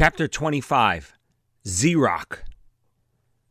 Chapter 0.00 0.28
25 0.28 1.12
Z 1.68 1.94
Rock. 1.94 2.44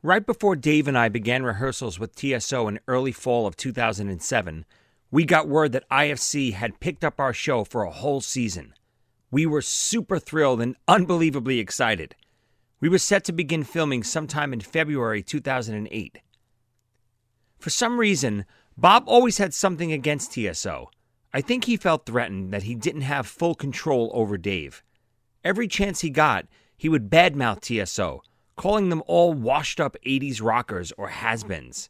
Right 0.02 0.26
before 0.26 0.56
Dave 0.56 0.88
and 0.88 0.98
I 0.98 1.08
began 1.08 1.44
rehearsals 1.44 2.00
with 2.00 2.16
TSO 2.16 2.68
in 2.68 2.80
early 2.88 3.12
fall 3.12 3.46
of 3.46 3.56
2007, 3.56 4.66
we 5.12 5.26
got 5.26 5.48
word 5.48 5.74
that 5.74 5.88
IFC 5.92 6.54
had 6.54 6.80
picked 6.80 7.04
up 7.04 7.20
our 7.20 7.34
show 7.34 7.64
for 7.64 7.84
a 7.84 7.92
whole 7.92 8.20
season. 8.20 8.74
We 9.30 9.46
were 9.46 9.62
super 9.62 10.18
thrilled 10.18 10.60
and 10.60 10.76
unbelievably 10.88 11.60
excited. 11.60 12.16
We 12.80 12.90
were 12.90 12.98
set 12.98 13.24
to 13.26 13.32
begin 13.32 13.64
filming 13.64 14.02
sometime 14.02 14.52
in 14.52 14.62
February 14.62 15.22
2008. 15.22 16.18
For 17.60 17.70
some 17.70 18.00
reason, 18.00 18.46
Bob 18.76 19.04
always 19.06 19.38
had 19.38 19.54
something 19.54 19.92
against 19.92 20.34
TSO. 20.34 20.90
I 21.32 21.42
think 21.42 21.66
he 21.66 21.78
felt 21.78 22.08
threatened 22.08 22.52
that 22.52 22.64
he 22.64 22.74
didn't 22.74 23.02
have 23.02 23.28
full 23.28 23.54
control 23.54 24.10
over 24.16 24.36
Dave. 24.36 24.82
Every 25.50 25.68
chance 25.68 26.02
he 26.02 26.12
got, 26.12 26.46
he 26.78 26.90
would 26.90 27.10
badmouth 27.10 27.62
TSO, 27.62 28.22
calling 28.56 28.90
them 28.90 29.02
all 29.08 29.34
washed 29.34 29.80
up 29.80 29.98
80s 30.06 30.44
rockers 30.44 30.92
or 30.92 31.08
has 31.08 31.44
beens. 31.44 31.90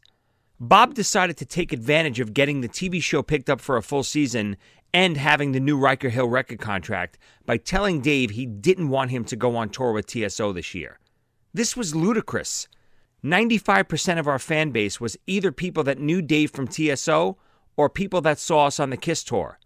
Bob 0.58 0.94
decided 0.94 1.36
to 1.36 1.44
take 1.44 1.70
advantage 1.70 2.20
of 2.20 2.32
getting 2.32 2.62
the 2.62 2.70
TV 2.70 3.02
show 3.02 3.22
picked 3.22 3.50
up 3.50 3.60
for 3.60 3.76
a 3.76 3.82
full 3.82 4.02
season 4.02 4.56
and 4.94 5.18
having 5.18 5.52
the 5.52 5.60
new 5.60 5.76
Riker 5.76 6.08
Hill 6.08 6.26
record 6.26 6.58
contract 6.58 7.18
by 7.44 7.58
telling 7.58 8.00
Dave 8.00 8.30
he 8.30 8.46
didn't 8.46 8.88
want 8.88 9.10
him 9.10 9.26
to 9.26 9.36
go 9.36 9.54
on 9.56 9.68
tour 9.68 9.92
with 9.92 10.06
TSO 10.06 10.54
this 10.54 10.74
year. 10.74 10.98
This 11.52 11.76
was 11.76 11.94
ludicrous. 11.94 12.66
95% 13.22 14.18
of 14.18 14.26
our 14.26 14.38
fan 14.38 14.70
base 14.70 14.98
was 14.98 15.18
either 15.26 15.52
people 15.52 15.84
that 15.84 15.98
knew 15.98 16.22
Dave 16.22 16.50
from 16.50 16.66
TSO 16.66 17.36
or 17.76 17.90
people 17.90 18.22
that 18.22 18.38
saw 18.38 18.68
us 18.68 18.80
on 18.80 18.88
the 18.88 18.96
Kiss 18.96 19.22
tour. 19.22 19.58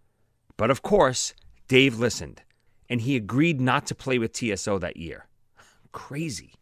But 0.57 0.69
of 0.69 0.81
course, 0.81 1.33
Dave 1.69 1.97
listened, 1.97 2.41
and 2.89 3.01
he 3.01 3.15
agreed 3.15 3.59
not 3.59 3.85
to 3.87 3.95
play 3.95 4.17
with 4.17 4.33
TSO 4.33 4.79
that 4.79 4.97
year. 4.97 5.27
Crazy. 5.91 6.53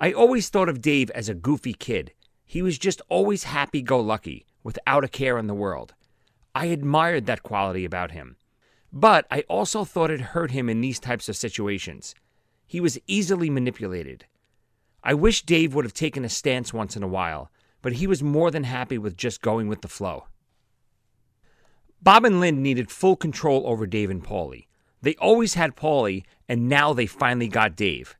I 0.00 0.12
always 0.12 0.48
thought 0.48 0.68
of 0.68 0.80
Dave 0.80 1.10
as 1.10 1.28
a 1.28 1.34
goofy 1.34 1.74
kid. 1.74 2.12
He 2.44 2.62
was 2.62 2.78
just 2.78 3.02
always 3.08 3.44
happy 3.44 3.82
go 3.82 4.00
lucky, 4.00 4.46
without 4.62 5.04
a 5.04 5.08
care 5.08 5.38
in 5.38 5.46
the 5.46 5.54
world. 5.54 5.94
I 6.54 6.66
admired 6.66 7.26
that 7.26 7.42
quality 7.42 7.84
about 7.84 8.12
him. 8.12 8.36
But 8.92 9.26
I 9.30 9.40
also 9.48 9.84
thought 9.84 10.10
it 10.10 10.20
hurt 10.20 10.50
him 10.50 10.68
in 10.68 10.80
these 10.80 10.98
types 10.98 11.28
of 11.28 11.36
situations. 11.36 12.14
He 12.66 12.80
was 12.80 12.98
easily 13.06 13.50
manipulated. 13.50 14.24
I 15.02 15.14
wish 15.14 15.42
Dave 15.42 15.74
would 15.74 15.84
have 15.84 15.94
taken 15.94 16.24
a 16.24 16.28
stance 16.28 16.72
once 16.72 16.96
in 16.96 17.02
a 17.02 17.08
while, 17.08 17.50
but 17.82 17.94
he 17.94 18.06
was 18.06 18.22
more 18.22 18.50
than 18.50 18.64
happy 18.64 18.98
with 18.98 19.16
just 19.16 19.42
going 19.42 19.68
with 19.68 19.82
the 19.82 19.88
flow. 19.88 20.26
Bob 22.00 22.24
and 22.24 22.40
Lynn 22.40 22.62
needed 22.62 22.90
full 22.90 23.16
control 23.16 23.64
over 23.66 23.86
Dave 23.86 24.10
and 24.10 24.24
Paulie. 24.24 24.67
They 25.02 25.14
always 25.16 25.54
had 25.54 25.76
Paulie, 25.76 26.24
and 26.48 26.68
now 26.68 26.92
they 26.92 27.06
finally 27.06 27.48
got 27.48 27.76
Dave. 27.76 28.16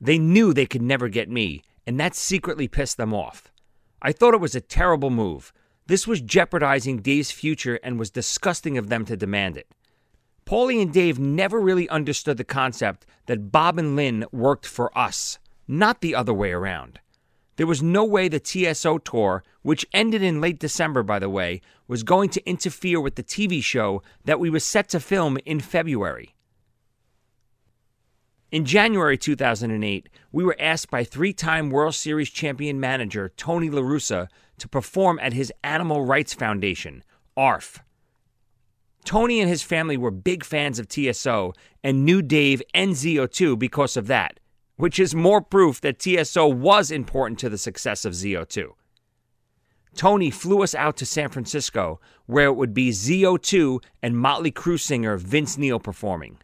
They 0.00 0.18
knew 0.18 0.52
they 0.52 0.66
could 0.66 0.82
never 0.82 1.08
get 1.08 1.28
me, 1.28 1.62
and 1.86 1.98
that 2.00 2.14
secretly 2.14 2.68
pissed 2.68 2.96
them 2.96 3.14
off. 3.14 3.50
I 4.02 4.12
thought 4.12 4.34
it 4.34 4.40
was 4.40 4.54
a 4.54 4.60
terrible 4.60 5.10
move. 5.10 5.52
This 5.86 6.06
was 6.06 6.20
jeopardizing 6.20 6.98
Dave's 6.98 7.30
future 7.30 7.78
and 7.82 7.98
was 7.98 8.10
disgusting 8.10 8.76
of 8.76 8.88
them 8.88 9.04
to 9.06 9.16
demand 9.16 9.56
it. 9.56 9.68
Paulie 10.44 10.82
and 10.82 10.92
Dave 10.92 11.18
never 11.18 11.60
really 11.60 11.88
understood 11.88 12.36
the 12.36 12.44
concept 12.44 13.06
that 13.26 13.50
Bob 13.50 13.78
and 13.78 13.96
Lynn 13.96 14.24
worked 14.32 14.66
for 14.66 14.96
us, 14.96 15.38
not 15.66 16.00
the 16.00 16.14
other 16.14 16.34
way 16.34 16.52
around. 16.52 17.00
There 17.56 17.66
was 17.66 17.82
no 17.82 18.04
way 18.04 18.28
the 18.28 18.38
TSO 18.38 18.98
tour, 18.98 19.42
which 19.62 19.86
ended 19.92 20.22
in 20.22 20.40
late 20.40 20.58
December, 20.58 21.02
by 21.02 21.18
the 21.18 21.30
way, 21.30 21.62
was 21.88 22.02
going 22.02 22.28
to 22.30 22.48
interfere 22.48 23.00
with 23.00 23.14
the 23.14 23.22
TV 23.22 23.62
show 23.62 24.02
that 24.24 24.38
we 24.38 24.50
were 24.50 24.60
set 24.60 24.88
to 24.90 25.00
film 25.00 25.38
in 25.46 25.60
February. 25.60 26.34
In 28.52 28.64
January 28.64 29.18
2008, 29.18 30.08
we 30.32 30.44
were 30.44 30.56
asked 30.60 30.90
by 30.90 31.02
three 31.02 31.32
time 31.32 31.70
World 31.70 31.94
Series 31.94 32.30
champion 32.30 32.78
manager 32.78 33.32
Tony 33.36 33.70
La 33.70 33.82
Russa 33.82 34.28
to 34.58 34.68
perform 34.68 35.18
at 35.20 35.32
his 35.32 35.52
Animal 35.64 36.04
Rights 36.04 36.34
Foundation, 36.34 37.02
ARF. 37.36 37.80
Tony 39.04 39.40
and 39.40 39.48
his 39.48 39.62
family 39.62 39.96
were 39.96 40.10
big 40.10 40.44
fans 40.44 40.78
of 40.78 40.88
TSO 40.88 41.54
and 41.82 42.04
knew 42.04 42.22
Dave 42.22 42.60
and 42.74 42.92
ZO2 42.92 43.58
because 43.58 43.96
of 43.96 44.08
that 44.08 44.40
which 44.76 44.98
is 44.98 45.14
more 45.14 45.40
proof 45.40 45.80
that 45.80 46.00
TSO 46.00 46.46
was 46.48 46.90
important 46.90 47.38
to 47.40 47.48
the 47.48 47.58
success 47.58 48.04
of 48.04 48.12
ZO2. 48.12 48.70
Tony 49.94 50.30
flew 50.30 50.62
us 50.62 50.74
out 50.74 50.96
to 50.98 51.06
San 51.06 51.30
Francisco, 51.30 52.00
where 52.26 52.46
it 52.46 52.56
would 52.56 52.74
be 52.74 52.90
ZO2 52.90 53.82
and 54.02 54.16
Motley 54.16 54.52
Crue 54.52 54.78
singer 54.78 55.16
Vince 55.16 55.56
Neil 55.56 55.80
performing. 55.80 56.38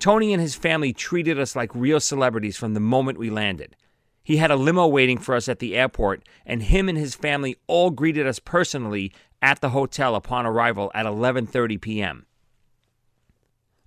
Tony 0.00 0.32
and 0.32 0.42
his 0.42 0.54
family 0.54 0.92
treated 0.92 1.38
us 1.38 1.56
like 1.56 1.74
real 1.74 2.00
celebrities 2.00 2.56
from 2.56 2.74
the 2.74 2.80
moment 2.80 3.18
we 3.18 3.30
landed. 3.30 3.76
He 4.22 4.36
had 4.36 4.50
a 4.50 4.56
limo 4.56 4.86
waiting 4.86 5.18
for 5.18 5.34
us 5.34 5.48
at 5.48 5.58
the 5.58 5.76
airport, 5.76 6.22
and 6.44 6.62
him 6.64 6.88
and 6.88 6.98
his 6.98 7.14
family 7.14 7.56
all 7.66 7.90
greeted 7.90 8.26
us 8.26 8.38
personally 8.38 9.12
at 9.40 9.60
the 9.60 9.70
hotel 9.70 10.14
upon 10.14 10.44
arrival 10.44 10.90
at 10.94 11.06
11:30 11.06 11.80
p.m. 11.80 12.26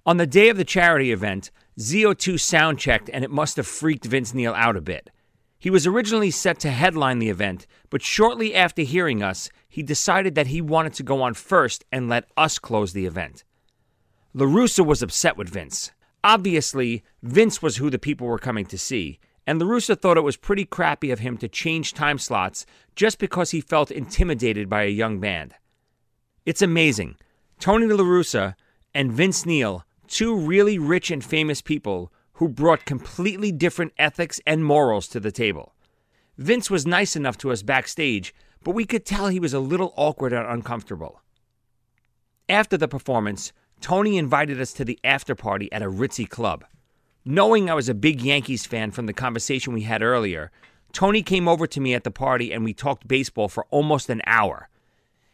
On 0.06 0.18
the 0.18 0.26
day 0.26 0.50
of 0.50 0.58
the 0.58 0.66
charity 0.66 1.12
event, 1.12 1.52
ZO2 1.80 2.40
sound 2.40 2.80
checked 2.80 3.10
and 3.14 3.24
it 3.24 3.32
must 3.32 3.58
have 3.58 3.68
freaked 3.68 4.06
Vince 4.06 4.34
Neil 4.34 4.54
out 4.54 4.76
a 4.76 4.82
bit. 4.82 5.10
He 5.58 5.70
was 5.70 5.86
originally 5.86 6.32
set 6.32 6.60
to 6.62 6.72
headline 6.72 7.20
the 7.20 7.30
event, 7.30 7.68
but 7.90 8.02
shortly 8.02 8.56
after 8.56 8.82
hearing 8.82 9.22
us, 9.22 9.50
he 9.70 9.84
decided 9.84 10.34
that 10.36 10.48
he 10.48 10.60
wanted 10.60 10.94
to 10.96 11.04
go 11.04 11.22
on 11.22 11.36
first 11.36 11.86
and 11.92 12.10
let 12.10 12.26
us 12.36 12.58
close 12.58 12.94
the 12.94 13.06
event. 13.06 13.44
La 14.34 14.46
Russa 14.46 14.86
was 14.86 15.04
upset 15.04 15.38
with 15.38 15.50
Vince. 15.50 15.92
Obviously, 16.24 17.04
Vince 17.22 17.62
was 17.62 17.78
who 17.78 17.90
the 17.90 18.00
people 18.00 18.28
were 18.28 18.40
coming 18.40 18.66
to 18.66 18.78
see, 18.78 19.20
and 19.46 19.60
La 19.60 19.68
Russa 19.68 20.00
thought 20.00 20.18
it 20.18 20.22
was 20.22 20.38
pretty 20.38 20.66
crappy 20.66 21.12
of 21.12 21.20
him 21.20 21.38
to 21.38 21.48
change 21.48 21.94
time 21.94 22.18
slots 22.18 22.66
just 22.96 23.20
because 23.20 23.52
he 23.52 23.62
felt 23.62 23.92
intimidated 23.92 24.70
by 24.70 24.84
a 24.84 24.88
young 24.88 25.20
band. 25.20 25.54
It's 26.46 26.62
amazing. 26.62 27.18
Tony 27.60 27.86
La 27.86 28.04
Russa 28.04 28.56
and 28.96 29.12
Vince 29.12 29.46
Neil 29.46 29.86
two 30.12 30.36
really 30.36 30.78
rich 30.78 31.10
and 31.10 31.24
famous 31.24 31.62
people 31.62 32.12
who 32.34 32.50
brought 32.50 32.86
completely 32.86 33.52
different 33.52 33.94
ethics 33.98 34.42
and 34.46 34.66
morals 34.66 35.08
to 35.08 35.20
the 35.20 35.32
table. 35.32 35.74
Vince 36.38 36.70
was 36.70 36.86
nice 36.86 37.16
enough 37.16 37.38
to 37.38 37.52
us 37.52 37.64
backstage, 37.64 38.36
but 38.62 38.76
we 38.76 38.86
could 38.86 39.06
tell 39.06 39.28
he 39.28 39.40
was 39.40 39.54
a 39.54 39.60
little 39.60 39.94
awkward 39.96 40.34
and 40.34 40.46
uncomfortable. 40.46 41.22
After 42.50 42.76
the 42.78 42.90
performance, 42.90 43.54
Tony 43.80 44.18
invited 44.18 44.60
us 44.60 44.74
to 44.74 44.86
the 44.86 45.00
after 45.04 45.34
party 45.34 45.72
at 45.72 45.82
a 45.82 45.90
ritzy 45.90 46.28
club. 46.30 46.66
Knowing 47.24 47.70
I 47.70 47.74
was 47.74 47.88
a 47.88 47.94
big 47.94 48.22
Yankees 48.22 48.66
fan 48.66 48.92
from 48.92 49.06
the 49.06 49.14
conversation 49.14 49.74
we 49.74 49.84
had 49.84 50.04
earlier, 50.04 50.52
Tony 50.92 51.24
came 51.24 51.48
over 51.48 51.66
to 51.68 51.80
me 51.80 51.94
at 51.94 52.04
the 52.04 52.12
party 52.12 52.52
and 52.52 52.66
we 52.66 52.74
talked 52.74 53.08
baseball 53.08 53.48
for 53.48 53.66
almost 53.70 54.10
an 54.10 54.22
hour. 54.28 54.68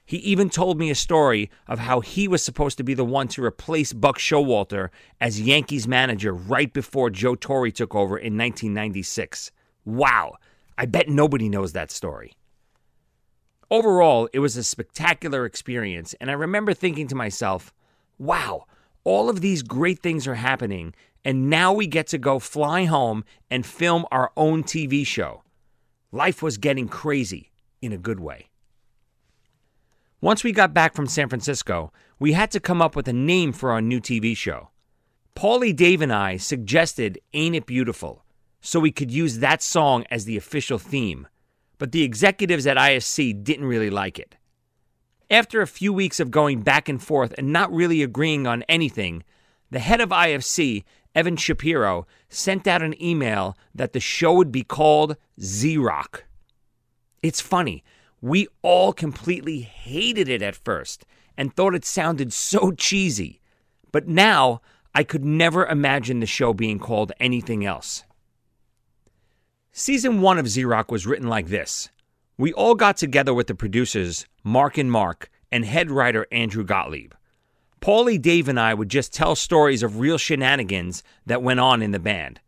He 0.07 0.17
even 0.19 0.49
told 0.49 0.79
me 0.79 0.89
a 0.89 0.95
story 0.95 1.51
of 1.67 1.79
how 1.79 1.99
he 1.99 2.29
was 2.29 2.41
supposed 2.41 2.77
to 2.77 2.83
be 2.83 2.93
the 2.93 3.03
one 3.03 3.27
to 3.27 3.43
replace 3.43 3.91
Buck 3.91 4.17
Showalter 4.17 4.89
as 5.19 5.41
Yankees 5.41 5.85
manager 5.85 6.33
right 6.33 6.71
before 6.71 7.09
Joe 7.09 7.35
Torre 7.35 7.69
took 7.71 7.93
over 7.93 8.17
in 8.17 8.37
1996. 8.37 9.51
Wow, 9.83 10.35
I 10.77 10.85
bet 10.85 11.09
nobody 11.09 11.49
knows 11.49 11.73
that 11.73 11.91
story. 11.91 12.31
Overall, 13.69 14.29
it 14.31 14.39
was 14.39 14.55
a 14.55 14.63
spectacular 14.63 15.45
experience, 15.45 16.15
and 16.21 16.31
I 16.31 16.35
remember 16.35 16.73
thinking 16.73 17.09
to 17.09 17.15
myself, 17.15 17.73
wow, 18.17 18.63
all 19.03 19.29
of 19.29 19.41
these 19.41 19.61
great 19.61 19.99
things 19.99 20.25
are 20.25 20.35
happening, 20.35 20.95
and 21.25 21.49
now 21.49 21.73
we 21.73 21.85
get 21.85 22.07
to 22.07 22.17
go 22.17 22.39
fly 22.39 22.85
home 22.85 23.25
and 23.51 23.65
film 23.65 24.05
our 24.09 24.31
own 24.37 24.63
TV 24.63 25.05
show. 25.05 25.43
Life 26.13 26.41
was 26.41 26.57
getting 26.57 26.87
crazy 26.87 27.51
in 27.81 27.91
a 27.91 27.97
good 27.97 28.21
way. 28.21 28.47
Once 30.19 30.43
we 30.43 30.51
got 30.51 30.73
back 30.73 30.95
from 30.95 31.05
San 31.05 31.29
Francisco, 31.29 31.93
we 32.17 32.33
had 32.33 32.49
to 32.49 32.59
come 32.59 32.81
up 32.81 32.95
with 32.95 33.07
a 33.07 33.13
name 33.13 33.53
for 33.53 33.69
our 33.69 33.81
new 33.81 34.01
TV 34.01 34.35
show. 34.35 34.71
Paulie 35.35 35.75
Dave 35.75 36.01
and 36.01 36.11
I 36.11 36.37
suggested 36.37 37.19
Ain't 37.33 37.55
It 37.55 37.67
Beautiful 37.67 38.25
so 38.59 38.79
we 38.79 38.91
could 38.91 39.11
use 39.11 39.37
that 39.37 39.61
song 39.61 40.05
as 40.09 40.25
the 40.25 40.35
official 40.35 40.79
theme, 40.79 41.27
but 41.77 41.91
the 41.91 42.01
executives 42.01 42.65
at 42.65 42.77
IFC 42.77 43.43
didn't 43.43 43.67
really 43.67 43.91
like 43.91 44.17
it. 44.17 44.35
After 45.29 45.61
a 45.61 45.67
few 45.67 45.93
weeks 45.93 46.19
of 46.19 46.31
going 46.31 46.63
back 46.63 46.89
and 46.89 47.01
forth 47.01 47.35
and 47.37 47.53
not 47.53 47.71
really 47.71 48.01
agreeing 48.01 48.47
on 48.47 48.63
anything, 48.63 49.23
the 49.69 49.77
head 49.77 50.01
of 50.01 50.09
IFC, 50.09 50.83
Evan 51.13 51.37
Shapiro, 51.37 52.07
sent 52.27 52.65
out 52.65 52.81
an 52.81 52.99
email 52.99 53.55
that 53.75 53.93
the 53.93 53.99
show 53.99 54.33
would 54.33 54.51
be 54.51 54.63
called 54.63 55.15
Z 55.39 55.77
Rock. 55.77 56.23
It's 57.21 57.39
funny 57.39 57.83
we 58.21 58.47
all 58.61 58.93
completely 58.93 59.59
hated 59.59 60.27
it 60.27 60.41
at 60.41 60.55
first 60.55 61.05
and 61.37 61.53
thought 61.53 61.75
it 61.75 61.85
sounded 61.85 62.33
so 62.33 62.71
cheesy. 62.71 63.41
But 63.91 64.07
now 64.07 64.61
I 64.93 65.03
could 65.03 65.23
never 65.23 65.65
imagine 65.65 66.19
the 66.19 66.25
show 66.25 66.53
being 66.53 66.79
called 66.79 67.11
anything 67.19 67.65
else. 67.65 68.03
Season 69.71 70.21
1 70.21 70.39
of 70.39 70.57
Rock 70.65 70.91
was 70.91 71.05
written 71.05 71.27
like 71.27 71.47
this 71.47 71.89
We 72.37 72.51
all 72.53 72.73
got 72.73 72.97
together 72.97 73.33
with 73.33 73.45
the 73.45 73.53
producers, 73.53 74.25
Mark 74.43 74.77
and 74.77 74.91
Mark, 74.91 75.29
and 75.51 75.63
head 75.63 75.91
writer 75.91 76.25
Andrew 76.31 76.63
Gottlieb. 76.63 77.13
Paulie, 77.79 78.19
Dave, 78.19 78.47
and 78.47 78.59
I 78.59 78.73
would 78.73 78.89
just 78.89 79.13
tell 79.13 79.35
stories 79.35 79.83
of 79.83 79.99
real 79.99 80.17
shenanigans 80.17 81.03
that 81.27 81.43
went 81.43 81.59
on 81.59 81.83
in 81.83 81.91
the 81.91 81.99
band. 81.99 82.41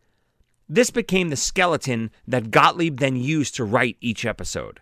This 0.67 0.89
became 0.89 1.29
the 1.29 1.35
skeleton 1.35 2.09
that 2.27 2.49
Gottlieb 2.49 2.97
then 2.97 3.15
used 3.15 3.55
to 3.55 3.63
write 3.63 3.97
each 4.01 4.25
episode. 4.25 4.79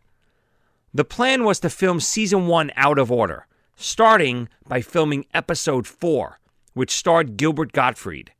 The 0.94 1.06
plan 1.06 1.44
was 1.44 1.60
to 1.60 1.70
film 1.70 2.00
season 2.00 2.48
one 2.48 2.72
out 2.76 2.98
of 2.98 3.12
order, 3.12 3.46
starting 3.76 4.50
by 4.68 4.82
filming 4.82 5.26
episode 5.34 5.86
four, 5.86 6.40
which 6.74 6.96
starred 6.96 7.38
Gilbert 7.38 7.72
Gottfried. 7.72 8.32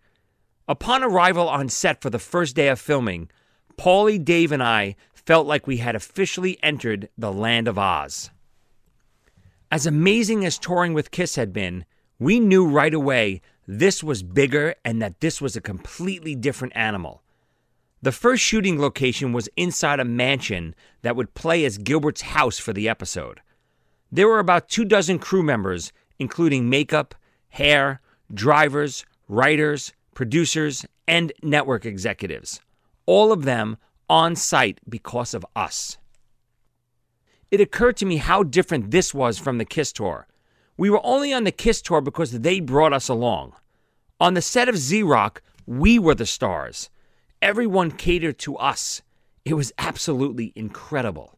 Upon 0.68 1.04
arrival 1.04 1.48
on 1.48 1.70
set 1.70 2.02
for 2.02 2.10
the 2.10 2.20
first 2.20 2.56
day 2.56 2.68
of 2.70 2.80
filming, 2.80 3.30
Paulie, 3.78 4.24
Dave, 4.24 4.52
and 4.52 4.64
I 4.64 4.96
felt 5.14 5.46
like 5.46 5.68
we 5.68 5.78
had 5.78 5.96
officially 5.96 6.58
entered 6.64 7.10
the 7.18 7.32
land 7.32 7.68
of 7.68 7.78
Oz. 7.78 8.32
As 9.72 9.86
amazing 9.86 10.46
as 10.46 10.58
touring 10.58 10.94
with 10.94 11.12
Kiss 11.12 11.36
had 11.36 11.52
been, 11.52 11.86
we 12.18 12.40
knew 12.40 12.66
right 12.66 12.94
away 12.94 13.42
this 13.68 14.02
was 14.02 14.24
bigger 14.24 14.76
and 14.86 15.02
that 15.02 15.20
this 15.20 15.42
was 15.42 15.56
a 15.56 15.62
completely 15.62 16.34
different 16.36 16.76
animal. 16.76 17.22
The 18.02 18.12
first 18.12 18.44
shooting 18.44 18.80
location 18.80 19.34
was 19.34 19.50
inside 19.58 20.00
a 20.00 20.06
mansion 20.06 20.76
that 21.02 21.16
would 21.16 21.34
play 21.34 21.66
as 21.66 21.80
Gilbert's 21.80 22.22
house 22.22 22.60
for 22.60 22.72
the 22.72 22.88
episode. 22.88 23.42
There 24.12 24.28
were 24.28 24.40
about 24.40 24.70
two 24.70 24.86
dozen 24.86 25.20
crew 25.20 25.44
members, 25.44 25.92
including 26.20 26.70
makeup, 26.70 27.16
hair, 27.50 28.02
drivers, 28.34 29.06
writers, 29.28 29.94
producers, 30.14 30.86
and 31.08 31.34
network 31.42 31.86
executives. 31.86 32.62
All 33.06 33.32
of 33.32 33.46
them 33.46 33.78
on 34.10 34.36
site 34.36 34.80
because 34.88 35.34
of 35.34 35.46
us. 35.56 35.98
It 37.50 37.62
occurred 37.62 37.98
to 37.98 38.06
me 38.06 38.18
how 38.18 38.44
different 38.44 38.92
this 38.92 39.14
was 39.14 39.38
from 39.38 39.58
the 39.58 39.66
Kiss 39.66 39.92
tour. 39.92 40.28
We 40.78 40.90
were 40.90 41.06
only 41.06 41.34
on 41.34 41.46
the 41.46 41.52
Kiss 41.52 41.82
tour 41.82 42.02
because 42.02 42.32
they 42.32 42.60
brought 42.60 42.94
us 42.94 43.10
along. 43.10 43.54
On 44.20 44.34
the 44.34 44.42
set 44.42 44.70
of 44.70 44.78
Z 44.78 45.04
Rock, 45.04 45.42
we 45.66 45.98
were 45.98 46.16
the 46.16 46.26
stars. 46.26 46.90
Everyone 47.42 47.92
catered 47.92 48.40
to 48.40 48.58
us. 48.58 49.04
It 49.46 49.54
was 49.54 49.72
absolutely 49.78 50.54
incredible. 50.56 51.38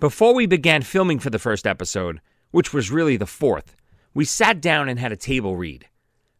Before 0.00 0.34
we 0.34 0.46
began 0.46 0.80
filming 0.80 1.18
for 1.18 1.28
the 1.28 1.38
first 1.38 1.66
episode, 1.66 2.22
which 2.52 2.72
was 2.72 2.90
really 2.90 3.18
the 3.18 3.26
fourth, 3.26 3.76
we 4.14 4.24
sat 4.24 4.62
down 4.62 4.88
and 4.88 4.98
had 4.98 5.12
a 5.12 5.16
table 5.16 5.56
read. 5.56 5.88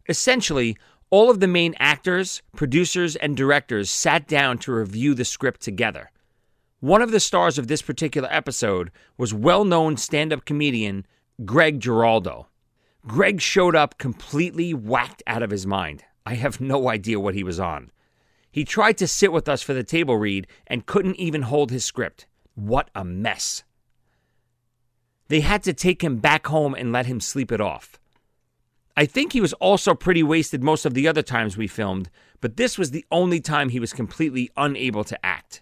Essentially, 0.08 0.78
all 1.10 1.30
of 1.30 1.40
the 1.40 1.46
main 1.46 1.74
actors, 1.78 2.40
producers, 2.56 3.16
and 3.16 3.36
directors 3.36 3.90
sat 3.90 4.26
down 4.26 4.56
to 4.58 4.72
review 4.72 5.12
the 5.12 5.26
script 5.26 5.60
together. 5.60 6.10
One 6.80 7.02
of 7.02 7.10
the 7.10 7.20
stars 7.20 7.58
of 7.58 7.68
this 7.68 7.82
particular 7.82 8.28
episode 8.32 8.90
was 9.18 9.34
well 9.34 9.66
known 9.66 9.98
stand 9.98 10.32
up 10.32 10.46
comedian 10.46 11.06
Greg 11.44 11.80
Giraldo. 11.80 12.48
Greg 13.06 13.42
showed 13.42 13.76
up 13.76 13.98
completely 13.98 14.72
whacked 14.72 15.22
out 15.26 15.42
of 15.42 15.50
his 15.50 15.66
mind. 15.66 16.02
I 16.24 16.34
have 16.36 16.62
no 16.62 16.88
idea 16.88 17.20
what 17.20 17.34
he 17.34 17.44
was 17.44 17.60
on. 17.60 17.90
He 18.54 18.64
tried 18.64 18.98
to 18.98 19.08
sit 19.08 19.32
with 19.32 19.48
us 19.48 19.62
for 19.62 19.74
the 19.74 19.82
table 19.82 20.16
read 20.16 20.46
and 20.68 20.86
couldn't 20.86 21.16
even 21.16 21.42
hold 21.42 21.72
his 21.72 21.84
script. 21.84 22.28
What 22.54 22.88
a 22.94 23.04
mess. 23.04 23.64
They 25.26 25.40
had 25.40 25.64
to 25.64 25.72
take 25.72 26.04
him 26.04 26.18
back 26.18 26.46
home 26.46 26.72
and 26.72 26.92
let 26.92 27.06
him 27.06 27.18
sleep 27.18 27.50
it 27.50 27.60
off. 27.60 27.98
I 28.96 29.06
think 29.06 29.32
he 29.32 29.40
was 29.40 29.54
also 29.54 29.92
pretty 29.92 30.22
wasted 30.22 30.62
most 30.62 30.86
of 30.86 30.94
the 30.94 31.08
other 31.08 31.20
times 31.20 31.56
we 31.56 31.66
filmed, 31.66 32.10
but 32.40 32.56
this 32.56 32.78
was 32.78 32.92
the 32.92 33.04
only 33.10 33.40
time 33.40 33.70
he 33.70 33.80
was 33.80 33.92
completely 33.92 34.52
unable 34.56 35.02
to 35.02 35.26
act. 35.26 35.60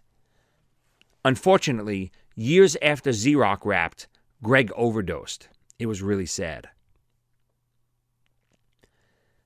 Unfortunately, 1.24 2.12
years 2.36 2.76
after 2.82 3.10
Rock 3.34 3.64
wrapped, 3.64 4.06
Greg 4.42 4.70
overdosed. 4.76 5.48
It 5.78 5.86
was 5.86 6.02
really 6.02 6.26
sad. 6.26 6.68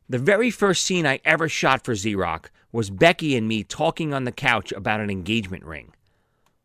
The 0.09 0.19
very 0.19 0.51
first 0.51 0.83
scene 0.83 1.07
I 1.07 1.21
ever 1.25 1.49
shot 1.49 1.85
for 1.85 1.95
Rock 2.17 2.51
was 2.77 2.91
Becky 2.91 3.35
and 3.35 3.49
me 3.49 3.65
talking 3.65 4.13
on 4.13 4.25
the 4.25 4.31
couch 4.31 4.71
about 4.71 5.01
an 5.01 5.09
engagement 5.09 5.65
ring. 5.65 5.95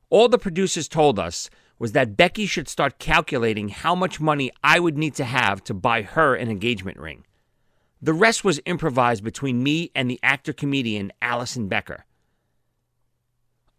All 0.09 0.27
the 0.27 0.37
producers 0.37 0.89
told 0.89 1.17
us 1.17 1.49
was 1.79 1.93
that 1.93 2.17
Becky 2.17 2.45
should 2.45 2.67
start 2.67 2.99
calculating 2.99 3.69
how 3.69 3.95
much 3.95 4.19
money 4.19 4.51
I 4.61 4.77
would 4.81 4.97
need 4.97 5.15
to 5.15 5.23
have 5.23 5.63
to 5.63 5.73
buy 5.73 6.01
her 6.01 6.35
an 6.35 6.49
engagement 6.49 6.97
ring. 6.97 7.25
The 8.01 8.11
rest 8.11 8.43
was 8.43 8.59
improvised 8.65 9.23
between 9.23 9.63
me 9.63 9.89
and 9.95 10.11
the 10.11 10.19
actor 10.21 10.51
comedian 10.51 11.13
Allison 11.21 11.69
Becker. 11.69 12.03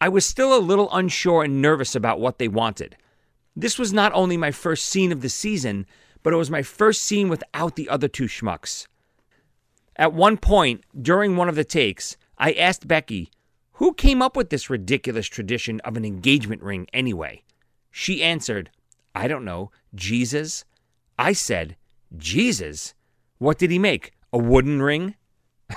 I 0.00 0.08
was 0.08 0.24
still 0.24 0.56
a 0.56 0.58
little 0.58 0.88
unsure 0.90 1.44
and 1.44 1.60
nervous 1.60 1.94
about 1.94 2.18
what 2.18 2.38
they 2.38 2.48
wanted. 2.48 2.96
This 3.54 3.78
was 3.78 3.92
not 3.92 4.10
only 4.14 4.38
my 4.38 4.52
first 4.52 4.86
scene 4.86 5.12
of 5.12 5.20
the 5.20 5.28
season, 5.28 5.84
but 6.22 6.32
it 6.32 6.36
was 6.36 6.50
my 6.50 6.62
first 6.62 7.02
scene 7.02 7.28
without 7.28 7.76
the 7.76 7.90
other 7.90 8.08
two 8.08 8.24
schmucks. 8.24 8.86
At 9.96 10.14
one 10.14 10.38
point, 10.38 10.82
during 10.98 11.36
one 11.36 11.50
of 11.50 11.56
the 11.56 11.64
takes, 11.64 12.16
I 12.42 12.54
asked 12.54 12.88
Becky, 12.88 13.30
who 13.74 13.94
came 13.94 14.20
up 14.20 14.36
with 14.36 14.50
this 14.50 14.68
ridiculous 14.68 15.28
tradition 15.28 15.78
of 15.84 15.96
an 15.96 16.04
engagement 16.04 16.60
ring 16.60 16.88
anyway? 16.92 17.44
She 17.92 18.20
answered, 18.20 18.68
I 19.14 19.28
don't 19.28 19.44
know, 19.44 19.70
Jesus? 19.94 20.64
I 21.16 21.34
said, 21.34 21.76
Jesus? 22.16 22.94
What 23.38 23.58
did 23.58 23.70
he 23.70 23.78
make? 23.78 24.10
A 24.32 24.38
wooden 24.38 24.82
ring? 24.82 25.14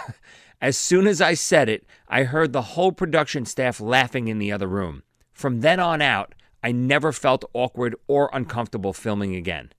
as 0.60 0.76
soon 0.76 1.06
as 1.06 1.22
I 1.22 1.36
said 1.36 1.70
it, 1.70 1.86
I 2.08 2.24
heard 2.24 2.52
the 2.52 2.64
whole 2.74 2.92
production 2.92 3.46
staff 3.46 3.80
laughing 3.80 4.28
in 4.28 4.40
the 4.40 4.52
other 4.52 4.68
room. 4.68 5.04
From 5.34 5.62
then 5.62 5.80
on 5.80 6.02
out, 6.02 6.34
I 6.64 6.72
never 6.72 7.12
felt 7.12 7.46
awkward 7.54 7.96
or 8.08 8.32
uncomfortable 8.34 8.92
filming 8.92 9.36
again. 9.36 9.72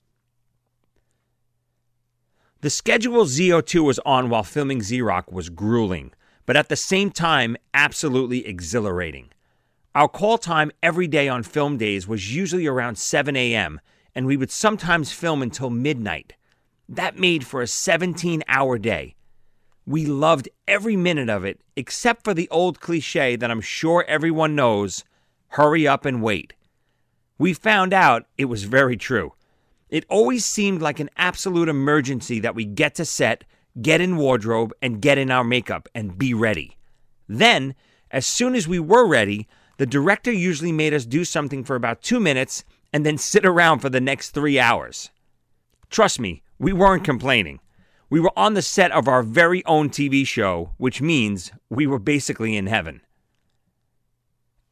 The 2.61 2.71
schedule 2.71 3.25
ZO2 3.25 3.83
was 3.83 3.99
on 4.07 4.31
while 4.31 4.45
filming 4.45 4.83
Z 4.83 5.03
Rock 5.03 5.33
was 5.33 5.49
grueling, 5.49 6.13
but 6.47 6.57
at 6.57 6.69
the 6.69 6.77
same 6.77 7.11
time, 7.11 7.57
absolutely 7.75 8.47
exhilarating. 8.47 9.29
Our 9.95 10.09
call 10.09 10.39
time 10.39 10.71
every 10.83 11.07
day 11.07 11.29
on 11.29 11.43
film 11.43 11.77
days 11.77 12.09
was 12.09 12.35
usually 12.35 12.67
around 12.67 12.97
7 12.97 13.37
a.m., 13.37 13.81
and 14.15 14.27
we 14.27 14.37
would 14.37 14.51
sometimes 14.51 15.13
film 15.13 15.43
until 15.43 15.69
midnight. 15.69 16.35
That 16.89 17.19
made 17.19 17.47
for 17.47 17.61
a 17.61 17.67
17 17.67 18.43
hour 18.49 18.79
day. 18.79 19.15
We 19.87 20.07
loved 20.07 20.49
every 20.67 20.97
minute 20.97 21.29
of 21.29 21.45
it, 21.45 21.61
except 21.77 22.25
for 22.25 22.33
the 22.33 22.49
old 22.51 22.81
cliche 22.81 23.37
that 23.37 23.51
I'm 23.51 23.61
sure 23.61 24.05
everyone 24.09 24.55
knows 24.55 25.05
hurry 25.49 25.87
up 25.87 26.05
and 26.05 26.23
wait 26.23 26.55
we 27.39 27.53
found 27.53 27.93
out 27.93 28.27
it 28.39 28.47
was 28.47 28.65
very 28.65 28.97
true. 28.97 29.35
It 29.89 30.05
always 30.09 30.45
seemed 30.45 30.83
like 30.83 31.01
an 31.01 31.11
absolute 31.17 31.69
emergency 31.69 32.41
that 32.41 32.55
we 32.55 32.65
get 32.65 32.95
to 32.97 33.05
set, 33.05 33.45
get 33.81 34.01
in 34.01 34.17
wardrobe, 34.17 34.73
and 34.81 35.03
get 35.03 35.19
in 35.19 35.31
our 35.31 35.45
makeup 35.45 35.89
and 35.95 36.19
be 36.19 36.33
ready. 36.33 36.77
Then, 37.29 37.75
as 38.11 38.27
soon 38.27 38.55
as 38.55 38.69
we 38.69 38.79
were 38.79 39.07
ready, 39.07 39.49
the 39.79 39.87
director 39.87 40.33
usually 40.33 40.73
made 40.73 40.95
us 40.95 41.05
do 41.05 41.25
something 41.25 41.65
for 41.65 41.77
about 41.77 42.03
two 42.03 42.21
minutes 42.21 42.65
and 42.93 43.05
then 43.05 43.19
sit 43.19 43.45
around 43.45 43.81
for 43.81 43.91
the 43.91 44.01
next 44.01 44.31
three 44.31 44.59
hours. 44.59 45.11
Trust 45.91 46.19
me, 46.19 46.43
we 46.59 46.73
weren't 46.73 47.05
complaining. 47.05 47.61
We 48.09 48.21
were 48.21 48.33
on 48.37 48.55
the 48.55 48.63
set 48.63 48.93
of 48.93 49.09
our 49.09 49.23
very 49.23 49.65
own 49.67 49.91
TV 49.91 50.27
show, 50.27 50.73
which 50.79 51.03
means 51.03 51.53
we 51.69 51.87
were 51.87 51.99
basically 51.99 52.57
in 52.57 52.69
heaven. 52.69 53.01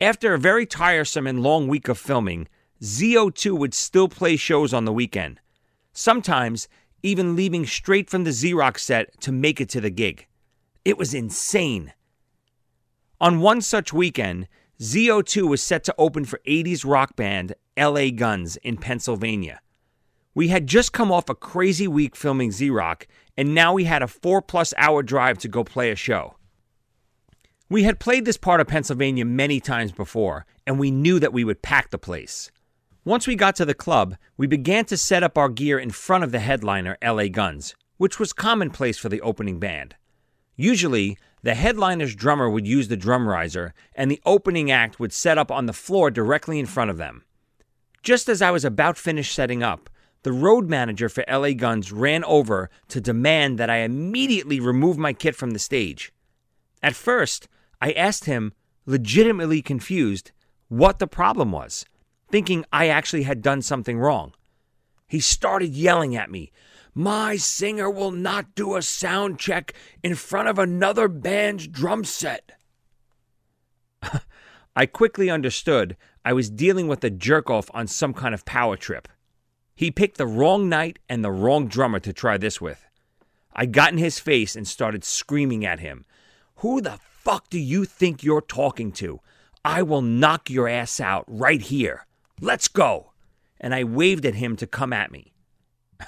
After 0.00 0.34
a 0.34 0.38
very 0.38 0.66
tiresome 0.66 1.26
and 1.26 1.42
long 1.42 1.68
week 1.68 1.88
of 1.88 1.98
filming, 1.98 2.48
ZO2 2.82 3.58
would 3.58 3.74
still 3.74 4.08
play 4.08 4.36
shows 4.36 4.72
on 4.72 4.84
the 4.84 4.92
weekend, 4.92 5.40
sometimes 5.92 6.68
even 7.04 7.36
leaving 7.36 7.66
straight 7.66 8.08
from 8.08 8.24
the 8.24 8.32
Z 8.32 8.54
Rock 8.54 8.78
set 8.78 9.20
to 9.20 9.30
make 9.30 9.60
it 9.60 9.68
to 9.68 9.80
the 9.80 9.90
gig. 9.90 10.26
It 10.84 10.96
was 10.96 11.12
insane. 11.12 11.92
On 13.20 13.40
one 13.40 13.60
such 13.60 13.92
weekend, 13.92 14.48
ZO2 14.80 15.48
was 15.48 15.62
set 15.62 15.84
to 15.84 15.94
open 15.98 16.24
for 16.24 16.40
80s 16.46 16.84
rock 16.84 17.14
band 17.14 17.54
LA 17.78 18.08
Guns 18.10 18.56
in 18.56 18.78
Pennsylvania. 18.78 19.60
We 20.34 20.48
had 20.48 20.66
just 20.66 20.92
come 20.92 21.12
off 21.12 21.28
a 21.28 21.34
crazy 21.34 21.86
week 21.86 22.16
filming 22.16 22.50
Z 22.50 22.70
Rock, 22.70 23.06
and 23.36 23.54
now 23.54 23.72
we 23.72 23.84
had 23.84 24.02
a 24.02 24.08
four 24.08 24.42
plus 24.42 24.74
hour 24.76 25.02
drive 25.02 25.38
to 25.38 25.48
go 25.48 25.62
play 25.62 25.90
a 25.90 25.96
show. 25.96 26.36
We 27.68 27.84
had 27.84 28.00
played 28.00 28.24
this 28.24 28.36
part 28.36 28.60
of 28.60 28.66
Pennsylvania 28.66 29.24
many 29.24 29.60
times 29.60 29.92
before, 29.92 30.46
and 30.66 30.78
we 30.78 30.90
knew 30.90 31.20
that 31.20 31.32
we 31.32 31.44
would 31.44 31.62
pack 31.62 31.90
the 31.90 31.98
place. 31.98 32.50
Once 33.06 33.26
we 33.26 33.36
got 33.36 33.54
to 33.54 33.66
the 33.66 33.74
club, 33.74 34.16
we 34.38 34.46
began 34.46 34.82
to 34.86 34.96
set 34.96 35.22
up 35.22 35.36
our 35.36 35.50
gear 35.50 35.78
in 35.78 35.90
front 35.90 36.24
of 36.24 36.32
the 36.32 36.38
headliner, 36.38 36.96
LA 37.04 37.28
Guns, 37.28 37.74
which 37.98 38.18
was 38.18 38.32
commonplace 38.32 38.96
for 38.96 39.10
the 39.10 39.20
opening 39.20 39.60
band. 39.60 39.94
Usually, 40.56 41.18
the 41.42 41.54
headliner's 41.54 42.14
drummer 42.14 42.48
would 42.48 42.66
use 42.66 42.88
the 42.88 42.96
drum 42.96 43.28
riser, 43.28 43.74
and 43.94 44.10
the 44.10 44.22
opening 44.24 44.70
act 44.70 44.98
would 44.98 45.12
set 45.12 45.36
up 45.36 45.50
on 45.50 45.66
the 45.66 45.74
floor 45.74 46.10
directly 46.10 46.58
in 46.58 46.64
front 46.64 46.90
of 46.90 46.96
them. 46.96 47.24
Just 48.02 48.26
as 48.26 48.40
I 48.40 48.50
was 48.50 48.64
about 48.64 48.96
finished 48.96 49.34
setting 49.34 49.62
up, 49.62 49.90
the 50.22 50.32
road 50.32 50.70
manager 50.70 51.10
for 51.10 51.26
LA 51.30 51.52
Guns 51.52 51.92
ran 51.92 52.24
over 52.24 52.70
to 52.88 53.02
demand 53.02 53.58
that 53.58 53.68
I 53.68 53.80
immediately 53.80 54.60
remove 54.60 54.96
my 54.96 55.12
kit 55.12 55.36
from 55.36 55.50
the 55.50 55.58
stage. 55.58 56.10
At 56.82 56.96
first, 56.96 57.48
I 57.82 57.92
asked 57.92 58.24
him, 58.24 58.54
legitimately 58.86 59.60
confused, 59.60 60.32
what 60.68 61.00
the 61.00 61.06
problem 61.06 61.52
was 61.52 61.84
thinking 62.34 62.64
I 62.72 62.88
actually 62.88 63.22
had 63.22 63.42
done 63.42 63.62
something 63.62 63.96
wrong. 63.96 64.32
He 65.06 65.20
started 65.20 65.76
yelling 65.76 66.16
at 66.16 66.32
me, 66.32 66.50
My 66.92 67.36
singer 67.36 67.88
will 67.88 68.10
not 68.10 68.56
do 68.56 68.74
a 68.74 68.82
sound 68.82 69.38
check 69.38 69.72
in 70.02 70.16
front 70.16 70.48
of 70.48 70.58
another 70.58 71.06
band's 71.06 71.68
drum 71.68 72.02
set. 72.02 72.50
I 74.74 74.86
quickly 74.86 75.30
understood 75.30 75.96
I 76.24 76.32
was 76.32 76.50
dealing 76.50 76.88
with 76.88 77.04
a 77.04 77.08
jerk 77.10 77.50
off 77.50 77.70
on 77.72 77.86
some 77.86 78.12
kind 78.12 78.34
of 78.34 78.44
power 78.44 78.76
trip. 78.76 79.06
He 79.76 79.92
picked 79.92 80.18
the 80.18 80.26
wrong 80.26 80.68
night 80.68 80.98
and 81.08 81.24
the 81.24 81.30
wrong 81.30 81.68
drummer 81.68 82.00
to 82.00 82.12
try 82.12 82.36
this 82.36 82.60
with. 82.60 82.84
I 83.52 83.66
got 83.66 83.92
in 83.92 83.98
his 83.98 84.18
face 84.18 84.56
and 84.56 84.66
started 84.66 85.04
screaming 85.04 85.64
at 85.64 85.78
him. 85.78 86.04
Who 86.56 86.80
the 86.80 86.98
fuck 87.00 87.48
do 87.48 87.60
you 87.60 87.84
think 87.84 88.24
you're 88.24 88.40
talking 88.40 88.90
to? 88.94 89.20
I 89.64 89.82
will 89.82 90.02
knock 90.02 90.50
your 90.50 90.66
ass 90.66 90.98
out 90.98 91.24
right 91.28 91.60
here. 91.60 92.06
Let's 92.40 92.68
go. 92.68 93.12
And 93.60 93.74
I 93.74 93.84
waved 93.84 94.26
at 94.26 94.34
him 94.34 94.56
to 94.56 94.66
come 94.66 94.92
at 94.92 95.10
me. 95.10 95.32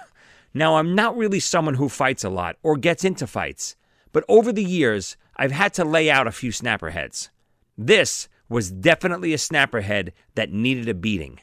now, 0.54 0.76
I'm 0.76 0.94
not 0.94 1.16
really 1.16 1.40
someone 1.40 1.74
who 1.74 1.88
fights 1.88 2.24
a 2.24 2.30
lot 2.30 2.56
or 2.62 2.76
gets 2.76 3.04
into 3.04 3.26
fights, 3.26 3.76
but 4.12 4.24
over 4.28 4.52
the 4.52 4.64
years, 4.64 5.16
I've 5.36 5.52
had 5.52 5.74
to 5.74 5.84
lay 5.84 6.10
out 6.10 6.26
a 6.26 6.32
few 6.32 6.52
snapper 6.52 6.90
heads. 6.90 7.30
This 7.76 8.28
was 8.48 8.70
definitely 8.70 9.32
a 9.32 9.38
snapper 9.38 9.80
head 9.80 10.12
that 10.34 10.52
needed 10.52 10.88
a 10.88 10.94
beating. 10.94 11.40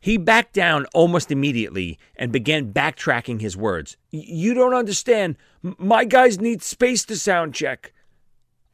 He 0.00 0.18
backed 0.18 0.52
down 0.52 0.86
almost 0.94 1.32
immediately 1.32 1.98
and 2.14 2.30
began 2.32 2.72
backtracking 2.72 3.40
his 3.40 3.56
words. 3.56 3.96
You 4.10 4.54
don't 4.54 4.74
understand. 4.74 5.36
My 5.62 6.04
guys 6.04 6.40
need 6.40 6.62
space 6.62 7.04
to 7.06 7.16
sound 7.16 7.54
check. 7.54 7.92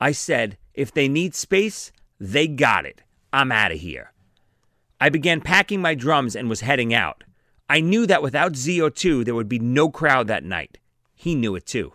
I 0.00 0.12
said, 0.12 0.58
if 0.74 0.92
they 0.92 1.08
need 1.08 1.34
space, 1.34 1.92
they 2.18 2.48
got 2.48 2.84
it. 2.84 3.02
I'm 3.32 3.52
out 3.52 3.72
of 3.72 3.78
here. 3.78 4.11
I 5.02 5.08
began 5.08 5.40
packing 5.40 5.80
my 5.80 5.96
drums 5.96 6.36
and 6.36 6.48
was 6.48 6.60
heading 6.60 6.94
out. 6.94 7.24
I 7.68 7.80
knew 7.80 8.06
that 8.06 8.22
without 8.22 8.52
ZO2, 8.52 9.24
there 9.24 9.34
would 9.34 9.48
be 9.48 9.58
no 9.58 9.90
crowd 9.90 10.28
that 10.28 10.44
night. 10.44 10.78
He 11.16 11.34
knew 11.34 11.56
it 11.56 11.66
too. 11.66 11.94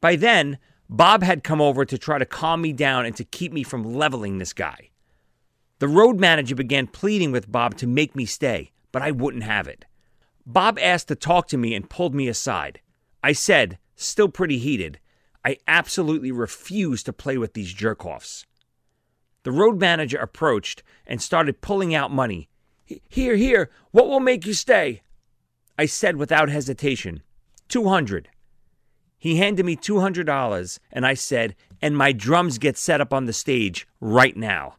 By 0.00 0.16
then, 0.16 0.56
Bob 0.88 1.22
had 1.22 1.44
come 1.44 1.60
over 1.60 1.84
to 1.84 1.98
try 1.98 2.16
to 2.16 2.24
calm 2.24 2.62
me 2.62 2.72
down 2.72 3.04
and 3.04 3.14
to 3.16 3.22
keep 3.22 3.52
me 3.52 3.62
from 3.64 3.84
leveling 3.84 4.38
this 4.38 4.54
guy. 4.54 4.88
The 5.78 5.88
road 5.88 6.18
manager 6.18 6.54
began 6.54 6.86
pleading 6.86 7.32
with 7.32 7.52
Bob 7.52 7.76
to 7.76 7.86
make 7.86 8.16
me 8.16 8.24
stay, 8.24 8.72
but 8.90 9.02
I 9.02 9.10
wouldn't 9.10 9.44
have 9.44 9.68
it. 9.68 9.84
Bob 10.46 10.78
asked 10.78 11.08
to 11.08 11.14
talk 11.14 11.48
to 11.48 11.58
me 11.58 11.74
and 11.74 11.90
pulled 11.90 12.14
me 12.14 12.28
aside. 12.28 12.80
I 13.22 13.32
said, 13.32 13.76
still 13.94 14.30
pretty 14.30 14.56
heated, 14.56 15.00
I 15.44 15.58
absolutely 15.68 16.32
refuse 16.32 17.02
to 17.02 17.12
play 17.12 17.36
with 17.36 17.52
these 17.52 17.74
jerk-offs. 17.74 18.46
The 19.48 19.52
road 19.52 19.80
manager 19.80 20.18
approached 20.18 20.82
and 21.06 21.22
started 21.22 21.62
pulling 21.62 21.94
out 21.94 22.12
money. 22.12 22.50
Here, 22.84 23.34
here, 23.34 23.70
what 23.92 24.06
will 24.06 24.20
make 24.20 24.44
you 24.44 24.52
stay? 24.52 25.00
I 25.78 25.86
said 25.86 26.16
without 26.16 26.50
hesitation, 26.50 27.22
200. 27.68 28.28
He 29.16 29.36
handed 29.36 29.64
me 29.64 29.74
$200 29.74 30.78
and 30.92 31.06
I 31.06 31.14
said, 31.14 31.56
and 31.80 31.96
my 31.96 32.12
drums 32.12 32.58
get 32.58 32.76
set 32.76 33.00
up 33.00 33.14
on 33.14 33.24
the 33.24 33.32
stage 33.32 33.88
right 34.02 34.36
now. 34.36 34.74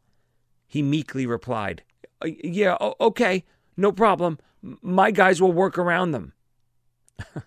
He 0.68 0.84
meekly 0.84 1.26
replied, 1.26 1.82
uh, 2.22 2.28
Yeah, 2.28 2.78
okay, 3.02 3.46
no 3.76 3.92
problem. 3.92 4.38
My 4.62 5.10
guys 5.10 5.42
will 5.42 5.52
work 5.52 5.80
around 5.80 6.12
them. 6.12 6.34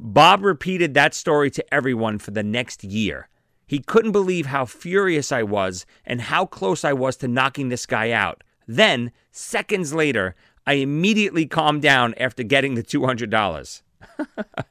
Bob 0.00 0.44
repeated 0.44 0.94
that 0.94 1.14
story 1.14 1.48
to 1.52 1.72
everyone 1.72 2.18
for 2.18 2.32
the 2.32 2.42
next 2.42 2.82
year. 2.82 3.28
He 3.66 3.80
couldn't 3.80 4.12
believe 4.12 4.46
how 4.46 4.64
furious 4.64 5.32
I 5.32 5.42
was 5.42 5.86
and 6.04 6.20
how 6.22 6.46
close 6.46 6.84
I 6.84 6.92
was 6.92 7.16
to 7.18 7.28
knocking 7.28 7.68
this 7.68 7.86
guy 7.86 8.10
out. 8.12 8.44
Then, 8.66 9.12
seconds 9.32 9.92
later, 9.92 10.34
I 10.66 10.74
immediately 10.74 11.46
calmed 11.46 11.82
down 11.82 12.14
after 12.14 12.42
getting 12.42 12.74
the 12.74 12.82
$200. 12.82 13.82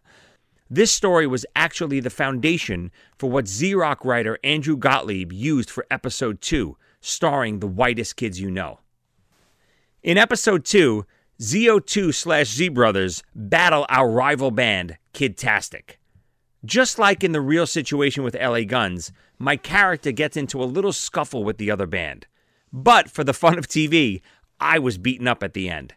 This 0.70 0.92
story 0.92 1.28
was 1.28 1.46
actually 1.56 2.00
the 2.00 2.10
foundation 2.10 2.92
for 3.20 3.30
what 3.30 3.50
Rock 3.76 4.04
writer 4.04 4.40
Andrew 4.44 4.76
Gottlieb 4.76 5.32
used 5.32 5.70
for 5.70 5.86
episode 5.92 6.42
2, 6.42 6.76
starring 7.02 7.60
the 7.60 7.68
whitest 7.68 8.16
kids 8.16 8.40
you 8.42 8.50
know. 8.50 8.80
In 10.02 10.18
episode 10.18 10.66
2, 10.66 11.06
ZO2 11.40 12.14
slash 12.16 12.48
Z 12.48 12.70
Brothers 12.70 13.22
battle 13.36 13.86
our 13.90 14.10
rival 14.10 14.50
band, 14.50 14.98
Kidtastic. 15.14 15.98
Just 16.66 16.98
like 16.98 17.24
in 17.24 17.32
the 17.32 17.42
real 17.42 17.68
situation 17.68 18.24
with 18.24 18.34
LA 18.34 18.62
Guns, 18.62 19.12
my 19.38 19.56
character 19.56 20.12
gets 20.12 20.36
into 20.36 20.64
a 20.64 20.66
little 20.66 20.94
scuffle 20.94 21.44
with 21.44 21.60
the 21.60 21.70
other 21.70 21.86
band. 21.86 22.26
But 22.74 23.12
for 23.12 23.24
the 23.24 23.34
fun 23.34 23.60
of 23.60 23.68
TV, 23.68 24.22
I 24.60 24.80
was 24.80 24.98
beaten 24.98 25.28
up 25.28 25.44
at 25.44 25.54
the 25.54 25.70
end. 25.70 25.94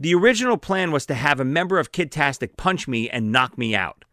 The 0.00 0.14
original 0.14 0.56
plan 0.56 0.92
was 0.92 1.04
to 1.06 1.14
have 1.14 1.40
a 1.40 1.44
member 1.44 1.78
of 1.78 1.92
Kidtastic 1.92 2.56
punch 2.56 2.88
me 2.88 3.10
and 3.10 3.30
knock 3.30 3.58
me 3.58 3.74
out, 3.74 4.06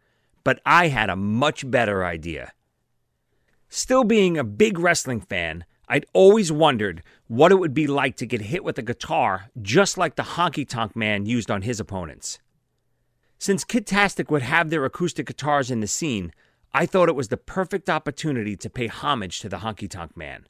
but 0.44 0.60
I 0.66 0.88
had 0.88 1.08
a 1.08 1.16
much 1.16 1.68
better 1.70 2.04
idea. 2.04 2.52
Still 3.70 4.04
being 4.04 4.36
a 4.36 4.44
big 4.44 4.78
wrestling 4.78 5.20
fan, 5.20 5.64
I'd 5.88 6.06
always 6.12 6.52
wondered 6.52 7.02
what 7.26 7.52
it 7.52 7.58
would 7.58 7.74
be 7.74 7.86
like 7.86 8.16
to 8.16 8.26
get 8.26 8.42
hit 8.42 8.64
with 8.64 8.76
a 8.78 8.82
guitar 8.82 9.50
just 9.62 9.96
like 9.96 10.16
the 10.16 10.22
honky 10.22 10.68
tonk 10.68 10.94
man 10.94 11.24
used 11.24 11.50
on 11.50 11.62
his 11.62 11.80
opponents. 11.80 12.38
Since 13.40 13.64
Kidtastic 13.64 14.30
would 14.30 14.42
have 14.42 14.68
their 14.68 14.84
acoustic 14.84 15.26
guitars 15.26 15.70
in 15.70 15.80
the 15.80 15.86
scene, 15.86 16.30
I 16.74 16.84
thought 16.84 17.08
it 17.08 17.16
was 17.16 17.28
the 17.28 17.38
perfect 17.38 17.88
opportunity 17.88 18.54
to 18.54 18.68
pay 18.68 18.86
homage 18.86 19.40
to 19.40 19.48
the 19.48 19.60
honky 19.60 19.88
tonk 19.88 20.14
man. 20.14 20.46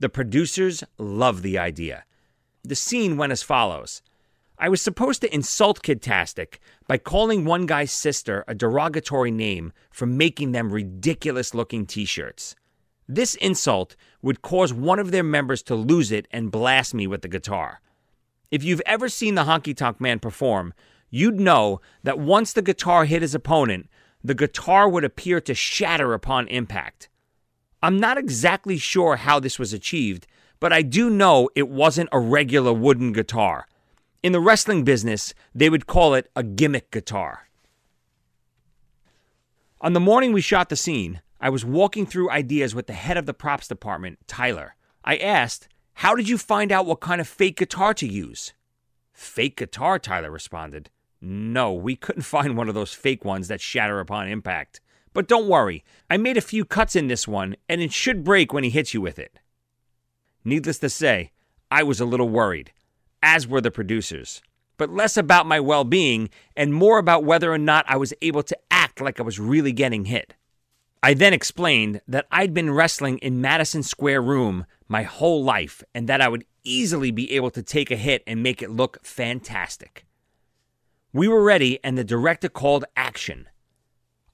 The 0.00 0.10
producers 0.10 0.84
loved 0.98 1.42
the 1.42 1.56
idea. 1.56 2.04
The 2.62 2.76
scene 2.76 3.16
went 3.16 3.32
as 3.32 3.42
follows 3.42 4.02
I 4.58 4.68
was 4.68 4.82
supposed 4.82 5.22
to 5.22 5.34
insult 5.34 5.82
Kidtastic 5.82 6.58
by 6.86 6.98
calling 6.98 7.46
one 7.46 7.64
guy's 7.64 7.90
sister 7.90 8.44
a 8.46 8.54
derogatory 8.54 9.30
name 9.30 9.72
for 9.90 10.04
making 10.04 10.52
them 10.52 10.70
ridiculous 10.70 11.54
looking 11.54 11.86
t 11.86 12.04
shirts. 12.04 12.54
This 13.08 13.34
insult 13.36 13.96
would 14.20 14.42
cause 14.42 14.74
one 14.74 14.98
of 14.98 15.10
their 15.10 15.24
members 15.24 15.62
to 15.62 15.74
lose 15.74 16.12
it 16.12 16.28
and 16.30 16.52
blast 16.52 16.92
me 16.92 17.06
with 17.06 17.22
the 17.22 17.28
guitar. 17.28 17.80
If 18.50 18.62
you've 18.62 18.82
ever 18.84 19.08
seen 19.08 19.36
the 19.36 19.44
Honky 19.44 19.74
Tonk 19.74 20.00
Man 20.00 20.18
perform, 20.18 20.74
you'd 21.10 21.40
know 21.40 21.80
that 22.02 22.18
once 22.18 22.52
the 22.52 22.62
guitar 22.62 23.04
hit 23.04 23.22
his 23.22 23.34
opponent, 23.34 23.88
the 24.22 24.34
guitar 24.34 24.88
would 24.88 25.04
appear 25.04 25.40
to 25.40 25.54
shatter 25.54 26.14
upon 26.14 26.48
impact. 26.48 27.08
I'm 27.82 27.98
not 27.98 28.18
exactly 28.18 28.76
sure 28.78 29.16
how 29.16 29.40
this 29.40 29.58
was 29.58 29.72
achieved, 29.72 30.26
but 30.60 30.72
I 30.72 30.82
do 30.82 31.08
know 31.08 31.48
it 31.54 31.68
wasn't 31.68 32.10
a 32.12 32.20
regular 32.20 32.72
wooden 32.72 33.12
guitar. 33.12 33.66
In 34.22 34.32
the 34.32 34.40
wrestling 34.40 34.84
business, 34.84 35.32
they 35.54 35.70
would 35.70 35.86
call 35.86 36.14
it 36.14 36.30
a 36.36 36.42
gimmick 36.42 36.90
guitar. 36.90 37.48
On 39.80 39.94
the 39.94 40.00
morning 40.00 40.34
we 40.34 40.42
shot 40.42 40.68
the 40.68 40.76
scene, 40.76 41.22
I 41.40 41.48
was 41.48 41.64
walking 41.64 42.04
through 42.04 42.30
ideas 42.30 42.74
with 42.74 42.86
the 42.86 42.92
head 42.92 43.16
of 43.16 43.24
the 43.24 43.32
props 43.32 43.66
department, 43.66 44.18
Tyler. 44.26 44.76
I 45.02 45.16
asked, 45.16 45.68
How 45.94 46.14
did 46.14 46.28
you 46.28 46.36
find 46.36 46.70
out 46.70 46.84
what 46.84 47.00
kind 47.00 47.18
of 47.18 47.26
fake 47.26 47.56
guitar 47.56 47.94
to 47.94 48.06
use? 48.06 48.52
Fake 49.14 49.56
guitar, 49.56 49.98
Tyler 49.98 50.30
responded. 50.30 50.90
No, 51.20 51.72
we 51.72 51.96
couldn't 51.96 52.22
find 52.22 52.56
one 52.56 52.68
of 52.68 52.74
those 52.74 52.94
fake 52.94 53.24
ones 53.24 53.48
that 53.48 53.60
shatter 53.60 54.00
upon 54.00 54.28
impact. 54.28 54.80
But 55.12 55.28
don't 55.28 55.48
worry, 55.48 55.84
I 56.08 56.16
made 56.16 56.36
a 56.36 56.42
few 56.42 56.64
cuts 56.64 56.94
in 56.94 57.08
this 57.08 57.26
one, 57.26 57.56
and 57.68 57.80
it 57.80 57.92
should 57.92 58.24
break 58.24 58.52
when 58.52 58.64
he 58.64 58.70
hits 58.70 58.94
you 58.94 59.00
with 59.00 59.18
it. 59.18 59.38
Needless 60.44 60.78
to 60.78 60.88
say, 60.88 61.32
I 61.70 61.82
was 61.82 62.00
a 62.00 62.04
little 62.04 62.28
worried 62.28 62.72
as 63.22 63.46
were 63.46 63.60
the 63.60 63.70
producers, 63.70 64.42
but 64.76 64.90
less 64.90 65.16
about 65.16 65.46
my 65.46 65.60
well 65.60 65.84
being 65.84 66.30
and 66.56 66.72
more 66.72 66.98
about 66.98 67.24
whether 67.24 67.52
or 67.52 67.58
not 67.58 67.84
I 67.88 67.96
was 67.96 68.14
able 68.22 68.42
to 68.44 68.58
act 68.70 69.00
like 69.00 69.20
I 69.20 69.22
was 69.22 69.38
really 69.38 69.72
getting 69.72 70.06
hit. 70.06 70.34
I 71.02 71.14
then 71.14 71.32
explained 71.32 72.00
that 72.08 72.26
I'd 72.30 72.54
been 72.54 72.72
wrestling 72.72 73.18
in 73.18 73.40
Madison 73.40 73.82
Square 73.82 74.22
Room 74.22 74.66
my 74.88 75.02
whole 75.02 75.42
life 75.42 75.82
and 75.94 76.08
that 76.08 76.20
I 76.20 76.28
would 76.28 76.44
easily 76.64 77.10
be 77.10 77.32
able 77.32 77.50
to 77.52 77.62
take 77.62 77.90
a 77.90 77.96
hit 77.96 78.22
and 78.26 78.42
make 78.42 78.62
it 78.62 78.70
look 78.70 79.04
fantastic. 79.04 80.04
We 81.12 81.28
were 81.28 81.42
ready, 81.42 81.78
and 81.82 81.98
the 81.98 82.04
director 82.04 82.48
called 82.48 82.84
action. 82.96 83.48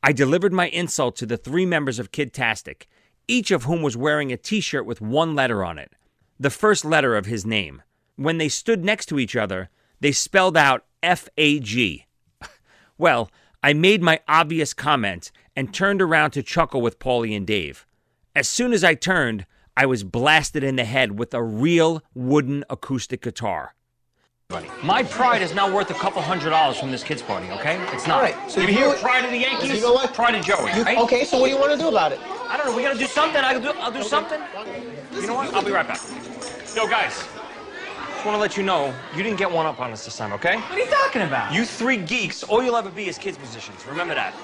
I 0.03 0.13
delivered 0.13 0.53
my 0.53 0.69
insult 0.69 1.17
to 1.17 1.27
the 1.27 1.37
three 1.37 1.67
members 1.67 1.99
of 1.99 2.13
Kidtastic, 2.13 2.87
each 3.29 3.51
of 3.51 3.65
whom 3.65 3.83
was 3.83 3.97
wearing 3.97 4.33
a 4.33 4.37
t 4.37 4.61
shirt 4.61 4.87
with 4.87 5.01
one 5.01 5.35
letter 5.35 5.65
on 5.65 5.79
it, 5.79 5.93
the 6.39 6.51
first 6.51 6.85
letter 6.85 7.17
of 7.17 7.27
his 7.27 7.47
name 7.47 7.83
when 8.17 8.39
they 8.39 8.49
stood 8.49 8.85
next 8.85 9.07
to 9.07 9.19
each 9.19 9.37
other, 9.37 9.69
they 10.01 10.13
spelled 10.13 10.57
out 10.57 10.85
F 11.03 11.29
A 11.37 11.61
G. 11.61 12.07
well, 12.99 13.31
I 13.63 13.73
made 13.73 14.03
my 14.03 14.21
obvious 14.27 14.75
comment 14.75 15.31
and 15.55 15.73
turned 15.73 16.03
around 16.03 16.33
to 16.33 16.43
chuckle 16.43 16.81
with 16.81 16.99
Paulie 16.99 17.37
and 17.37 17.47
Dave. 17.47 17.87
As 18.35 18.49
soon 18.49 18.73
as 18.73 18.85
I 18.85 18.95
turned, 18.95 19.47
I 19.77 19.87
was 19.87 20.05
blasted 20.05 20.65
in 20.65 20.77
the 20.77 20.85
head 20.85 21.19
with 21.19 21.35
a 21.35 21.43
real 21.43 22.03
wooden 22.15 22.65
acoustic 22.69 23.23
guitar. 23.23 23.75
My 24.83 25.03
pride 25.03 25.43
is 25.43 25.53
now 25.53 25.75
worth 25.75 25.91
a 25.91 25.95
couple 25.95 26.23
hundred 26.23 26.51
dollars 26.51 26.79
from 26.79 26.93
this 26.93 27.03
kid's 27.03 27.21
party, 27.21 27.51
okay? 27.51 27.85
It's 27.93 28.07
not. 28.07 28.19
All 28.19 28.23
right, 28.23 28.51
so 28.51 28.61
you, 28.61 28.69
you 28.69 28.75
hear 28.75 28.93
pride 28.93 29.25
of 29.25 29.33
the 29.33 29.39
Yankees? 29.39 29.73
You 29.73 29.81
know 29.81 29.95
what? 29.95 30.15
Pride 30.15 30.37
of 30.37 30.45
Joey. 30.45 30.71
You, 30.77 30.85
right? 30.85 30.99
Okay, 30.99 31.25
so 31.25 31.41
what 31.41 31.49
do 31.49 31.53
you 31.53 31.59
want 31.59 31.73
to 31.73 31.79
do 31.79 31.89
about 31.89 32.13
it? 32.13 32.21
I 32.49 32.57
don't 32.57 32.67
know. 32.67 32.77
We 32.77 32.85
gotta 32.85 32.97
do 32.97 33.07
something. 33.07 33.43
I'll 33.43 33.61
do. 33.61 33.71
I'll 33.81 33.91
do 33.91 34.05
something. 34.05 34.41
You 35.15 35.27
know 35.27 35.35
what? 35.35 35.53
I'll 35.53 35.65
be 35.65 35.73
right 35.73 35.87
back. 35.87 36.01
Yo, 36.77 36.87
guys. 36.87 37.15
Just 37.17 38.25
want 38.25 38.37
to 38.37 38.41
let 38.41 38.57
you 38.57 38.63
know 38.63 38.95
you 39.17 39.25
didn't 39.25 39.39
get 39.39 39.51
one 39.51 39.67
up 39.67 39.81
on 39.81 39.91
us 39.93 40.05
this 40.05 40.17
time, 40.17 40.33
okay? 40.35 40.57
What 40.57 40.73
are 40.73 40.79
you 40.79 40.87
talking 40.87 41.23
about? 41.23 41.53
You 41.53 41.65
three 41.65 41.97
geeks, 41.97 42.45
all 42.45 42.63
you'll 42.63 42.77
ever 42.77 42.91
be 42.91 43.09
is 43.09 43.19
kids 43.19 43.39
musicians. 43.39 43.85
Remember 43.87 44.15
that. 44.15 44.35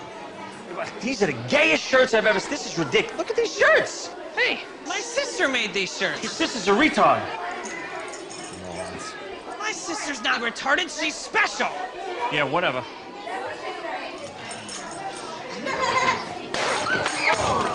These 1.00 1.22
are 1.22 1.26
the 1.26 1.38
gayest 1.48 1.84
shirts 1.84 2.14
I've 2.14 2.26
ever 2.26 2.40
seen. 2.40 2.50
This 2.50 2.66
is 2.66 2.76
ridiculous. 2.76 3.18
Look 3.18 3.30
at 3.30 3.36
these 3.36 3.56
shirts. 3.56 4.10
Hey, 4.34 4.60
my 4.88 4.98
sister 4.98 5.46
made 5.48 5.72
these 5.72 5.96
shirts. 5.96 6.22
Your 6.22 6.32
shirts. 6.32 6.52
sister's 6.52 6.68
a 6.68 6.72
retard. 6.72 7.22
My 9.82 9.94
sister's 9.94 10.22
not 10.22 10.40
retarded, 10.40 10.96
she's 10.96 11.16
special. 11.16 11.66
Yeah, 12.30 12.44
whatever. 12.44 12.82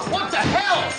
What 0.08 0.32
the 0.32 0.38
hell? 0.38 0.94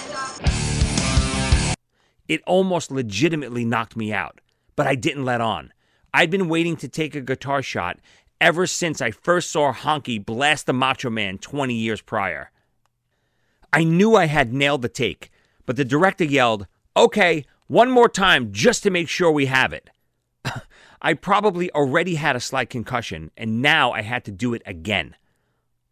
It 2.28 2.42
almost 2.46 2.90
legitimately 2.90 3.64
knocked 3.64 3.96
me 3.96 4.12
out, 4.12 4.42
but 4.76 4.86
I 4.86 4.96
didn't 4.96 5.24
let 5.24 5.40
on. 5.40 5.72
I'd 6.12 6.30
been 6.30 6.46
waiting 6.46 6.76
to 6.76 6.88
take 6.88 7.14
a 7.14 7.22
guitar 7.22 7.62
shot 7.62 8.00
ever 8.38 8.66
since 8.66 9.00
I 9.00 9.10
first 9.10 9.50
saw 9.50 9.72
Honky 9.72 10.22
blast 10.22 10.66
the 10.66 10.74
Macho 10.74 11.08
Man 11.08 11.38
20 11.38 11.72
years 11.72 12.02
prior. 12.02 12.50
I 13.72 13.82
knew 13.82 14.14
I 14.14 14.26
had 14.26 14.52
nailed 14.52 14.82
the 14.82 14.90
take, 14.90 15.30
but 15.64 15.76
the 15.76 15.86
director 15.86 16.24
yelled, 16.24 16.66
Okay, 16.94 17.46
one 17.66 17.90
more 17.90 18.10
time 18.10 18.52
just 18.52 18.82
to 18.82 18.90
make 18.90 19.08
sure 19.08 19.30
we 19.30 19.46
have 19.46 19.72
it. 19.72 19.88
I 21.00 21.14
probably 21.14 21.70
already 21.72 22.16
had 22.16 22.36
a 22.36 22.40
slight 22.40 22.70
concussion, 22.70 23.30
and 23.36 23.62
now 23.62 23.92
I 23.92 24.02
had 24.02 24.24
to 24.24 24.32
do 24.32 24.54
it 24.54 24.62
again. 24.66 25.14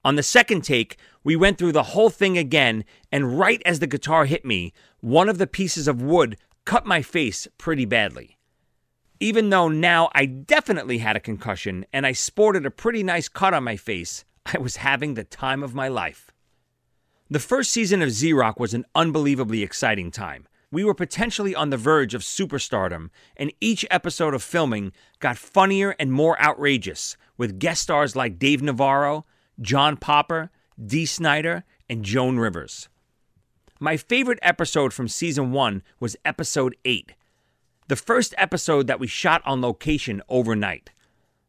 On 0.04 0.16
the 0.16 0.22
second 0.22 0.62
take, 0.62 0.96
we 1.24 1.34
went 1.34 1.58
through 1.58 1.72
the 1.72 1.82
whole 1.82 2.10
thing 2.10 2.38
again, 2.38 2.84
and 3.10 3.38
right 3.38 3.60
as 3.66 3.80
the 3.80 3.86
guitar 3.86 4.24
hit 4.24 4.44
me, 4.44 4.72
one 5.00 5.28
of 5.28 5.38
the 5.38 5.46
pieces 5.46 5.88
of 5.88 6.02
wood 6.02 6.36
cut 6.64 6.86
my 6.86 7.02
face 7.02 7.48
pretty 7.58 7.84
badly. 7.84 8.36
Even 9.18 9.50
though 9.50 9.68
now 9.68 10.10
I 10.14 10.26
definitely 10.26 10.98
had 10.98 11.16
a 11.16 11.20
concussion 11.20 11.86
and 11.92 12.06
I 12.06 12.12
sported 12.12 12.66
a 12.66 12.70
pretty 12.70 13.02
nice 13.02 13.28
cut 13.28 13.54
on 13.54 13.64
my 13.64 13.76
face, 13.76 14.24
I 14.46 14.58
was 14.58 14.76
having 14.76 15.14
the 15.14 15.24
time 15.24 15.62
of 15.62 15.74
my 15.74 15.88
life. 15.88 16.30
The 17.28 17.40
first 17.40 17.72
season 17.72 18.02
of 18.02 18.10
Z 18.10 18.32
Rock 18.32 18.60
was 18.60 18.74
an 18.74 18.84
unbelievably 18.94 19.62
exciting 19.62 20.10
time. 20.10 20.46
We 20.72 20.82
were 20.82 20.94
potentially 20.94 21.54
on 21.54 21.70
the 21.70 21.76
verge 21.76 22.12
of 22.12 22.22
superstardom, 22.22 23.10
and 23.36 23.52
each 23.60 23.86
episode 23.90 24.34
of 24.34 24.42
filming 24.42 24.92
got 25.20 25.38
funnier 25.38 25.94
and 25.98 26.10
more 26.10 26.40
outrageous, 26.42 27.16
with 27.36 27.60
guest 27.60 27.82
stars 27.82 28.16
like 28.16 28.38
Dave 28.38 28.62
Navarro, 28.62 29.24
John 29.60 29.96
Popper, 29.96 30.50
Dee 30.84 31.06
Snider, 31.06 31.64
and 31.88 32.04
Joan 32.04 32.38
Rivers. 32.38 32.88
My 33.78 33.96
favorite 33.96 34.40
episode 34.42 34.92
from 34.92 35.06
season 35.06 35.52
one 35.52 35.82
was 36.00 36.16
episode 36.24 36.74
8, 36.84 37.12
the 37.88 37.96
first 37.96 38.34
episode 38.36 38.88
that 38.88 38.98
we 38.98 39.06
shot 39.06 39.42
on 39.44 39.60
location 39.60 40.20
overnight. 40.28 40.90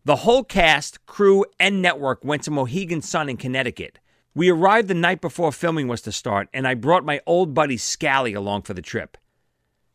The 0.06 0.18
whole 0.18 0.44
cast, 0.44 1.06
crew, 1.06 1.44
and 1.60 1.82
network 1.82 2.24
went 2.24 2.44
to 2.44 2.52
Mohegan 2.52 3.02
Sun 3.02 3.30
in 3.30 3.38
Connecticut. 3.38 4.00
We 4.38 4.52
arrived 4.52 4.88
the 4.88 4.94
night 4.94 5.20
before 5.20 5.52
filming 5.52 5.88
was 5.88 6.02
to 6.02 6.12
start, 6.12 6.48
and 6.54 6.68
I 6.68 6.76
brought 6.76 7.04
my 7.04 7.22
old 7.26 7.56
buddy 7.56 7.76
Scally 7.76 8.36
along 8.36 8.62
for 8.62 8.76
the 8.76 8.84
trip. 8.84 9.18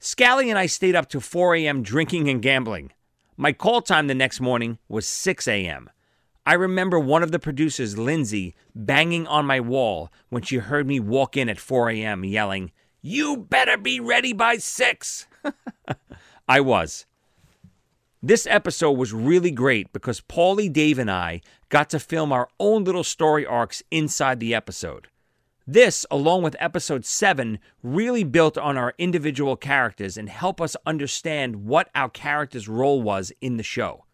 Scally 0.00 0.50
and 0.50 0.58
I 0.58 0.66
stayed 0.66 0.96
up 0.96 1.08
to 1.11 1.20
4 1.20 1.54
a.m. 1.54 1.84
drinking 1.84 2.28
and 2.28 2.42
gambling. 2.42 2.90
My 3.37 3.52
call 3.52 3.82
time 3.82 4.08
the 4.08 4.16
next 4.16 4.40
morning 4.40 4.78
was 4.88 5.06
6 5.06 5.46
a.m. 5.46 5.88
I 6.44 6.54
remember 6.54 6.99
one 6.99 7.22
of 7.22 7.30
the 7.30 7.38
producers, 7.38 7.96
Lindsay, 7.96 8.56
banging 8.75 9.28
on 9.28 9.46
my 9.46 9.61
wall 9.61 10.11
when 10.28 10.42
she 10.42 10.56
heard 10.56 10.88
me 10.88 10.99
walk 10.99 11.37
in 11.37 11.49
at 11.49 11.61
4 11.61 11.90
a.m., 11.90 12.25
yelling, 12.25 12.72
You 13.00 13.37
better 13.37 13.78
be 13.78 14.00
ready 14.00 14.32
by 14.32 14.56
6. 14.56 15.26
I 16.49 16.61
was. 16.61 17.06
This 18.24 18.46
episode 18.48 18.92
was 18.92 19.12
really 19.12 19.50
great 19.50 19.92
because 19.92 20.20
Paulie, 20.20 20.72
Dave, 20.72 21.00
and 21.00 21.10
I 21.10 21.40
got 21.70 21.90
to 21.90 21.98
film 21.98 22.32
our 22.32 22.48
own 22.60 22.84
little 22.84 23.02
story 23.02 23.44
arcs 23.44 23.82
inside 23.90 24.38
the 24.38 24.54
episode. 24.54 25.08
This, 25.66 26.06
along 26.08 26.44
with 26.44 26.54
episode 26.60 27.04
7, 27.04 27.58
really 27.82 28.22
built 28.22 28.56
on 28.56 28.76
our 28.76 28.94
individual 28.96 29.56
characters 29.56 30.16
and 30.16 30.28
helped 30.28 30.61
us 30.61 30.76
understand 30.87 31.64
what 31.66 31.90
our 31.96 32.08
character's 32.08 32.68
role 32.68 33.02
was 33.02 33.32
in 33.40 33.56
the 33.56 33.64
show. 33.64 34.04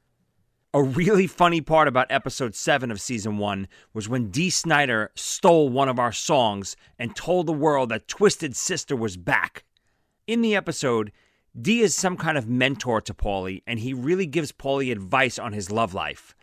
A 0.72 0.82
really 0.82 1.26
funny 1.26 1.60
part 1.60 1.86
about 1.86 2.06
episode 2.08 2.54
7 2.54 2.90
of 2.90 3.02
season 3.02 3.36
1 3.36 3.68
was 3.92 4.08
when 4.08 4.30
Dee 4.30 4.48
Snider 4.48 5.10
stole 5.16 5.68
one 5.68 5.90
of 5.90 5.98
our 5.98 6.12
songs 6.12 6.76
and 6.98 7.14
told 7.14 7.46
the 7.46 7.52
world 7.52 7.90
that 7.90 8.08
Twisted 8.08 8.56
Sister 8.56 8.96
was 8.96 9.18
back. 9.18 9.64
In 10.26 10.40
the 10.40 10.56
episode, 10.56 11.12
Dee 11.60 11.80
is 11.80 11.94
some 11.94 12.16
kind 12.16 12.38
of 12.38 12.48
mentor 12.48 13.00
to 13.00 13.14
Paulie, 13.14 13.62
and 13.66 13.80
he 13.80 13.92
really 13.92 14.26
gives 14.26 14.52
Paulie 14.52 14.92
advice 14.92 15.38
on 15.38 15.52
his 15.52 15.70
love 15.70 15.94
life. 15.94 16.36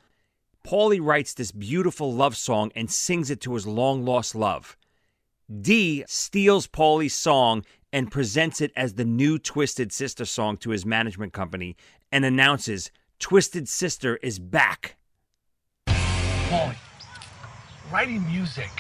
Paulie 0.65 0.99
writes 1.01 1.34
this 1.34 1.51
beautiful 1.51 2.12
love 2.12 2.36
song 2.36 2.71
and 2.75 2.89
sings 2.89 3.30
it 3.30 3.39
to 3.41 3.54
his 3.54 3.67
long 3.67 4.04
lost 4.04 4.36
love. 4.36 4.75
Dee 5.62 6.04
steals 6.08 6.67
Paulie's 6.67 7.13
song 7.13 7.63
and 7.93 8.12
presents 8.12 8.60
it 8.60 8.71
as 8.75 8.95
the 8.95 9.06
new 9.06 9.38
Twisted 9.38 9.93
Sister 9.93 10.25
song 10.25 10.58
to 10.58 10.71
his 10.71 10.86
management 10.86 11.34
company 11.34 11.78
and 12.12 12.25
announces 12.25 12.91
Twisted 13.19 13.69
Sister 13.69 14.17
is 14.17 14.39
back. 14.39 14.97
Paulie, 15.88 16.75
writing 17.91 18.25
music 18.25 18.71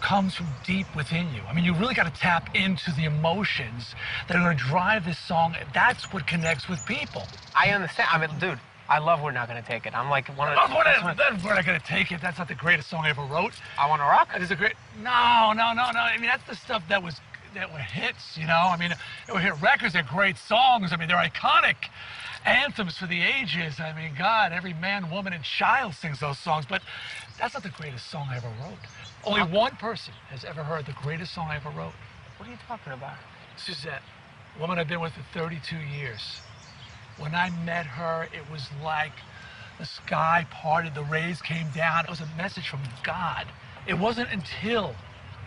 comes 0.00 0.34
from 0.34 0.46
deep 0.64 0.86
within 0.96 1.26
you. 1.34 1.40
I 1.48 1.52
mean, 1.52 1.64
you 1.64 1.74
really 1.74 1.94
got 1.94 2.12
to 2.12 2.20
tap 2.20 2.54
into 2.54 2.90
the 2.92 3.04
emotions 3.04 3.94
that 4.26 4.36
are 4.36 4.40
going 4.42 4.56
to 4.56 4.62
drive 4.64 5.04
this 5.04 5.18
song. 5.18 5.54
That's 5.74 6.12
what 6.12 6.26
connects 6.26 6.68
with 6.68 6.84
people. 6.86 7.24
I 7.54 7.70
understand. 7.70 8.08
I 8.12 8.18
mean, 8.18 8.30
dude, 8.38 8.58
I 8.88 8.98
love 9.00 9.20
We're 9.22 9.32
Not 9.32 9.48
Gonna 9.48 9.60
Take 9.62 9.84
It. 9.86 9.94
I'm 9.94 10.08
like 10.08 10.28
one 10.38 10.48
of 10.52 10.58
Oh, 10.58 10.66
the. 10.82 10.90
if- 10.96 11.02
one- 11.04 11.16
then 11.16 11.42
we're 11.44 11.54
not 11.54 11.66
going 11.66 11.78
to 11.78 11.86
take 11.86 12.10
it. 12.12 12.20
That's 12.20 12.38
not 12.38 12.48
the 12.48 12.54
greatest 12.54 12.88
song 12.88 13.04
I 13.04 13.10
ever 13.10 13.22
wrote. 13.22 13.52
I 13.78 13.88
Wanna 13.88 14.04
Rock? 14.04 14.28
It 14.34 14.40
is 14.42 14.50
a 14.50 14.56
great. 14.56 14.74
No, 15.02 15.52
no, 15.54 15.72
no, 15.74 15.90
no. 15.90 16.00
I 16.00 16.16
mean, 16.16 16.26
that's 16.30 16.46
the 16.48 16.56
stuff 16.56 16.82
that 16.88 17.02
was 17.02 17.20
that 17.54 17.72
were 17.72 17.78
hits. 17.78 18.36
You 18.38 18.46
know, 18.46 18.68
I 18.72 18.76
mean, 18.76 18.94
they 19.26 19.32
were 19.32 19.40
hit 19.40 19.54
records. 19.60 19.92
They're 19.94 20.02
great 20.02 20.36
songs. 20.38 20.92
I 20.92 20.96
mean, 20.96 21.08
they're 21.08 21.16
iconic 21.16 21.76
anthems 22.46 22.96
for 22.96 23.06
the 23.06 23.20
ages. 23.22 23.80
I 23.80 23.92
mean, 23.94 24.12
God, 24.16 24.52
every 24.52 24.74
man, 24.74 25.10
woman, 25.10 25.32
and 25.32 25.42
child 25.42 25.94
sings 25.94 26.20
those 26.20 26.38
songs. 26.38 26.64
But 26.66 26.82
that's 27.38 27.54
not 27.54 27.62
the 27.62 27.70
greatest 27.70 28.10
song 28.10 28.28
I 28.30 28.36
ever 28.36 28.48
wrote. 28.62 28.78
Only 29.28 29.42
one 29.42 29.76
person 29.76 30.14
has 30.30 30.42
ever 30.46 30.62
heard 30.64 30.86
the 30.86 30.94
greatest 31.02 31.34
song 31.34 31.48
I 31.50 31.56
ever 31.56 31.68
wrote. 31.68 31.92
What 32.38 32.48
are 32.48 32.52
you 32.52 32.56
talking 32.66 32.94
about? 32.94 33.16
Suzette, 33.58 34.00
woman 34.58 34.78
I've 34.78 34.88
been 34.88 35.00
with 35.00 35.12
for 35.12 35.38
32 35.38 35.76
years. 35.76 36.40
When 37.18 37.34
I 37.34 37.50
met 37.66 37.84
her, 37.84 38.26
it 38.32 38.50
was 38.50 38.66
like 38.82 39.12
the 39.78 39.84
sky 39.84 40.46
parted, 40.50 40.94
the 40.94 41.04
rays 41.04 41.42
came 41.42 41.66
down. 41.74 42.04
It 42.04 42.10
was 42.10 42.22
a 42.22 42.28
message 42.38 42.70
from 42.70 42.80
God. 43.02 43.46
It 43.86 43.98
wasn't 43.98 44.30
until 44.32 44.94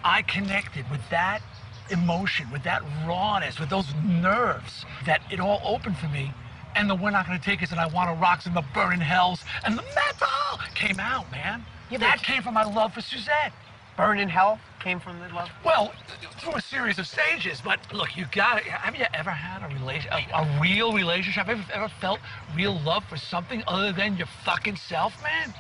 I 0.04 0.22
connected 0.22 0.88
with 0.92 1.02
that 1.10 1.42
emotion, 1.90 2.52
with 2.52 2.62
that 2.64 2.84
rawness, 3.08 3.60
with 3.60 3.70
those 3.70 3.92
nerves, 4.06 4.86
that 5.08 5.22
it 5.32 5.40
all 5.40 5.60
opened 5.66 5.98
for 5.98 6.08
me. 6.08 6.32
And 6.76 6.88
the 6.88 6.96
We're 6.96 7.10
Not 7.10 7.26
Gonna 7.26 7.40
Take 7.40 7.64
Us 7.64 7.72
and 7.72 7.80
I 7.80 7.88
Wanna 7.88 8.14
Rocks 8.14 8.46
and 8.46 8.56
the 8.56 8.64
Burning 8.76 9.02
Hells 9.02 9.44
and 9.66 9.76
the 9.76 9.84
metal 9.96 10.60
came 10.76 11.00
out, 11.00 11.32
man. 11.32 11.66
Yeah, 11.90 11.98
that 11.98 12.22
came 12.22 12.44
from 12.44 12.54
my 12.54 12.64
love 12.64 12.94
for 12.94 13.02
Suzette. 13.02 13.54
Burn 14.02 14.18
in 14.18 14.30
Hell 14.30 14.60
came 14.80 15.00
from 15.00 15.20
the 15.20 15.28
love. 15.30 15.52
Well, 15.64 15.94
through 16.40 16.56
a 16.56 16.62
series 16.62 16.98
of 16.98 17.06
stages, 17.06 17.62
but 17.64 17.80
look, 17.94 18.18
you 18.18 18.26
got 18.32 18.58
it. 18.58 18.64
Have 18.64 18.96
you 18.96 19.06
ever 19.14 19.30
had 19.30 19.62
a 19.62 19.72
relation, 19.76 20.12
a, 20.12 20.26
a 20.34 20.60
real 20.60 20.92
relationship? 20.92 21.46
Have 21.46 21.60
you 21.60 21.64
ever, 21.66 21.84
ever 21.84 21.94
felt 22.02 22.20
real 22.56 22.80
love 22.80 23.04
for 23.06 23.16
something 23.16 23.64
other 23.68 23.92
than 23.92 24.18
your 24.18 24.26
fucking 24.44 24.78
self, 24.78 25.14
man? 25.22 25.54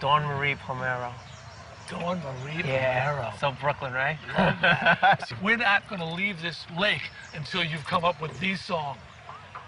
Dawn 0.00 0.24
Marie 0.24 0.54
Palmero. 0.54 1.12
Dawn 1.90 2.22
Marie 2.42 2.62
Yeah. 2.66 3.14
Palmero. 3.14 3.38
So 3.38 3.52
Brooklyn, 3.60 3.92
right? 3.92 4.16
We're 5.42 5.58
not 5.58 5.86
going 5.90 6.00
to 6.00 6.14
leave 6.14 6.40
this 6.40 6.64
lake 6.78 7.10
until 7.34 7.62
you've 7.62 7.84
come 7.84 8.06
up 8.06 8.22
with 8.22 8.40
these 8.40 8.64
song 8.64 8.96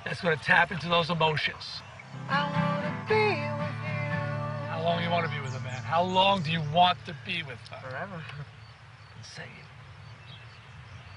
That's 0.07 0.23
going 0.23 0.39
to 0.39 0.43
tap 0.43 0.73
into 0.73 0.89
those 0.89 1.11
emotions. 1.11 1.83
I 2.31 2.41
wanna 2.51 3.05
be 3.07 3.15
with 3.15 3.77
you 3.85 4.71
How 4.71 4.81
long 4.83 5.03
you 5.03 5.11
want 5.11 5.27
to 5.27 5.31
be 5.31 5.39
with 5.41 5.43
her, 5.43 5.45
man? 5.45 5.46
How 5.87 6.03
long 6.03 6.42
do 6.42 6.51
you 6.51 6.61
want 6.75 6.99
to 7.07 7.14
be 7.25 7.44
with 7.44 7.61
her? 7.70 7.79
forever. 7.88 8.20
I 8.20 9.22
say 9.22 9.42
it. 9.44 9.68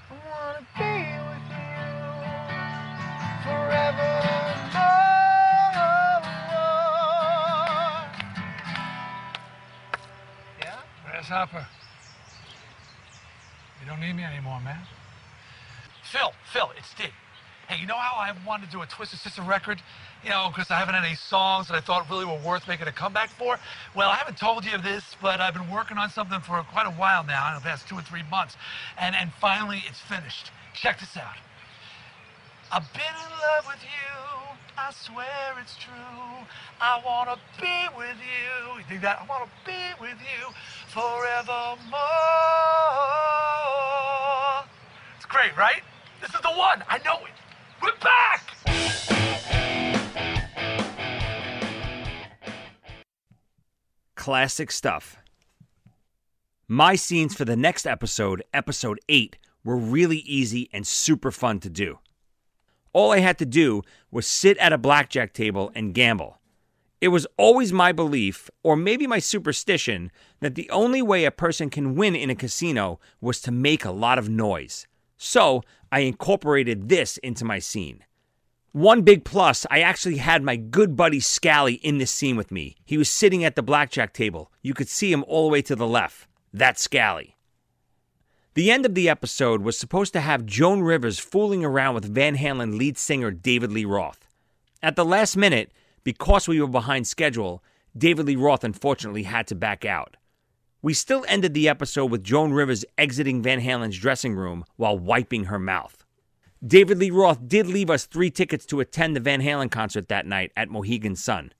I 0.08 0.14
wanna 0.30 0.64
be 0.78 0.94
with 1.26 1.46
you 1.50 1.90
forever. 3.42 4.10
Yeah? 10.60 10.78
Grasshopper. 11.04 11.66
You 13.80 13.86
don't 13.88 14.00
need 14.00 14.12
me 14.12 14.22
anymore, 14.22 14.60
man. 14.60 14.86
Phil, 16.04 16.32
Phil, 16.52 16.70
it's 16.78 16.94
Dee. 16.94 17.10
Hey, 17.70 17.80
you 17.80 17.86
know 17.86 17.94
how 17.94 18.18
I 18.18 18.34
wanted 18.44 18.66
to 18.66 18.72
do 18.72 18.82
a 18.82 18.86
Twisted 18.86 19.20
Sister 19.20 19.42
record? 19.42 19.80
You 20.24 20.30
know, 20.30 20.50
because 20.50 20.72
I 20.72 20.74
haven't 20.74 20.96
had 20.96 21.04
any 21.04 21.14
songs 21.14 21.68
that 21.68 21.76
I 21.76 21.80
thought 21.80 22.10
really 22.10 22.24
were 22.24 22.40
worth 22.44 22.66
making 22.66 22.88
a 22.88 22.92
comeback 22.92 23.30
for? 23.30 23.60
Well, 23.94 24.10
I 24.10 24.16
haven't 24.16 24.38
told 24.38 24.64
you 24.64 24.76
this, 24.78 25.14
but 25.22 25.40
I've 25.40 25.54
been 25.54 25.70
working 25.70 25.96
on 25.96 26.10
something 26.10 26.40
for 26.40 26.60
quite 26.64 26.88
a 26.88 26.90
while 26.98 27.22
now, 27.22 27.46
in 27.50 27.54
the 27.54 27.60
past 27.60 27.86
two 27.86 27.94
or 27.94 28.02
three 28.02 28.24
months. 28.28 28.56
And, 28.98 29.14
and 29.14 29.30
finally, 29.34 29.84
it's 29.88 30.00
finished. 30.00 30.50
Check 30.74 30.98
this 30.98 31.16
out. 31.16 31.38
I've 32.72 32.92
been 32.92 33.02
in 33.06 33.30
love 33.38 33.66
with 33.68 33.84
you 33.84 34.10
I 34.76 34.90
swear 34.90 35.54
it's 35.60 35.76
true. 35.76 35.94
I 36.80 37.00
wanna 37.06 37.36
be 37.60 37.86
with 37.96 38.16
you. 38.18 38.78
You 38.78 38.84
think 38.88 39.02
that? 39.02 39.20
I 39.22 39.26
wanna 39.26 39.46
be 39.64 39.78
with 40.00 40.18
you 40.18 40.50
forevermore. 40.88 41.76
It's 45.16 45.26
great, 45.26 45.56
right? 45.56 45.82
This 46.20 46.34
is 46.34 46.40
the 46.40 46.50
one. 46.50 46.82
I 46.88 46.98
know 47.04 47.24
it. 47.26 47.49
We're 47.82 47.90
back. 48.02 48.44
Classic 54.14 54.70
stuff. 54.70 55.16
My 56.68 56.94
scenes 56.94 57.34
for 57.34 57.44
the 57.44 57.56
next 57.56 57.86
episode, 57.86 58.44
episode 58.52 59.00
8, 59.08 59.36
were 59.64 59.76
really 59.76 60.18
easy 60.18 60.68
and 60.72 60.86
super 60.86 61.30
fun 61.30 61.58
to 61.60 61.70
do. 61.70 61.98
All 62.92 63.12
I 63.12 63.18
had 63.18 63.38
to 63.38 63.46
do 63.46 63.82
was 64.10 64.26
sit 64.26 64.58
at 64.58 64.72
a 64.72 64.78
blackjack 64.78 65.32
table 65.32 65.72
and 65.74 65.94
gamble. 65.94 66.38
It 67.00 67.08
was 67.08 67.26
always 67.38 67.72
my 67.72 67.92
belief, 67.92 68.50
or 68.62 68.76
maybe 68.76 69.06
my 69.06 69.20
superstition, 69.20 70.12
that 70.40 70.54
the 70.54 70.68
only 70.70 71.00
way 71.00 71.24
a 71.24 71.30
person 71.30 71.70
can 71.70 71.94
win 71.94 72.14
in 72.14 72.28
a 72.28 72.34
casino 72.34 73.00
was 73.20 73.40
to 73.40 73.50
make 73.50 73.84
a 73.86 73.90
lot 73.90 74.18
of 74.18 74.28
noise. 74.28 74.86
So 75.16 75.62
I 75.92 76.00
incorporated 76.00 76.88
this 76.88 77.16
into 77.18 77.44
my 77.44 77.58
scene. 77.58 78.04
One 78.72 79.02
big 79.02 79.24
plus, 79.24 79.66
I 79.68 79.80
actually 79.80 80.18
had 80.18 80.44
my 80.44 80.54
good 80.54 80.94
buddy 80.94 81.18
Scally 81.18 81.74
in 81.74 81.98
this 81.98 82.12
scene 82.12 82.36
with 82.36 82.52
me. 82.52 82.76
He 82.84 82.96
was 82.96 83.08
sitting 83.08 83.44
at 83.44 83.56
the 83.56 83.62
blackjack 83.62 84.12
table. 84.12 84.52
You 84.62 84.74
could 84.74 84.88
see 84.88 85.12
him 85.12 85.24
all 85.26 85.48
the 85.48 85.52
way 85.52 85.62
to 85.62 85.74
the 85.74 85.88
left. 85.88 86.28
That's 86.52 86.80
Scally. 86.80 87.36
The 88.54 88.70
end 88.70 88.86
of 88.86 88.94
the 88.94 89.08
episode 89.08 89.62
was 89.62 89.76
supposed 89.76 90.12
to 90.12 90.20
have 90.20 90.46
Joan 90.46 90.82
Rivers 90.82 91.18
fooling 91.18 91.64
around 91.64 91.94
with 91.94 92.14
Van 92.14 92.36
Halen 92.36 92.78
lead 92.78 92.96
singer 92.96 93.32
David 93.32 93.72
Lee 93.72 93.84
Roth. 93.84 94.28
At 94.82 94.94
the 94.96 95.04
last 95.04 95.36
minute, 95.36 95.72
because 96.04 96.46
we 96.46 96.60
were 96.60 96.68
behind 96.68 97.06
schedule, 97.06 97.62
David 97.96 98.26
Lee 98.26 98.36
Roth 98.36 98.62
unfortunately 98.62 99.24
had 99.24 99.48
to 99.48 99.54
back 99.56 99.84
out. 99.84 100.16
We 100.82 100.94
still 100.94 101.26
ended 101.28 101.52
the 101.52 101.68
episode 101.68 102.06
with 102.06 102.24
Joan 102.24 102.52
Rivers 102.52 102.86
exiting 102.96 103.42
Van 103.42 103.60
Halen's 103.60 103.98
dressing 103.98 104.34
room 104.34 104.64
while 104.76 104.98
wiping 104.98 105.44
her 105.44 105.58
mouth. 105.58 106.06
David 106.66 106.96
Lee 106.96 107.10
Roth 107.10 107.46
did 107.46 107.66
leave 107.66 107.90
us 107.90 108.06
three 108.06 108.30
tickets 108.30 108.64
to 108.66 108.80
attend 108.80 109.14
the 109.14 109.20
Van 109.20 109.42
Halen 109.42 109.70
concert 109.70 110.08
that 110.08 110.26
night 110.26 110.52
at 110.56 110.70
Mohegan 110.70 111.16
Sun. 111.16 111.52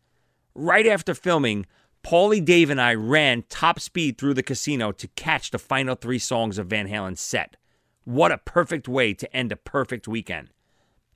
Right 0.55 0.87
after 0.87 1.15
filming, 1.15 1.67
Paulie 2.03 2.43
Dave 2.43 2.71
and 2.71 2.81
I 2.81 2.95
ran 2.95 3.45
top 3.51 3.79
speed 3.79 4.17
through 4.17 4.35
the 4.35 4.43
casino 4.43 4.91
to 4.93 5.09
catch 5.09 5.51
the 5.51 5.59
final 5.59 5.97
three 5.97 6.19
songs 6.19 6.57
of 6.57 6.69
Van 6.69 6.89
Halen's 6.89 7.21
set. 7.21 7.57
What 8.05 8.33
a 8.33 8.39
perfect 8.39 8.89
way 8.89 9.13
to 9.13 9.37
end 9.37 9.53
a 9.53 9.57
perfect 9.57 10.09
weekend. 10.09 10.49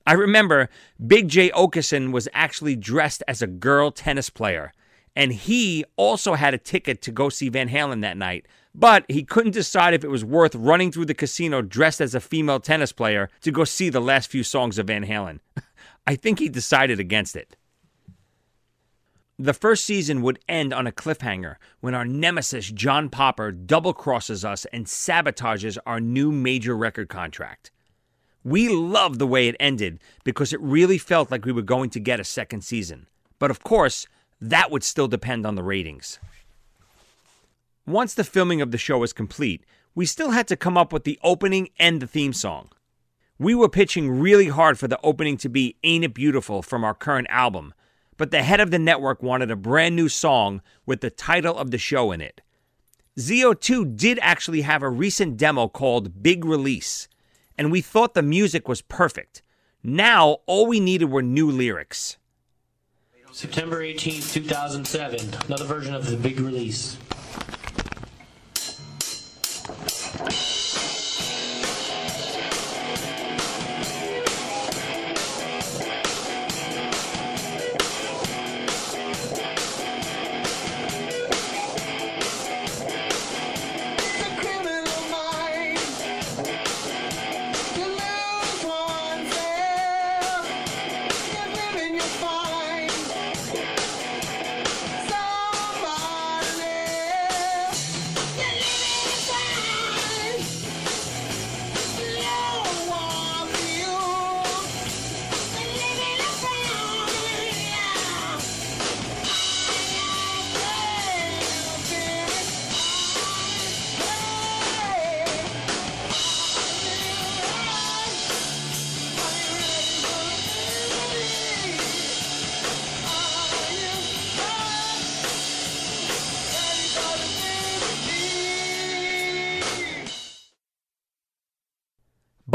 I 0.05 0.13
remember 0.13 0.69
Big 1.05 1.27
Jay 1.27 1.49
Oakerson 1.49 2.11
was 2.11 2.29
actually 2.33 2.75
dressed 2.75 3.23
as 3.27 3.41
a 3.41 3.47
girl 3.47 3.89
tennis 3.89 4.29
player, 4.29 4.73
and 5.15 5.31
he 5.31 5.85
also 5.95 6.33
had 6.33 6.53
a 6.53 6.57
ticket 6.57 7.01
to 7.03 7.11
go 7.11 7.29
see 7.29 7.49
Van 7.49 7.69
Halen 7.69 8.01
that 8.01 8.17
night, 8.17 8.45
but 8.73 9.05
he 9.07 9.23
couldn't 9.23 9.53
decide 9.53 9.93
if 9.93 10.03
it 10.03 10.09
was 10.09 10.25
worth 10.25 10.53
running 10.55 10.91
through 10.91 11.05
the 11.05 11.13
casino 11.13 11.61
dressed 11.61 12.01
as 12.01 12.13
a 12.13 12.19
female 12.19 12.59
tennis 12.59 12.91
player 12.91 13.29
to 13.41 13.51
go 13.51 13.63
see 13.63 13.89
the 13.89 14.01
last 14.01 14.29
few 14.29 14.43
songs 14.43 14.77
of 14.77 14.87
Van 14.87 15.05
Halen. 15.05 15.39
I 16.07 16.15
think 16.15 16.39
he 16.39 16.49
decided 16.49 16.99
against 16.99 17.35
it. 17.35 17.55
The 19.37 19.53
first 19.53 19.83
season 19.83 20.21
would 20.21 20.39
end 20.47 20.73
on 20.73 20.87
a 20.87 20.93
cliffhanger 20.93 21.55
when 21.81 21.93
our 21.93 22.05
nemesis 22.05 22.71
John 22.71 23.09
Popper 23.09 23.51
double 23.51 23.93
crosses 23.93 24.45
us 24.45 24.65
and 24.71 24.85
sabotages 24.85 25.77
our 25.85 25.99
new 25.99 26.31
major 26.31 26.75
record 26.75 27.09
contract. 27.09 27.71
We 28.45 28.69
loved 28.69 29.19
the 29.19 29.27
way 29.27 29.47
it 29.47 29.55
ended 29.59 29.99
because 30.23 30.53
it 30.53 30.61
really 30.61 30.97
felt 30.97 31.31
like 31.31 31.45
we 31.45 31.51
were 31.51 31.63
going 31.63 31.89
to 31.91 31.99
get 31.99 32.19
a 32.19 32.23
second 32.23 32.63
season. 32.63 33.07
But 33.39 33.51
of 33.51 33.63
course, 33.63 34.07
that 34.49 34.71
would 34.71 34.83
still 34.83 35.07
depend 35.07 35.45
on 35.45 35.55
the 35.55 35.63
ratings. 35.63 36.19
Once 37.87 38.13
the 38.13 38.23
filming 38.23 38.61
of 38.61 38.71
the 38.71 38.77
show 38.77 38.97
was 38.97 39.13
complete, 39.13 39.63
we 39.93 40.05
still 40.05 40.31
had 40.31 40.47
to 40.47 40.55
come 40.55 40.77
up 40.77 40.91
with 40.91 41.03
the 41.03 41.19
opening 41.23 41.69
and 41.79 42.01
the 42.01 42.07
theme 42.07 42.33
song. 42.33 42.69
We 43.37 43.53
were 43.53 43.69
pitching 43.69 44.19
really 44.19 44.47
hard 44.47 44.79
for 44.79 44.87
the 44.87 44.99
opening 45.03 45.37
to 45.37 45.49
be 45.49 45.75
Ain't 45.83 46.05
It 46.05 46.13
Beautiful 46.13 46.61
from 46.61 46.83
our 46.83 46.93
current 46.93 47.27
album, 47.29 47.73
but 48.17 48.31
the 48.31 48.43
head 48.43 48.59
of 48.59 48.71
the 48.71 48.79
network 48.79 49.21
wanted 49.21 49.51
a 49.51 49.55
brand 49.55 49.95
new 49.95 50.09
song 50.09 50.61
with 50.85 51.01
the 51.01 51.09
title 51.09 51.57
of 51.57 51.71
the 51.71 51.77
show 51.77 52.11
in 52.11 52.21
it. 52.21 52.41
ZO2 53.17 53.95
did 53.95 54.19
actually 54.21 54.61
have 54.61 54.83
a 54.83 54.89
recent 54.89 55.37
demo 55.37 55.67
called 55.67 56.21
Big 56.21 56.45
Release, 56.45 57.07
and 57.57 57.71
we 57.71 57.81
thought 57.81 58.13
the 58.13 58.21
music 58.21 58.67
was 58.67 58.81
perfect. 58.81 59.41
Now, 59.83 60.37
all 60.45 60.65
we 60.65 60.79
needed 60.79 61.11
were 61.11 61.21
new 61.21 61.49
lyrics. 61.49 62.17
September 63.35 63.81
18th, 63.81 64.31
2007. 64.31 65.19
Another 65.47 65.65
version 65.65 65.93
of 65.93 66.09
the 66.09 66.15
big 66.15 66.39
release. 66.39 66.95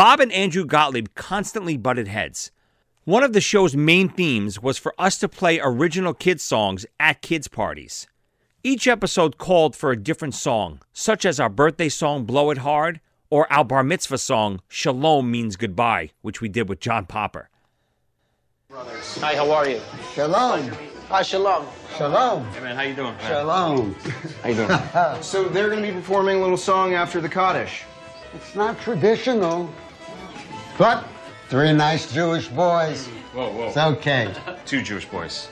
Bob 0.01 0.19
and 0.19 0.33
Andrew 0.33 0.65
Gottlieb 0.65 1.09
constantly 1.15 1.77
butted 1.77 2.09
heads. 2.09 2.53
One 3.05 3.23
of 3.23 3.35
the 3.35 3.41
show's 3.43 3.77
main 3.77 4.09
themes 4.09 4.59
was 4.59 4.79
for 4.79 4.95
us 4.99 5.19
to 5.19 5.29
play 5.29 5.61
original 5.63 6.15
kids' 6.15 6.43
songs 6.43 6.87
at 6.99 7.21
kids' 7.21 7.49
parties. 7.49 8.07
Each 8.65 8.89
episode 8.89 9.37
called 9.37 9.77
for 9.77 9.91
a 9.91 10.03
different 10.03 10.35
song, 10.35 10.81
such 10.95 11.27
as 11.27 11.39
our 11.39 11.51
birthday 11.51 11.91
song 11.91 12.25
Blow 12.25 12.49
It 12.49 12.57
Hard 12.57 13.03
or 13.29 13.47
our 13.53 13.63
bar 13.63 13.85
mitzvah 13.85 14.17
song 14.17 14.63
Shalom 14.69 15.31
Means 15.31 15.57
Goodbye, 15.57 16.13
which 16.23 16.41
we 16.41 16.49
did 16.49 16.71
with 16.71 16.81
John 16.81 17.05
Popper. 17.05 17.51
Hi, 18.73 19.37
how 19.37 19.51
are 19.51 19.69
you? 19.69 19.83
Shalom. 20.15 20.71
Hi, 21.11 21.21
shalom. 21.21 21.67
Shalom. 21.99 22.47
Hey 22.53 22.61
man, 22.61 22.75
how 22.75 22.83
you 22.85 22.95
doing? 22.95 23.15
Shalom. 23.27 23.95
How 24.43 24.49
you 24.49 24.55
doing? 24.55 25.23
so 25.23 25.47
they're 25.51 25.69
gonna 25.69 25.83
be 25.83 25.93
performing 25.93 26.39
a 26.39 26.41
little 26.41 26.57
song 26.57 26.95
after 26.95 27.21
the 27.21 27.29
Kaddish. 27.29 27.83
It's 28.33 28.55
not 28.55 28.81
traditional, 28.81 29.71
but 30.81 31.05
three 31.51 31.75
nice 31.75 32.11
Jewish 32.11 32.49
boys. 32.49 33.07
Mm, 33.07 33.12
whoa, 33.35 33.53
whoa. 33.53 33.66
It's 33.69 33.77
okay. 33.77 34.33
Two 34.64 34.81
Jewish 34.81 35.05
boys. 35.05 35.49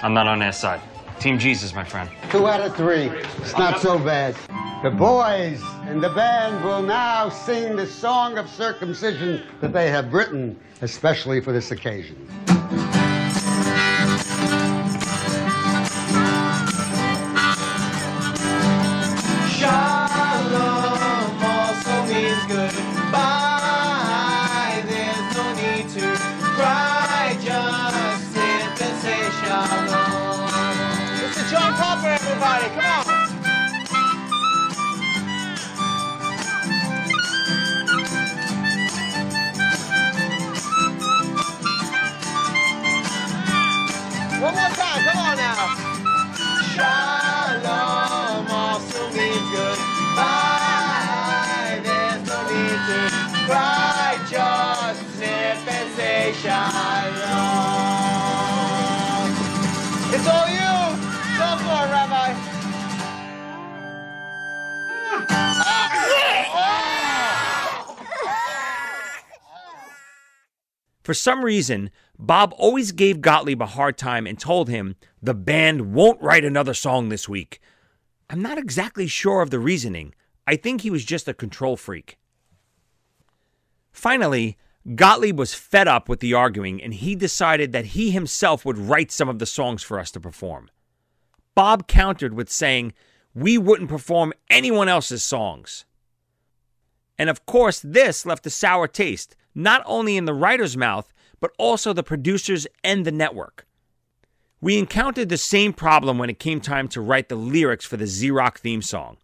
I'm 0.00 0.14
not 0.14 0.28
on 0.28 0.38
their 0.38 0.52
side. 0.52 0.80
Team 1.18 1.40
Jesus, 1.40 1.74
my 1.74 1.82
friend. 1.82 2.08
Two 2.30 2.46
out 2.46 2.60
of 2.60 2.76
three. 2.76 3.10
It's 3.42 3.58
not 3.58 3.80
so 3.80 3.98
bad. 3.98 4.36
The 4.84 4.92
boys 4.92 5.60
and 5.88 6.00
the 6.00 6.10
band 6.10 6.64
will 6.64 6.82
now 6.82 7.30
sing 7.30 7.74
the 7.74 7.84
song 7.86 8.38
of 8.38 8.48
circumcision 8.48 9.42
that 9.60 9.72
they 9.72 9.90
have 9.90 10.12
written 10.12 10.56
especially 10.82 11.40
for 11.40 11.52
this 11.52 11.72
occasion. 11.72 12.14
For 71.04 71.12
some 71.12 71.44
reason, 71.44 71.90
Bob 72.18 72.54
always 72.56 72.90
gave 72.90 73.20
Gottlieb 73.20 73.60
a 73.60 73.66
hard 73.66 73.98
time 73.98 74.26
and 74.26 74.38
told 74.38 74.70
him 74.70 74.96
the 75.22 75.34
band 75.34 75.92
won't 75.92 76.20
write 76.22 76.46
another 76.46 76.72
song 76.72 77.10
this 77.10 77.28
week. 77.28 77.60
I'm 78.30 78.40
not 78.40 78.56
exactly 78.56 79.06
sure 79.06 79.42
of 79.42 79.50
the 79.50 79.58
reasoning. 79.58 80.14
I 80.46 80.56
think 80.56 80.80
he 80.80 80.90
was 80.90 81.04
just 81.04 81.28
a 81.28 81.34
control 81.34 81.76
freak. 81.76 82.16
Finally, 83.92 84.56
Gottlieb 84.94 85.38
was 85.38 85.52
fed 85.52 85.86
up 85.86 86.08
with 86.08 86.20
the 86.20 86.32
arguing 86.32 86.82
and 86.82 86.94
he 86.94 87.14
decided 87.14 87.72
that 87.72 87.86
he 87.86 88.10
himself 88.10 88.64
would 88.64 88.78
write 88.78 89.12
some 89.12 89.28
of 89.28 89.38
the 89.38 89.46
songs 89.46 89.82
for 89.82 89.98
us 89.98 90.10
to 90.12 90.20
perform. 90.20 90.70
Bob 91.54 91.86
countered 91.86 92.32
with 92.32 92.50
saying, 92.50 92.94
We 93.34 93.58
wouldn't 93.58 93.90
perform 93.90 94.32
anyone 94.48 94.88
else's 94.88 95.22
songs. 95.22 95.84
And 97.18 97.28
of 97.28 97.44
course, 97.44 97.80
this 97.80 98.24
left 98.24 98.46
a 98.46 98.50
sour 98.50 98.88
taste, 98.88 99.36
not 99.54 99.82
only 99.86 100.16
in 100.16 100.24
the 100.24 100.34
writer's 100.34 100.76
mouth, 100.76 101.12
but 101.40 101.52
also 101.58 101.92
the 101.92 102.02
producers 102.02 102.66
and 102.82 103.04
the 103.04 103.12
network. 103.12 103.66
We 104.60 104.78
encountered 104.78 105.28
the 105.28 105.36
same 105.36 105.72
problem 105.72 106.16
when 106.16 106.30
it 106.30 106.38
came 106.38 106.60
time 106.60 106.88
to 106.88 107.00
write 107.00 107.28
the 107.28 107.36
lyrics 107.36 107.84
for 107.84 107.96
the 107.98 108.30
Rock 108.30 108.60
theme 108.60 108.82
song. 108.82 109.18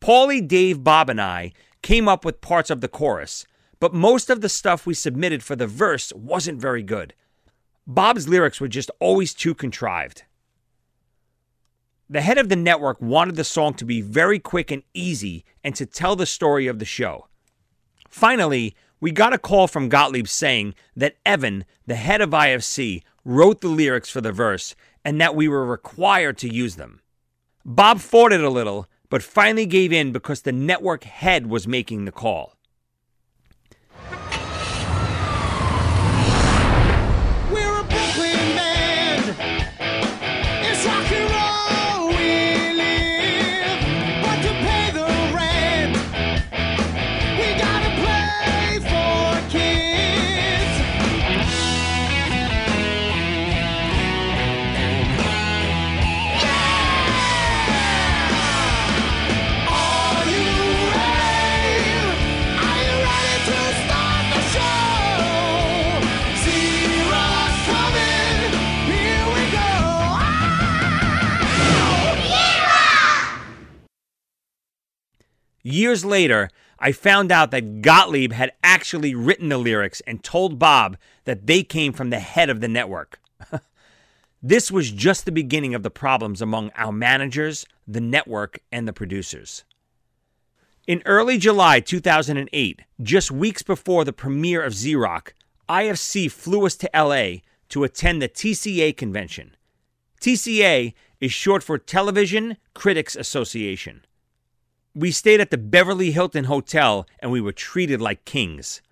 Paulie, 0.00 0.46
Dave, 0.46 0.82
Bob, 0.82 1.10
and 1.10 1.20
I 1.20 1.52
came 1.82 2.08
up 2.08 2.24
with 2.24 2.40
parts 2.40 2.70
of 2.70 2.80
the 2.80 2.88
chorus, 2.88 3.46
but 3.78 3.92
most 3.92 4.30
of 4.30 4.40
the 4.40 4.48
stuff 4.48 4.86
we 4.86 4.94
submitted 4.94 5.42
for 5.42 5.54
the 5.54 5.66
verse 5.66 6.12
wasn't 6.14 6.60
very 6.60 6.82
good. 6.82 7.14
Bob's 7.86 8.28
lyrics 8.28 8.60
were 8.60 8.68
just 8.68 8.90
always 9.00 9.34
too 9.34 9.54
contrived. 9.54 10.24
The 12.08 12.22
head 12.22 12.38
of 12.38 12.48
the 12.48 12.56
network 12.56 13.00
wanted 13.00 13.36
the 13.36 13.44
song 13.44 13.74
to 13.74 13.84
be 13.84 14.00
very 14.00 14.38
quick 14.38 14.70
and 14.70 14.82
easy 14.94 15.44
and 15.62 15.74
to 15.76 15.86
tell 15.86 16.16
the 16.16 16.26
story 16.26 16.66
of 16.66 16.78
the 16.78 16.84
show. 16.84 17.28
Finally, 18.08 18.74
we 19.00 19.10
got 19.10 19.32
a 19.32 19.38
call 19.38 19.66
from 19.66 19.88
Gottlieb 19.88 20.28
saying 20.28 20.74
that 20.94 21.16
Evan, 21.24 21.64
the 21.86 21.94
head 21.94 22.20
of 22.20 22.30
IFC, 22.30 23.02
wrote 23.24 23.60
the 23.60 23.68
lyrics 23.68 24.10
for 24.10 24.20
the 24.20 24.32
verse 24.32 24.74
and 25.04 25.20
that 25.20 25.34
we 25.34 25.48
were 25.48 25.64
required 25.64 26.36
to 26.38 26.52
use 26.52 26.76
them. 26.76 27.00
Bob 27.64 28.00
fought 28.00 28.32
it 28.32 28.42
a 28.42 28.50
little, 28.50 28.86
but 29.08 29.22
finally 29.22 29.66
gave 29.66 29.92
in 29.92 30.12
because 30.12 30.42
the 30.42 30.52
network 30.52 31.04
head 31.04 31.46
was 31.46 31.66
making 31.66 32.04
the 32.04 32.12
call. 32.12 32.54
Years 75.62 76.04
later, 76.04 76.50
I 76.78 76.92
found 76.92 77.30
out 77.30 77.50
that 77.50 77.82
Gottlieb 77.82 78.32
had 78.32 78.52
actually 78.64 79.14
written 79.14 79.50
the 79.50 79.58
lyrics 79.58 80.00
and 80.06 80.24
told 80.24 80.58
Bob 80.58 80.96
that 81.24 81.46
they 81.46 81.62
came 81.62 81.92
from 81.92 82.10
the 82.10 82.18
head 82.18 82.48
of 82.48 82.60
the 82.60 82.68
network. 82.68 83.20
this 84.42 84.70
was 84.70 84.90
just 84.90 85.26
the 85.26 85.32
beginning 85.32 85.74
of 85.74 85.82
the 85.82 85.90
problems 85.90 86.40
among 86.40 86.70
our 86.76 86.92
managers, 86.92 87.66
the 87.86 88.00
network, 88.00 88.60
and 88.72 88.88
the 88.88 88.92
producers. 88.94 89.64
In 90.86 91.02
early 91.04 91.36
July 91.36 91.80
2008, 91.80 92.80
just 93.02 93.30
weeks 93.30 93.62
before 93.62 94.04
the 94.04 94.12
premiere 94.12 94.62
of 94.62 94.74
Z 94.74 94.96
Rock, 94.96 95.34
IFC 95.68 96.30
flew 96.30 96.64
us 96.64 96.74
to 96.76 96.90
LA 96.94 97.42
to 97.68 97.84
attend 97.84 98.22
the 98.22 98.28
TCA 98.28 98.96
convention. 98.96 99.54
TCA 100.20 100.94
is 101.20 101.32
short 101.32 101.62
for 101.62 101.78
Television 101.78 102.56
Critics 102.74 103.14
Association. 103.14 104.04
We 104.94 105.12
stayed 105.12 105.40
at 105.40 105.50
the 105.50 105.58
Beverly 105.58 106.10
Hilton 106.10 106.44
Hotel 106.44 107.06
and 107.20 107.30
we 107.30 107.40
were 107.40 107.52
treated 107.52 108.00
like 108.00 108.24
kings. 108.24 108.82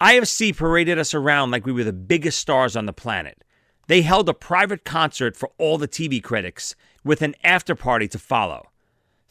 IFC 0.00 0.56
paraded 0.56 0.98
us 0.98 1.12
around 1.12 1.50
like 1.50 1.66
we 1.66 1.72
were 1.72 1.84
the 1.84 1.92
biggest 1.92 2.38
stars 2.38 2.74
on 2.74 2.86
the 2.86 2.92
planet. 2.92 3.44
They 3.86 4.00
held 4.00 4.28
a 4.28 4.34
private 4.34 4.84
concert 4.84 5.36
for 5.36 5.50
all 5.58 5.76
the 5.76 5.88
TV 5.88 6.22
critics 6.22 6.74
with 7.04 7.20
an 7.20 7.34
after 7.44 7.74
party 7.74 8.08
to 8.08 8.18
follow. 8.18 8.70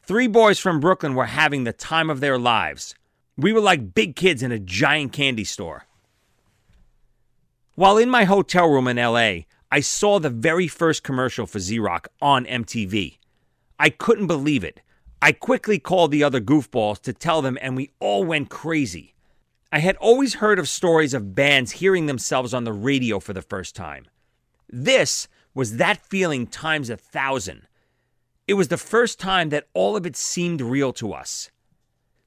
Three 0.04 0.28
boys 0.28 0.60
from 0.60 0.80
Brooklyn 0.80 1.16
were 1.16 1.26
having 1.26 1.64
the 1.64 1.74
time 1.74 2.10
of 2.10 2.20
their 2.20 2.38
lives. 2.38 2.94
We 3.36 3.52
were 3.52 3.62
like 3.62 3.96
big 3.96 4.16
kids 4.16 4.44
in 4.44 4.52
a 4.52 4.60
giant 4.60 5.14
candy 5.14 5.44
store. 5.44 5.86
While 7.74 7.98
in 7.98 8.10
my 8.10 8.26
hotel 8.26 8.68
room 8.68 8.88
in 8.88 8.98
LA, 8.98 9.46
I 9.72 9.80
saw 9.80 10.20
the 10.20 10.30
very 10.30 10.68
first 10.68 11.02
commercial 11.02 11.48
for 11.48 11.60
Rock 11.80 12.10
on 12.22 12.46
MTV. 12.46 13.18
I 13.80 13.90
couldn't 13.90 14.28
believe 14.28 14.64
it. 14.64 14.82
I 15.22 15.34
quickly 15.34 15.80
called 15.80 16.12
the 16.12 16.24
other 16.24 16.40
goofballs 16.40 17.02
to 17.02 17.12
tell 17.12 17.42
them, 17.42 17.58
and 17.62 17.76
we 17.76 17.92
all 18.00 18.24
went 18.24 18.50
crazy. 18.50 19.16
I 19.72 19.80
had 19.80 19.98
always 19.98 20.36
heard 20.36 20.60
of 20.60 20.70
stories 20.70 21.14
of 21.14 21.36
bands 21.36 21.74
hearing 21.74 22.06
themselves 22.06 22.54
on 22.54 22.64
the 22.64 22.74
radio 22.74 23.20
for 23.20 23.34
the 23.34 23.42
first 23.42 23.76
time. 23.76 24.06
This 24.70 25.28
was 25.54 25.78
that 25.78 26.06
feeling 26.06 26.48
times 26.48 26.90
a 26.90 26.96
thousand. 26.96 27.68
It 28.48 28.54
was 28.54 28.70
the 28.70 28.78
first 28.78 29.20
time 29.20 29.50
that 29.50 29.68
all 29.74 29.98
of 29.98 30.06
it 30.06 30.16
seemed 30.16 30.62
real 30.62 30.94
to 30.94 31.12
us. 31.12 31.52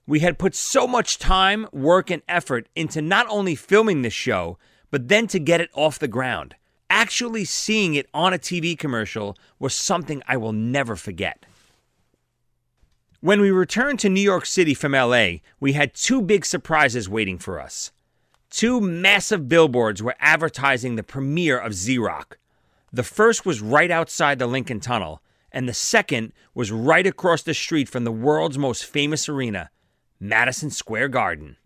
We 0.06 0.20
had 0.20 0.38
put 0.38 0.54
so 0.54 0.86
much 0.86 1.18
time, 1.18 1.68
work, 1.72 2.10
and 2.10 2.22
effort 2.28 2.68
into 2.76 3.00
not 3.00 3.26
only 3.30 3.54
filming 3.54 4.02
this 4.02 4.12
show, 4.12 4.58
but 4.90 5.08
then 5.08 5.26
to 5.28 5.38
get 5.38 5.60
it 5.60 5.70
off 5.72 5.98
the 5.98 6.08
ground. 6.08 6.56
Actually 6.90 7.46
seeing 7.46 7.94
it 7.94 8.08
on 8.12 8.34
a 8.34 8.38
TV 8.38 8.78
commercial 8.78 9.36
was 9.58 9.74
something 9.74 10.22
I 10.28 10.36
will 10.36 10.52
never 10.52 10.94
forget. 10.94 11.46
When 13.22 13.40
we 13.40 13.52
returned 13.52 14.00
to 14.00 14.08
New 14.08 14.20
York 14.20 14.46
City 14.46 14.74
from 14.74 14.94
LA, 14.94 15.34
we 15.60 15.74
had 15.74 15.94
two 15.94 16.20
big 16.22 16.44
surprises 16.44 17.08
waiting 17.08 17.38
for 17.38 17.60
us. 17.60 17.92
Two 18.50 18.80
massive 18.80 19.48
billboards 19.48 20.02
were 20.02 20.16
advertising 20.18 20.96
the 20.96 21.04
premiere 21.04 21.56
of 21.56 21.72
Z 21.72 21.98
Rock. 21.98 22.38
The 22.92 23.04
first 23.04 23.46
was 23.46 23.60
right 23.60 23.92
outside 23.92 24.40
the 24.40 24.48
Lincoln 24.48 24.80
Tunnel, 24.80 25.22
and 25.52 25.68
the 25.68 25.72
second 25.72 26.32
was 26.52 26.72
right 26.72 27.06
across 27.06 27.42
the 27.42 27.54
street 27.54 27.88
from 27.88 28.02
the 28.02 28.10
world's 28.10 28.58
most 28.58 28.84
famous 28.84 29.28
arena, 29.28 29.70
Madison 30.18 30.70
Square 30.70 31.10
Garden. 31.10 31.58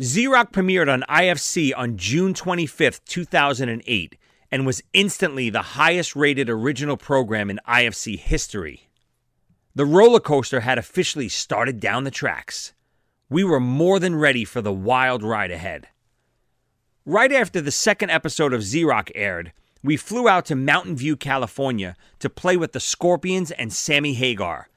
Z 0.00 0.28
Rock 0.28 0.52
premiered 0.52 0.88
on 0.88 1.02
IFC 1.08 1.72
on 1.76 1.96
June 1.96 2.34
25th, 2.34 3.00
2008, 3.04 4.16
and 4.52 4.64
was 4.64 4.80
instantly 4.92 5.50
the 5.50 5.74
highest 5.74 6.14
rated 6.14 6.48
original 6.48 6.96
program 6.96 7.50
in 7.50 7.58
IFC 7.66 8.16
history. 8.16 8.87
The 9.74 9.86
roller 9.86 10.20
coaster 10.20 10.60
had 10.60 10.78
officially 10.78 11.28
started 11.28 11.80
down 11.80 12.04
the 12.04 12.10
tracks. 12.10 12.72
We 13.30 13.44
were 13.44 13.60
more 13.60 13.98
than 14.00 14.16
ready 14.16 14.44
for 14.44 14.62
the 14.62 14.72
wild 14.72 15.22
ride 15.22 15.50
ahead. 15.50 15.88
Right 17.04 17.32
after 17.32 17.60
the 17.60 17.70
second 17.70 18.10
episode 18.10 18.52
of 18.52 18.64
Rock 18.84 19.10
aired, 19.14 19.52
we 19.82 19.96
flew 19.96 20.28
out 20.28 20.46
to 20.46 20.56
Mountain 20.56 20.96
View, 20.96 21.16
California 21.16 21.96
to 22.18 22.28
play 22.28 22.56
with 22.56 22.72
the 22.72 22.80
Scorpions 22.80 23.50
and 23.52 23.72
Sammy 23.72 24.14
Hagar. 24.14 24.68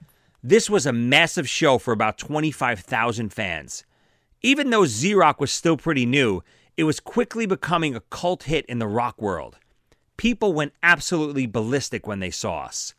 This 0.43 0.69
was 0.69 0.86
a 0.86 0.93
massive 0.93 1.49
show 1.49 1.77
for 1.77 1.91
about 1.91 2.17
25,000 2.17 3.34
fans. 3.34 3.84
Even 4.41 4.69
though 4.69 4.86
Rock 5.15 5.39
was 5.39 5.51
still 5.51 5.77
pretty 5.77 6.06
new, 6.06 6.41
it 6.77 6.84
was 6.84 6.99
quickly 6.99 7.45
becoming 7.45 7.95
a 7.95 8.01
cult 8.10 8.43
hit 8.43 8.65
in 8.65 8.80
the 8.80 8.88
rock 8.88 9.21
world. 9.21 9.58
People 10.17 10.54
went 10.54 10.73
absolutely 10.82 11.47
ballistic 11.47 12.08
when 12.08 12.19
they 12.19 12.32
saw 12.32 12.63
us. 12.63 12.93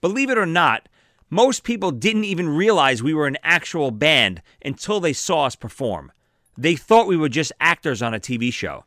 Believe 0.00 0.30
it 0.30 0.38
or 0.38 0.46
not, 0.46 0.88
most 1.30 1.62
people 1.62 1.90
didn't 1.90 2.24
even 2.24 2.48
realize 2.48 3.02
we 3.02 3.14
were 3.14 3.26
an 3.26 3.36
actual 3.42 3.90
band 3.90 4.42
until 4.64 5.00
they 5.00 5.12
saw 5.12 5.44
us 5.44 5.56
perform. 5.56 6.12
They 6.56 6.74
thought 6.74 7.06
we 7.06 7.16
were 7.16 7.28
just 7.28 7.52
actors 7.60 8.02
on 8.02 8.14
a 8.14 8.20
TV 8.20 8.52
show. 8.52 8.84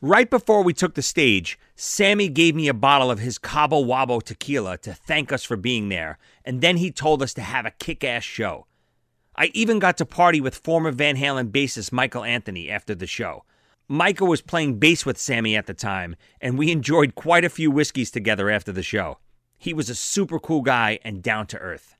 Right 0.00 0.30
before 0.30 0.62
we 0.62 0.72
took 0.74 0.94
the 0.94 1.02
stage, 1.02 1.58
Sammy 1.74 2.28
gave 2.28 2.54
me 2.54 2.68
a 2.68 2.74
bottle 2.74 3.10
of 3.10 3.18
his 3.18 3.38
Cabo 3.38 3.82
Wabo 3.82 4.22
tequila 4.22 4.78
to 4.78 4.94
thank 4.94 5.32
us 5.32 5.42
for 5.42 5.56
being 5.56 5.88
there, 5.88 6.18
and 6.44 6.60
then 6.60 6.76
he 6.76 6.92
told 6.92 7.22
us 7.22 7.34
to 7.34 7.42
have 7.42 7.66
a 7.66 7.72
kick 7.72 8.04
ass 8.04 8.22
show. 8.22 8.66
I 9.34 9.50
even 9.54 9.78
got 9.78 9.96
to 9.98 10.06
party 10.06 10.40
with 10.40 10.54
former 10.54 10.92
Van 10.92 11.16
Halen 11.16 11.50
bassist 11.50 11.92
Michael 11.92 12.24
Anthony 12.24 12.70
after 12.70 12.94
the 12.94 13.06
show. 13.06 13.44
Michael 13.88 14.26
was 14.26 14.42
playing 14.42 14.78
bass 14.78 15.06
with 15.06 15.18
Sammy 15.18 15.56
at 15.56 15.66
the 15.66 15.74
time, 15.74 16.14
and 16.40 16.58
we 16.58 16.70
enjoyed 16.70 17.14
quite 17.14 17.44
a 17.44 17.48
few 17.48 17.70
whiskeys 17.70 18.10
together 18.10 18.50
after 18.50 18.70
the 18.70 18.82
show. 18.82 19.18
He 19.58 19.74
was 19.74 19.90
a 19.90 19.94
super 19.94 20.38
cool 20.38 20.62
guy 20.62 21.00
and 21.04 21.22
down 21.22 21.46
to 21.48 21.58
earth. 21.58 21.96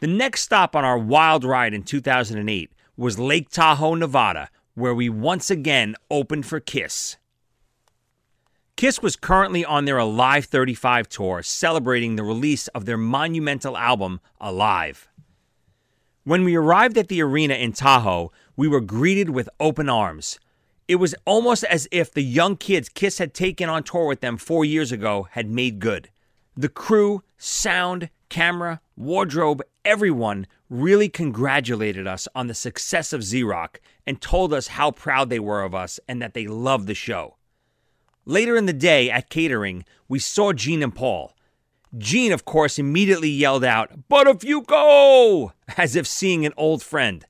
The 0.00 0.08
next 0.08 0.42
stop 0.42 0.74
on 0.74 0.84
our 0.84 0.98
wild 0.98 1.44
ride 1.44 1.72
in 1.72 1.84
2008 1.84 2.72
was 2.96 3.18
Lake 3.18 3.48
Tahoe, 3.48 3.94
Nevada, 3.94 4.50
where 4.74 4.94
we 4.94 5.08
once 5.08 5.50
again 5.50 5.94
opened 6.10 6.46
for 6.46 6.60
Kiss. 6.60 7.16
Kiss 8.76 9.00
was 9.00 9.14
currently 9.14 9.64
on 9.64 9.84
their 9.84 9.98
Alive 9.98 10.46
35 10.46 11.08
tour, 11.08 11.42
celebrating 11.42 12.16
the 12.16 12.24
release 12.24 12.66
of 12.68 12.84
their 12.84 12.98
monumental 12.98 13.76
album, 13.78 14.20
Alive. 14.40 15.08
When 16.24 16.42
we 16.42 16.56
arrived 16.56 16.98
at 16.98 17.08
the 17.08 17.22
arena 17.22 17.54
in 17.54 17.72
Tahoe, 17.72 18.32
we 18.56 18.66
were 18.66 18.80
greeted 18.80 19.30
with 19.30 19.48
open 19.60 19.88
arms. 19.88 20.40
It 20.88 20.96
was 20.96 21.14
almost 21.24 21.62
as 21.64 21.86
if 21.92 22.12
the 22.12 22.22
young 22.22 22.56
kids 22.56 22.88
Kiss 22.88 23.18
had 23.18 23.32
taken 23.32 23.68
on 23.68 23.84
tour 23.84 24.06
with 24.06 24.20
them 24.20 24.36
four 24.36 24.64
years 24.64 24.90
ago 24.90 25.28
had 25.30 25.48
made 25.48 25.78
good. 25.78 26.10
The 26.56 26.68
crew, 26.68 27.22
sound, 27.36 28.10
camera, 28.28 28.80
wardrobe, 28.96 29.62
everyone 29.84 30.46
really 30.70 31.08
congratulated 31.08 32.06
us 32.06 32.28
on 32.34 32.46
the 32.46 32.54
success 32.54 33.12
of 33.12 33.24
Rock 33.44 33.80
and 34.06 34.20
told 34.20 34.54
us 34.54 34.68
how 34.68 34.92
proud 34.92 35.30
they 35.30 35.40
were 35.40 35.62
of 35.62 35.74
us 35.74 35.98
and 36.08 36.22
that 36.22 36.34
they 36.34 36.46
loved 36.46 36.86
the 36.86 36.94
show. 36.94 37.36
Later 38.24 38.56
in 38.56 38.66
the 38.66 38.72
day 38.72 39.10
at 39.10 39.30
catering, 39.30 39.84
we 40.08 40.18
saw 40.18 40.52
Gene 40.52 40.82
and 40.82 40.94
Paul. 40.94 41.34
Gene, 41.98 42.32
of 42.32 42.44
course, 42.44 42.78
immediately 42.78 43.28
yelled 43.28 43.64
out, 43.64 44.08
But 44.08 44.26
if 44.26 44.44
you 44.44 44.62
go! 44.62 45.52
as 45.76 45.96
if 45.96 46.06
seeing 46.06 46.46
an 46.46 46.54
old 46.56 46.82
friend. 46.82 47.24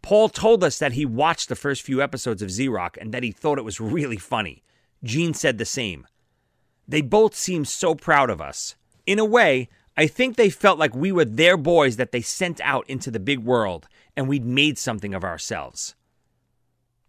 Paul 0.00 0.28
told 0.28 0.64
us 0.64 0.78
that 0.78 0.92
he 0.92 1.04
watched 1.04 1.48
the 1.48 1.56
first 1.56 1.82
few 1.82 2.02
episodes 2.02 2.42
of 2.42 2.68
Rock 2.72 2.96
and 3.00 3.12
that 3.12 3.22
he 3.22 3.30
thought 3.30 3.58
it 3.58 3.64
was 3.64 3.80
really 3.80 4.16
funny. 4.16 4.62
Gene 5.04 5.34
said 5.34 5.58
the 5.58 5.64
same. 5.64 6.06
They 6.88 7.02
both 7.02 7.34
seemed 7.34 7.68
so 7.68 7.94
proud 7.94 8.30
of 8.30 8.40
us. 8.40 8.74
In 9.06 9.18
a 9.18 9.24
way, 9.24 9.68
I 9.96 10.06
think 10.06 10.36
they 10.36 10.48
felt 10.48 10.78
like 10.78 10.94
we 10.94 11.12
were 11.12 11.24
their 11.24 11.56
boys 11.56 11.96
that 11.96 12.12
they 12.12 12.22
sent 12.22 12.60
out 12.62 12.88
into 12.88 13.10
the 13.10 13.20
big 13.20 13.40
world 13.40 13.86
and 14.16 14.26
we'd 14.28 14.44
made 14.44 14.78
something 14.78 15.12
of 15.12 15.24
ourselves. 15.24 15.94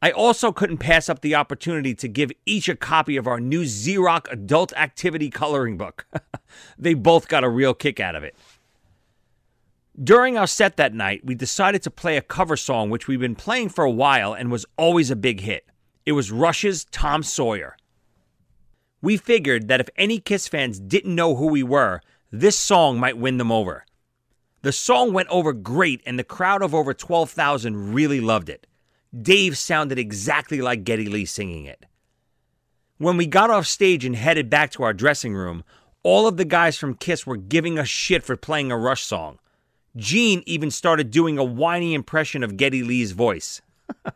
I 0.01 0.11
also 0.11 0.51
couldn't 0.51 0.77
pass 0.77 1.09
up 1.09 1.21
the 1.21 1.35
opportunity 1.35 1.93
to 1.95 2.07
give 2.07 2.31
each 2.45 2.69
a 2.69 2.75
copy 2.75 3.17
of 3.17 3.27
our 3.27 3.39
new 3.39 3.65
Rock 3.97 4.27
adult 4.31 4.73
activity 4.73 5.29
coloring 5.29 5.77
book. 5.77 6.07
they 6.77 6.93
both 6.93 7.27
got 7.27 7.43
a 7.43 7.49
real 7.49 7.73
kick 7.73 7.99
out 7.99 8.15
of 8.15 8.23
it. 8.23 8.35
During 10.01 10.37
our 10.37 10.47
set 10.47 10.77
that 10.77 10.93
night, 10.93 11.25
we 11.25 11.35
decided 11.35 11.83
to 11.83 11.91
play 11.91 12.15
a 12.15 12.21
cover 12.21 12.55
song 12.55 12.89
which 12.89 13.07
we've 13.07 13.19
been 13.19 13.35
playing 13.35 13.69
for 13.69 13.83
a 13.83 13.91
while 13.91 14.33
and 14.33 14.49
was 14.49 14.65
always 14.77 15.11
a 15.11 15.15
big 15.15 15.41
hit. 15.41 15.65
It 16.05 16.13
was 16.13 16.31
Rush's 16.31 16.85
Tom 16.85 17.21
Sawyer. 17.21 17.75
We 19.01 19.17
figured 19.17 19.67
that 19.67 19.79
if 19.79 19.89
any 19.95 20.19
Kiss 20.19 20.47
fans 20.47 20.79
didn't 20.79 21.15
know 21.15 21.35
who 21.35 21.47
we 21.47 21.63
were, 21.63 22.01
this 22.31 22.59
song 22.59 22.99
might 22.99 23.17
win 23.17 23.37
them 23.37 23.51
over. 23.51 23.85
The 24.61 24.71
song 24.71 25.13
went 25.13 25.29
over 25.29 25.53
great, 25.53 26.01
and 26.05 26.19
the 26.19 26.23
crowd 26.23 26.61
of 26.61 26.75
over 26.75 26.93
12,000 26.93 27.93
really 27.93 28.19
loved 28.19 28.49
it. 28.49 28.67
Dave 29.17 29.57
sounded 29.57 29.97
exactly 29.97 30.61
like 30.61 30.83
Geddy 30.83 31.07
Lee 31.07 31.25
singing 31.25 31.65
it. 31.65 31.85
When 32.97 33.15
we 33.15 33.25
got 33.25 33.49
off 33.49 33.65
stage 33.65 34.03
and 34.03 34.15
headed 34.15 34.49
back 34.49 34.71
to 34.71 34.83
our 34.83 34.93
dressing 34.93 35.33
room, 35.33 35.63
all 36.03 36.27
of 36.27 36.35
the 36.35 36.45
guys 36.45 36.77
from 36.77 36.95
Kiss 36.95 37.25
were 37.25 37.37
giving 37.37 37.79
us 37.79 37.87
shit 37.87 38.23
for 38.23 38.35
playing 38.35 38.71
a 38.71 38.77
Rush 38.77 39.03
song. 39.03 39.39
Gene 39.95 40.43
even 40.45 40.69
started 40.69 41.09
doing 41.09 41.37
a 41.37 41.43
whiny 41.43 41.93
impression 41.93 42.43
of 42.43 42.57
Geddy 42.57 42.83
Lee's 42.83 43.13
voice. 43.13 43.61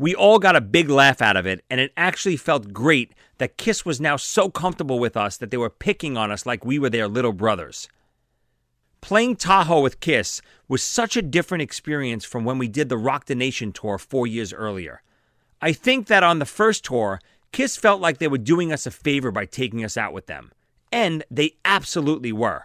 we 0.00 0.14
all 0.14 0.38
got 0.38 0.56
a 0.56 0.62
big 0.62 0.88
laugh 0.88 1.20
out 1.20 1.36
of 1.36 1.44
it, 1.44 1.62
and 1.68 1.78
it 1.78 1.92
actually 1.94 2.38
felt 2.38 2.72
great 2.72 3.12
that 3.36 3.58
Kiss 3.58 3.84
was 3.84 4.00
now 4.00 4.16
so 4.16 4.48
comfortable 4.48 4.98
with 4.98 5.14
us 5.14 5.36
that 5.36 5.50
they 5.50 5.58
were 5.58 5.68
picking 5.68 6.16
on 6.16 6.30
us 6.30 6.46
like 6.46 6.64
we 6.64 6.78
were 6.78 6.88
their 6.88 7.06
little 7.06 7.34
brothers. 7.34 7.86
Playing 9.02 9.36
Tahoe 9.36 9.82
with 9.82 10.00
Kiss 10.00 10.40
was 10.68 10.82
such 10.82 11.18
a 11.18 11.22
different 11.22 11.60
experience 11.60 12.24
from 12.24 12.46
when 12.46 12.56
we 12.56 12.66
did 12.66 12.88
the 12.88 12.96
Rock 12.96 13.26
the 13.26 13.34
Nation 13.34 13.72
tour 13.72 13.98
four 13.98 14.26
years 14.26 14.54
earlier. 14.54 15.02
I 15.60 15.74
think 15.74 16.06
that 16.06 16.22
on 16.22 16.38
the 16.38 16.46
first 16.46 16.82
tour, 16.82 17.20
Kiss 17.52 17.76
felt 17.76 18.00
like 18.00 18.16
they 18.16 18.28
were 18.28 18.38
doing 18.38 18.72
us 18.72 18.86
a 18.86 18.90
favor 18.90 19.30
by 19.30 19.44
taking 19.44 19.84
us 19.84 19.98
out 19.98 20.14
with 20.14 20.24
them. 20.24 20.50
And 20.90 21.24
they 21.30 21.56
absolutely 21.62 22.32
were. 22.32 22.64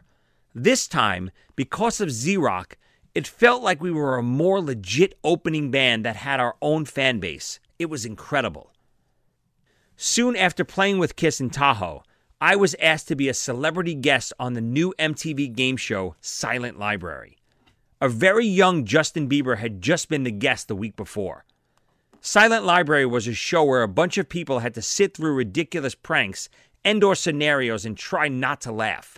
This 0.53 0.87
time, 0.87 1.31
because 1.57 1.99
of 1.99 2.11
Z 2.11 2.37
Rock, 2.37 2.77
it 3.15 3.25
felt 3.25 3.63
like 3.63 3.81
we 3.81 3.91
were 3.91 4.17
a 4.17 4.23
more 4.23 4.61
legit 4.61 5.17
opening 5.23 5.71
band 5.71 6.03
that 6.03 6.17
had 6.17 6.41
our 6.41 6.55
own 6.61 6.83
fan 6.83 7.21
base. 7.21 7.61
It 7.79 7.89
was 7.89 8.05
incredible. 8.05 8.71
Soon 9.95 10.35
after 10.35 10.65
playing 10.65 10.99
with 10.99 11.15
Kiss 11.15 11.39
in 11.39 11.49
Tahoe, 11.49 12.03
I 12.41 12.57
was 12.57 12.75
asked 12.81 13.07
to 13.07 13.15
be 13.15 13.29
a 13.29 13.33
celebrity 13.33 13.95
guest 13.95 14.33
on 14.37 14.53
the 14.53 14.61
new 14.61 14.93
MTV 14.99 15.55
game 15.55 15.77
show 15.77 16.15
Silent 16.19 16.77
Library. 16.77 17.37
A 18.01 18.09
very 18.09 18.45
young 18.45 18.83
Justin 18.83 19.29
Bieber 19.29 19.57
had 19.57 19.81
just 19.81 20.09
been 20.09 20.23
the 20.23 20.31
guest 20.31 20.67
the 20.67 20.75
week 20.75 20.97
before. 20.97 21.45
Silent 22.19 22.65
Library 22.65 23.05
was 23.05 23.27
a 23.27 23.33
show 23.33 23.63
where 23.63 23.83
a 23.83 23.87
bunch 23.87 24.17
of 24.17 24.27
people 24.27 24.59
had 24.59 24.73
to 24.73 24.81
sit 24.81 25.15
through 25.15 25.33
ridiculous 25.33 25.95
pranks 25.95 26.49
and 26.83 27.01
or 27.03 27.15
scenarios 27.15 27.85
and 27.85 27.97
try 27.97 28.27
not 28.27 28.59
to 28.61 28.73
laugh. 28.73 29.17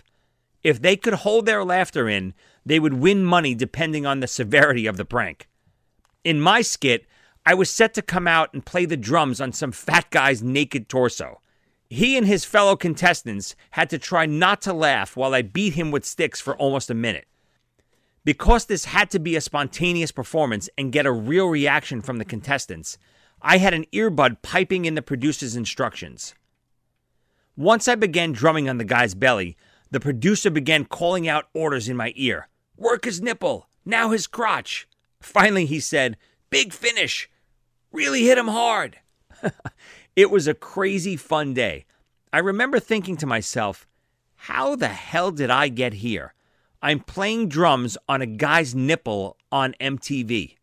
If 0.62 0.80
they 0.82 0.96
could 0.96 1.14
hold 1.14 1.46
their 1.46 1.64
laughter 1.64 2.08
in, 2.08 2.34
they 2.64 2.78
would 2.78 2.94
win 2.94 3.24
money 3.24 3.54
depending 3.54 4.06
on 4.06 4.20
the 4.20 4.26
severity 4.26 4.86
of 4.86 4.96
the 4.96 5.04
prank. 5.04 5.48
In 6.24 6.40
my 6.40 6.60
skit, 6.60 7.06
I 7.46 7.54
was 7.54 7.70
set 7.70 7.94
to 7.94 8.02
come 8.02 8.28
out 8.28 8.52
and 8.52 8.66
play 8.66 8.84
the 8.84 8.96
drums 8.96 9.40
on 9.40 9.52
some 9.52 9.72
fat 9.72 10.10
guy's 10.10 10.42
naked 10.42 10.88
torso. 10.88 11.40
He 11.88 12.18
and 12.18 12.26
his 12.26 12.44
fellow 12.44 12.76
contestants 12.76 13.56
had 13.70 13.88
to 13.90 13.98
try 13.98 14.26
not 14.26 14.60
to 14.62 14.74
laugh 14.74 15.16
while 15.16 15.32
I 15.34 15.42
beat 15.42 15.74
him 15.74 15.90
with 15.90 16.04
sticks 16.04 16.40
for 16.40 16.56
almost 16.56 16.90
a 16.90 16.94
minute. 16.94 17.26
Because 18.24 18.66
this 18.66 18.84
had 18.84 19.10
to 19.12 19.18
be 19.18 19.36
a 19.36 19.40
spontaneous 19.40 20.12
performance 20.12 20.68
and 20.76 20.92
get 20.92 21.06
a 21.06 21.12
real 21.12 21.46
reaction 21.46 22.02
from 22.02 22.18
the 22.18 22.26
contestants, 22.26 22.98
I 23.40 23.56
had 23.56 23.72
an 23.72 23.86
earbud 23.92 24.42
piping 24.42 24.84
in 24.84 24.96
the 24.96 25.02
producer's 25.02 25.56
instructions. 25.56 26.34
Once 27.56 27.88
I 27.88 27.94
began 27.94 28.32
drumming 28.32 28.68
on 28.68 28.76
the 28.76 28.84
guy's 28.84 29.14
belly, 29.14 29.56
the 29.90 30.00
producer 30.00 30.50
began 30.50 30.84
calling 30.84 31.28
out 31.28 31.48
orders 31.54 31.88
in 31.88 31.96
my 31.96 32.12
ear 32.16 32.48
Work 32.76 33.06
his 33.06 33.20
nipple, 33.20 33.68
now 33.84 34.10
his 34.10 34.26
crotch. 34.26 34.86
Finally, 35.20 35.66
he 35.66 35.80
said, 35.80 36.16
Big 36.50 36.72
finish, 36.72 37.28
really 37.90 38.22
hit 38.22 38.38
him 38.38 38.48
hard. 38.48 38.98
It 40.18 40.32
was 40.32 40.48
a 40.48 40.54
crazy 40.54 41.14
fun 41.14 41.54
day. 41.54 41.84
I 42.32 42.38
remember 42.38 42.80
thinking 42.80 43.16
to 43.18 43.26
myself, 43.26 43.86
how 44.34 44.74
the 44.74 44.88
hell 44.88 45.30
did 45.30 45.48
I 45.48 45.68
get 45.68 45.92
here? 45.92 46.34
I'm 46.82 46.98
playing 46.98 47.50
drums 47.50 47.96
on 48.08 48.20
a 48.20 48.26
guy's 48.26 48.74
nipple 48.74 49.36
on 49.52 49.76
MTV. 49.80 50.56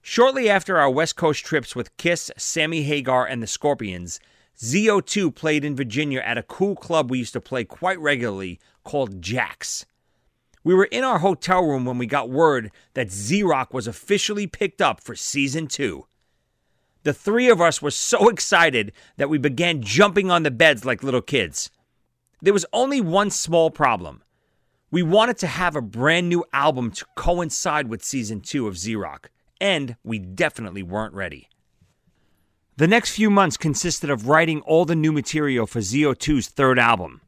Shortly 0.00 0.48
after 0.48 0.78
our 0.78 0.88
West 0.88 1.16
Coast 1.16 1.44
trips 1.44 1.74
with 1.74 1.96
Kiss, 1.96 2.30
Sammy 2.36 2.82
Hagar, 2.84 3.26
and 3.26 3.42
the 3.42 3.48
Scorpions, 3.48 4.20
ZO2 4.58 5.32
played 5.36 5.64
in 5.64 5.76
Virginia 5.76 6.20
at 6.20 6.36
a 6.36 6.42
cool 6.42 6.74
club 6.74 7.10
we 7.10 7.18
used 7.18 7.32
to 7.34 7.40
play 7.40 7.64
quite 7.64 7.98
regularly 8.00 8.58
called 8.82 9.22
Jack's. 9.22 9.86
We 10.64 10.74
were 10.74 10.86
in 10.86 11.04
our 11.04 11.20
hotel 11.20 11.62
room 11.62 11.84
when 11.84 11.96
we 11.96 12.06
got 12.06 12.28
word 12.28 12.72
that 12.94 13.12
Z 13.12 13.44
Rock 13.44 13.72
was 13.72 13.86
officially 13.86 14.48
picked 14.48 14.82
up 14.82 15.00
for 15.00 15.14
season 15.14 15.68
two. 15.68 16.06
The 17.04 17.14
three 17.14 17.48
of 17.48 17.60
us 17.60 17.80
were 17.80 17.92
so 17.92 18.28
excited 18.30 18.92
that 19.16 19.30
we 19.30 19.38
began 19.38 19.80
jumping 19.80 20.28
on 20.28 20.42
the 20.42 20.50
beds 20.50 20.84
like 20.84 21.04
little 21.04 21.22
kids. 21.22 21.70
There 22.42 22.52
was 22.52 22.66
only 22.72 23.00
one 23.00 23.30
small 23.30 23.70
problem. 23.70 24.24
We 24.90 25.04
wanted 25.04 25.38
to 25.38 25.46
have 25.46 25.76
a 25.76 25.82
brand 25.82 26.28
new 26.28 26.44
album 26.52 26.90
to 26.92 27.06
coincide 27.14 27.88
with 27.88 28.04
season 28.04 28.40
two 28.40 28.66
of 28.66 28.76
Z 28.76 28.96
Rock, 28.96 29.30
and 29.60 29.96
we 30.02 30.18
definitely 30.18 30.82
weren't 30.82 31.14
ready. 31.14 31.48
The 32.78 32.86
next 32.86 33.10
few 33.10 33.28
months 33.28 33.56
consisted 33.56 34.08
of 34.08 34.28
writing 34.28 34.60
all 34.60 34.84
the 34.84 34.94
new 34.94 35.10
material 35.10 35.66
for 35.66 35.80
ZO2's 35.80 36.46
third 36.46 36.78
album. 36.78 37.22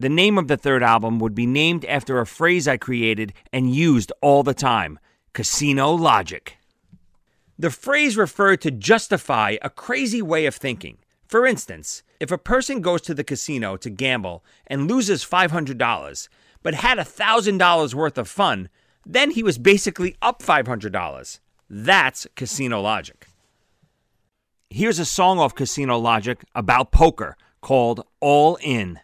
The 0.00 0.08
name 0.08 0.38
of 0.38 0.48
the 0.48 0.56
third 0.56 0.82
album 0.82 1.18
would 1.18 1.34
be 1.34 1.44
named 1.44 1.84
after 1.84 2.18
a 2.18 2.26
phrase 2.26 2.66
I 2.66 2.78
created 2.78 3.34
and 3.52 3.74
used 3.74 4.14
all 4.22 4.42
the 4.42 4.54
time 4.54 4.98
Casino 5.34 5.90
Logic. 5.92 6.56
The 7.58 7.68
phrase 7.68 8.16
referred 8.16 8.62
to 8.62 8.70
justify 8.70 9.58
a 9.60 9.68
crazy 9.68 10.22
way 10.22 10.46
of 10.46 10.54
thinking. 10.54 10.96
For 11.28 11.44
instance, 11.44 12.02
if 12.18 12.30
a 12.30 12.38
person 12.38 12.80
goes 12.80 13.02
to 13.02 13.12
the 13.12 13.24
casino 13.24 13.76
to 13.76 13.90
gamble 13.90 14.42
and 14.66 14.88
loses 14.88 15.22
$500, 15.22 16.28
but 16.62 16.72
had 16.72 16.96
$1,000 16.96 17.92
worth 17.92 18.16
of 18.16 18.26
fun, 18.26 18.70
then 19.04 19.32
he 19.32 19.42
was 19.42 19.58
basically 19.58 20.16
up 20.22 20.42
$500. 20.42 21.40
That's 21.68 22.26
casino 22.34 22.80
logic. 22.80 23.25
Here's 24.76 24.98
a 24.98 25.06
song 25.06 25.38
off 25.38 25.54
Casino 25.54 25.96
Logic 25.96 26.44
about 26.54 26.92
poker 26.92 27.38
called 27.62 28.04
All 28.20 28.58
In. 28.60 29.00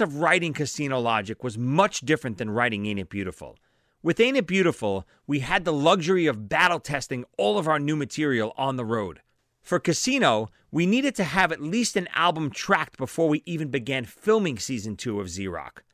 Of 0.00 0.16
writing 0.16 0.52
Casino 0.52 0.98
Logic 1.00 1.42
was 1.42 1.58
much 1.58 2.00
different 2.00 2.38
than 2.38 2.50
writing 2.50 2.86
Ain't 2.86 3.00
It 3.00 3.10
Beautiful. 3.10 3.56
With 4.02 4.20
Ain't 4.20 4.36
It 4.36 4.46
Beautiful, 4.46 5.06
we 5.26 5.40
had 5.40 5.64
the 5.64 5.72
luxury 5.72 6.26
of 6.26 6.48
battle 6.48 6.80
testing 6.80 7.24
all 7.36 7.58
of 7.58 7.68
our 7.68 7.78
new 7.78 7.96
material 7.96 8.54
on 8.56 8.76
the 8.76 8.84
road. 8.84 9.20
For 9.62 9.78
Casino, 9.78 10.48
we 10.70 10.86
needed 10.86 11.14
to 11.16 11.24
have 11.24 11.52
at 11.52 11.60
least 11.60 11.96
an 11.96 12.08
album 12.14 12.50
tracked 12.50 12.96
before 12.96 13.28
we 13.28 13.42
even 13.44 13.68
began 13.68 14.04
filming 14.04 14.58
season 14.58 14.96
two 14.96 15.20
of 15.20 15.28
Z 15.28 15.46
Rock. 15.48 15.84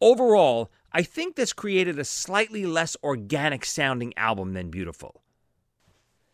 Overall, 0.00 0.70
I 0.92 1.02
think 1.02 1.36
this 1.36 1.52
created 1.52 1.98
a 1.98 2.04
slightly 2.04 2.66
less 2.66 2.96
organic 3.02 3.64
sounding 3.64 4.16
album 4.16 4.54
than 4.54 4.70
Beautiful. 4.70 5.22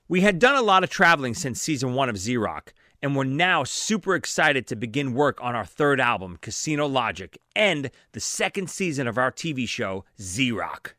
We 0.06 0.20
had 0.20 0.38
done 0.38 0.54
a 0.54 0.62
lot 0.62 0.84
of 0.84 0.90
traveling 0.90 1.34
since 1.34 1.60
season 1.60 1.94
one 1.94 2.08
of 2.08 2.18
Z 2.18 2.36
Rock, 2.36 2.72
and 3.02 3.14
we're 3.14 3.24
now 3.24 3.64
super 3.64 4.14
excited 4.14 4.66
to 4.66 4.76
begin 4.76 5.14
work 5.14 5.38
on 5.42 5.54
our 5.54 5.64
third 5.64 6.00
album, 6.00 6.38
Casino 6.40 6.86
Logic, 6.86 7.36
and 7.54 7.90
the 8.12 8.20
second 8.20 8.70
season 8.70 9.06
of 9.06 9.18
our 9.18 9.30
TV 9.30 9.68
show, 9.68 10.04
Z 10.20 10.52
Rock. 10.52 10.96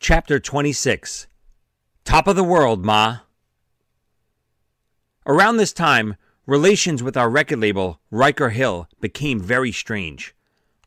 Chapter 0.00 0.40
26 0.40 1.28
Top 2.04 2.26
of 2.26 2.34
the 2.34 2.42
World, 2.42 2.84
Ma. 2.84 3.18
Around 5.24 5.58
this 5.58 5.72
time, 5.72 6.16
relations 6.46 7.02
with 7.02 7.16
our 7.16 7.30
record 7.30 7.60
label, 7.60 8.00
Riker 8.10 8.50
Hill, 8.50 8.88
became 9.00 9.38
very 9.38 9.70
strange. 9.70 10.34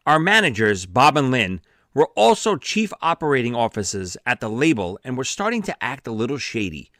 Our 0.05 0.19
managers, 0.19 0.85
Bob 0.85 1.15
and 1.15 1.31
Lynn, 1.31 1.61
were 1.93 2.09
also 2.17 2.57
chief 2.57 2.91
operating 3.01 3.55
officers 3.55 4.17
at 4.25 4.41
the 4.41 4.49
label 4.49 4.99
and 5.05 5.17
were 5.17 5.23
starting 5.23 5.61
to 5.63 5.83
act 5.83 6.05
a 6.05 6.11
little 6.11 6.37
shady. 6.37 6.91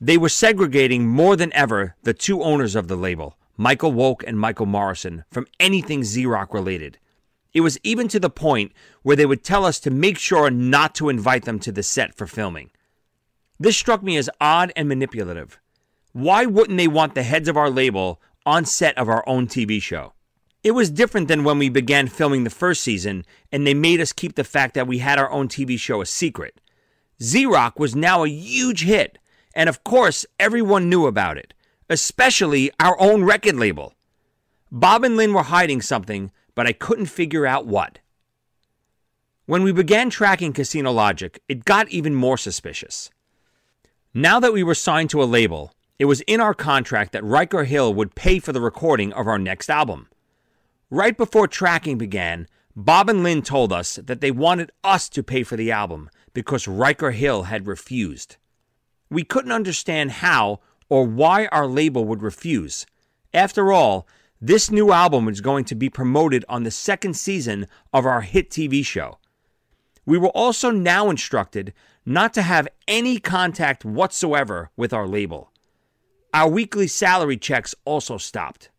They 0.00 0.18
were 0.18 0.28
segregating 0.28 1.06
more 1.06 1.36
than 1.36 1.52
ever 1.52 1.94
the 2.02 2.14
two 2.14 2.42
owners 2.42 2.74
of 2.74 2.88
the 2.88 2.96
label, 2.96 3.38
Michael 3.56 3.92
Woke 3.92 4.24
and 4.26 4.38
Michael 4.38 4.66
Morrison, 4.66 5.24
from 5.30 5.46
anything 5.60 6.04
Rock 6.26 6.52
related. 6.52 6.98
It 7.52 7.60
was 7.60 7.78
even 7.84 8.08
to 8.08 8.18
the 8.18 8.30
point 8.30 8.72
where 9.02 9.14
they 9.14 9.26
would 9.26 9.44
tell 9.44 9.64
us 9.64 9.78
to 9.80 9.90
make 9.90 10.18
sure 10.18 10.50
not 10.50 10.94
to 10.96 11.08
invite 11.08 11.44
them 11.44 11.60
to 11.60 11.70
the 11.70 11.84
set 11.84 12.14
for 12.14 12.26
filming. 12.26 12.70
This 13.58 13.76
struck 13.76 14.02
me 14.02 14.16
as 14.16 14.28
odd 14.40 14.72
and 14.74 14.88
manipulative. 14.88 15.60
Why 16.12 16.46
wouldn't 16.46 16.78
they 16.78 16.88
want 16.88 17.14
the 17.14 17.22
heads 17.22 17.48
of 17.48 17.56
our 17.56 17.70
label 17.70 18.20
on 18.44 18.64
set 18.64 18.98
of 18.98 19.08
our 19.08 19.22
own 19.28 19.46
TV 19.46 19.80
show? 19.80 20.12
It 20.64 20.72
was 20.72 20.90
different 20.90 21.28
than 21.28 21.44
when 21.44 21.58
we 21.58 21.68
began 21.68 22.08
filming 22.08 22.42
the 22.42 22.50
first 22.50 22.82
season 22.82 23.24
and 23.52 23.66
they 23.66 23.74
made 23.74 24.00
us 24.00 24.12
keep 24.12 24.34
the 24.34 24.44
fact 24.44 24.74
that 24.74 24.86
we 24.86 24.98
had 24.98 25.18
our 25.18 25.30
own 25.30 25.46
TV 25.46 25.78
show 25.78 26.00
a 26.00 26.06
secret. 26.06 26.60
Rock 27.46 27.78
was 27.78 27.94
now 27.94 28.24
a 28.24 28.28
huge 28.28 28.84
hit, 28.84 29.18
and 29.54 29.68
of 29.68 29.84
course, 29.84 30.26
everyone 30.38 30.88
knew 30.88 31.06
about 31.06 31.38
it, 31.38 31.54
especially 31.88 32.70
our 32.80 33.00
own 33.00 33.24
record 33.24 33.56
label. 33.56 33.94
Bob 34.70 35.04
and 35.04 35.16
Lynn 35.16 35.32
were 35.32 35.44
hiding 35.44 35.80
something, 35.80 36.30
but 36.54 36.66
I 36.66 36.72
couldn't 36.72 37.06
figure 37.06 37.46
out 37.46 37.66
what. 37.66 38.00
When 39.46 39.62
we 39.62 39.72
began 39.72 40.10
tracking 40.10 40.52
Casino 40.52 40.90
Logic, 40.90 41.40
it 41.48 41.64
got 41.64 41.88
even 41.90 42.14
more 42.14 42.38
suspicious. 42.38 43.10
Now 44.12 44.40
that 44.40 44.52
we 44.52 44.62
were 44.62 44.74
signed 44.74 45.10
to 45.10 45.22
a 45.22 45.24
label, 45.24 45.72
it 45.98 46.06
was 46.06 46.22
in 46.22 46.40
our 46.40 46.54
contract 46.54 47.12
that 47.12 47.24
Riker 47.24 47.64
Hill 47.64 47.94
would 47.94 48.14
pay 48.14 48.38
for 48.38 48.52
the 48.52 48.60
recording 48.60 49.12
of 49.12 49.28
our 49.28 49.38
next 49.38 49.70
album. 49.70 50.08
Right 50.90 51.16
before 51.16 51.46
tracking 51.46 51.98
began, 51.98 52.48
Bob 52.74 53.08
and 53.08 53.22
Lynn 53.22 53.42
told 53.42 53.72
us 53.72 53.96
that 53.96 54.20
they 54.20 54.30
wanted 54.30 54.72
us 54.82 55.08
to 55.10 55.22
pay 55.22 55.42
for 55.44 55.56
the 55.56 55.70
album 55.70 56.10
because 56.32 56.66
Riker 56.66 57.12
Hill 57.12 57.44
had 57.44 57.66
refused. 57.66 58.36
We 59.10 59.24
couldn't 59.24 59.52
understand 59.52 60.12
how 60.12 60.60
or 60.88 61.04
why 61.04 61.46
our 61.46 61.66
label 61.66 62.04
would 62.04 62.22
refuse. 62.22 62.86
After 63.32 63.72
all, 63.72 64.06
this 64.40 64.70
new 64.70 64.92
album 64.92 65.24
was 65.24 65.40
going 65.40 65.64
to 65.66 65.74
be 65.74 65.88
promoted 65.88 66.44
on 66.48 66.64
the 66.64 66.70
second 66.70 67.14
season 67.14 67.66
of 67.92 68.04
our 68.04 68.20
hit 68.20 68.50
TV 68.50 68.84
show. 68.84 69.18
We 70.06 70.18
were 70.18 70.28
also 70.28 70.70
now 70.70 71.08
instructed 71.08 71.72
not 72.04 72.34
to 72.34 72.42
have 72.42 72.68
any 72.86 73.18
contact 73.18 73.84
whatsoever 73.84 74.70
with 74.76 74.92
our 74.92 75.06
label. 75.06 75.50
Our 76.34 76.48
weekly 76.48 76.88
salary 76.88 77.36
checks 77.36 77.74
also 77.84 78.18
stopped. 78.18 78.70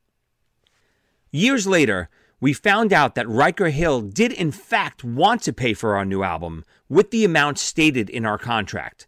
Years 1.31 1.65
later, 1.65 2.09
we 2.39 2.53
found 2.53 2.93
out 2.93 3.15
that 3.15 3.27
Riker 3.27 3.69
Hill 3.69 4.01
did 4.01 4.31
in 4.31 4.51
fact 4.51 5.03
want 5.03 5.41
to 5.43 5.53
pay 5.53 5.73
for 5.73 5.95
our 5.95 6.05
new 6.05 6.21
album 6.21 6.63
with 6.89 7.11
the 7.11 7.25
amount 7.25 7.57
stated 7.57 8.09
in 8.09 8.25
our 8.25 8.37
contract. 8.37 9.07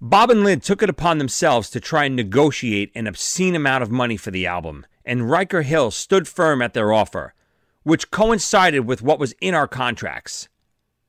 Bob 0.00 0.30
and 0.30 0.44
Lynn 0.44 0.60
took 0.60 0.80
it 0.80 0.88
upon 0.88 1.18
themselves 1.18 1.68
to 1.70 1.80
try 1.80 2.04
and 2.04 2.14
negotiate 2.14 2.92
an 2.94 3.08
obscene 3.08 3.56
amount 3.56 3.82
of 3.82 3.90
money 3.90 4.16
for 4.16 4.30
the 4.30 4.46
album, 4.46 4.86
and 5.04 5.28
Riker 5.28 5.62
Hill 5.62 5.90
stood 5.90 6.28
firm 6.28 6.62
at 6.62 6.72
their 6.72 6.92
offer, 6.92 7.34
which 7.82 8.12
coincided 8.12 8.80
with 8.80 9.02
what 9.02 9.18
was 9.18 9.34
in 9.40 9.54
our 9.54 9.66
contracts. 9.66 10.48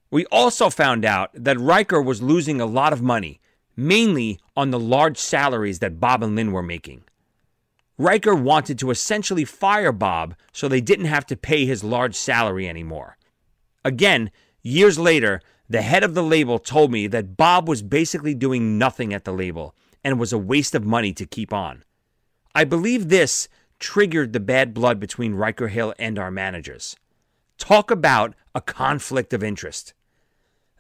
We 0.09 0.25
also 0.27 0.71
found 0.71 1.05
out 1.05 1.29
that 1.35 1.59
Riker 1.59 2.01
was 2.01 2.23
losing 2.23 2.59
a 2.59 2.65
lot 2.65 2.91
of 2.91 3.03
money, 3.03 3.39
mainly 3.75 4.39
on 4.57 4.71
the 4.71 4.79
large 4.79 5.19
salaries 5.19 5.79
that 5.79 5.99
Bob 5.99 6.23
and 6.23 6.35
Lynn 6.35 6.51
were 6.51 6.63
making. 6.63 7.03
Riker 7.99 8.33
wanted 8.33 8.79
to 8.79 8.89
essentially 8.89 9.45
fire 9.45 9.91
Bob 9.91 10.33
so 10.51 10.67
they 10.67 10.81
didn't 10.81 11.05
have 11.05 11.27
to 11.27 11.37
pay 11.37 11.65
his 11.65 11.83
large 11.83 12.15
salary 12.15 12.67
anymore. 12.67 13.17
Again, 13.85 14.31
years 14.63 14.97
later, 14.97 15.41
the 15.69 15.81
head 15.83 16.03
of 16.03 16.15
the 16.15 16.23
label 16.23 16.57
told 16.57 16.91
me 16.91 17.05
that 17.07 17.37
Bob 17.37 17.69
was 17.69 17.83
basically 17.83 18.33
doing 18.33 18.77
nothing 18.77 19.13
at 19.13 19.23
the 19.23 19.31
label 19.31 19.75
and 20.03 20.19
was 20.19 20.33
a 20.33 20.37
waste 20.37 20.73
of 20.73 20.83
money 20.83 21.13
to 21.13 21.25
keep 21.25 21.53
on. 21.53 21.83
I 22.55 22.63
believe 22.63 23.09
this 23.09 23.47
triggered 23.77 24.33
the 24.33 24.39
bad 24.39 24.73
blood 24.73 24.99
between 24.99 25.35
Riker 25.35 25.67
Hill 25.67 25.93
and 25.99 26.17
our 26.17 26.31
managers. 26.31 26.95
Talk 27.57 27.91
about 27.91 28.33
a 28.55 28.61
conflict 28.61 29.31
of 29.31 29.43
interest. 29.43 29.93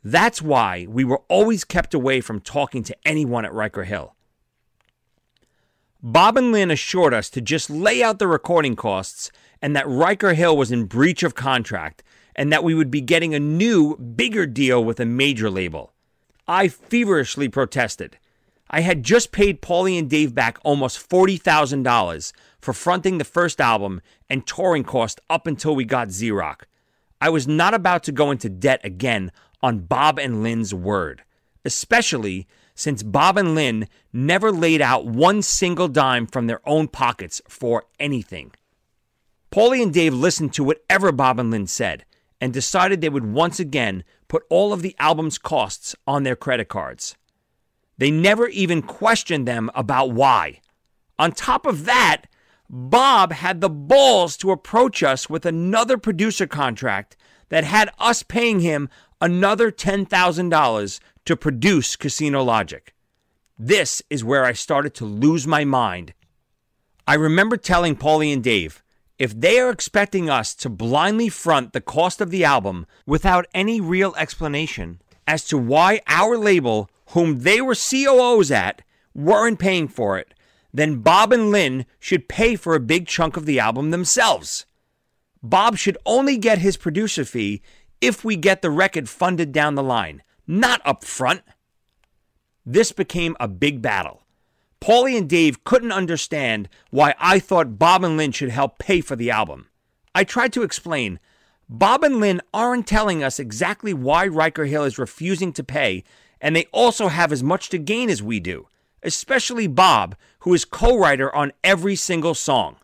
That's 0.03 0.41
why 0.41 0.87
we 0.89 1.03
were 1.03 1.21
always 1.27 1.63
kept 1.63 1.93
away 1.93 2.21
from 2.21 2.39
talking 2.39 2.83
to 2.83 2.97
anyone 3.05 3.45
at 3.45 3.53
Riker 3.53 3.83
Hill. 3.83 4.15
Bob 6.01 6.37
and 6.37 6.51
Lynn 6.51 6.71
assured 6.71 7.13
us 7.13 7.29
to 7.29 7.41
just 7.41 7.69
lay 7.69 8.01
out 8.01 8.19
the 8.19 8.27
recording 8.27 8.75
costs 8.75 9.31
and 9.61 9.75
that 9.75 9.87
Riker 9.87 10.33
Hill 10.33 10.55
was 10.55 10.71
in 10.71 10.85
breach 10.85 11.23
of 11.23 11.35
contract 11.35 12.01
and 12.39 12.53
that 12.53 12.63
we 12.63 12.73
would 12.73 12.89
be 12.89 13.01
getting 13.01 13.35
a 13.35 13.39
new, 13.39 13.97
bigger 13.97 14.45
deal 14.45 14.81
with 14.81 15.01
a 15.01 15.05
major 15.05 15.49
label. 15.49 15.91
I 16.47 16.69
feverishly 16.69 17.49
protested. 17.49 18.17
I 18.69 18.79
had 18.79 19.03
just 19.03 19.33
paid 19.33 19.61
Paulie 19.61 19.99
and 19.99 20.09
Dave 20.09 20.33
back 20.33 20.57
almost 20.63 21.09
$40,000 21.09 22.31
for 22.61 22.73
fronting 22.73 23.17
the 23.17 23.25
first 23.25 23.59
album 23.59 23.99
and 24.29 24.47
touring 24.47 24.85
costs 24.85 25.19
up 25.29 25.47
until 25.47 25.75
we 25.75 25.83
got 25.83 26.07
Rock. 26.31 26.65
I 27.19 27.27
was 27.27 27.45
not 27.45 27.73
about 27.73 28.03
to 28.03 28.13
go 28.13 28.31
into 28.31 28.47
debt 28.47 28.79
again 28.85 29.33
on 29.61 29.79
Bob 29.79 30.17
and 30.17 30.41
Lynn's 30.41 30.73
word, 30.73 31.23
especially 31.65 32.47
since 32.73 33.03
Bob 33.03 33.37
and 33.37 33.53
Lynn 33.53 33.89
never 34.13 34.49
laid 34.49 34.81
out 34.81 35.05
one 35.05 35.41
single 35.41 35.89
dime 35.89 36.25
from 36.25 36.47
their 36.47 36.61
own 36.65 36.87
pockets 36.87 37.41
for 37.49 37.83
anything. 37.99 38.53
Paulie 39.51 39.83
and 39.83 39.93
Dave 39.93 40.13
listened 40.13 40.53
to 40.53 40.63
whatever 40.63 41.11
Bob 41.11 41.37
and 41.37 41.51
Lynn 41.51 41.67
said 41.67 42.05
and 42.41 42.53
decided 42.53 43.01
they 43.01 43.09
would 43.09 43.31
once 43.31 43.59
again 43.59 44.03
put 44.27 44.43
all 44.49 44.71
of 44.71 44.81
the 44.81 44.95
album's 44.99 45.37
costs 45.37 45.95
on 46.07 46.23
their 46.23 46.35
credit 46.35 46.69
cards. 46.69 47.15
They 47.97 48.11
never 48.11 48.47
even 48.47 48.81
questioned 48.81 49.47
them 49.47 49.69
about 49.75 50.11
why. 50.11 50.61
On 51.17 51.31
top 51.31 51.65
of 51.65 51.85
that, 51.85 52.23
Bob 52.69 53.33
had 53.33 53.61
the 53.61 53.69
balls 53.69 54.37
to 54.37 54.51
approach 54.51 55.03
us 55.03 55.29
with 55.29 55.45
another 55.45 55.97
producer 55.97 56.47
contract 56.47 57.17
that 57.49 57.63
had 57.63 57.89
us 57.99 58.23
paying 58.23 58.59
him 58.59 58.89
another 59.19 59.71
$10,000 59.71 60.99
to 61.25 61.35
produce 61.35 61.95
Casino 61.95 62.43
Logic. 62.43 62.93
This 63.57 64.01
is 64.09 64.23
where 64.23 64.45
I 64.45 64.53
started 64.53 64.93
to 64.95 65.05
lose 65.05 65.45
my 65.45 65.65
mind. 65.65 66.13
I 67.05 67.15
remember 67.15 67.57
telling 67.57 67.95
Paulie 67.95 68.31
and 68.31 68.43
Dave, 68.43 68.83
if 69.19 69.37
they 69.37 69.59
are 69.59 69.69
expecting 69.69 70.29
us 70.29 70.55
to 70.55 70.69
blindly 70.69 71.27
front 71.27 71.73
the 71.73 71.81
cost 71.81 72.21
of 72.21 72.31
the 72.31 72.45
album 72.45 72.87
without 73.05 73.45
any 73.53 73.81
real 73.81 74.15
explanation 74.17 75.01
as 75.27 75.43
to 75.43 75.57
why 75.57 75.99
our 76.07 76.37
label, 76.37 76.89
whom 77.09 77.39
they 77.39 77.61
were 77.61 77.75
COOs 77.75 78.49
at, 78.49 78.81
weren't 79.13 79.59
paying 79.59 79.89
for 79.89 80.17
it, 80.17 80.33
then 80.73 81.01
Bob 81.01 81.33
and 81.33 81.51
Lynn 81.51 81.85
should 81.99 82.29
pay 82.29 82.55
for 82.55 82.73
a 82.73 82.79
big 82.79 83.07
chunk 83.07 83.35
of 83.35 83.45
the 83.45 83.59
album 83.59 83.91
themselves. 83.91 84.65
Bob 85.43 85.77
should 85.77 85.97
only 86.05 86.37
get 86.37 86.59
his 86.59 86.77
producer 86.77 87.25
fee 87.25 87.61
if 88.01 88.23
we 88.23 88.35
get 88.35 88.61
the 88.61 88.71
record 88.71 89.09
funded 89.09 89.51
down 89.51 89.75
the 89.75 89.83
line, 89.83 90.23
not 90.47 90.81
up 90.85 91.03
front. 91.03 91.41
This 92.65 92.91
became 92.91 93.35
a 93.39 93.47
big 93.47 93.81
battle. 93.81 94.23
Paulie 94.81 95.17
and 95.17 95.27
Dave 95.27 95.63
couldn't 95.63 95.91
understand 95.91 96.69
why 96.89 97.13
I 97.19 97.39
thought 97.39 97.77
Bob 97.77 98.03
and 98.03 98.15
Lynn 98.15 98.31
should 98.31 98.49
help 98.49 98.79
pay 98.79 99.01
for 99.01 99.15
the 99.15 99.29
album. 99.29 99.67
I 100.15 100.23
tried 100.23 100.53
to 100.53 100.63
explain. 100.63 101.19
Bob 101.67 102.03
and 102.03 102.19
Lynn 102.19 102.41
aren't 102.53 102.87
telling 102.87 103.23
us 103.23 103.39
exactly 103.39 103.93
why 103.93 104.25
Riker 104.25 104.65
Hill 104.65 104.83
is 104.83 104.97
refusing 104.97 105.53
to 105.53 105.63
pay, 105.63 106.03
and 106.41 106.55
they 106.55 106.65
also 106.71 107.09
have 107.09 107.31
as 107.31 107.43
much 107.43 107.69
to 107.69 107.77
gain 107.77 108.09
as 108.09 108.23
we 108.23 108.39
do, 108.39 108.67
especially 109.03 109.67
Bob, 109.67 110.15
who 110.39 110.53
is 110.53 110.65
co 110.65 110.97
writer 110.97 111.33
on 111.35 111.51
every 111.63 111.95
single 111.95 112.33
song. 112.33 112.77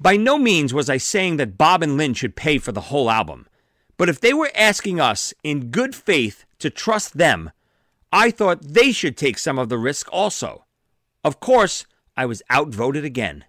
By 0.00 0.16
no 0.16 0.36
means 0.36 0.74
was 0.74 0.90
I 0.90 0.96
saying 0.96 1.38
that 1.38 1.58
Bob 1.58 1.82
and 1.82 1.96
Lynn 1.96 2.14
should 2.14 2.36
pay 2.36 2.58
for 2.58 2.72
the 2.72 2.82
whole 2.82 3.10
album, 3.10 3.48
but 3.96 4.08
if 4.08 4.20
they 4.20 4.34
were 4.34 4.50
asking 4.54 5.00
us 5.00 5.32
in 5.42 5.70
good 5.70 5.94
faith 5.94 6.44
to 6.58 6.70
trust 6.70 7.18
them, 7.18 7.50
I 8.12 8.30
thought 8.30 8.62
they 8.62 8.92
should 8.92 9.16
take 9.16 9.38
some 9.38 9.58
of 9.58 9.68
the 9.68 9.78
risk 9.78 10.08
also. 10.12 10.64
Of 11.24 11.40
course, 11.40 11.86
I 12.16 12.26
was 12.26 12.42
outvoted 12.50 13.04
again. 13.04 13.44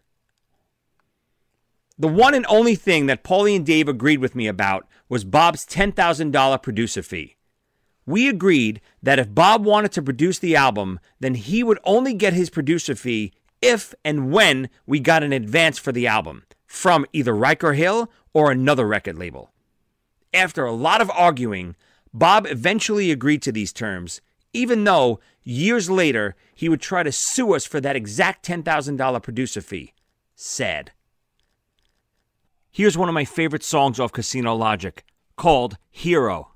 The 1.97 2.07
one 2.07 2.34
and 2.34 2.45
only 2.47 2.76
thing 2.76 3.07
that 3.07 3.24
Paulie 3.24 3.55
and 3.55 3.65
Dave 3.65 3.89
agreed 3.89 4.20
with 4.20 4.36
me 4.36 4.47
about 4.47 4.88
was 5.09 5.26
Bob's 5.26 5.65
$10,000 5.65 6.63
producer 6.63 7.03
fee. 7.03 7.36
We 8.05 8.30
agreed 8.30 8.82
that 9.03 9.20
if 9.20 9.36
Bob 9.36 9.65
wanted 9.65 9.91
to 9.91 10.01
produce 10.01 10.39
the 10.39 10.55
album, 10.55 10.99
then 11.20 11.36
he 11.36 11.61
would 11.61 11.80
only 11.84 12.13
get 12.13 12.34
his 12.34 12.49
producer 12.49 12.95
fee 12.95 13.34
if 13.61 13.93
and 14.05 14.32
when 14.32 14.70
we 14.86 14.99
got 14.99 15.24
an 15.24 15.34
advance 15.34 15.78
for 15.78 15.91
the 15.91 16.07
album 16.07 16.43
from 16.65 17.05
either 17.11 17.36
Riker 17.36 17.74
Hill 17.74 18.09
or 18.34 18.51
another 18.51 18.88
record 18.88 19.17
label. 19.17 19.51
After 20.34 20.65
a 20.65 20.72
lot 20.72 21.01
of 21.01 21.11
arguing, 21.11 21.76
Bob 22.13 22.47
eventually 22.47 23.11
agreed 23.11 23.41
to 23.41 23.51
these 23.51 23.74
terms, 23.74 24.22
even 24.53 24.84
though 24.84 25.20
years 25.49 25.89
later 25.89 26.35
he 26.53 26.69
would 26.69 26.81
try 26.81 27.03
to 27.03 27.11
sue 27.11 27.53
us 27.53 27.65
for 27.65 27.81
that 27.81 27.95
exact 27.95 28.45
$10,000 28.45 29.23
producer 29.23 29.61
fee. 29.61 29.93
Sad. 30.35 30.91
Here's 32.71 32.97
one 32.97 33.09
of 33.09 33.15
my 33.15 33.25
favorite 33.25 33.63
songs 33.63 33.99
off 33.99 34.11
Casino 34.11 34.53
Logic 34.55 35.03
called 35.35 35.77
Hero. 35.89 36.51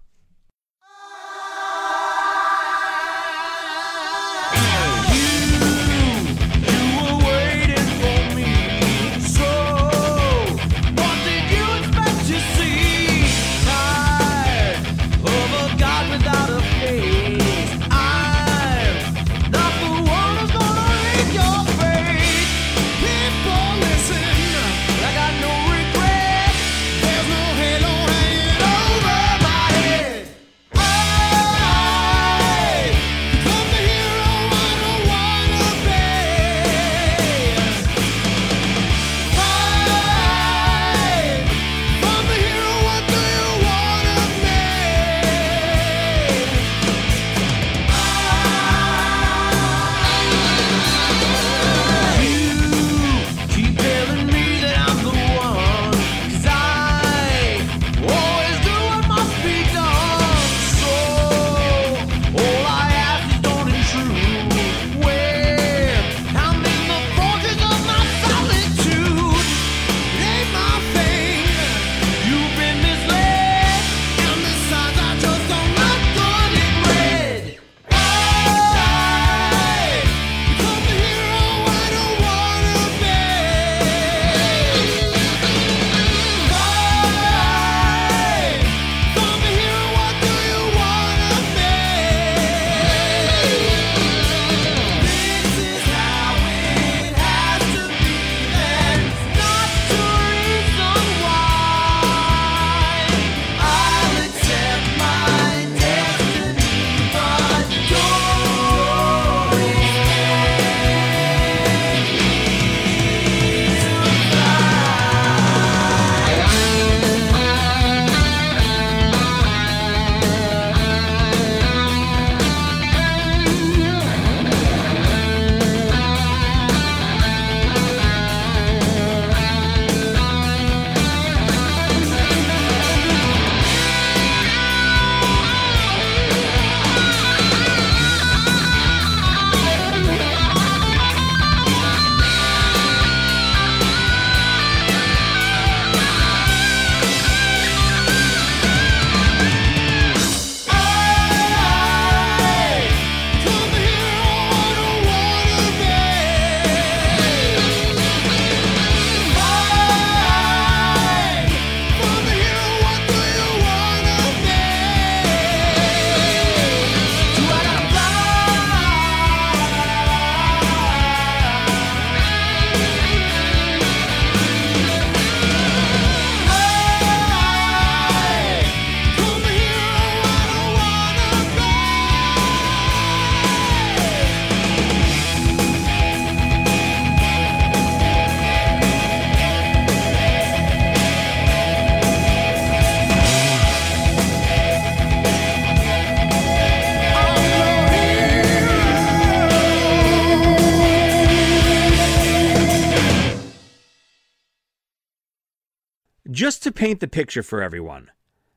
To 206.63 206.71
paint 206.71 207.01
the 207.01 207.09
picture 207.09 207.43
for 207.43 207.61
everyone, 207.61 208.09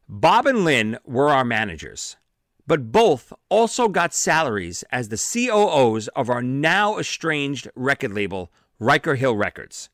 Bob 0.08 0.46
and 0.46 0.64
Lynn 0.64 0.96
were 1.04 1.30
our 1.30 1.44
managers, 1.44 2.14
but 2.64 2.92
both 2.92 3.32
also 3.48 3.88
got 3.88 4.14
salaries 4.14 4.84
as 4.92 5.08
the 5.08 5.16
COOs 5.16 6.06
of 6.14 6.30
our 6.30 6.40
now 6.40 7.00
estranged 7.00 7.68
record 7.74 8.12
label, 8.12 8.52
Riker 8.78 9.16
Hill 9.16 9.34
Records. 9.34 9.88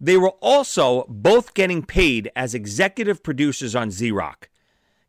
They 0.00 0.16
were 0.16 0.32
also 0.40 1.04
both 1.10 1.52
getting 1.52 1.82
paid 1.82 2.30
as 2.34 2.54
executive 2.54 3.22
producers 3.22 3.76
on 3.76 3.90
Rock, 4.12 4.48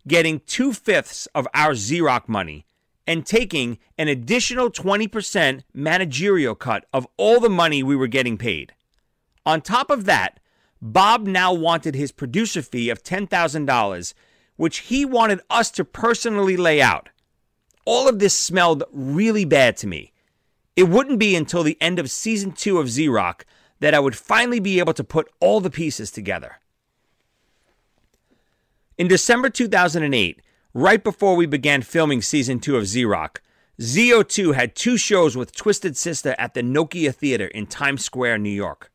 getting 0.05 0.41
two 0.41 0.73
fifths 0.73 1.29
of 1.33 1.47
our 1.53 1.73
Rock 2.01 2.27
money 2.27 2.65
and 3.07 3.25
taking 3.25 3.79
an 3.97 4.09
additional 4.09 4.69
20% 4.69 5.63
managerial 5.73 6.55
cut 6.55 6.83
of 6.91 7.07
all 7.15 7.39
the 7.39 7.49
money 7.49 7.81
we 7.81 7.95
were 7.95 8.07
getting 8.07 8.37
paid. 8.37 8.73
On 9.45 9.61
top 9.61 9.89
of 9.89 10.03
that, 10.03 10.40
Bob 10.81 11.27
now 11.27 11.53
wanted 11.53 11.93
his 11.93 12.11
producer 12.11 12.61
fee 12.61 12.89
of 12.89 13.03
$10,000, 13.03 14.13
which 14.55 14.79
he 14.79 15.05
wanted 15.05 15.41
us 15.49 15.69
to 15.71 15.85
personally 15.85 16.57
lay 16.57 16.81
out. 16.81 17.09
All 17.85 18.07
of 18.07 18.19
this 18.19 18.37
smelled 18.37 18.83
really 18.91 19.45
bad 19.45 19.77
to 19.77 19.87
me. 19.87 20.11
It 20.75 20.83
wouldn't 20.83 21.19
be 21.19 21.35
until 21.35 21.63
the 21.63 21.77
end 21.81 21.99
of 21.99 22.09
season 22.09 22.51
two 22.51 22.79
of 22.79 22.89
Z 22.89 23.07
Rock 23.07 23.45
that 23.79 23.93
I 23.93 23.99
would 23.99 24.15
finally 24.15 24.59
be 24.59 24.79
able 24.79 24.93
to 24.93 25.03
put 25.03 25.29
all 25.39 25.59
the 25.59 25.69
pieces 25.69 26.11
together. 26.11 26.59
In 28.97 29.07
December 29.07 29.49
2008, 29.49 30.41
right 30.73 31.03
before 31.03 31.35
we 31.35 31.45
began 31.45 31.81
filming 31.81 32.21
season 32.21 32.59
two 32.59 32.77
of 32.77 32.87
Z 32.87 33.05
Rock, 33.05 33.41
ZO2 33.79 34.53
had 34.53 34.75
two 34.75 34.97
shows 34.97 35.35
with 35.35 35.55
Twisted 35.55 35.97
Sister 35.97 36.35
at 36.37 36.53
the 36.53 36.61
Nokia 36.61 37.13
Theater 37.13 37.47
in 37.47 37.65
Times 37.65 38.05
Square, 38.05 38.37
New 38.39 38.51
York. 38.51 38.90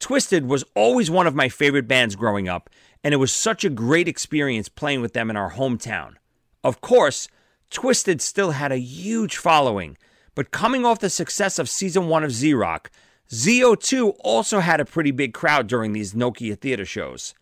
Twisted 0.00 0.46
was 0.46 0.64
always 0.74 1.10
one 1.10 1.26
of 1.26 1.34
my 1.34 1.48
favorite 1.48 1.88
bands 1.88 2.14
growing 2.14 2.48
up, 2.48 2.70
and 3.02 3.12
it 3.12 3.18
was 3.18 3.32
such 3.32 3.64
a 3.64 3.70
great 3.70 4.08
experience 4.08 4.68
playing 4.68 5.00
with 5.00 5.12
them 5.12 5.30
in 5.30 5.36
our 5.36 5.52
hometown. 5.52 6.14
Of 6.62 6.80
course, 6.80 7.28
Twisted 7.70 8.22
still 8.22 8.52
had 8.52 8.72
a 8.72 8.78
huge 8.78 9.36
following, 9.36 9.96
but 10.34 10.50
coming 10.50 10.84
off 10.84 11.00
the 11.00 11.10
success 11.10 11.58
of 11.58 11.68
season 11.68 12.08
one 12.08 12.24
of 12.24 12.32
Z 12.32 12.54
Rock, 12.54 12.90
ZO2 13.30 14.16
also 14.20 14.60
had 14.60 14.80
a 14.80 14.84
pretty 14.84 15.10
big 15.10 15.34
crowd 15.34 15.66
during 15.66 15.92
these 15.92 16.14
Nokia 16.14 16.58
theater 16.58 16.84
shows. 16.84 17.34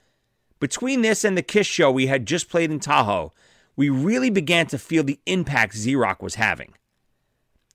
Between 0.58 1.02
this 1.02 1.22
and 1.24 1.36
the 1.36 1.42
Kiss 1.42 1.66
show 1.66 1.90
we 1.90 2.06
had 2.06 2.26
just 2.26 2.48
played 2.48 2.70
in 2.70 2.80
Tahoe, 2.80 3.32
we 3.76 3.90
really 3.90 4.30
began 4.30 4.66
to 4.68 4.78
feel 4.78 5.04
the 5.04 5.20
impact 5.26 5.76
Z 5.76 5.94
Rock 5.94 6.22
was 6.22 6.36
having. 6.36 6.72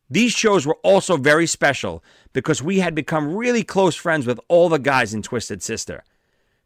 These 0.10 0.34
shows 0.34 0.66
were 0.66 0.78
also 0.84 1.16
very 1.16 1.48
special 1.48 2.04
because 2.34 2.64
we 2.64 2.80
had 2.80 2.96
become 2.96 3.36
really 3.36 3.64
close 3.64 3.96
friends 3.96 4.26
with 4.26 4.40
all 4.48 4.70
the 4.70 4.80
guys 4.80 5.14
in 5.14 5.22
Twisted 5.22 5.62
Sister. 5.62 6.04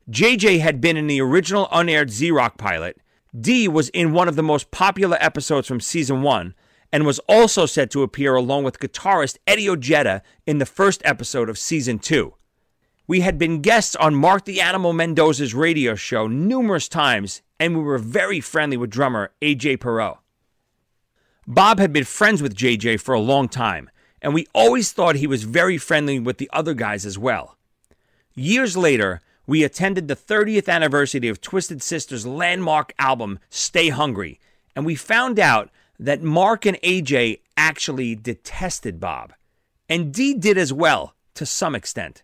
JJ 0.09 0.59
had 0.59 0.81
been 0.81 0.97
in 0.97 1.07
the 1.07 1.21
original 1.21 1.67
unaired 1.71 2.11
Z 2.11 2.31
Rock 2.31 2.57
pilot, 2.57 2.99
Dee 3.39 3.67
was 3.67 3.89
in 3.89 4.13
one 4.13 4.27
of 4.27 4.35
the 4.35 4.43
most 4.43 4.71
popular 4.71 5.17
episodes 5.19 5.67
from 5.67 5.81
season 5.81 6.21
one, 6.21 6.53
and 6.91 7.05
was 7.05 7.19
also 7.27 7.65
set 7.65 7.91
to 7.91 8.03
appear 8.03 8.35
along 8.35 8.63
with 8.63 8.79
guitarist 8.79 9.37
Eddie 9.45 9.69
Ojeda 9.69 10.21
in 10.45 10.59
the 10.59 10.65
first 10.65 11.01
episode 11.03 11.49
of 11.49 11.57
season 11.57 11.99
two. 11.99 12.35
We 13.07 13.21
had 13.21 13.37
been 13.37 13.61
guests 13.61 13.95
on 13.97 14.15
Mark 14.15 14.45
the 14.45 14.61
Animal 14.61 14.93
Mendoza's 14.93 15.53
radio 15.53 15.95
show 15.95 16.27
numerous 16.27 16.87
times, 16.87 17.41
and 17.59 17.75
we 17.75 17.83
were 17.83 17.97
very 17.97 18.39
friendly 18.39 18.77
with 18.77 18.89
drummer 18.89 19.31
AJ 19.41 19.81
Pero. 19.81 20.21
Bob 21.45 21.79
had 21.79 21.91
been 21.91 22.05
friends 22.05 22.41
with 22.41 22.55
JJ 22.55 23.01
for 23.01 23.13
a 23.13 23.19
long 23.19 23.49
time, 23.49 23.89
and 24.25 24.33
we 24.33 24.47
always 24.55 24.91
thought 24.91 25.17
he 25.17 25.27
was 25.27 25.43
very 25.43 25.77
friendly 25.77 26.19
with 26.19 26.39
the 26.39 26.49
other 26.51 26.73
guys 26.73 27.05
as 27.05 27.15
well. 27.15 27.57
Years 28.33 28.75
later, 28.75 29.21
we 29.45 29.63
attended 29.63 30.07
the 30.07 30.15
30th 30.15 30.67
anniversary 30.67 31.27
of 31.27 31.41
Twisted 31.41 31.83
Sister's 31.83 32.25
landmark 32.25 32.91
album, 32.97 33.37
Stay 33.51 33.89
Hungry, 33.89 34.39
and 34.75 34.83
we 34.83 34.95
found 34.95 35.39
out 35.39 35.69
that 35.99 36.23
Mark 36.23 36.65
and 36.65 36.81
AJ 36.81 37.41
actually 37.55 38.15
detested 38.15 38.99
Bob. 38.99 39.31
And 39.87 40.11
Dee 40.11 40.33
did 40.33 40.57
as 40.57 40.73
well, 40.73 41.13
to 41.35 41.45
some 41.45 41.75
extent. 41.75 42.23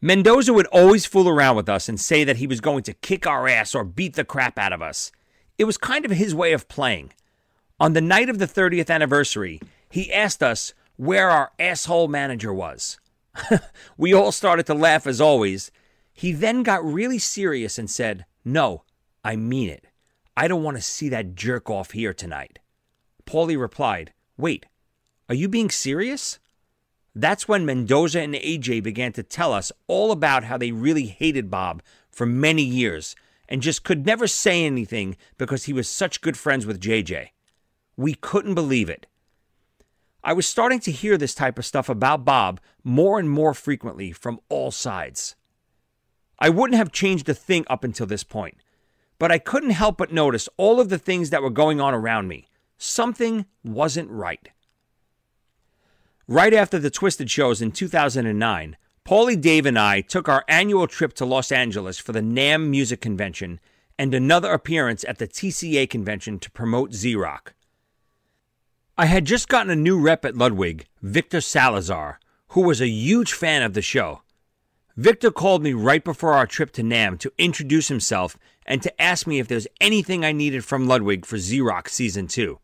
Mendoza 0.00 0.52
would 0.52 0.66
always 0.66 1.06
fool 1.06 1.28
around 1.28 1.54
with 1.54 1.68
us 1.68 1.88
and 1.88 2.00
say 2.00 2.24
that 2.24 2.38
he 2.38 2.48
was 2.48 2.60
going 2.60 2.82
to 2.82 2.94
kick 2.94 3.28
our 3.28 3.46
ass 3.46 3.76
or 3.76 3.84
beat 3.84 4.16
the 4.16 4.24
crap 4.24 4.58
out 4.58 4.72
of 4.72 4.82
us. 4.82 5.12
It 5.56 5.66
was 5.66 5.78
kind 5.78 6.04
of 6.04 6.10
his 6.10 6.34
way 6.34 6.52
of 6.52 6.66
playing. 6.66 7.12
On 7.78 7.92
the 7.92 8.00
night 8.00 8.28
of 8.28 8.40
the 8.40 8.46
30th 8.48 8.90
anniversary, 8.90 9.60
he 9.90 10.12
asked 10.12 10.42
us 10.42 10.74
where 10.96 11.30
our 11.30 11.52
asshole 11.58 12.08
manager 12.08 12.52
was. 12.52 12.98
we 13.96 14.12
all 14.12 14.32
started 14.32 14.66
to 14.66 14.74
laugh 14.74 15.06
as 15.06 15.20
always. 15.20 15.70
He 16.12 16.32
then 16.32 16.62
got 16.62 16.84
really 16.84 17.18
serious 17.18 17.78
and 17.78 17.88
said, 17.88 18.26
No, 18.44 18.84
I 19.24 19.36
mean 19.36 19.68
it. 19.68 19.86
I 20.36 20.48
don't 20.48 20.62
want 20.62 20.76
to 20.76 20.82
see 20.82 21.08
that 21.08 21.34
jerk 21.34 21.70
off 21.70 21.92
here 21.92 22.14
tonight. 22.14 22.58
Paulie 23.26 23.60
replied, 23.60 24.12
Wait, 24.36 24.66
are 25.28 25.34
you 25.34 25.48
being 25.48 25.70
serious? 25.70 26.38
That's 27.14 27.48
when 27.48 27.66
Mendoza 27.66 28.20
and 28.20 28.34
AJ 28.34 28.82
began 28.82 29.12
to 29.12 29.22
tell 29.22 29.52
us 29.52 29.72
all 29.86 30.12
about 30.12 30.44
how 30.44 30.56
they 30.56 30.72
really 30.72 31.06
hated 31.06 31.50
Bob 31.50 31.82
for 32.10 32.26
many 32.26 32.62
years 32.62 33.16
and 33.48 33.62
just 33.62 33.82
could 33.82 34.06
never 34.06 34.26
say 34.26 34.64
anything 34.64 35.16
because 35.36 35.64
he 35.64 35.72
was 35.72 35.88
such 35.88 36.20
good 36.20 36.36
friends 36.36 36.66
with 36.66 36.80
JJ. 36.80 37.28
We 37.96 38.14
couldn't 38.14 38.54
believe 38.54 38.88
it. 38.88 39.06
I 40.22 40.32
was 40.32 40.48
starting 40.48 40.80
to 40.80 40.92
hear 40.92 41.16
this 41.16 41.34
type 41.34 41.58
of 41.58 41.66
stuff 41.66 41.88
about 41.88 42.24
Bob 42.24 42.60
more 42.82 43.18
and 43.18 43.30
more 43.30 43.54
frequently 43.54 44.12
from 44.12 44.40
all 44.48 44.70
sides. 44.70 45.36
I 46.38 46.48
wouldn't 46.48 46.76
have 46.76 46.92
changed 46.92 47.28
a 47.28 47.34
thing 47.34 47.64
up 47.68 47.84
until 47.84 48.06
this 48.06 48.24
point, 48.24 48.56
but 49.18 49.30
I 49.30 49.38
couldn't 49.38 49.70
help 49.70 49.98
but 49.98 50.12
notice 50.12 50.48
all 50.56 50.80
of 50.80 50.88
the 50.88 50.98
things 50.98 51.30
that 51.30 51.42
were 51.42 51.50
going 51.50 51.80
on 51.80 51.94
around 51.94 52.28
me. 52.28 52.48
Something 52.76 53.46
wasn't 53.64 54.10
right. 54.10 54.50
Right 56.26 56.52
after 56.52 56.78
the 56.78 56.90
Twisted 56.90 57.30
shows 57.30 57.62
in 57.62 57.72
2009, 57.72 58.76
Paulie 59.04 59.40
Dave 59.40 59.66
and 59.66 59.78
I 59.78 60.02
took 60.02 60.28
our 60.28 60.44
annual 60.46 60.86
trip 60.86 61.14
to 61.14 61.24
Los 61.24 61.50
Angeles 61.50 61.98
for 61.98 62.12
the 62.12 62.20
NAMM 62.20 62.68
Music 62.68 63.00
Convention 63.00 63.58
and 63.98 64.12
another 64.12 64.52
appearance 64.52 65.04
at 65.08 65.18
the 65.18 65.26
TCA 65.26 65.88
convention 65.88 66.38
to 66.38 66.50
promote 66.50 66.92
Z 66.92 67.16
Rock. 67.16 67.54
I 69.00 69.06
had 69.06 69.26
just 69.26 69.48
gotten 69.48 69.70
a 69.70 69.76
new 69.76 69.96
rep 69.96 70.24
at 70.24 70.36
Ludwig, 70.36 70.84
Victor 71.02 71.40
Salazar, 71.40 72.18
who 72.48 72.62
was 72.62 72.80
a 72.80 72.88
huge 72.88 73.32
fan 73.32 73.62
of 73.62 73.72
the 73.72 73.80
show. 73.80 74.22
Victor 74.96 75.30
called 75.30 75.62
me 75.62 75.72
right 75.72 76.02
before 76.02 76.32
our 76.32 76.48
trip 76.48 76.72
to 76.72 76.82
NAMM 76.82 77.20
to 77.20 77.32
introduce 77.38 77.86
himself 77.86 78.36
and 78.66 78.82
to 78.82 79.00
ask 79.00 79.24
me 79.24 79.38
if 79.38 79.46
there's 79.46 79.68
anything 79.80 80.24
I 80.24 80.32
needed 80.32 80.64
from 80.64 80.88
Ludwig 80.88 81.24
for 81.24 81.38
Z 81.38 81.60
Rock's 81.60 81.94
Season 81.94 82.26
2. 82.26 82.58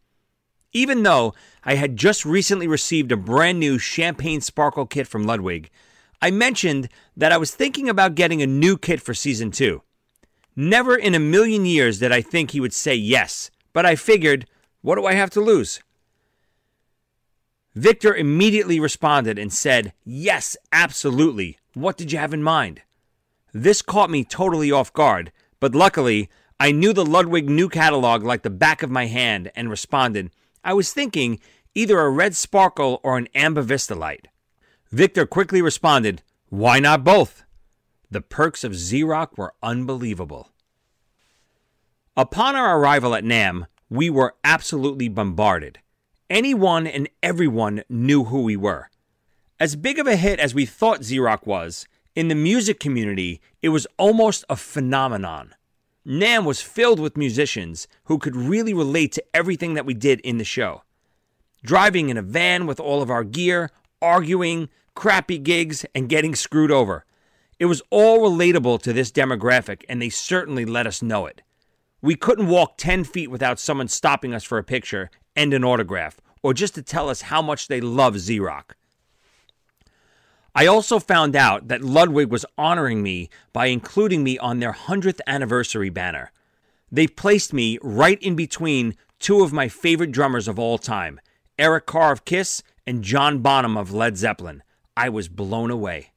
Even 0.73 1.05
though 1.05 1.35
I 1.63 1.77
had 1.77 1.97
just 1.97 2.25
recently 2.25 2.67
received 2.67 3.13
a 3.13 3.17
brand 3.17 3.61
new 3.61 3.79
Champagne 3.79 4.41
Sparkle 4.41 4.87
kit 4.87 5.07
from 5.07 5.23
Ludwig, 5.23 5.71
I 6.21 6.33
mentioned 6.33 6.89
that 7.17 7.31
I 7.31 7.37
was 7.37 7.55
thinking 7.55 7.89
about 7.89 8.17
getting 8.17 8.43
a 8.43 8.47
new 8.49 8.77
kit 8.77 9.01
for 9.01 9.15
Season 9.15 9.53
2. 9.53 9.81
Never 10.57 10.97
in 10.97 11.15
a 11.15 11.21
million 11.21 11.65
years 11.65 12.01
did 12.01 12.11
I 12.11 12.23
think 12.23 12.51
he 12.51 12.61
would 12.61 12.73
say 12.73 12.97
yes, 12.97 13.53
but 13.73 13.87
I 13.87 13.95
figured, 13.95 14.49
what 14.83 14.97
do 14.97 15.07
I 15.07 15.15
have 15.15 15.31
to 15.31 15.41
lose? 15.41 15.79
Victor 17.75 18.15
immediately 18.15 18.79
responded 18.79 19.39
and 19.39 19.53
said, 19.53 19.93
Yes, 20.05 20.57
absolutely. 20.73 21.59
What 21.75 21.97
did 21.97 22.13
you 22.13 22.19
have 22.19 22.33
in 22.33 22.43
mind? 22.43 22.83
This 23.53 23.83
caught 23.83 24.11
me 24.11 24.25
totally 24.25 24.71
off 24.71 24.93
guard, 24.93 25.33
but 25.59 25.75
luckily, 25.75 26.29
I 26.61 26.71
knew 26.71 26.93
the 26.93 27.05
Ludwig 27.05 27.51
new 27.51 27.69
catalog 27.69 28.23
like 28.23 28.43
the 28.43 28.51
back 28.51 28.83
of 28.83 28.91
my 28.91 29.07
hand 29.07 29.51
and 29.57 29.69
responded, 29.69 30.31
I 30.63 30.73
was 30.73 30.93
thinking 30.93 31.41
either 31.75 32.01
a 32.01 32.11
red 32.11 32.37
sparkle 32.37 33.01
or 33.03 33.19
an 33.19 33.29
amber 33.35 33.63
Vistalite. 33.63 34.29
Victor 34.91 35.27
quickly 35.27 35.61
responded, 35.61 36.23
Why 36.49 36.79
not 36.79 37.03
both? 37.03 37.45
The 38.11 38.21
perks 38.21 38.63
of 38.63 38.77
Rock 39.03 39.37
were 39.37 39.55
unbelievable. 39.63 40.51
Upon 42.17 42.55
our 42.55 42.79
arrival 42.79 43.17
at 43.17 43.25
NAMM, 43.25 43.67
we 43.91 44.09
were 44.09 44.37
absolutely 44.45 45.09
bombarded. 45.09 45.81
Anyone 46.31 46.87
and 46.87 47.07
everyone 47.23 47.83
knew 47.91 48.25
who 48.25 48.43
we 48.43 48.57
were. 48.57 48.89
As 49.61 49.77
big 49.77 49.99
of 49.99 50.07
a 50.07 50.17
hit 50.17 50.41
as 50.41 50.55
we 50.55 50.65
thought 50.65 51.05
Rock 51.19 51.47
was, 51.47 51.87
in 52.17 52.29
the 52.29 52.35
music 52.35 52.81
community, 52.81 53.43
it 53.61 53.69
was 53.69 53.87
almost 53.99 54.43
a 54.49 54.57
phenomenon. 54.57 55.55
NAMM 56.07 56.47
was 56.47 56.63
filled 56.63 56.99
with 56.99 57.19
musicians 57.19 57.87
who 58.05 58.19
could 58.19 58.37
really 58.37 58.73
relate 58.73 59.13
to 59.13 59.25
everything 59.35 59.75
that 59.75 59.85
we 59.85 59.93
did 59.93 60.21
in 60.21 60.39
the 60.39 60.45
show. 60.45 60.83
Driving 61.63 62.09
in 62.09 62.17
a 62.17 62.23
van 62.23 62.67
with 62.67 62.81
all 62.81 63.03
of 63.03 63.11
our 63.11 63.25
gear, 63.25 63.71
arguing, 64.01 64.71
crappy 64.95 65.39
gigs, 65.39 65.85
and 65.95 66.09
getting 66.09 66.35
screwed 66.35 66.71
over. 66.71 67.05
It 67.59 67.67
was 67.67 67.83
all 67.91 68.21
relatable 68.21 68.81
to 68.83 68.95
this 68.95 69.13
demographic, 69.13 69.83
and 69.91 70.01
they 70.01 70.09
certainly 70.09 70.65
let 70.65 70.87
us 70.87 71.03
know 71.03 71.27
it. 71.27 71.43
We 72.01 72.17
couldn't 72.17 72.49
walk 72.49 72.79
10 72.79 73.05
feet 73.05 73.31
without 73.31 73.59
someone 73.59 73.89
stopping 73.89 74.35
us 74.35 74.45
for 74.45 74.57
a 74.57 74.65
picture 74.65 75.11
and 75.37 75.53
an 75.55 75.65
autograph, 75.65 76.21
or 76.43 76.55
just 76.55 76.75
to 76.75 76.83
tell 76.83 77.09
us 77.09 77.23
how 77.23 77.43
much 77.43 77.69
they 77.69 77.81
love 77.81 78.17
Rock. 78.39 78.77
I 80.55 80.67
also 80.67 81.01
found 81.01 81.35
out 81.35 81.69
that 81.69 81.83
Ludwig 81.83 82.31
was 82.31 82.47
honoring 82.57 83.03
me 83.03 83.29
by 83.53 83.67
including 83.67 84.23
me 84.23 84.39
on 84.39 84.61
their 84.61 84.73
100th 84.73 85.21
anniversary 85.27 85.91
banner. 85.91 86.31
They 86.93 87.09
placed 87.09 87.53
me 87.53 87.79
right 87.83 88.23
in 88.23 88.37
between 88.37 88.95
two 89.19 89.43
of 89.43 89.53
my 89.53 89.69
favorite 89.69 90.13
drummers 90.13 90.47
of 90.47 90.59
all 90.59 90.79
time, 90.79 91.21
Eric 91.59 91.87
Carr 91.87 92.13
of 92.13 92.25
Kiss 92.25 92.63
and 92.87 93.03
John 93.03 93.41
Bonham 93.41 93.77
of 93.77 93.93
Led 93.93 94.17
Zeppelin. 94.17 94.63
I 94.97 95.09
was 95.09 95.29
blown 95.29 95.73
away. 95.73 96.13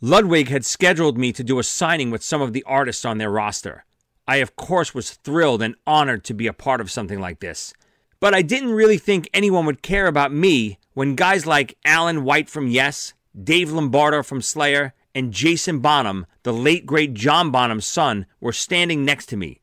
Ludwig 0.00 0.48
had 0.48 0.64
scheduled 0.64 1.18
me 1.18 1.32
to 1.32 1.42
do 1.42 1.58
a 1.58 1.64
signing 1.64 2.10
with 2.10 2.22
some 2.22 2.42
of 2.42 2.52
the 2.52 2.62
artists 2.64 3.04
on 3.04 3.18
their 3.18 3.30
roster. 3.30 3.84
I, 4.26 4.36
of 4.36 4.56
course, 4.56 4.94
was 4.94 5.12
thrilled 5.12 5.62
and 5.62 5.76
honored 5.86 6.24
to 6.24 6.34
be 6.34 6.46
a 6.46 6.52
part 6.52 6.80
of 6.80 6.90
something 6.90 7.20
like 7.20 7.40
this. 7.40 7.74
But 8.20 8.34
I 8.34 8.42
didn't 8.42 8.72
really 8.72 8.98
think 8.98 9.28
anyone 9.34 9.66
would 9.66 9.82
care 9.82 10.06
about 10.06 10.32
me 10.32 10.78
when 10.94 11.14
guys 11.14 11.46
like 11.46 11.76
Alan 11.84 12.24
White 12.24 12.48
from 12.48 12.68
Yes, 12.68 13.12
Dave 13.40 13.70
Lombardo 13.70 14.22
from 14.22 14.40
Slayer, 14.40 14.94
and 15.14 15.32
Jason 15.32 15.80
Bonham, 15.80 16.26
the 16.42 16.52
late 16.52 16.86
great 16.86 17.14
John 17.14 17.50
Bonham's 17.50 17.86
son, 17.86 18.26
were 18.40 18.52
standing 18.52 19.04
next 19.04 19.26
to 19.26 19.36
me. 19.36 19.60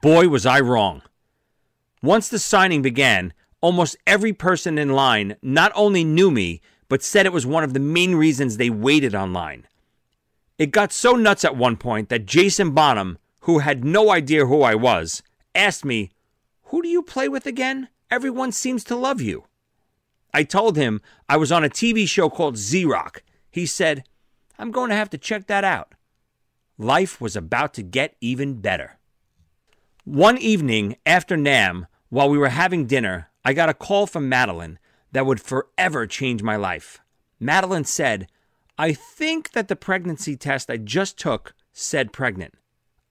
Boy, 0.00 0.28
was 0.28 0.44
I 0.44 0.60
wrong. 0.60 1.02
Once 2.02 2.28
the 2.28 2.38
signing 2.38 2.82
began, 2.82 3.32
Almost 3.62 3.96
every 4.08 4.32
person 4.32 4.76
in 4.76 4.88
line 4.88 5.36
not 5.40 5.70
only 5.76 6.02
knew 6.02 6.32
me, 6.32 6.60
but 6.88 7.02
said 7.02 7.26
it 7.26 7.32
was 7.32 7.46
one 7.46 7.62
of 7.62 7.74
the 7.74 7.80
main 7.80 8.16
reasons 8.16 8.56
they 8.56 8.68
waited 8.70 9.14
online. 9.14 9.68
It 10.58 10.72
got 10.72 10.92
so 10.92 11.12
nuts 11.12 11.44
at 11.44 11.56
one 11.56 11.76
point 11.76 12.08
that 12.08 12.26
Jason 12.26 12.72
Bonham, 12.72 13.18
who 13.42 13.58
had 13.58 13.84
no 13.84 14.10
idea 14.10 14.46
who 14.46 14.62
I 14.62 14.74
was, 14.74 15.22
asked 15.54 15.84
me, 15.84 16.10
Who 16.64 16.82
do 16.82 16.88
you 16.88 17.02
play 17.02 17.28
with 17.28 17.46
again? 17.46 17.88
Everyone 18.10 18.52
seems 18.52 18.84
to 18.84 18.96
love 18.96 19.20
you. 19.20 19.44
I 20.32 20.44
told 20.44 20.76
him 20.76 21.00
I 21.28 21.36
was 21.36 21.50
on 21.50 21.64
a 21.64 21.68
TV 21.68 22.08
show 22.08 22.30
called 22.30 22.56
Z 22.56 22.84
Rock. 22.84 23.22
He 23.50 23.66
said, 23.66 24.04
I'm 24.58 24.70
going 24.70 24.90
to 24.90 24.96
have 24.96 25.10
to 25.10 25.18
check 25.18 25.46
that 25.48 25.64
out. 25.64 25.94
Life 26.78 27.20
was 27.20 27.36
about 27.36 27.74
to 27.74 27.82
get 27.82 28.16
even 28.20 28.60
better. 28.60 28.98
One 30.04 30.38
evening 30.38 30.96
after 31.04 31.36
NAMM, 31.36 31.86
while 32.10 32.28
we 32.28 32.38
were 32.38 32.48
having 32.48 32.86
dinner, 32.86 33.28
I 33.44 33.54
got 33.54 33.68
a 33.68 33.74
call 33.74 34.06
from 34.06 34.28
Madeline 34.28 34.78
that 35.10 35.26
would 35.26 35.40
forever 35.40 36.06
change 36.06 36.42
my 36.42 36.56
life. 36.56 37.00
Madeline 37.40 37.84
said, 37.84 38.28
I 38.78 38.92
think 38.92 39.50
that 39.52 39.68
the 39.68 39.76
pregnancy 39.76 40.36
test 40.36 40.70
I 40.70 40.76
just 40.76 41.18
took 41.18 41.54
said 41.72 42.12
pregnant. 42.12 42.54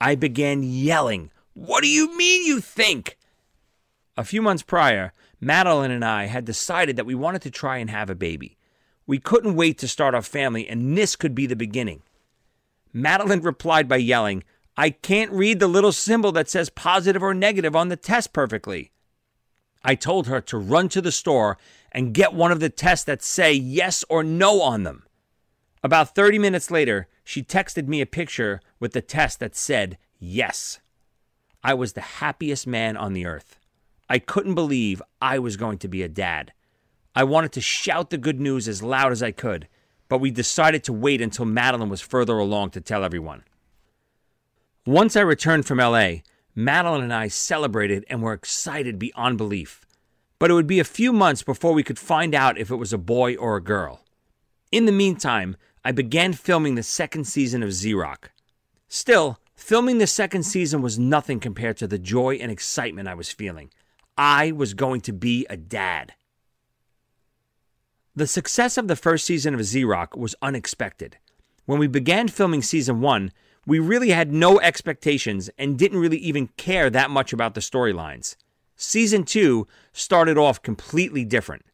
I 0.01 0.15
began 0.15 0.63
yelling, 0.63 1.29
What 1.53 1.83
do 1.83 1.87
you 1.87 2.17
mean 2.17 2.43
you 2.43 2.59
think? 2.59 3.19
A 4.17 4.23
few 4.23 4.41
months 4.41 4.63
prior, 4.63 5.13
Madeline 5.39 5.91
and 5.91 6.03
I 6.03 6.25
had 6.25 6.43
decided 6.43 6.95
that 6.95 7.05
we 7.05 7.13
wanted 7.13 7.43
to 7.43 7.51
try 7.51 7.77
and 7.77 7.87
have 7.87 8.09
a 8.09 8.15
baby. 8.15 8.57
We 9.05 9.19
couldn't 9.19 9.55
wait 9.55 9.77
to 9.77 9.87
start 9.87 10.15
our 10.15 10.23
family, 10.23 10.67
and 10.67 10.97
this 10.97 11.15
could 11.15 11.35
be 11.35 11.45
the 11.45 11.55
beginning. 11.55 12.01
Madeline 12.91 13.41
replied 13.41 13.87
by 13.87 13.97
yelling, 13.97 14.43
I 14.75 14.89
can't 14.89 15.31
read 15.31 15.59
the 15.59 15.67
little 15.67 15.91
symbol 15.91 16.31
that 16.31 16.49
says 16.49 16.71
positive 16.71 17.21
or 17.21 17.35
negative 17.35 17.75
on 17.75 17.89
the 17.89 17.95
test 17.95 18.33
perfectly. 18.33 18.91
I 19.83 19.93
told 19.93 20.25
her 20.25 20.41
to 20.41 20.57
run 20.57 20.89
to 20.89 21.01
the 21.01 21.11
store 21.11 21.59
and 21.91 22.11
get 22.11 22.33
one 22.33 22.51
of 22.51 22.59
the 22.59 22.69
tests 22.69 23.05
that 23.05 23.21
say 23.21 23.53
yes 23.53 24.03
or 24.09 24.23
no 24.23 24.63
on 24.63 24.81
them. 24.81 25.03
About 25.84 26.13
30 26.13 26.38
minutes 26.38 26.69
later, 26.69 27.07
she 27.23 27.41
texted 27.41 27.88
me 27.88 28.01
a 28.01 28.05
picture 28.05 28.61
with 28.79 28.93
the 28.93 29.01
test 29.01 29.39
that 29.39 29.55
said 29.55 29.97
yes. 30.19 30.79
I 31.63 31.73
was 31.73 31.93
the 31.93 32.01
happiest 32.01 32.67
man 32.67 32.95
on 32.95 33.13
the 33.13 33.25
earth. 33.25 33.59
I 34.09 34.19
couldn't 34.19 34.55
believe 34.55 35.01
I 35.21 35.39
was 35.39 35.57
going 35.57 35.77
to 35.79 35.88
be 35.88 36.03
a 36.03 36.09
dad. 36.09 36.53
I 37.15 37.23
wanted 37.23 37.51
to 37.53 37.61
shout 37.61 38.09
the 38.09 38.17
good 38.17 38.39
news 38.39 38.67
as 38.67 38.84
loud 38.84 39.11
as 39.11 39.23
I 39.23 39.32
could, 39.32 39.67
but 40.07 40.19
we 40.19 40.32
decided 40.32 40.84
to 40.84 40.93
wait 40.93 41.21
until 41.21 41.45
Madeline 41.45 41.89
was 41.89 42.01
further 42.01 42.38
along 42.38 42.71
to 42.71 42.82
tell 42.82 43.03
everyone. 43.03 43.43
Once 44.86 45.15
I 45.15 45.21
returned 45.21 45.65
from 45.65 45.77
LA, 45.77 46.15
Madeline 46.53 47.03
and 47.03 47.13
I 47.13 47.27
celebrated 47.27 48.05
and 48.09 48.21
were 48.21 48.34
excited 48.34 48.99
beyond 48.99 49.38
belief. 49.38 49.86
But 50.38 50.51
it 50.51 50.53
would 50.53 50.67
be 50.67 50.79
a 50.79 50.84
few 50.84 51.13
months 51.13 51.43
before 51.43 51.73
we 51.73 51.84
could 51.84 51.99
find 51.99 52.36
out 52.36 52.57
if 52.57 52.71
it 52.71 52.75
was 52.75 52.91
a 52.91 52.97
boy 52.97 53.36
or 53.36 53.55
a 53.55 53.63
girl. 53.63 54.01
In 54.71 54.86
the 54.86 54.91
meantime, 54.91 55.55
I 55.84 55.91
began 55.91 56.34
filming 56.34 56.75
the 56.75 56.84
second 56.84 57.25
season 57.25 57.63
of 57.63 57.73
Rock. 57.95 58.32
Still, 58.88 59.39
filming 59.55 59.97
the 59.97 60.07
second 60.07 60.43
season 60.43 60.82
was 60.82 60.99
nothing 60.99 61.39
compared 61.39 61.77
to 61.77 61.88
the 61.88 61.97
joy 61.97 62.36
and 62.36 62.51
excitement 62.51 63.07
I 63.07 63.15
was 63.15 63.32
feeling. 63.32 63.71
I 64.17 64.51
was 64.51 64.73
going 64.75 65.01
to 65.01 65.13
be 65.13 65.47
a 65.49 65.57
dad. 65.57 66.13
The 68.15 68.27
success 68.27 68.77
of 68.77 68.88
the 68.88 68.95
first 68.95 69.25
season 69.25 69.55
of 69.55 69.75
Rock 69.86 70.15
was 70.15 70.36
unexpected. 70.41 71.17
When 71.65 71.79
we 71.79 71.88
began 71.88 72.27
filming 72.27 72.61
season 72.61 73.01
one, 73.01 73.32
we 73.65 73.79
really 73.79 74.09
had 74.09 74.32
no 74.32 74.59
expectations 74.59 75.49
and 75.57 75.79
didn't 75.79 75.99
really 75.99 76.17
even 76.17 76.47
care 76.57 76.89
that 76.89 77.09
much 77.09 77.32
about 77.32 77.55
the 77.55 77.61
storylines. 77.61 78.36
Season 78.75 79.23
two 79.23 79.67
started 79.93 80.38
off 80.38 80.61
completely 80.61 81.23
different. 81.23 81.65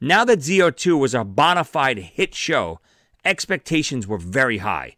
Now 0.00 0.24
that 0.24 0.40
ZO2 0.40 0.98
was 0.98 1.14
a 1.14 1.24
bona 1.24 1.64
fide 1.64 1.98
hit 1.98 2.34
show, 2.34 2.80
expectations 3.24 4.06
were 4.06 4.18
very 4.18 4.58
high. 4.58 4.96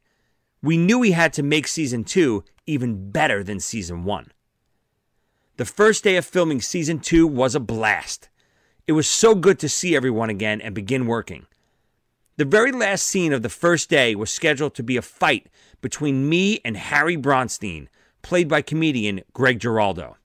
We 0.63 0.77
knew 0.77 0.99
we 0.99 1.13
had 1.13 1.33
to 1.35 1.43
make 1.43 1.67
season 1.67 2.05
two 2.05 2.45
even 2.67 3.11
better 3.11 3.43
than 3.45 3.61
season 3.61 4.05
one. 4.05 4.33
The 5.57 5.65
first 5.65 6.03
day 6.03 6.17
of 6.17 6.25
filming 6.25 6.61
season 6.61 6.99
two 6.99 7.27
was 7.27 7.55
a 7.55 7.61
blast. 7.61 8.29
It 8.87 8.93
was 8.93 9.09
so 9.09 9.35
good 9.35 9.59
to 9.61 9.69
see 9.69 9.95
everyone 9.95 10.31
again 10.31 10.61
and 10.61 10.75
begin 10.75 11.07
working. 11.07 11.47
The 12.37 12.45
very 12.45 12.73
last 12.73 13.07
scene 13.07 13.33
of 13.33 13.43
the 13.43 13.49
first 13.49 13.89
day 13.89 14.15
was 14.15 14.31
scheduled 14.31 14.75
to 14.75 14.83
be 14.83 14.97
a 14.97 15.03
fight 15.03 15.47
between 15.81 16.29
me 16.29 16.61
and 16.65 16.77
Harry 16.77 17.17
Bronstein, 17.17 17.87
played 18.23 18.49
by 18.49 18.63
comedian 18.63 19.21
Greg 19.33 19.61
Giraldo. 19.61 20.17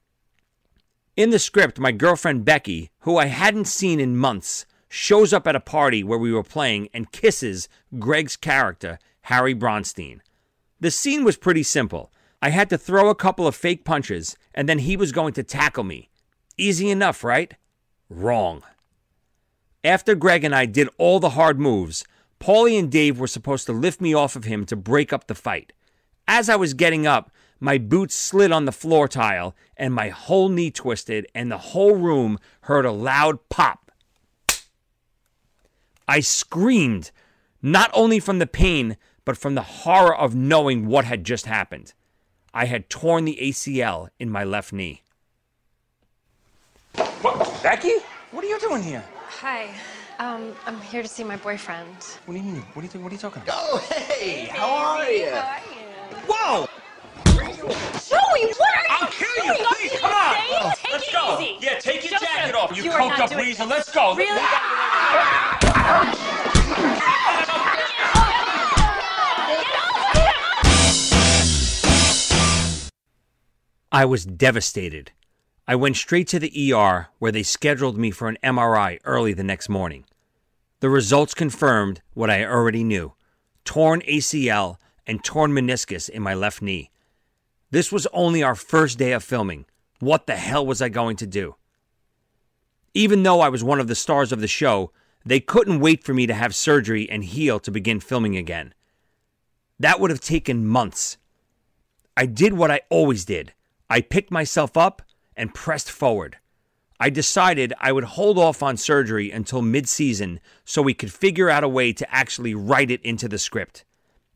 In 1.16 1.30
the 1.30 1.38
script, 1.38 1.80
my 1.80 1.92
girlfriend 1.92 2.46
Becky, 2.46 2.90
who 3.02 3.18
I 3.18 3.26
hadn't 3.26 3.66
seen 3.66 4.00
in 4.00 4.18
months, 4.18 4.66
shows 4.90 5.32
up 5.32 5.48
at 5.48 5.56
a 5.56 5.60
party 5.60 6.04
where 6.04 6.20
we 6.20 6.34
were 6.34 6.44
playing 6.44 6.90
and 6.94 7.12
kisses 7.12 7.70
Greg's 8.00 8.36
character, 8.36 9.00
Harry 9.22 9.56
Bronstein. 9.56 10.20
The 10.80 10.92
scene 10.92 11.24
was 11.24 11.38
pretty 11.38 11.64
simple. 11.64 12.12
I 12.42 12.50
had 12.50 12.70
to 12.70 12.78
throw 12.78 13.10
a 13.10 13.16
couple 13.16 13.48
of 13.48 13.56
fake 13.56 13.86
punches, 13.86 14.36
and 14.56 14.68
then 14.68 14.80
he 14.80 14.98
was 14.98 15.12
going 15.12 15.34
to 15.34 15.44
tackle 15.44 15.84
me. 15.84 16.10
Easy 16.58 16.90
enough, 16.90 17.24
right? 17.24 17.54
Wrong. 18.10 18.64
After 19.84 20.16
Greg 20.16 20.44
and 20.44 20.56
I 20.56 20.66
did 20.66 20.90
all 20.98 21.20
the 21.20 21.32
hard 21.32 21.60
moves, 21.60 22.04
Paulie 22.40 22.80
and 22.80 22.92
Dave 22.92 23.20
were 23.20 23.28
supposed 23.28 23.66
to 23.68 23.74
lift 23.74 24.02
me 24.02 24.14
off 24.14 24.36
of 24.36 24.46
him 24.46 24.66
to 24.66 24.76
break 24.76 25.14
up 25.14 25.28
the 25.28 25.36
fight. 25.36 25.74
As 26.28 26.50
I 26.50 26.56
was 26.56 26.74
getting 26.74 27.06
up, 27.06 27.32
my 27.60 27.78
boots 27.78 28.16
slid 28.16 28.52
on 28.52 28.66
the 28.66 28.72
floor 28.72 29.08
tile 29.08 29.56
and 29.76 29.94
my 29.94 30.10
whole 30.10 30.50
knee 30.50 30.72
twisted, 30.72 31.28
and 31.36 31.52
the 31.52 31.58
whole 31.58 31.96
room 31.96 32.40
heard 32.62 32.86
a 32.86 32.92
loud 32.92 33.50
pop. 33.50 33.89
I 36.10 36.22
screamed, 36.22 37.12
not 37.62 37.92
only 37.94 38.20
from 38.20 38.40
the 38.40 38.48
pain, 38.48 38.98
but 39.26 39.38
from 39.38 39.54
the 39.54 39.62
horror 39.62 40.16
of 40.16 40.34
knowing 40.34 40.88
what 40.88 41.06
had 41.06 41.24
just 41.24 41.46
happened. 41.46 41.94
I 42.52 42.66
had 42.66 42.90
torn 42.90 43.26
the 43.26 43.38
ACL 43.40 44.10
in 44.18 44.32
my 44.32 44.44
left 44.44 44.74
knee. 44.74 45.04
What, 47.22 47.62
Becky? 47.62 47.94
What 48.32 48.44
are 48.44 48.48
you 48.48 48.60
doing 48.60 48.82
here? 48.82 49.04
Hi. 49.28 49.70
Um, 50.18 50.56
I'm 50.66 50.82
here 50.82 51.04
to 51.04 51.08
see 51.08 51.24
my 51.24 51.38
boyfriend. 51.38 51.96
What 52.26 52.34
do 52.34 52.40
you 52.40 52.54
mean? 52.54 52.62
What 52.74 52.84
are 52.84 52.88
you, 52.92 53.04
what 53.04 53.12
are 53.12 53.16
you 53.16 53.22
talking 53.22 53.44
about? 53.44 53.56
Oh, 53.60 53.78
hey, 53.92 54.46
how 54.46 54.68
are 54.68 55.12
you? 55.12 55.30
How 55.30 55.48
are 55.48 55.62
you? 55.70 56.18
Whoa! 56.28 56.68
Joey, 57.28 58.52
what 58.58 58.74
are 58.74 58.82
you 58.82 58.90
I'll 58.90 59.08
kill 59.12 59.28
you! 59.36 59.44
doing? 59.44 59.62
Are 59.62 59.76
Please, 59.76 59.94
you 59.94 60.00
come 60.00 60.12
on! 60.12 60.36
insane? 60.36 60.74
Take 60.82 60.92
Let's 60.92 61.08
it 61.08 61.14
go! 61.14 61.40
easy. 61.40 61.58
Yeah, 61.66 61.80
take 61.80 62.02
your 62.10 62.20
Joseph, 62.20 62.28
jacket 62.28 62.56
off, 62.56 62.76
you, 62.76 62.84
you 62.86 62.92
are 62.92 63.00
coked 63.00 63.20
up 63.20 63.30
doing 63.30 63.46
weasel. 63.46 63.68
Let's 63.68 63.92
go! 63.94 64.16
Really? 64.16 64.42
I 73.92 74.06
was 74.06 74.24
devastated. 74.24 75.12
I 75.68 75.76
went 75.76 75.98
straight 75.98 76.28
to 76.30 76.40
the 76.40 76.74
ER 76.74 77.10
where 77.18 77.32
they 77.32 77.44
scheduled 77.44 77.98
me 77.98 78.12
for 78.12 78.30
an 78.30 78.38
MRI 78.44 79.00
early 79.04 79.34
the 79.34 79.44
next 79.44 79.68
morning. 79.68 80.06
The 80.80 80.90
results 80.90 81.34
confirmed 81.34 82.02
what 82.14 82.30
I 82.30 82.46
already 82.46 82.84
knew 82.84 83.14
torn 83.66 84.02
ACL 84.02 84.78
and 85.06 85.24
torn 85.24 85.52
meniscus 85.52 86.08
in 86.08 86.22
my 86.22 86.34
left 86.34 86.62
knee. 86.62 86.92
This 87.72 87.92
was 87.92 88.08
only 88.14 88.42
our 88.42 88.56
first 88.56 88.98
day 88.98 89.12
of 89.12 89.24
filming. 89.24 89.66
What 90.00 90.28
the 90.28 90.36
hell 90.36 90.66
was 90.66 90.82
I 90.82 90.90
going 90.90 91.18
to 91.18 91.28
do? 91.28 91.56
Even 92.94 93.24
though 93.24 93.42
I 93.42 93.50
was 93.50 93.64
one 93.64 93.80
of 93.80 93.88
the 93.88 93.96
stars 93.96 94.32
of 94.32 94.40
the 94.40 94.48
show, 94.48 94.92
they 95.26 95.40
couldn't 95.40 95.80
wait 95.80 96.04
for 96.04 96.14
me 96.14 96.28
to 96.28 96.34
have 96.34 96.56
surgery 96.56 97.10
and 97.10 97.24
heal 97.24 97.60
to 97.60 97.72
begin 97.72 98.00
filming 98.00 98.38
again. 98.38 98.74
That 99.80 100.00
would 100.00 100.10
have 100.10 100.22
taken 100.22 100.66
months. 100.66 101.18
I 102.18 102.26
did 102.26 102.54
what 102.54 102.72
I 102.72 102.82
always 102.90 103.26
did 103.26 103.54
I 103.90 104.02
picked 104.02 104.30
myself 104.30 104.78
up 104.78 105.02
and 105.36 105.54
pressed 105.54 105.90
forward. 105.90 106.38
I 107.00 107.10
decided 107.10 107.74
I 107.80 107.92
would 107.92 108.04
hold 108.04 108.38
off 108.38 108.62
on 108.62 108.78
surgery 108.78 109.32
until 109.32 109.62
mid 109.62 109.90
season 109.90 110.40
so 110.64 110.82
we 110.82 110.94
could 110.94 111.12
figure 111.12 111.50
out 111.50 111.64
a 111.64 111.70
way 111.70 111.94
to 111.94 112.14
actually 112.14 112.54
write 112.54 112.92
it 112.92 113.02
into 113.02 113.28
the 113.28 113.40
script. 113.40 113.86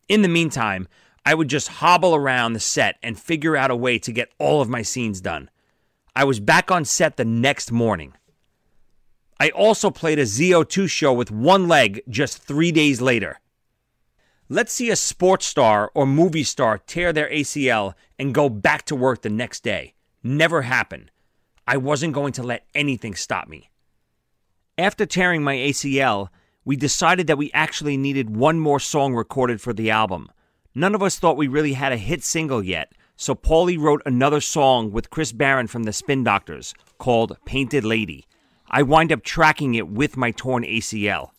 In 0.08 0.22
the 0.22 0.30
meantime, 0.30 0.88
I 1.26 1.36
would 1.36 1.50
just 1.50 1.68
hobble 1.68 2.16
around 2.16 2.54
the 2.54 2.60
set 2.60 2.98
and 3.04 3.20
figure 3.20 3.56
out 3.56 3.70
a 3.70 3.76
way 3.76 4.00
to 4.00 4.12
get 4.12 4.32
all 4.40 4.62
of 4.62 4.70
my 4.70 4.82
scenes 4.82 5.22
done. 5.22 5.50
I 6.16 6.24
was 6.24 6.40
back 6.40 6.72
on 6.72 6.86
set 6.86 7.18
the 7.18 7.26
next 7.26 7.72
morning. 7.72 8.14
I 9.44 9.50
also 9.50 9.92
played 9.92 10.20
a 10.20 10.24
ZO2 10.24 10.90
show 10.90 11.12
with 11.12 11.30
one 11.30 11.68
leg 11.68 12.02
just 12.08 12.42
three 12.42 12.72
days 12.72 13.02
later. 13.02 13.42
Let's 14.48 14.72
see 14.72 14.90
a 14.90 14.96
sports 14.96 15.46
star 15.46 15.92
or 15.94 16.06
movie 16.06 16.46
star 16.46 16.78
tear 16.78 17.12
their 17.12 17.30
ACL 17.30 17.94
and 18.18 18.34
go 18.34 18.48
back 18.48 18.86
to 18.86 18.96
work 18.96 19.22
the 19.22 19.30
next 19.30 19.62
day. 19.62 19.96
Never 20.24 20.62
happened. 20.62 21.12
I 21.68 21.76
wasn't 21.76 22.14
going 22.14 22.32
to 22.34 22.42
let 22.42 22.68
anything 22.74 23.16
stop 23.16 23.50
me. 23.50 23.70
After 24.78 25.06
tearing 25.06 25.44
my 25.44 25.56
ACL, 25.56 26.30
we 26.64 26.78
decided 26.78 27.28
that 27.28 27.38
we 27.38 27.52
actually 27.52 27.98
needed 27.98 28.38
one 28.38 28.62
more 28.62 28.80
song 28.80 29.14
recorded 29.14 29.60
for 29.60 29.74
the 29.74 29.92
album. 29.92 30.32
None 30.74 30.96
of 30.96 31.04
us 31.04 31.20
thought 31.20 31.36
we 31.36 31.50
really 31.50 31.74
had 31.74 31.92
a 31.92 31.98
hit 31.98 32.24
single 32.24 32.64
yet, 32.64 32.94
so 33.18 33.36
Paulie 33.36 33.78
wrote 33.78 34.04
another 34.06 34.40
song 34.40 34.94
with 34.94 35.10
Chris 35.10 35.34
Barron 35.34 35.68
from 35.68 35.84
the 35.84 35.92
Spin 35.92 36.24
Doctors 36.24 36.74
called 36.98 37.36
Painted 37.46 37.84
Lady. 37.84 38.26
I 38.76 38.82
wind 38.82 39.12
up 39.12 39.22
tracking 39.22 39.76
it 39.76 39.88
with 39.88 40.18
my 40.18 40.32
torn 40.32 40.64
ACL. 40.64 41.30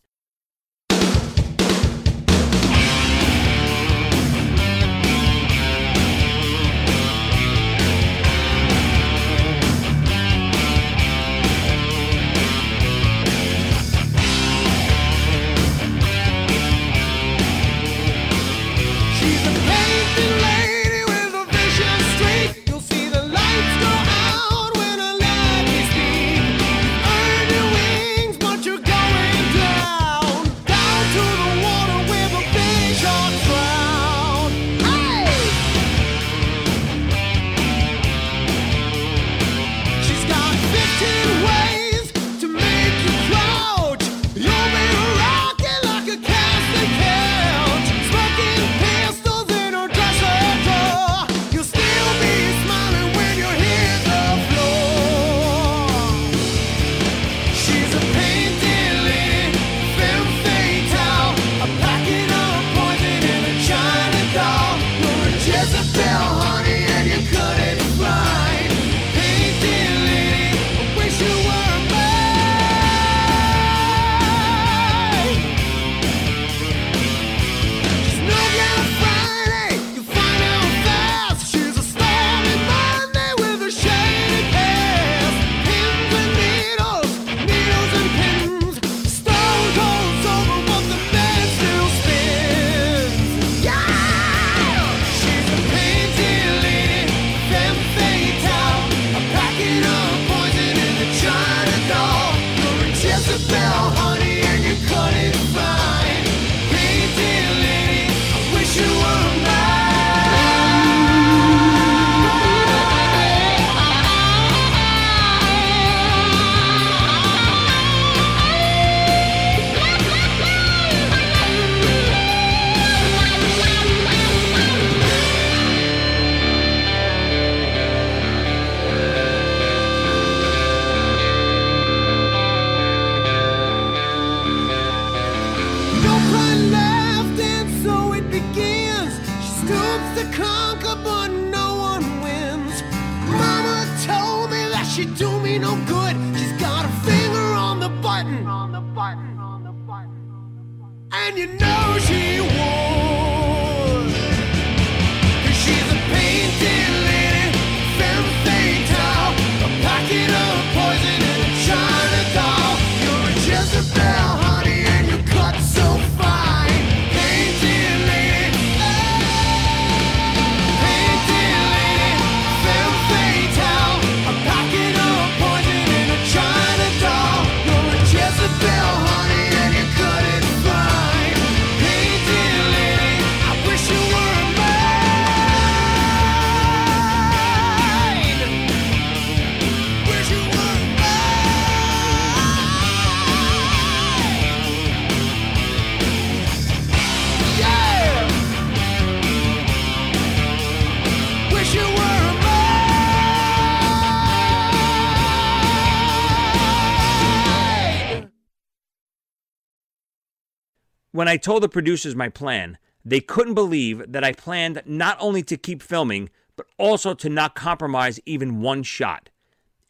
I 211.34 211.36
told 211.36 211.64
the 211.64 211.68
producers 211.68 212.14
my 212.14 212.28
plan, 212.28 212.78
they 213.04 213.18
couldn't 213.18 213.54
believe 213.54 214.04
that 214.06 214.22
I 214.22 214.30
planned 214.30 214.80
not 214.86 215.16
only 215.18 215.42
to 215.42 215.56
keep 215.56 215.82
filming, 215.82 216.30
but 216.54 216.68
also 216.78 217.12
to 217.12 217.28
not 217.28 217.56
compromise 217.56 218.20
even 218.24 218.60
one 218.60 218.84
shot. 218.84 219.30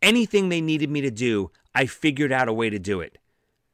Anything 0.00 0.48
they 0.48 0.62
needed 0.62 0.88
me 0.88 1.02
to 1.02 1.10
do, 1.10 1.50
I 1.74 1.84
figured 1.84 2.32
out 2.32 2.48
a 2.48 2.52
way 2.54 2.70
to 2.70 2.78
do 2.78 3.02
it. 3.02 3.18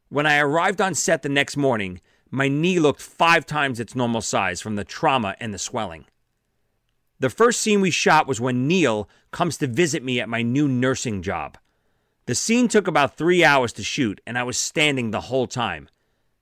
When 0.09 0.27
I 0.27 0.39
arrived 0.39 0.81
on 0.81 0.97
set 0.97 1.23
the 1.23 1.29
next 1.29 1.57
morning, 1.57 2.01
my 2.29 2.49
knee 2.49 2.81
looked 2.81 3.01
five 3.01 3.47
times 3.47 3.79
its 3.79 3.95
normal 3.95 4.21
size 4.21 4.61
from 4.61 4.75
the 4.75 4.83
trauma 4.83 5.37
and 5.39 5.55
the 5.55 5.57
swelling. 5.57 6.07
The 7.21 7.31
first 7.31 7.61
scene 7.61 7.81
we 7.81 7.93
shot 7.93 8.27
was 8.27 8.41
when 8.41 8.67
Neil 8.67 9.09
comes 9.31 9.57
to 9.59 9.69
visit 9.69 10.03
me 10.03 10.19
at 10.19 10.29
my 10.29 10.43
new 10.43 10.67
nursing 10.67 11.23
job. 11.23 11.57
The 12.27 12.35
scene 12.35 12.67
took 12.67 12.89
about 12.89 13.17
three 13.17 13.45
hours 13.45 13.73
to 13.75 13.85
shoot, 13.85 14.21
and 14.27 14.37
I 14.37 14.43
was 14.43 14.59
standing 14.59 15.13
the 15.13 15.21
whole 15.21 15.47
time. 15.47 15.89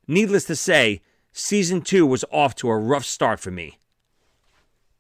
Needless 0.06 0.44
to 0.44 0.56
say, 0.56 1.02
season 1.32 1.82
two 1.82 2.06
was 2.06 2.24
off 2.30 2.54
to 2.56 2.68
a 2.68 2.78
rough 2.78 3.04
start 3.04 3.40
for 3.40 3.50
me. 3.50 3.78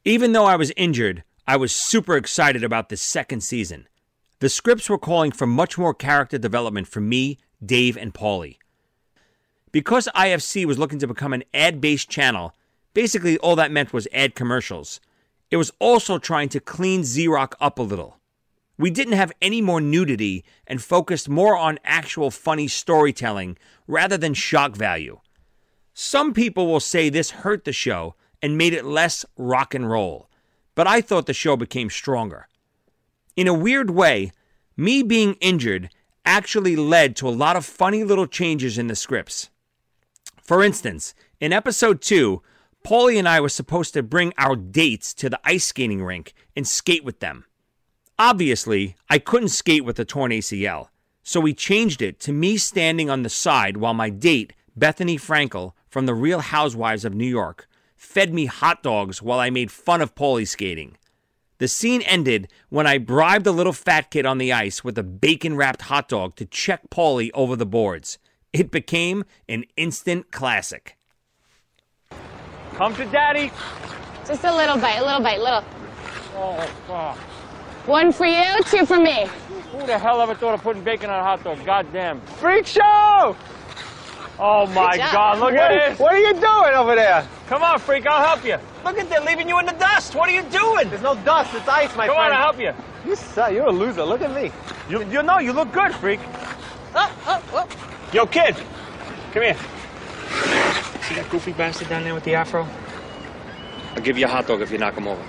Even 0.04 0.32
though 0.32 0.46
I 0.46 0.56
was 0.56 0.72
injured, 0.76 1.24
I 1.46 1.56
was 1.56 1.72
super 1.72 2.16
excited 2.16 2.62
about 2.62 2.88
this 2.88 3.02
second 3.02 3.40
season. 3.42 3.88
The 4.40 4.48
scripts 4.48 4.88
were 4.88 4.98
calling 4.98 5.32
for 5.32 5.46
much 5.46 5.76
more 5.76 5.94
character 5.94 6.38
development 6.38 6.88
for 6.88 7.00
me, 7.00 7.38
Dave, 7.64 7.96
and 7.96 8.14
Paulie. 8.14 8.58
Because 9.72 10.08
IFC 10.14 10.64
was 10.64 10.78
looking 10.78 10.98
to 11.00 11.06
become 11.06 11.32
an 11.32 11.44
ad 11.52 11.80
based 11.80 12.08
channel, 12.08 12.54
basically 12.94 13.36
all 13.38 13.56
that 13.56 13.72
meant 13.72 13.92
was 13.92 14.08
ad 14.12 14.34
commercials. 14.34 15.00
It 15.50 15.56
was 15.56 15.72
also 15.78 16.18
trying 16.18 16.48
to 16.50 16.60
clean 16.60 17.04
Rock 17.28 17.56
up 17.60 17.78
a 17.78 17.82
little. 17.82 18.18
We 18.76 18.90
didn't 18.90 19.14
have 19.14 19.32
any 19.42 19.60
more 19.60 19.80
nudity 19.80 20.44
and 20.66 20.80
focused 20.80 21.28
more 21.28 21.56
on 21.56 21.80
actual 21.82 22.30
funny 22.30 22.68
storytelling 22.68 23.58
rather 23.86 24.16
than 24.16 24.34
shock 24.34 24.76
value. 24.76 25.18
Some 26.00 26.32
people 26.32 26.68
will 26.68 26.78
say 26.78 27.08
this 27.08 27.30
hurt 27.42 27.64
the 27.64 27.72
show 27.72 28.14
and 28.40 28.56
made 28.56 28.72
it 28.72 28.84
less 28.84 29.26
rock 29.36 29.74
and 29.74 29.90
roll, 29.90 30.30
but 30.76 30.86
I 30.86 31.00
thought 31.00 31.26
the 31.26 31.34
show 31.34 31.56
became 31.56 31.90
stronger. 31.90 32.46
In 33.34 33.48
a 33.48 33.52
weird 33.52 33.90
way, 33.90 34.30
me 34.76 35.02
being 35.02 35.34
injured 35.40 35.90
actually 36.24 36.76
led 36.76 37.16
to 37.16 37.28
a 37.28 37.30
lot 37.30 37.56
of 37.56 37.66
funny 37.66 38.04
little 38.04 38.28
changes 38.28 38.78
in 38.78 38.86
the 38.86 38.94
scripts. 38.94 39.50
For 40.40 40.62
instance, 40.62 41.14
in 41.40 41.52
episode 41.52 42.00
2, 42.00 42.42
Paulie 42.86 43.18
and 43.18 43.28
I 43.28 43.40
were 43.40 43.48
supposed 43.48 43.92
to 43.94 44.02
bring 44.04 44.32
our 44.38 44.54
dates 44.54 45.12
to 45.14 45.28
the 45.28 45.40
ice 45.42 45.64
skating 45.64 46.04
rink 46.04 46.32
and 46.54 46.64
skate 46.64 47.02
with 47.02 47.18
them. 47.18 47.44
Obviously, 48.20 48.94
I 49.10 49.18
couldn't 49.18 49.48
skate 49.48 49.84
with 49.84 49.98
a 49.98 50.04
torn 50.04 50.30
ACL, 50.30 50.90
So 51.24 51.40
we 51.40 51.54
changed 51.54 52.02
it 52.02 52.20
to 52.20 52.32
me 52.32 52.56
standing 52.56 53.10
on 53.10 53.24
the 53.24 53.28
side 53.28 53.78
while 53.78 53.94
my 53.94 54.10
date, 54.10 54.52
Bethenny 54.78 55.16
Frankel 55.16 55.72
from 55.98 56.06
the 56.06 56.14
Real 56.14 56.38
Housewives 56.38 57.04
of 57.04 57.12
New 57.12 57.26
York, 57.26 57.66
fed 57.96 58.32
me 58.32 58.46
hot 58.46 58.84
dogs 58.84 59.20
while 59.20 59.40
I 59.40 59.50
made 59.50 59.72
fun 59.72 60.00
of 60.00 60.14
Paulie 60.14 60.46
skating. 60.46 60.96
The 61.58 61.66
scene 61.66 62.02
ended 62.02 62.52
when 62.68 62.86
I 62.86 62.98
bribed 62.98 63.48
a 63.48 63.50
little 63.50 63.72
fat 63.72 64.08
kid 64.08 64.24
on 64.24 64.38
the 64.38 64.52
ice 64.52 64.84
with 64.84 64.96
a 64.96 65.02
bacon 65.02 65.56
wrapped 65.56 65.82
hot 65.82 66.08
dog 66.08 66.36
to 66.36 66.44
check 66.44 66.88
Paulie 66.88 67.32
over 67.34 67.56
the 67.56 67.66
boards. 67.66 68.18
It 68.52 68.70
became 68.70 69.24
an 69.48 69.64
instant 69.76 70.30
classic. 70.30 70.96
Come 72.74 72.94
to 72.94 73.04
daddy. 73.06 73.50
Just 74.24 74.44
a 74.44 74.54
little 74.54 74.76
bite, 74.76 74.98
a 74.98 75.04
little 75.04 75.20
bite, 75.20 75.40
little. 75.40 75.64
Oh, 76.36 76.60
fuck. 76.86 77.16
One 77.88 78.12
for 78.12 78.26
you, 78.26 78.62
two 78.66 78.86
for 78.86 79.00
me. 79.00 79.26
Who 79.72 79.84
the 79.84 79.98
hell 79.98 80.20
ever 80.20 80.36
thought 80.36 80.54
of 80.54 80.62
putting 80.62 80.84
bacon 80.84 81.10
on 81.10 81.18
a 81.18 81.24
hot 81.24 81.42
dog? 81.42 81.66
Goddamn. 81.66 82.20
Freak 82.20 82.66
show! 82.68 83.34
Oh 84.40 84.66
my 84.68 84.96
god, 84.96 85.40
look 85.40 85.52
What, 85.52 85.72
at 85.72 85.90
this. 85.90 85.98
what 85.98 86.12
are 86.14 86.18
you 86.18 86.32
doing 86.32 86.74
over 86.74 86.94
there? 86.94 87.26
Come 87.48 87.62
on, 87.62 87.78
freak, 87.80 88.06
I'll 88.06 88.24
help 88.24 88.44
you. 88.44 88.56
Look 88.84 88.96
at 88.98 89.08
they're 89.10 89.20
leaving 89.20 89.48
you 89.48 89.58
in 89.58 89.66
the 89.66 89.72
dust. 89.72 90.14
What 90.14 90.28
are 90.28 90.32
you 90.32 90.42
doing? 90.44 90.88
There's 90.88 91.02
no 91.02 91.16
dust. 91.16 91.54
It's 91.54 91.66
ice, 91.66 91.94
my 91.96 92.06
Come 92.06 92.16
on, 92.16 92.26
friend. 92.28 92.34
I'll 92.34 92.52
help 92.52 92.60
you. 92.60 92.72
You 93.04 93.16
suck. 93.16 93.52
You're 93.52 93.66
a 93.66 93.72
loser. 93.72 94.04
Look 94.04 94.20
at 94.22 94.32
me. 94.34 94.52
You, 94.88 95.04
you 95.10 95.22
know, 95.22 95.38
you 95.38 95.52
look 95.52 95.72
good, 95.72 95.92
freak. 95.96 96.20
Oh, 96.94 97.12
oh, 97.26 97.42
oh. 97.52 97.68
Yo, 98.12 98.26
kid, 98.26 98.54
come 99.32 99.42
here. 99.42 99.56
See 101.02 101.14
that 101.16 101.26
goofy 101.30 101.52
bastard 101.52 101.88
down 101.88 102.04
there 102.04 102.14
with 102.14 102.24
the 102.24 102.34
afro? 102.34 102.66
I'll 103.96 104.02
give 104.02 104.16
you 104.18 104.26
a 104.26 104.28
hot 104.28 104.46
dog 104.46 104.62
if 104.62 104.70
you 104.70 104.78
knock 104.78 104.94
him 104.94 105.08
over. 105.08 105.22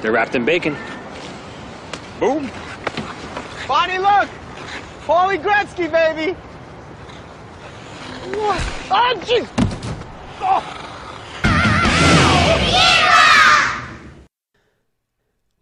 They're 0.00 0.12
wrapped 0.12 0.34
in 0.34 0.44
bacon. 0.44 0.76
Boom. 2.20 2.50
Bonnie, 3.66 3.98
look. 3.98 4.28
Paulie 5.06 5.42
Gretzky, 5.42 5.90
baby. 5.90 6.36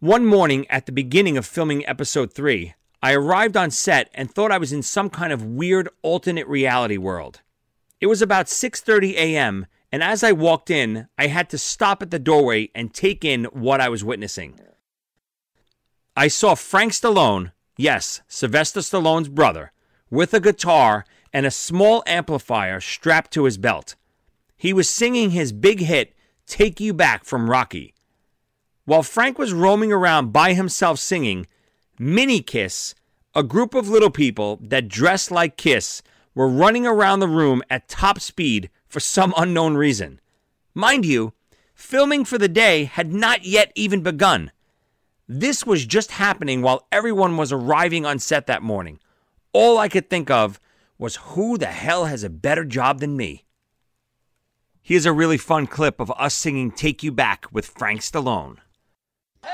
One 0.01 0.25
morning 0.25 0.67
at 0.71 0.87
the 0.87 0.93
beginning 0.93 1.37
of 1.37 1.45
filming 1.45 1.87
episode 1.87 2.33
3, 2.33 2.75
I 3.03 3.13
arrived 3.13 3.57
on 3.57 3.71
set 3.71 4.09
and 4.15 4.31
thought 4.31 4.51
I 4.51 4.57
was 4.57 4.73
in 4.73 4.83
some 4.83 5.11
kind 5.11 5.31
of 5.31 5.45
weird 5.45 5.91
alternate 6.01 6.47
reality 6.47 6.97
world. 6.97 7.43
It 8.01 8.07
was 8.07 8.23
about 8.23 8.47
6:30 8.47 9.15
a.m., 9.15 9.67
and 9.93 10.03
as 10.03 10.25
I 10.25 10.33
walked 10.33 10.71
in, 10.71 11.09
I 11.19 11.27
had 11.27 11.51
to 11.51 11.59
stop 11.59 12.01
at 12.01 12.11
the 12.11 12.19
doorway 12.19 12.71
and 12.75 12.95
take 12.95 13.27
in 13.27 13.45
what 13.45 13.83
I 13.83 13.91
was 13.91 14.03
witnessing. 14.03 14.59
I 16.17 16.29
saw 16.29 16.55
Frank 16.55 16.93
Stallone, 16.93 17.53
yes, 17.77 18.23
Sylvester 18.27 18.81
Stallone's 18.81 19.29
brother, 19.29 19.73
with 20.11 20.33
a 20.33 20.41
guitar 20.41 21.05
and 21.35 21.45
a 21.45 21.51
small 21.51 22.05
amplifier 22.07 22.81
strapped 22.81 23.33
to 23.33 23.45
his 23.45 23.59
belt. 23.59 23.97
He 24.57 24.73
was 24.73 24.89
singing 24.89 25.31
his 25.31 25.53
big 25.53 25.81
hit, 25.81 26.15
Take 26.47 26.79
You 26.79 26.95
Back 26.95 27.25
from 27.25 27.51
Rocky. 27.51 27.93
While 28.85 29.03
Frank 29.03 29.37
was 29.37 29.53
roaming 29.53 29.93
around 29.93 30.33
by 30.33 30.55
himself 30.55 31.01
singing, 31.01 31.49
Mini 31.99 32.41
Kiss, 32.41 32.95
a 33.35 33.43
group 33.43 33.75
of 33.75 33.89
little 33.89 34.11
people 34.11 34.61
that 34.63 34.89
dressed 34.89 35.33
like 35.33 35.57
Kiss, 35.57 36.03
were 36.37 36.49
running 36.49 36.87
around 36.87 37.19
the 37.19 37.29
room 37.29 37.63
at 37.69 37.89
top 37.89 38.21
speed 38.21 38.71
for 38.87 39.01
some 39.01 39.35
unknown 39.37 39.77
reason. 39.77 40.21
Mind 40.73 41.05
you, 41.05 41.33
filming 41.75 42.25
for 42.25 42.39
the 42.39 42.49
day 42.49 42.85
had 42.85 43.13
not 43.13 43.45
yet 43.45 43.73
even 43.75 44.03
begun. 44.03 44.53
This 45.27 45.67
was 45.67 45.85
just 45.85 46.13
happening 46.13 46.63
while 46.63 46.87
everyone 46.93 47.37
was 47.37 47.53
arriving 47.53 48.07
on 48.07 48.21
set 48.21 48.47
that 48.47 48.63
morning. 48.63 49.01
All 49.53 49.79
I 49.79 49.89
could 49.89 50.09
think 50.09 50.31
of 50.31 50.61
was 50.99 51.17
who 51.17 51.59
the 51.59 51.67
hell 51.67 52.05
has 52.07 52.23
a 52.25 52.31
better 52.31 52.65
job 52.65 53.01
than 53.01 53.17
me? 53.17 53.45
Here's 54.83 55.07
a 55.07 55.13
really 55.13 55.39
fun 55.39 55.67
clip 55.67 55.99
of 56.01 56.13
us 56.19 56.35
singing 56.35 56.71
Take 56.71 57.03
You 57.03 57.11
Back 57.11 57.47
with 57.51 57.67
Frank 57.67 58.01
Stallone. 58.01 58.59
All 59.43 59.51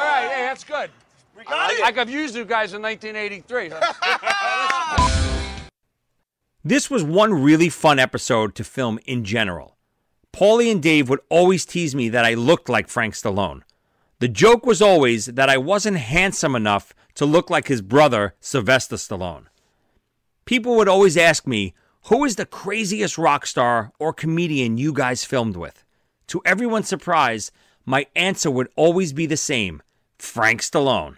right, 0.00 0.30
hey, 0.32 0.42
that's 0.42 0.64
good. 0.64 0.90
We 1.36 1.44
got 1.44 1.72
it. 1.72 1.80
Like 1.80 1.98
I've 1.98 2.10
used 2.10 2.34
you 2.34 2.44
guys 2.44 2.74
in 2.74 2.82
1983. 2.82 3.72
This 6.62 6.90
was 6.90 7.02
one 7.02 7.32
really 7.32 7.70
fun 7.70 7.98
episode 7.98 8.54
to 8.56 8.64
film 8.64 8.98
in 9.06 9.24
general. 9.24 9.78
Paulie 10.30 10.70
and 10.70 10.82
Dave 10.82 11.08
would 11.08 11.20
always 11.30 11.64
tease 11.64 11.94
me 11.94 12.10
that 12.10 12.26
I 12.26 12.34
looked 12.34 12.68
like 12.68 12.88
Frank 12.88 13.14
Stallone. 13.14 13.62
The 14.20 14.28
joke 14.28 14.66
was 14.66 14.82
always 14.82 15.26
that 15.26 15.48
I 15.48 15.56
wasn't 15.56 15.96
handsome 15.96 16.54
enough 16.54 16.92
to 17.14 17.24
look 17.24 17.48
like 17.48 17.68
his 17.68 17.80
brother, 17.80 18.34
Sylvester 18.38 18.96
Stallone. 18.96 19.46
People 20.44 20.76
would 20.76 20.88
always 20.88 21.16
ask 21.16 21.46
me, 21.46 21.72
Who 22.04 22.26
is 22.26 22.36
the 22.36 22.44
craziest 22.44 23.16
rock 23.16 23.46
star 23.46 23.92
or 23.98 24.12
comedian 24.12 24.76
you 24.76 24.92
guys 24.92 25.24
filmed 25.24 25.56
with? 25.56 25.84
To 26.26 26.42
everyone's 26.44 26.86
surprise, 26.86 27.50
my 27.86 28.06
answer 28.14 28.50
would 28.50 28.68
always 28.76 29.14
be 29.14 29.24
the 29.24 29.38
same 29.38 29.80
Frank 30.18 30.60
Stallone. 30.60 31.16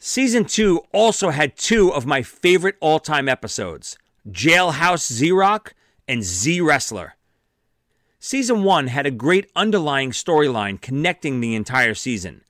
Season 0.00 0.44
2 0.44 0.80
also 0.92 1.30
had 1.30 1.56
two 1.56 1.92
of 1.92 2.06
my 2.06 2.22
favorite 2.22 2.76
all 2.80 2.98
time 2.98 3.28
episodes 3.28 3.98
Jailhouse 4.28 5.12
Z 5.12 5.30
Rock 5.30 5.74
and 6.08 6.24
Z 6.24 6.60
Wrestler. 6.60 7.15
Season 8.26 8.64
1 8.64 8.88
had 8.88 9.06
a 9.06 9.12
great 9.12 9.48
underlying 9.54 10.10
storyline 10.10 10.80
connecting 10.80 11.38
the 11.38 11.54
entire 11.54 11.94
season. 11.94 12.42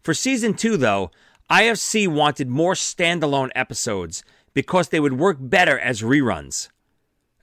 For 0.00 0.14
Season 0.14 0.54
2, 0.54 0.76
though, 0.76 1.10
IFC 1.50 2.06
wanted 2.06 2.48
more 2.48 2.74
standalone 2.74 3.50
episodes 3.56 4.22
because 4.52 4.90
they 4.90 5.00
would 5.00 5.18
work 5.18 5.38
better 5.40 5.76
as 5.76 6.02
reruns. 6.02 6.68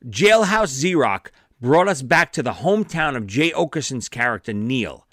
Jailhouse 0.06 0.98
Rock 0.98 1.34
brought 1.60 1.90
us 1.90 2.02
back 2.02 2.32
to 2.32 2.42
the 2.42 2.64
hometown 2.64 3.18
of 3.18 3.28
Jay 3.28 3.52
Oakerson's 3.52 4.08
character, 4.08 4.54
Neil. 4.54 5.06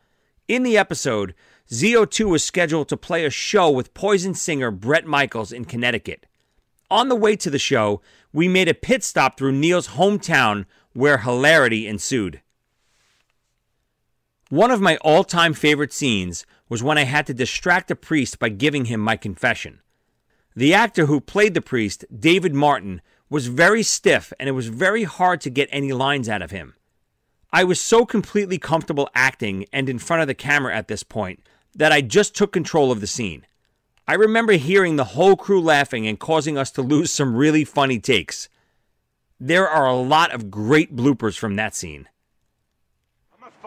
In 0.46 0.62
the 0.62 0.78
episode, 0.78 1.34
ZO2 1.72 2.26
was 2.26 2.44
scheduled 2.44 2.88
to 2.90 2.96
play 2.96 3.24
a 3.24 3.30
show 3.30 3.68
with 3.68 3.92
Poison 3.92 4.34
singer 4.34 4.70
Bret 4.70 5.04
Michaels 5.04 5.50
in 5.50 5.64
Connecticut. 5.64 6.26
On 6.92 7.08
the 7.08 7.16
way 7.16 7.34
to 7.34 7.50
the 7.50 7.58
show, 7.58 8.02
we 8.32 8.46
made 8.46 8.68
a 8.68 8.72
pit 8.72 9.02
stop 9.02 9.36
through 9.36 9.50
Neil's 9.50 9.88
hometown 9.88 10.64
where 10.92 11.18
hilarity 11.18 11.88
ensued. 11.88 12.40
One 14.50 14.70
of 14.70 14.80
my 14.80 14.96
all 14.98 15.24
time 15.24 15.52
favorite 15.52 15.92
scenes 15.92 16.46
was 16.70 16.82
when 16.82 16.96
I 16.96 17.04
had 17.04 17.26
to 17.26 17.34
distract 17.34 17.90
a 17.90 17.96
priest 17.96 18.38
by 18.38 18.48
giving 18.48 18.86
him 18.86 18.98
my 18.98 19.14
confession. 19.16 19.80
The 20.56 20.72
actor 20.72 21.04
who 21.04 21.20
played 21.20 21.52
the 21.52 21.60
priest, 21.60 22.06
David 22.18 22.54
Martin, 22.54 23.02
was 23.28 23.48
very 23.48 23.82
stiff 23.82 24.32
and 24.40 24.48
it 24.48 24.52
was 24.52 24.68
very 24.68 25.04
hard 25.04 25.42
to 25.42 25.50
get 25.50 25.68
any 25.70 25.92
lines 25.92 26.30
out 26.30 26.40
of 26.40 26.50
him. 26.50 26.74
I 27.52 27.62
was 27.64 27.78
so 27.78 28.06
completely 28.06 28.58
comfortable 28.58 29.10
acting 29.14 29.66
and 29.70 29.86
in 29.86 29.98
front 29.98 30.22
of 30.22 30.28
the 30.28 30.34
camera 30.34 30.74
at 30.74 30.88
this 30.88 31.02
point 31.02 31.46
that 31.74 31.92
I 31.92 32.00
just 32.00 32.34
took 32.34 32.50
control 32.50 32.90
of 32.90 33.02
the 33.02 33.06
scene. 33.06 33.44
I 34.06 34.14
remember 34.14 34.54
hearing 34.54 34.96
the 34.96 35.04
whole 35.04 35.36
crew 35.36 35.60
laughing 35.60 36.06
and 36.06 36.18
causing 36.18 36.56
us 36.56 36.70
to 36.72 36.82
lose 36.82 37.12
some 37.12 37.36
really 37.36 37.64
funny 37.64 37.98
takes. 37.98 38.48
There 39.38 39.68
are 39.68 39.86
a 39.86 39.94
lot 39.94 40.32
of 40.32 40.50
great 40.50 40.96
bloopers 40.96 41.36
from 41.36 41.56
that 41.56 41.74
scene. 41.74 42.08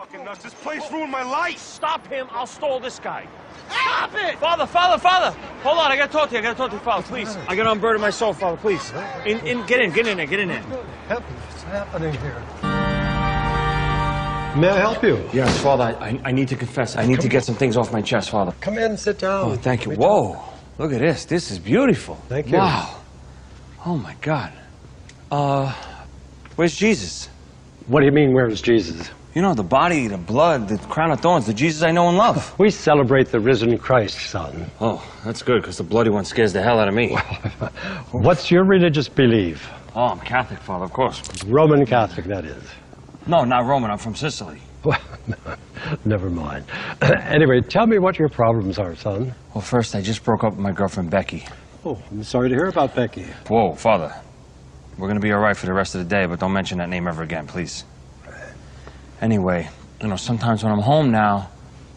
Fucking 0.01 0.25
nuts. 0.25 0.43
This 0.43 0.53
place 0.55 0.91
ruined 0.91 1.11
my 1.11 1.21
life. 1.21 1.59
Stop 1.59 2.07
him. 2.07 2.27
I'll 2.31 2.47
stall 2.47 2.79
this 2.79 2.99
guy. 2.99 3.27
Stop 3.69 4.15
it! 4.15 4.39
Father, 4.39 4.65
father, 4.65 4.97
father. 4.97 5.37
Hold 5.61 5.77
on. 5.77 5.91
I 5.91 5.95
gotta 5.95 6.11
talk 6.11 6.29
to 6.29 6.35
you. 6.35 6.39
I 6.39 6.41
gotta 6.41 6.57
talk 6.57 6.71
to 6.71 6.75
you, 6.75 6.81
father, 6.81 7.03
please. 7.03 7.37
I 7.47 7.55
got 7.55 7.63
to 7.63 7.71
unburden 7.71 8.01
my 8.01 8.09
soul, 8.09 8.33
father, 8.33 8.57
please. 8.57 8.91
In, 9.25 9.45
in, 9.45 9.63
get 9.67 9.79
in, 9.79 9.91
get 9.91 10.07
in 10.07 10.17
there, 10.17 10.25
get 10.25 10.39
in 10.39 10.47
there. 10.47 10.63
Help 11.07 11.21
me! 11.29 11.35
What's 11.35 11.63
happening 11.63 12.13
here? 12.13 12.41
May 14.59 14.69
I 14.69 14.79
help 14.79 15.03
you? 15.03 15.23
Yes, 15.31 15.55
father, 15.61 15.83
I, 15.83 16.19
I 16.25 16.31
need 16.31 16.47
to 16.47 16.55
confess. 16.55 16.97
I 16.97 17.05
need 17.05 17.21
to 17.21 17.29
get 17.29 17.43
some 17.43 17.55
things 17.55 17.77
off 17.77 17.93
my 17.93 18.01
chest, 18.01 18.31
father. 18.31 18.53
Come 18.59 18.77
in, 18.79 18.91
and 18.91 18.99
sit 18.99 19.19
down. 19.19 19.51
Oh, 19.51 19.55
thank 19.55 19.85
you. 19.85 19.91
Whoa. 19.91 20.41
Look 20.79 20.93
at 20.93 20.99
this. 20.99 21.25
This 21.25 21.51
is 21.51 21.59
beautiful. 21.59 22.15
Thank 22.27 22.47
you. 22.47 22.57
Wow. 22.57 23.01
Oh, 23.85 23.97
my 23.97 24.15
God. 24.21 24.51
Uh, 25.29 25.73
where's 26.55 26.75
Jesus? 26.75 27.29
What 27.85 27.99
do 27.99 28.07
you 28.07 28.11
mean, 28.11 28.33
where's 28.33 28.61
Jesus? 28.61 29.09
You 29.33 29.41
know, 29.41 29.53
the 29.53 29.63
body, 29.63 30.07
the 30.07 30.17
blood, 30.17 30.67
the 30.67 30.77
crown 30.77 31.11
of 31.11 31.21
thorns, 31.21 31.45
the 31.45 31.53
Jesus 31.53 31.83
I 31.83 31.91
know 31.91 32.09
and 32.09 32.17
love. 32.17 32.53
We 32.59 32.69
celebrate 32.69 33.29
the 33.29 33.39
risen 33.39 33.77
Christ, 33.77 34.19
son. 34.29 34.69
Oh, 34.81 35.01
that's 35.23 35.41
good, 35.41 35.61
because 35.61 35.77
the 35.77 35.83
bloody 35.83 36.09
one 36.09 36.25
scares 36.25 36.51
the 36.51 36.61
hell 36.61 36.79
out 36.79 36.89
of 36.89 36.93
me. 36.93 37.15
What's 38.11 38.51
your 38.51 38.65
religious 38.65 39.07
belief? 39.07 39.69
Oh, 39.95 40.07
I'm 40.07 40.19
Catholic, 40.19 40.59
father, 40.59 40.83
of 40.83 40.91
course. 40.91 41.21
Roman 41.45 41.85
Catholic, 41.85 42.25
that 42.25 42.43
is. 42.43 42.61
No, 43.25 43.45
not 43.45 43.65
Roman. 43.65 43.89
I'm 43.89 43.97
from 43.97 44.15
Sicily. 44.15 44.59
Well, 44.83 44.99
never 46.05 46.29
mind. 46.29 46.65
anyway, 47.01 47.61
tell 47.61 47.87
me 47.87 47.99
what 47.99 48.19
your 48.19 48.27
problems 48.27 48.79
are, 48.79 48.95
son. 48.97 49.33
Well, 49.55 49.61
first, 49.61 49.95
I 49.95 50.01
just 50.01 50.25
broke 50.25 50.43
up 50.43 50.53
with 50.53 50.61
my 50.61 50.73
girlfriend, 50.73 51.09
Becky. 51.09 51.45
Oh, 51.85 51.97
I'm 52.11 52.23
sorry 52.23 52.49
to 52.49 52.55
hear 52.55 52.65
about 52.65 52.95
Becky. 52.95 53.27
Whoa, 53.47 53.75
father. 53.75 54.13
We're 54.97 55.07
going 55.07 55.19
to 55.19 55.25
be 55.25 55.31
all 55.31 55.39
right 55.39 55.55
for 55.55 55.67
the 55.67 55.73
rest 55.73 55.95
of 55.95 55.99
the 55.99 56.09
day, 56.09 56.25
but 56.25 56.39
don't 56.39 56.51
mention 56.51 56.79
that 56.79 56.89
name 56.89 57.07
ever 57.07 57.23
again, 57.23 57.47
please. 57.47 57.85
Anyway, 59.21 59.69
you 60.01 60.07
know, 60.07 60.15
sometimes 60.15 60.63
when 60.63 60.73
I'm 60.73 60.79
home 60.79 61.11
now, 61.11 61.49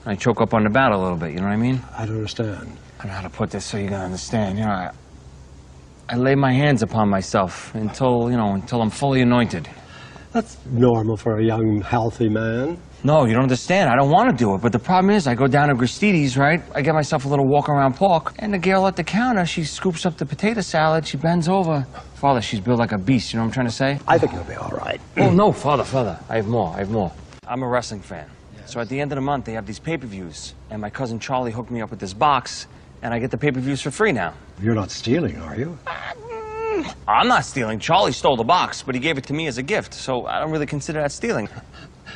I 0.04 0.14
choke 0.14 0.42
up 0.42 0.52
on 0.52 0.64
the 0.64 0.70
bat 0.70 0.92
a 0.92 0.98
little 0.98 1.16
bit, 1.16 1.30
you 1.30 1.38
know 1.38 1.44
what 1.44 1.54
I 1.54 1.56
mean? 1.56 1.80
I 1.96 2.04
don't 2.04 2.16
understand. 2.16 2.76
I 2.98 3.02
don't 3.02 3.06
know 3.08 3.12
how 3.14 3.22
to 3.22 3.30
put 3.30 3.50
this 3.50 3.64
so 3.64 3.78
you 3.78 3.88
can 3.88 4.00
understand. 4.00 4.58
You 4.58 4.64
know, 4.64 4.70
I, 4.70 4.90
I 6.10 6.16
lay 6.16 6.34
my 6.34 6.52
hands 6.52 6.82
upon 6.82 7.08
myself 7.08 7.74
until, 7.74 8.30
you 8.30 8.36
know, 8.36 8.52
until 8.52 8.82
I'm 8.82 8.90
fully 8.90 9.22
anointed. 9.22 9.68
That's 10.32 10.58
normal 10.66 11.16
for 11.16 11.38
a 11.38 11.42
young, 11.44 11.80
healthy 11.80 12.28
man. 12.28 12.76
No, 13.06 13.26
you 13.26 13.34
don't 13.34 13.42
understand. 13.42 13.90
I 13.90 13.96
don't 13.96 14.10
want 14.10 14.30
to 14.30 14.34
do 14.44 14.54
it. 14.54 14.62
But 14.62 14.72
the 14.72 14.78
problem 14.78 15.10
is, 15.14 15.26
I 15.26 15.34
go 15.34 15.46
down 15.46 15.68
to 15.68 15.74
Gristedes, 15.74 16.38
right? 16.38 16.62
I 16.74 16.80
get 16.80 16.94
myself 16.94 17.26
a 17.26 17.28
little 17.28 17.46
walk 17.46 17.68
around 17.68 17.96
pork, 17.96 18.32
and 18.38 18.54
the 18.54 18.58
girl 18.58 18.86
at 18.86 18.96
the 18.96 19.04
counter, 19.04 19.44
she 19.44 19.62
scoops 19.62 20.06
up 20.06 20.16
the 20.16 20.24
potato 20.24 20.62
salad, 20.62 21.06
she 21.06 21.18
bends 21.18 21.46
over. 21.46 21.86
Father, 22.14 22.40
she's 22.40 22.60
built 22.60 22.78
like 22.78 22.92
a 22.92 22.98
beast, 22.98 23.34
you 23.34 23.36
know 23.38 23.42
what 23.42 23.48
I'm 23.48 23.52
trying 23.52 23.66
to 23.66 23.72
say? 23.72 24.00
I 24.08 24.16
think 24.16 24.32
you'll 24.32 24.44
be 24.44 24.54
all 24.54 24.70
right. 24.70 24.98
Oh, 25.18 25.30
no, 25.30 25.52
Father, 25.52 25.84
Father. 25.84 26.18
I 26.30 26.36
have 26.36 26.48
more, 26.48 26.72
I 26.74 26.78
have 26.78 26.90
more. 26.90 27.12
I'm 27.46 27.62
a 27.62 27.68
wrestling 27.68 28.00
fan. 28.00 28.26
So 28.64 28.80
at 28.80 28.88
the 28.88 28.98
end 28.98 29.12
of 29.12 29.16
the 29.16 29.22
month, 29.22 29.44
they 29.44 29.52
have 29.52 29.66
these 29.66 29.78
pay 29.78 29.98
per 29.98 30.06
views, 30.06 30.54
and 30.70 30.80
my 30.80 30.88
cousin 30.88 31.18
Charlie 31.18 31.52
hooked 31.52 31.70
me 31.70 31.82
up 31.82 31.90
with 31.90 32.00
this 32.00 32.14
box, 32.14 32.66
and 33.02 33.12
I 33.12 33.18
get 33.18 33.30
the 33.30 33.36
pay 33.36 33.52
per 33.52 33.60
views 33.60 33.82
for 33.82 33.90
free 33.90 34.12
now. 34.12 34.32
You're 34.62 34.74
not 34.74 34.90
stealing, 34.90 35.38
are 35.40 35.56
you? 35.56 35.78
Uh, 35.86 35.92
mm, 35.92 36.94
I'm 37.06 37.28
not 37.28 37.44
stealing. 37.44 37.78
Charlie 37.80 38.12
stole 38.12 38.36
the 38.36 38.44
box, 38.44 38.82
but 38.82 38.94
he 38.94 39.00
gave 39.00 39.18
it 39.18 39.24
to 39.24 39.34
me 39.34 39.46
as 39.46 39.58
a 39.58 39.62
gift, 39.62 39.92
so 39.92 40.24
I 40.26 40.40
don't 40.40 40.50
really 40.50 40.64
consider 40.66 41.02
that 41.02 41.12
stealing. 41.12 41.50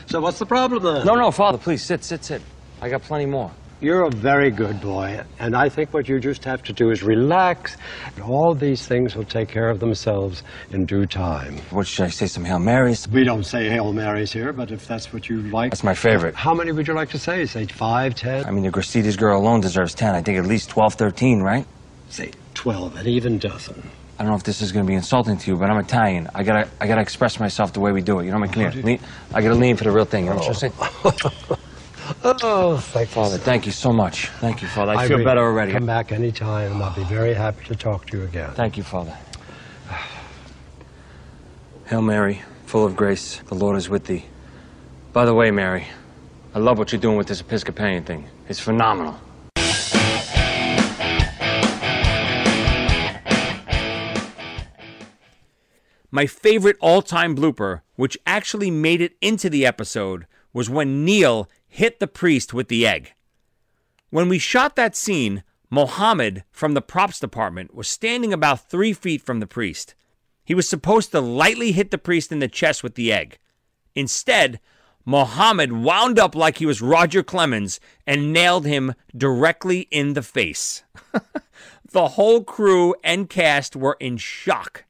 So 0.06 0.20
what's 0.20 0.38
the 0.38 0.46
problem 0.46 0.82
then? 0.82 1.06
No, 1.06 1.14
no, 1.14 1.30
Father, 1.30 1.58
please 1.58 1.84
sit, 1.84 2.04
sit, 2.04 2.24
sit. 2.24 2.42
I 2.80 2.88
got 2.88 3.02
plenty 3.02 3.26
more. 3.26 3.50
You're 3.80 4.02
a 4.02 4.10
very 4.10 4.50
good 4.50 4.80
boy, 4.80 5.22
and 5.38 5.54
I 5.54 5.68
think 5.68 5.94
what 5.94 6.08
you 6.08 6.18
just 6.18 6.44
have 6.44 6.64
to 6.64 6.72
do 6.72 6.90
is 6.90 7.04
relax. 7.04 7.76
And 8.16 8.24
all 8.24 8.52
these 8.52 8.84
things 8.88 9.14
will 9.14 9.24
take 9.24 9.48
care 9.48 9.68
of 9.68 9.78
themselves 9.78 10.42
in 10.72 10.84
due 10.84 11.06
time. 11.06 11.58
What 11.70 11.86
should 11.86 12.06
I 12.06 12.08
say? 12.08 12.26
Some 12.26 12.44
Hail 12.44 12.58
Marys? 12.58 13.06
We 13.06 13.22
don't 13.22 13.44
say 13.44 13.68
Hail 13.68 13.92
Marys 13.92 14.32
here, 14.32 14.52
but 14.52 14.72
if 14.72 14.88
that's 14.88 15.12
what 15.12 15.28
you 15.28 15.42
like. 15.42 15.70
That's 15.70 15.84
my 15.84 15.94
favorite. 15.94 16.34
How 16.34 16.54
many 16.54 16.72
would 16.72 16.88
you 16.88 16.94
like 16.94 17.10
to 17.10 17.20
say? 17.20 17.46
Say 17.46 17.66
five, 17.66 18.16
ten? 18.16 18.44
I 18.46 18.50
mean, 18.50 18.64
the 18.64 18.70
Gristedes 18.72 19.16
girl 19.16 19.38
alone 19.40 19.60
deserves 19.60 19.94
10. 19.94 20.12
I 20.12 20.22
think 20.22 20.38
at 20.38 20.46
least 20.46 20.70
12, 20.70 20.94
13, 20.94 21.40
right? 21.40 21.64
Say 22.08 22.32
12, 22.54 22.96
an 22.96 23.06
even 23.06 23.38
dozen. 23.38 23.80
I 24.18 24.22
don't 24.22 24.30
know 24.32 24.36
if 24.36 24.42
this 24.42 24.60
is 24.62 24.72
going 24.72 24.84
to 24.84 24.88
be 24.88 24.94
insulting 24.96 25.36
to 25.38 25.50
you, 25.50 25.56
but 25.56 25.70
I'm 25.70 25.78
Italian. 25.78 26.28
I 26.34 26.42
gotta, 26.42 26.68
I 26.80 26.88
gotta 26.88 27.00
express 27.00 27.38
myself 27.38 27.72
the 27.72 27.78
way 27.80 27.92
we 27.92 28.02
do 28.02 28.18
it. 28.18 28.24
You 28.24 28.32
know 28.32 28.40
what 28.40 28.50
I 28.56 28.58
mean? 28.60 28.64
Come 28.64 28.72
here. 28.72 28.82
Lean, 28.82 29.00
I 29.32 29.42
gotta 29.42 29.54
lean 29.54 29.76
for 29.76 29.84
the 29.84 29.92
real 29.92 30.04
thing. 30.04 30.24
You 30.24 30.30
know 30.30 30.36
what 30.36 30.48
I'm 30.48 30.54
saying? 30.54 30.72
Oh, 32.24 32.78
thank 32.78 33.10
Father, 33.10 33.36
thank 33.38 33.66
you 33.66 33.72
so 33.72 33.92
much. 33.92 34.28
Thank 34.40 34.62
you, 34.62 34.68
Father. 34.68 34.92
I, 34.92 35.04
I 35.04 35.08
feel 35.08 35.22
better 35.22 35.42
already. 35.42 35.72
Come 35.72 35.86
back 35.86 36.10
anytime, 36.10 36.72
and 36.72 36.82
I'll 36.82 36.94
be 36.94 37.04
very 37.04 37.34
happy 37.34 37.64
to 37.66 37.76
talk 37.76 38.06
to 38.06 38.18
you 38.18 38.24
again. 38.24 38.50
Thank 38.52 38.76
you, 38.76 38.82
Father. 38.82 39.16
Hail 41.86 42.02
Mary, 42.02 42.42
full 42.66 42.84
of 42.84 42.96
grace, 42.96 43.40
the 43.46 43.54
Lord 43.54 43.76
is 43.76 43.88
with 43.88 44.06
thee. 44.06 44.24
By 45.12 45.26
the 45.26 45.34
way, 45.34 45.50
Mary, 45.50 45.86
I 46.54 46.58
love 46.58 46.78
what 46.78 46.92
you're 46.92 47.00
doing 47.00 47.16
with 47.16 47.26
this 47.28 47.40
Episcopalian 47.40 48.04
thing. 48.04 48.26
It's 48.48 48.60
phenomenal. 48.60 49.18
My 56.10 56.26
favorite 56.26 56.76
all 56.80 57.02
time 57.02 57.36
blooper, 57.36 57.82
which 57.96 58.18
actually 58.26 58.70
made 58.70 59.00
it 59.00 59.16
into 59.20 59.50
the 59.50 59.66
episode, 59.66 60.26
was 60.52 60.70
when 60.70 61.04
Neil 61.04 61.48
hit 61.66 62.00
the 62.00 62.06
priest 62.06 62.54
with 62.54 62.68
the 62.68 62.86
egg. 62.86 63.12
When 64.10 64.28
we 64.28 64.38
shot 64.38 64.74
that 64.76 64.96
scene, 64.96 65.42
Mohammed 65.70 66.44
from 66.50 66.72
the 66.72 66.80
props 66.80 67.20
department 67.20 67.74
was 67.74 67.88
standing 67.88 68.32
about 68.32 68.70
three 68.70 68.94
feet 68.94 69.20
from 69.20 69.40
the 69.40 69.46
priest. 69.46 69.94
He 70.44 70.54
was 70.54 70.66
supposed 70.66 71.10
to 71.10 71.20
lightly 71.20 71.72
hit 71.72 71.90
the 71.90 71.98
priest 71.98 72.32
in 72.32 72.38
the 72.38 72.48
chest 72.48 72.82
with 72.82 72.94
the 72.94 73.12
egg. 73.12 73.38
Instead, 73.94 74.60
Mohammed 75.04 75.72
wound 75.72 76.18
up 76.18 76.34
like 76.34 76.56
he 76.56 76.64
was 76.64 76.80
Roger 76.80 77.22
Clemens 77.22 77.80
and 78.06 78.32
nailed 78.32 78.64
him 78.64 78.94
directly 79.14 79.88
in 79.90 80.14
the 80.14 80.22
face. 80.22 80.84
the 81.92 82.08
whole 82.08 82.44
crew 82.44 82.94
and 83.04 83.28
cast 83.28 83.76
were 83.76 83.98
in 84.00 84.16
shock. 84.16 84.84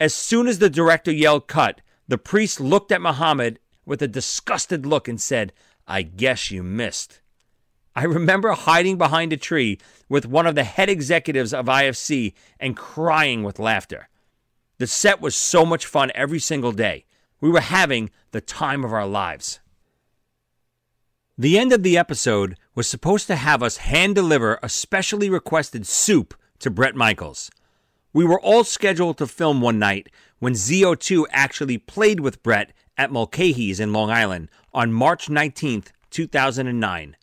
As 0.00 0.14
soon 0.14 0.48
as 0.48 0.58
the 0.58 0.70
director 0.70 1.12
yelled 1.12 1.46
cut, 1.46 1.82
the 2.08 2.16
priest 2.16 2.58
looked 2.58 2.90
at 2.90 3.02
Muhammad 3.02 3.60
with 3.84 4.00
a 4.00 4.08
disgusted 4.08 4.86
look 4.86 5.06
and 5.06 5.20
said, 5.20 5.52
I 5.86 6.00
guess 6.02 6.50
you 6.50 6.62
missed. 6.62 7.20
I 7.94 8.04
remember 8.04 8.52
hiding 8.52 8.96
behind 8.96 9.32
a 9.32 9.36
tree 9.36 9.78
with 10.08 10.24
one 10.24 10.46
of 10.46 10.54
the 10.54 10.64
head 10.64 10.88
executives 10.88 11.52
of 11.52 11.66
IFC 11.66 12.32
and 12.58 12.76
crying 12.76 13.42
with 13.42 13.58
laughter. 13.58 14.08
The 14.78 14.86
set 14.86 15.20
was 15.20 15.36
so 15.36 15.66
much 15.66 15.84
fun 15.84 16.10
every 16.14 16.38
single 16.38 16.72
day. 16.72 17.04
We 17.42 17.50
were 17.50 17.60
having 17.60 18.10
the 18.30 18.40
time 18.40 18.84
of 18.84 18.92
our 18.94 19.06
lives. 19.06 19.60
The 21.36 21.58
end 21.58 21.72
of 21.72 21.82
the 21.82 21.98
episode 21.98 22.56
was 22.74 22.88
supposed 22.88 23.26
to 23.26 23.36
have 23.36 23.62
us 23.62 23.78
hand 23.78 24.14
deliver 24.14 24.58
a 24.62 24.68
specially 24.70 25.28
requested 25.28 25.86
soup 25.86 26.34
to 26.60 26.70
Bret 26.70 26.94
Michaels. 26.94 27.50
We 28.12 28.24
were 28.24 28.40
all 28.40 28.64
scheduled 28.64 29.18
to 29.18 29.26
film 29.26 29.60
one 29.60 29.78
night 29.78 30.08
when 30.40 30.54
ZO2 30.54 31.26
actually 31.30 31.78
played 31.78 32.20
with 32.20 32.42
Bret 32.42 32.72
at 32.96 33.12
Mulcahy's 33.12 33.78
in 33.78 33.92
Long 33.92 34.10
Island 34.10 34.48
on 34.74 34.92
March 34.92 35.28
19th, 35.28 35.88
2009. 36.10 37.16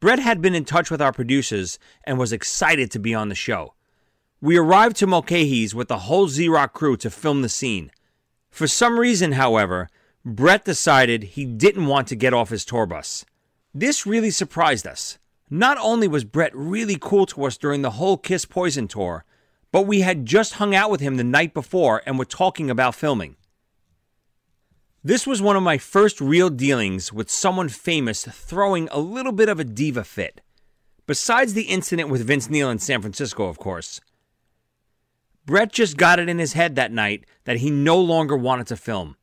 Bret 0.00 0.18
had 0.18 0.42
been 0.42 0.54
in 0.54 0.64
touch 0.64 0.90
with 0.90 1.00
our 1.00 1.12
producers 1.12 1.78
and 2.04 2.18
was 2.18 2.32
excited 2.32 2.90
to 2.90 2.98
be 2.98 3.14
on 3.14 3.28
the 3.28 3.34
show. 3.34 3.74
We 4.40 4.56
arrived 4.56 4.96
to 4.96 5.06
Mulcahy's 5.06 5.74
with 5.74 5.88
the 5.88 6.00
whole 6.00 6.28
Rock 6.48 6.74
crew 6.74 6.96
to 6.98 7.08
film 7.08 7.42
the 7.42 7.48
scene. 7.48 7.90
For 8.50 8.66
some 8.66 8.98
reason, 8.98 9.32
however, 9.32 9.88
Bret 10.24 10.64
decided 10.64 11.22
he 11.22 11.44
didn't 11.44 11.86
want 11.86 12.08
to 12.08 12.16
get 12.16 12.34
off 12.34 12.50
his 12.50 12.64
tour 12.64 12.84
bus. 12.84 13.24
This 13.72 14.04
really 14.04 14.30
surprised 14.30 14.86
us. 14.86 15.18
Not 15.48 15.78
only 15.78 16.08
was 16.08 16.24
Bret 16.24 16.54
really 16.54 16.98
cool 17.00 17.26
to 17.26 17.44
us 17.44 17.56
during 17.56 17.82
the 17.82 17.92
whole 17.92 18.16
Kiss 18.16 18.44
Poison 18.44 18.88
tour, 18.88 19.24
but 19.74 19.88
we 19.88 20.02
had 20.02 20.24
just 20.24 20.54
hung 20.54 20.72
out 20.72 20.88
with 20.88 21.00
him 21.00 21.16
the 21.16 21.24
night 21.24 21.52
before 21.52 22.00
and 22.06 22.16
were 22.16 22.24
talking 22.24 22.70
about 22.70 22.94
filming. 22.94 23.34
This 25.02 25.26
was 25.26 25.42
one 25.42 25.56
of 25.56 25.64
my 25.64 25.78
first 25.78 26.20
real 26.20 26.48
dealings 26.48 27.12
with 27.12 27.28
someone 27.28 27.68
famous 27.68 28.24
throwing 28.24 28.88
a 28.92 29.00
little 29.00 29.32
bit 29.32 29.48
of 29.48 29.58
a 29.58 29.64
diva 29.64 30.04
fit. 30.04 30.40
Besides 31.08 31.54
the 31.54 31.62
incident 31.64 32.08
with 32.08 32.24
Vince 32.24 32.48
Neil 32.48 32.70
in 32.70 32.78
San 32.78 33.00
Francisco, 33.00 33.46
of 33.46 33.58
course. 33.58 34.00
Bret 35.44 35.72
just 35.72 35.96
got 35.96 36.20
it 36.20 36.28
in 36.28 36.38
his 36.38 36.52
head 36.52 36.76
that 36.76 36.92
night 36.92 37.26
that 37.42 37.56
he 37.56 37.68
no 37.68 37.98
longer 37.98 38.36
wanted 38.36 38.68
to 38.68 38.76
film. 38.76 39.16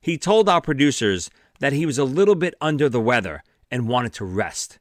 He 0.00 0.16
told 0.16 0.48
our 0.48 0.62
producers 0.62 1.28
that 1.58 1.74
he 1.74 1.84
was 1.84 1.98
a 1.98 2.04
little 2.04 2.36
bit 2.36 2.54
under 2.58 2.88
the 2.88 3.02
weather 3.02 3.42
and 3.70 3.86
wanted 3.86 4.14
to 4.14 4.24
rest. 4.24 4.78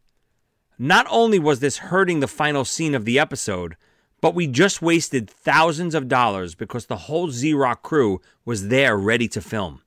Not 0.78 1.06
only 1.10 1.40
was 1.40 1.60
this 1.60 1.80
hurting 1.80 2.22
the 2.22 2.28
final 2.30 2.64
scene 2.64 2.96
of 2.96 3.04
the 3.04 3.20
episode, 3.20 3.76
but 4.22 4.36
we 4.36 4.48
just 4.48 4.82
wasted 4.82 5.30
thousands 5.30 5.96
of 5.96 6.08
dollars 6.08 6.56
because 6.56 6.86
the 6.86 6.98
whole 6.98 7.30
Z 7.30 7.54
Rock 7.54 7.84
crew 7.84 8.22
was 8.46 8.68
there 8.68 8.98
ready 8.98 9.28
to 9.30 9.42
film. 9.42 9.82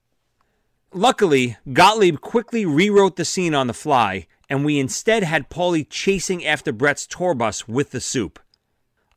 Luckily, 0.93 1.57
Gottlieb 1.73 2.21
quickly 2.21 2.67
rewrote 2.67 3.17
the 3.17 3.25
scene 3.25 3.55
on 3.55 3.67
the 3.67 3.73
fly, 3.73 4.27
and 4.49 4.65
we 4.65 4.79
instead 4.79 5.23
had 5.23 5.49
Paulie 5.49 5.87
chasing 5.89 6.45
after 6.45 6.73
Bret's 6.73 7.07
tour 7.07 7.35
bus 7.35 7.67
with 7.67 7.91
the 7.91 8.01
soup. 8.01 8.39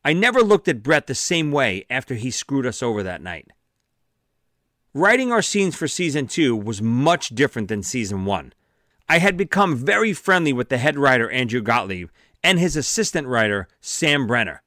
I 0.04 0.14
never 0.14 0.42
looked 0.42 0.68
at 0.68 0.84
Brett 0.84 1.08
the 1.08 1.16
same 1.16 1.52
way 1.52 1.86
after 1.90 2.16
he 2.16 2.32
screwed 2.32 2.66
us 2.66 2.82
over 2.82 3.04
that 3.04 3.22
night. 3.22 3.50
Writing 4.94 5.32
our 5.32 5.42
scenes 5.42 5.76
for 5.76 5.90
season 5.90 6.28
two 6.28 6.56
was 6.56 6.82
much 6.82 7.30
different 7.30 7.68
than 7.68 7.84
season 7.84 8.24
one. 8.24 8.54
I 9.10 9.18
had 9.18 9.36
become 9.36 9.76
very 9.76 10.14
friendly 10.14 10.54
with 10.54 10.70
the 10.70 10.78
head 10.78 10.98
writer 10.98 11.30
Andrew 11.30 11.62
Gottlieb 11.62 12.10
and 12.42 12.58
his 12.60 12.78
assistant 12.78 13.28
writer 13.28 13.68
Sam 13.82 14.26
Brenner. 14.28 14.62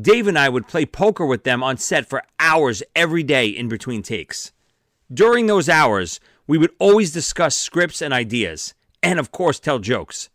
Dave 0.00 0.26
and 0.26 0.36
I 0.36 0.48
would 0.48 0.66
play 0.66 0.84
poker 0.84 1.24
with 1.24 1.44
them 1.44 1.62
on 1.62 1.76
set 1.76 2.08
for 2.08 2.24
hours 2.40 2.82
every 2.96 3.22
day 3.22 3.46
in 3.46 3.68
between 3.68 4.02
takes. 4.02 4.52
During 5.12 5.46
those 5.46 5.68
hours, 5.68 6.18
we 6.48 6.58
would 6.58 6.72
always 6.80 7.12
discuss 7.12 7.56
scripts 7.56 8.02
and 8.02 8.12
ideas, 8.12 8.74
and 9.02 9.20
of 9.20 9.30
course, 9.30 9.60
tell 9.60 9.78
jokes. 9.78 10.30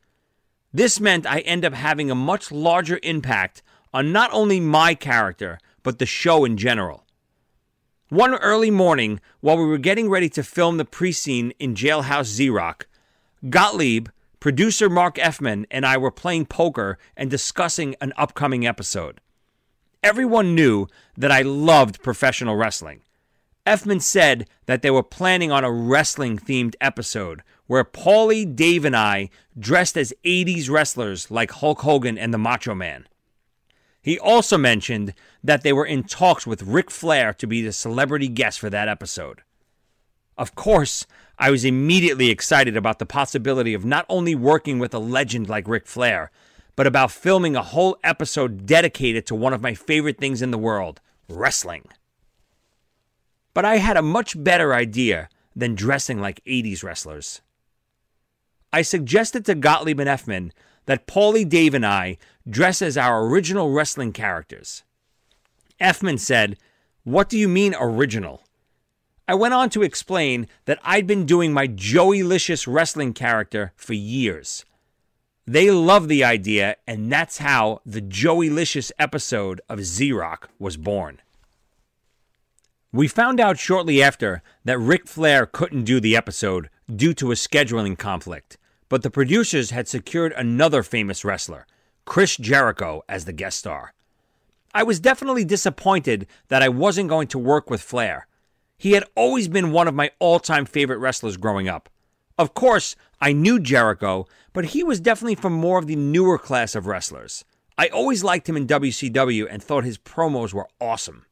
This 0.71 0.99
meant 0.99 1.25
I 1.25 1.39
end 1.39 1.65
up 1.65 1.73
having 1.73 2.09
a 2.09 2.15
much 2.15 2.51
larger 2.51 2.99
impact 3.03 3.61
on 3.93 4.13
not 4.13 4.31
only 4.31 4.61
my 4.61 4.95
character, 4.95 5.59
but 5.83 5.99
the 5.99 6.05
show 6.05 6.45
in 6.45 6.55
general. 6.55 7.03
One 8.07 8.35
early 8.35 8.71
morning, 8.71 9.19
while 9.41 9.57
we 9.57 9.65
were 9.65 9.77
getting 9.77 10.09
ready 10.09 10.29
to 10.29 10.43
film 10.43 10.77
the 10.77 10.85
pre 10.85 11.11
scene 11.11 11.51
in 11.59 11.75
Jailhouse 11.75 12.25
Z 12.25 12.49
Rock, 12.49 12.87
Gottlieb, 13.49 14.07
producer 14.39 14.89
Mark 14.89 15.15
Effman, 15.15 15.65
and 15.69 15.85
I 15.85 15.97
were 15.97 16.11
playing 16.11 16.45
poker 16.45 16.97
and 17.17 17.29
discussing 17.29 17.95
an 17.99 18.13
upcoming 18.15 18.65
episode. 18.65 19.19
Everyone 20.01 20.55
knew 20.55 20.87
that 21.17 21.31
I 21.31 21.41
loved 21.41 22.01
professional 22.01 22.55
wrestling. 22.55 23.01
Effman 23.65 24.01
said 24.01 24.47
that 24.65 24.81
they 24.81 24.89
were 24.89 25.03
planning 25.03 25.51
on 25.51 25.65
a 25.65 25.71
wrestling 25.71 26.37
themed 26.37 26.75
episode 26.79 27.43
where 27.67 27.83
Paulie, 27.83 28.55
Dave, 28.55 28.85
and 28.85 28.95
I 28.95 29.29
dressed 29.59 29.97
as 29.97 30.13
80s 30.23 30.69
wrestlers 30.69 31.29
like 31.29 31.51
Hulk 31.51 31.81
Hogan 31.81 32.17
and 32.17 32.33
the 32.33 32.37
Macho 32.37 32.73
Man. 32.73 33.07
He 34.01 34.17
also 34.17 34.57
mentioned 34.57 35.13
that 35.43 35.63
they 35.63 35.73
were 35.73 35.85
in 35.85 36.03
talks 36.03 36.47
with 36.47 36.63
Ric 36.63 36.89
Flair 36.89 37.33
to 37.33 37.45
be 37.45 37.61
the 37.61 37.73
celebrity 37.73 38.29
guest 38.29 38.59
for 38.59 38.69
that 38.69 38.87
episode. 38.87 39.41
Of 40.37 40.55
course, 40.55 41.05
I 41.37 41.51
was 41.51 41.65
immediately 41.65 42.29
excited 42.29 42.77
about 42.77 42.99
the 42.99 43.05
possibility 43.05 43.73
of 43.73 43.83
not 43.83 44.05
only 44.07 44.33
working 44.33 44.79
with 44.79 44.93
a 44.93 44.99
legend 44.99 45.49
like 45.49 45.67
Ric 45.67 45.85
Flair, 45.85 46.31
but 46.79 46.87
about 46.87 47.11
filming 47.11 47.57
a 47.57 47.61
whole 47.61 47.97
episode 48.05 48.65
dedicated 48.65 49.25
to 49.25 49.35
one 49.35 49.51
of 49.51 49.61
my 49.61 49.73
favorite 49.73 50.17
things 50.17 50.41
in 50.41 50.49
the 50.49 50.57
world 50.57 51.01
wrestling. 51.27 51.83
But 53.53 53.65
I 53.65 53.79
had 53.79 53.97
a 53.97 54.01
much 54.01 54.41
better 54.41 54.73
idea 54.73 55.27
than 55.53 55.75
dressing 55.75 56.21
like 56.21 56.41
80s 56.45 56.81
wrestlers. 56.81 57.41
I 58.71 58.81
suggested 58.81 59.43
to 59.43 59.55
Gottlieb 59.55 59.99
and 59.99 60.09
Effman 60.09 60.51
that 60.85 61.05
Paulie 61.05 61.49
Dave 61.49 61.73
and 61.73 61.85
I 61.85 62.17
dress 62.49 62.81
as 62.81 62.95
our 62.95 63.25
original 63.25 63.71
wrestling 63.71 64.13
characters. 64.13 64.83
Effman 65.81 66.17
said, 66.17 66.55
What 67.03 67.27
do 67.27 67.37
you 67.37 67.49
mean 67.49 67.75
original? 67.77 68.43
I 69.27 69.35
went 69.35 69.53
on 69.53 69.69
to 69.71 69.83
explain 69.83 70.47
that 70.63 70.79
I'd 70.85 71.07
been 71.07 71.25
doing 71.25 71.51
my 71.51 71.67
Joey 71.67 72.23
Licious 72.23 72.69
wrestling 72.69 73.11
character 73.11 73.73
for 73.75 73.95
years. 73.95 74.63
They 75.51 75.71
loved 75.71 76.09
the 76.09 76.23
idea, 76.23 76.75
and 76.85 77.11
that's 77.11 77.39
how 77.39 77.81
the 77.83 78.01
Joey 78.01 78.51
Licious 78.51 78.91
episode 78.99 79.61
of 79.67 79.79
Rock 80.11 80.51
was 80.59 80.77
born. 80.77 81.21
We 82.93 83.07
found 83.07 83.39
out 83.39 83.57
shortly 83.57 83.99
after 83.99 84.43
that 84.65 84.77
Ric 84.77 85.07
Flair 85.07 85.47
couldn't 85.47 85.85
do 85.85 85.99
the 85.99 86.15
episode 86.15 86.69
due 86.95 87.15
to 87.15 87.31
a 87.31 87.33
scheduling 87.33 87.97
conflict, 87.97 88.59
but 88.89 89.01
the 89.01 89.09
producers 89.09 89.71
had 89.71 89.87
secured 89.87 90.33
another 90.33 90.83
famous 90.83 91.25
wrestler, 91.25 91.65
Chris 92.05 92.37
Jericho, 92.37 93.01
as 93.09 93.25
the 93.25 93.33
guest 93.33 93.57
star. 93.57 93.95
I 94.75 94.83
was 94.83 94.99
definitely 94.99 95.45
disappointed 95.45 96.27
that 96.49 96.61
I 96.61 96.69
wasn't 96.69 97.09
going 97.09 97.27
to 97.29 97.39
work 97.39 97.71
with 97.71 97.81
Flair. 97.81 98.27
He 98.77 98.91
had 98.91 99.05
always 99.15 99.47
been 99.47 99.71
one 99.71 99.87
of 99.87 99.95
my 99.95 100.11
all 100.19 100.39
time 100.39 100.67
favorite 100.67 100.99
wrestlers 100.99 101.37
growing 101.37 101.67
up. 101.67 101.89
Of 102.39 102.53
course, 102.53 102.95
I 103.19 103.33
knew 103.33 103.59
Jericho, 103.59 104.25
but 104.53 104.67
he 104.67 104.81
was 104.81 105.01
definitely 105.01 105.35
from 105.35 105.51
more 105.51 105.77
of 105.77 105.87
the 105.87 105.97
newer 105.97 106.37
class 106.39 106.73
of 106.73 106.87
wrestlers. 106.87 107.43
I 107.77 107.87
always 107.87 108.23
liked 108.23 108.47
him 108.47 108.55
in 108.55 108.65
WCW 108.65 109.45
and 109.49 109.61
thought 109.61 109.83
his 109.83 109.97
promos 109.97 110.53
were 110.53 110.69
awesome. 110.79 111.25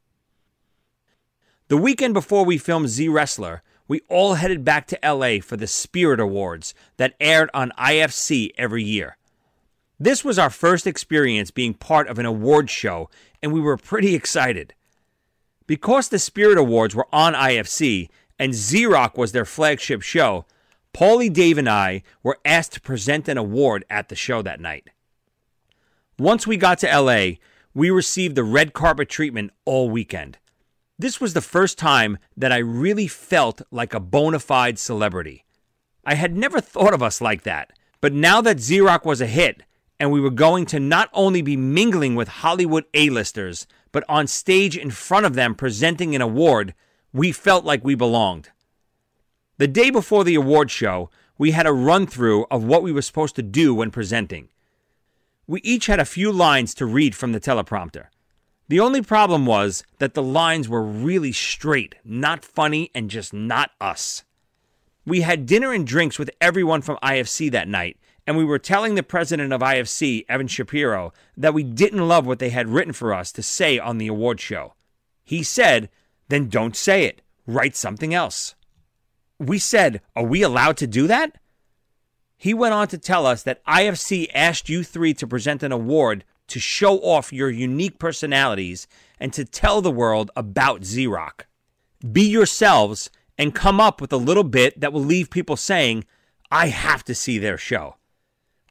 The 1.68 1.78
weekend 1.78 2.12
before 2.12 2.44
we 2.44 2.58
filmed 2.58 2.90
Z 2.90 3.08
Wrestler, 3.08 3.62
we 3.88 4.02
all 4.10 4.34
headed 4.34 4.66
back 4.66 4.86
to 4.88 4.98
LA 5.02 5.40
for 5.40 5.56
the 5.56 5.66
Spirit 5.66 6.20
Awards 6.20 6.74
that 6.98 7.14
aired 7.18 7.48
on 7.54 7.72
IFC 7.78 8.50
every 8.58 8.84
year. 8.84 9.16
This 9.98 10.22
was 10.22 10.38
our 10.38 10.50
first 10.50 10.86
experience 10.86 11.50
being 11.50 11.72
part 11.72 12.06
of 12.08 12.18
an 12.18 12.26
award 12.26 12.68
show, 12.68 13.08
and 13.42 13.50
we 13.50 13.60
were 13.60 13.78
pretty 13.78 14.14
excited. 14.14 14.74
Because 15.66 16.10
the 16.10 16.18
Spirit 16.18 16.58
Awards 16.58 16.94
were 16.94 17.08
on 17.14 17.32
IFC 17.32 18.10
and 18.38 18.52
Z 18.52 18.84
Rock 18.84 19.16
was 19.16 19.32
their 19.32 19.46
flagship 19.46 20.02
show, 20.02 20.44
Paulie 20.94 21.32
Dave 21.32 21.58
and 21.58 21.68
I 21.68 22.02
were 22.22 22.38
asked 22.44 22.72
to 22.72 22.80
present 22.80 23.28
an 23.28 23.38
award 23.38 23.84
at 23.88 24.08
the 24.08 24.16
show 24.16 24.42
that 24.42 24.60
night. 24.60 24.90
Once 26.18 26.46
we 26.46 26.56
got 26.56 26.78
to 26.80 27.00
LA, 27.00 27.36
we 27.74 27.90
received 27.90 28.34
the 28.34 28.42
red 28.42 28.72
carpet 28.72 29.08
treatment 29.08 29.52
all 29.64 29.88
weekend. 29.88 30.38
This 30.98 31.20
was 31.20 31.32
the 31.32 31.40
first 31.40 31.78
time 31.78 32.18
that 32.36 32.50
I 32.50 32.58
really 32.58 33.06
felt 33.06 33.62
like 33.70 33.94
a 33.94 34.00
bona 34.00 34.40
fide 34.40 34.80
celebrity. 34.80 35.44
I 36.04 36.14
had 36.14 36.36
never 36.36 36.60
thought 36.60 36.92
of 36.92 37.02
us 37.02 37.20
like 37.20 37.42
that, 37.44 37.72
but 38.00 38.12
now 38.12 38.40
that 38.40 38.68
Rock 38.82 39.04
was 39.04 39.20
a 39.20 39.26
hit, 39.26 39.62
and 40.00 40.10
we 40.10 40.20
were 40.20 40.30
going 40.30 40.66
to 40.66 40.80
not 40.80 41.08
only 41.12 41.42
be 41.42 41.56
mingling 41.56 42.16
with 42.16 42.28
Hollywood 42.28 42.84
A-listers, 42.94 43.66
but 43.92 44.04
on 44.08 44.26
stage 44.26 44.76
in 44.76 44.90
front 44.90 45.26
of 45.26 45.34
them 45.34 45.54
presenting 45.54 46.14
an 46.14 46.22
award, 46.22 46.74
we 47.12 47.32
felt 47.32 47.64
like 47.64 47.84
we 47.84 47.94
belonged. 47.94 48.50
The 49.58 49.66
day 49.66 49.90
before 49.90 50.22
the 50.22 50.36
award 50.36 50.70
show, 50.70 51.10
we 51.36 51.50
had 51.50 51.66
a 51.66 51.72
run 51.72 52.06
through 52.06 52.46
of 52.48 52.62
what 52.62 52.84
we 52.84 52.92
were 52.92 53.02
supposed 53.02 53.34
to 53.36 53.42
do 53.42 53.74
when 53.74 53.90
presenting. 53.90 54.50
We 55.48 55.60
each 55.62 55.86
had 55.86 55.98
a 55.98 56.04
few 56.04 56.30
lines 56.30 56.74
to 56.74 56.86
read 56.86 57.16
from 57.16 57.32
the 57.32 57.40
teleprompter. 57.40 58.06
The 58.68 58.78
only 58.78 59.02
problem 59.02 59.46
was 59.46 59.82
that 59.98 60.14
the 60.14 60.22
lines 60.22 60.68
were 60.68 60.82
really 60.82 61.32
straight, 61.32 61.96
not 62.04 62.44
funny, 62.44 62.92
and 62.94 63.10
just 63.10 63.32
not 63.32 63.72
us. 63.80 64.22
We 65.04 65.22
had 65.22 65.46
dinner 65.46 65.72
and 65.72 65.84
drinks 65.84 66.20
with 66.20 66.30
everyone 66.40 66.82
from 66.82 66.98
IFC 67.02 67.50
that 67.50 67.66
night, 67.66 67.96
and 68.28 68.36
we 68.36 68.44
were 68.44 68.60
telling 68.60 68.94
the 68.94 69.02
president 69.02 69.52
of 69.52 69.60
IFC, 69.60 70.24
Evan 70.28 70.46
Shapiro, 70.46 71.12
that 71.36 71.54
we 71.54 71.64
didn't 71.64 72.06
love 72.06 72.26
what 72.26 72.38
they 72.38 72.50
had 72.50 72.68
written 72.68 72.92
for 72.92 73.12
us 73.12 73.32
to 73.32 73.42
say 73.42 73.76
on 73.76 73.98
the 73.98 74.06
award 74.06 74.38
show. 74.38 74.74
He 75.24 75.42
said, 75.42 75.88
Then 76.28 76.48
don't 76.48 76.76
say 76.76 77.06
it, 77.06 77.22
write 77.44 77.74
something 77.74 78.14
else. 78.14 78.54
We 79.38 79.58
said, 79.58 80.00
Are 80.16 80.24
we 80.24 80.42
allowed 80.42 80.76
to 80.78 80.86
do 80.86 81.06
that? 81.06 81.36
He 82.36 82.54
went 82.54 82.74
on 82.74 82.88
to 82.88 82.98
tell 82.98 83.26
us 83.26 83.42
that 83.42 83.64
IFC 83.66 84.28
asked 84.32 84.68
you 84.68 84.84
three 84.84 85.12
to 85.14 85.26
present 85.26 85.62
an 85.62 85.72
award 85.72 86.24
to 86.48 86.60
show 86.60 86.98
off 86.98 87.32
your 87.32 87.50
unique 87.50 87.98
personalities 87.98 88.86
and 89.18 89.32
to 89.32 89.44
tell 89.44 89.82
the 89.82 89.90
world 89.90 90.30
about 90.36 90.84
Z 90.84 91.06
Rock. 91.06 91.46
Be 92.12 92.22
yourselves 92.22 93.10
and 93.36 93.54
come 93.54 93.80
up 93.80 94.00
with 94.00 94.12
a 94.12 94.16
little 94.16 94.44
bit 94.44 94.80
that 94.80 94.92
will 94.92 95.04
leave 95.04 95.30
people 95.30 95.56
saying, 95.56 96.04
I 96.50 96.68
have 96.68 97.04
to 97.04 97.14
see 97.14 97.38
their 97.38 97.58
show. 97.58 97.96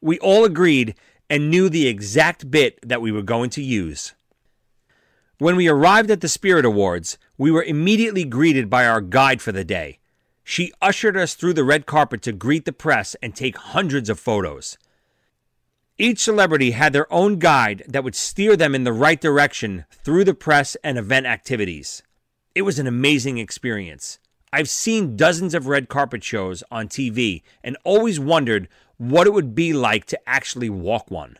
We 0.02 0.18
all 0.18 0.44
agreed 0.44 0.94
and 1.30 1.50
knew 1.50 1.68
the 1.68 1.86
exact 1.86 2.50
bit 2.50 2.78
that 2.86 3.02
we 3.02 3.12
were 3.12 3.22
going 3.22 3.50
to 3.50 3.62
use. 3.62 4.14
When 5.38 5.56
we 5.56 5.68
arrived 5.68 6.10
at 6.10 6.20
the 6.20 6.28
Spirit 6.28 6.64
Awards, 6.64 7.16
we 7.36 7.50
were 7.50 7.62
immediately 7.62 8.24
greeted 8.24 8.68
by 8.68 8.86
our 8.86 9.00
guide 9.00 9.40
for 9.40 9.52
the 9.52 9.64
day. 9.64 9.97
She 10.50 10.72
ushered 10.80 11.14
us 11.14 11.34
through 11.34 11.52
the 11.52 11.62
red 11.62 11.84
carpet 11.84 12.22
to 12.22 12.32
greet 12.32 12.64
the 12.64 12.72
press 12.72 13.14
and 13.22 13.36
take 13.36 13.58
hundreds 13.58 14.08
of 14.08 14.18
photos. 14.18 14.78
Each 15.98 16.20
celebrity 16.20 16.70
had 16.70 16.94
their 16.94 17.12
own 17.12 17.38
guide 17.38 17.82
that 17.86 18.02
would 18.02 18.14
steer 18.14 18.56
them 18.56 18.74
in 18.74 18.84
the 18.84 18.92
right 18.94 19.20
direction 19.20 19.84
through 19.92 20.24
the 20.24 20.32
press 20.32 20.74
and 20.82 20.96
event 20.96 21.26
activities. 21.26 22.02
It 22.54 22.62
was 22.62 22.78
an 22.78 22.86
amazing 22.86 23.36
experience. 23.36 24.20
I've 24.50 24.70
seen 24.70 25.18
dozens 25.18 25.52
of 25.52 25.66
red 25.66 25.90
carpet 25.90 26.24
shows 26.24 26.64
on 26.70 26.88
TV 26.88 27.42
and 27.62 27.76
always 27.84 28.18
wondered 28.18 28.68
what 28.96 29.26
it 29.26 29.34
would 29.34 29.54
be 29.54 29.74
like 29.74 30.06
to 30.06 30.20
actually 30.26 30.70
walk 30.70 31.10
one. 31.10 31.36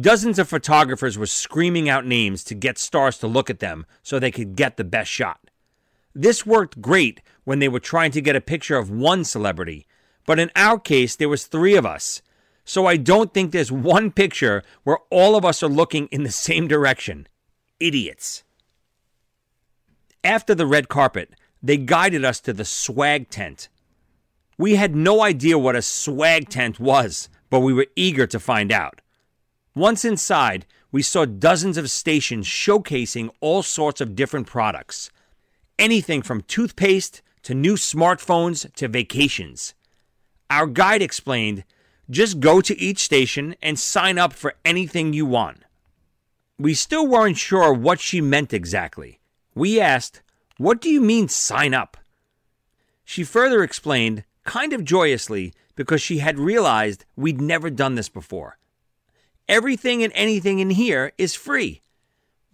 Dozens 0.00 0.38
of 0.38 0.48
photographers 0.48 1.18
were 1.18 1.26
screaming 1.26 1.88
out 1.88 2.06
names 2.06 2.44
to 2.44 2.54
get 2.54 2.78
stars 2.78 3.18
to 3.18 3.26
look 3.26 3.50
at 3.50 3.58
them 3.58 3.84
so 4.00 4.20
they 4.20 4.30
could 4.30 4.54
get 4.54 4.76
the 4.76 4.84
best 4.84 5.10
shot. 5.10 5.43
This 6.14 6.46
worked 6.46 6.80
great 6.80 7.20
when 7.44 7.58
they 7.58 7.68
were 7.68 7.80
trying 7.80 8.12
to 8.12 8.20
get 8.20 8.36
a 8.36 8.40
picture 8.40 8.76
of 8.76 8.90
one 8.90 9.24
celebrity, 9.24 9.86
but 10.26 10.38
in 10.38 10.50
our 10.54 10.78
case 10.78 11.16
there 11.16 11.28
was 11.28 11.46
3 11.46 11.74
of 11.76 11.84
us 11.84 12.22
so 12.64 12.86
I 12.86 12.96
don't 12.96 13.32
think 13.32 13.52
there's 13.52 13.70
one 13.70 14.10
picture 14.10 14.62
where 14.84 14.98
all 15.10 15.36
of 15.36 15.44
us 15.44 15.62
are 15.62 15.68
looking 15.68 16.06
in 16.06 16.22
the 16.22 16.30
same 16.48 16.66
direction. 16.66 17.26
Idiots. 17.78 18.42
After 20.22 20.54
the 20.54 20.66
red 20.66 20.88
carpet, 20.88 21.34
they 21.62 21.76
guided 21.76 22.24
us 22.24 22.40
to 22.40 22.52
the 22.52 22.64
swag 22.64 23.28
tent. 23.28 23.68
We 24.56 24.76
had 24.76 24.96
no 24.96 25.22
idea 25.22 25.58
what 25.58 25.76
a 25.76 25.82
swag 25.82 26.48
tent 26.48 26.80
was, 26.80 27.28
but 27.50 27.60
we 27.60 27.72
were 27.72 27.86
eager 27.96 28.26
to 28.28 28.40
find 28.40 28.72
out. 28.72 29.00
Once 29.74 30.04
inside, 30.04 30.64
we 30.92 31.02
saw 31.02 31.24
dozens 31.24 31.76
of 31.76 31.90
stations 31.90 32.46
showcasing 32.46 33.28
all 33.40 33.62
sorts 33.62 34.00
of 34.00 34.14
different 34.14 34.46
products. 34.46 35.10
Anything 35.78 36.22
from 36.22 36.42
toothpaste 36.42 37.22
to 37.42 37.54
new 37.54 37.74
smartphones 37.74 38.72
to 38.74 38.88
vacations. 38.88 39.74
Our 40.50 40.66
guide 40.66 41.02
explained 41.02 41.64
just 42.10 42.40
go 42.40 42.60
to 42.60 42.78
each 42.78 42.98
station 42.98 43.56
and 43.62 43.78
sign 43.78 44.18
up 44.18 44.32
for 44.32 44.54
anything 44.64 45.12
you 45.12 45.26
want. 45.26 45.64
We 46.58 46.74
still 46.74 47.06
weren't 47.06 47.38
sure 47.38 47.72
what 47.72 47.98
she 47.98 48.20
meant 48.20 48.52
exactly. 48.52 49.20
We 49.54 49.80
asked, 49.80 50.22
What 50.58 50.80
do 50.80 50.90
you 50.90 51.00
mean 51.00 51.28
sign 51.28 51.74
up? 51.74 51.96
She 53.04 53.24
further 53.24 53.62
explained, 53.62 54.24
kind 54.44 54.72
of 54.72 54.84
joyously, 54.84 55.52
because 55.74 56.00
she 56.00 56.18
had 56.18 56.38
realized 56.38 57.04
we'd 57.16 57.40
never 57.40 57.70
done 57.70 57.94
this 57.94 58.08
before. 58.08 58.58
Everything 59.48 60.02
and 60.02 60.12
anything 60.14 60.60
in 60.60 60.70
here 60.70 61.12
is 61.18 61.34
free. 61.34 61.82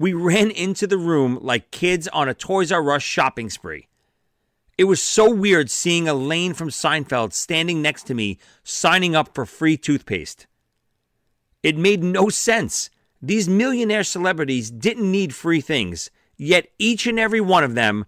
We 0.00 0.14
ran 0.14 0.50
into 0.50 0.86
the 0.86 0.96
room 0.96 1.38
like 1.42 1.70
kids 1.70 2.08
on 2.08 2.26
a 2.26 2.32
Toys 2.32 2.72
R 2.72 2.90
Us 2.92 3.02
shopping 3.02 3.50
spree. 3.50 3.86
It 4.78 4.84
was 4.84 5.02
so 5.02 5.30
weird 5.30 5.70
seeing 5.70 6.08
Elaine 6.08 6.54
from 6.54 6.70
Seinfeld 6.70 7.34
standing 7.34 7.82
next 7.82 8.04
to 8.04 8.14
me 8.14 8.38
signing 8.64 9.14
up 9.14 9.34
for 9.34 9.44
free 9.44 9.76
toothpaste. 9.76 10.46
It 11.62 11.76
made 11.76 12.02
no 12.02 12.30
sense. 12.30 12.88
These 13.20 13.46
millionaire 13.50 14.02
celebrities 14.02 14.70
didn't 14.70 15.12
need 15.12 15.34
free 15.34 15.60
things, 15.60 16.10
yet 16.38 16.68
each 16.78 17.06
and 17.06 17.18
every 17.18 17.42
one 17.42 17.62
of 17.62 17.74
them 17.74 18.06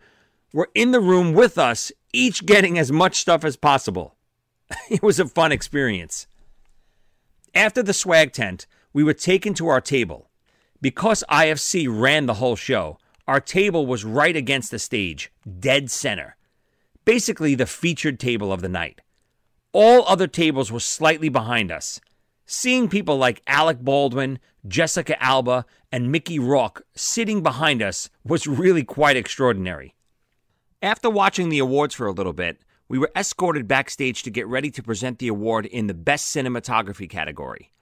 were 0.55 0.70
in 0.74 0.93
the 0.93 1.01
room 1.01 1.35
with 1.35 1.59
us, 1.59 1.93
each 2.14 2.47
getting 2.47 2.78
as 2.78 2.90
much 2.90 3.20
stuff 3.20 3.44
as 3.44 3.59
possible. 3.59 4.16
it 4.89 5.02
was 5.02 5.20
a 5.20 5.28
fun 5.28 5.52
experience. 5.52 6.27
After 7.55 7.82
the 7.82 7.93
swag 7.93 8.32
tent, 8.32 8.66
we 8.94 9.05
were 9.05 9.12
taken 9.12 9.52
to 9.52 9.69
our 9.69 9.82
table. 9.82 10.31
Because 10.83 11.23
IFC 11.31 11.87
ran 11.89 12.27
the 12.27 12.35
whole 12.35 12.57
show, 12.57 12.99
our 13.29 13.41
table 13.41 13.87
was 13.87 14.05
right 14.05 14.35
against 14.35 14.73
the 14.73 14.81
stage, 14.81 15.33
dead 15.61 15.91
center. 15.91 16.37
basically 17.05 17.55
the 17.55 17.67
featured 17.67 18.21
table 18.21 18.53
of 18.53 18.63
the 18.63 18.69
night. 18.69 19.01
All 19.73 20.05
other 20.07 20.27
tables 20.27 20.71
were 20.71 20.81
slightly 20.81 21.29
behind 21.29 21.73
us. 21.73 22.01
Seeing 22.47 22.89
people 22.89 23.17
like 23.17 23.43
Alec 23.47 23.81
Baldwin, 23.81 24.39
Jessica 24.69 25.21
Alba, 25.23 25.65
and 25.91 26.13
Mickey 26.13 26.39
Rourke 26.39 26.85
sitting 26.95 27.43
behind 27.43 27.83
us 27.83 28.11
was 28.25 28.47
really 28.47 28.85
quite 28.85 29.17
extraordinary. 29.17 29.95
After 30.81 31.09
watching 31.09 31.49
the 31.49 31.61
awards 31.61 31.95
for 31.95 32.07
a 32.07 32.13
little 32.13 32.33
bit, 32.33 32.61
we 32.89 32.99
were 32.99 33.11
escorted 33.17 33.67
backstage 33.67 34.23
to 34.23 34.31
get 34.31 34.47
ready 34.47 34.71
to 34.71 34.83
present 34.83 35.19
the 35.19 35.29
award 35.29 35.67
in 35.67 35.87
the 35.87 35.95
Best 35.95 36.35
Cinematography 36.35 37.09
category. 37.09 37.73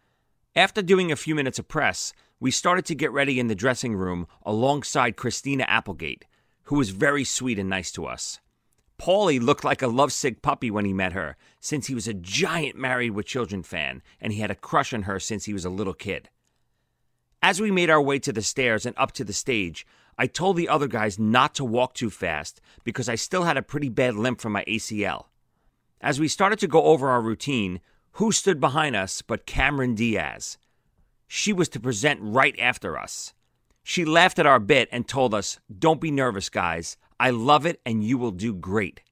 After 0.55 0.83
doing 0.83 1.11
a 1.11 1.17
few 1.17 1.35
minutes 1.35 1.59
of 1.59 1.69
press, 1.69 2.13
we 2.41 2.51
started 2.51 2.87
to 2.87 2.95
get 2.95 3.13
ready 3.13 3.39
in 3.39 3.49
the 3.49 3.55
dressing 3.55 3.95
room 3.95 4.27
alongside 4.45 5.17
Christina 5.17 5.65
Applegate, 5.69 6.25
who 6.65 6.77
was 6.77 6.91
very 6.91 7.23
sweet 7.23 7.59
and 7.59 7.69
nice 7.69 7.93
to 7.93 8.07
us. 8.07 8.41
Paulie 8.99 9.41
looked 9.41 9.65
like 9.65 9.83
a 9.83 9.87
lovesick 9.87 10.43
puppy 10.43 10.71
when 10.71 10.85
he 10.85 10.93
met 10.93 11.13
her, 11.13 11.37
since 11.61 11.87
he 11.87 11.95
was 11.95 12.09
a 12.09 12.15
giant 12.15 12.77
Married 12.77 13.11
with 13.11 13.27
Children 13.27 13.63
fan 13.63 14.03
and 14.21 14.33
he 14.33 14.41
had 14.41 14.51
a 14.51 14.55
crush 14.55 14.93
on 14.93 15.03
her 15.03 15.21
since 15.21 15.45
he 15.45 15.53
was 15.53 15.65
a 15.65 15.71
little 15.71 15.95
kid. 15.95 16.31
As 17.43 17.61
we 17.61 17.71
made 17.71 17.89
our 17.89 18.03
way 18.03 18.19
to 18.19 18.33
the 18.33 18.43
stairs 18.43 18.85
and 18.85 18.95
up 18.99 19.13
to 19.13 19.25
the 19.25 19.33
stage, 19.33 19.87
I 20.19 20.27
told 20.27 20.57
the 20.57 20.69
other 20.69 20.89
guys 20.89 21.19
not 21.19 21.55
to 21.55 21.65
walk 21.65 21.95
too 21.95 22.11
fast 22.11 22.61
because 22.85 23.09
I 23.09 23.15
still 23.15 23.45
had 23.45 23.57
a 23.57 23.63
pretty 23.63 23.89
bad 23.89 24.15
limp 24.15 24.41
from 24.41 24.53
my 24.53 24.65
ACL. 24.65 25.27
As 26.03 26.21
we 26.21 26.29
started 26.29 26.59
to 26.59 26.67
go 26.67 26.85
over 26.85 27.09
our 27.09 27.23
routine, 27.23 27.81
who 28.13 28.33
stood 28.33 28.61
behind 28.61 28.97
us 28.97 29.23
but 29.23 29.47
Cameron 29.47 29.95
Diaz? 29.95 30.59
She 31.33 31.53
was 31.53 31.69
to 31.69 31.79
present 31.79 32.19
right 32.21 32.59
after 32.59 32.99
us. 32.99 33.35
She 33.85 34.05
laughed 34.05 34.41
at 34.41 34.47
our 34.47 34.59
bit 34.59 34.89
and 34.91 35.07
told 35.07 35.33
us, 35.33 35.61
Don't 35.79 36.01
be 36.01 36.11
nervous, 36.11 36.49
guys. 36.49 36.97
I 37.21 37.31
love 37.31 37.65
it 37.65 37.81
and 37.87 38.03
you 38.03 38.19
will 38.19 38.33
do 38.33 38.53
great. 38.53 39.03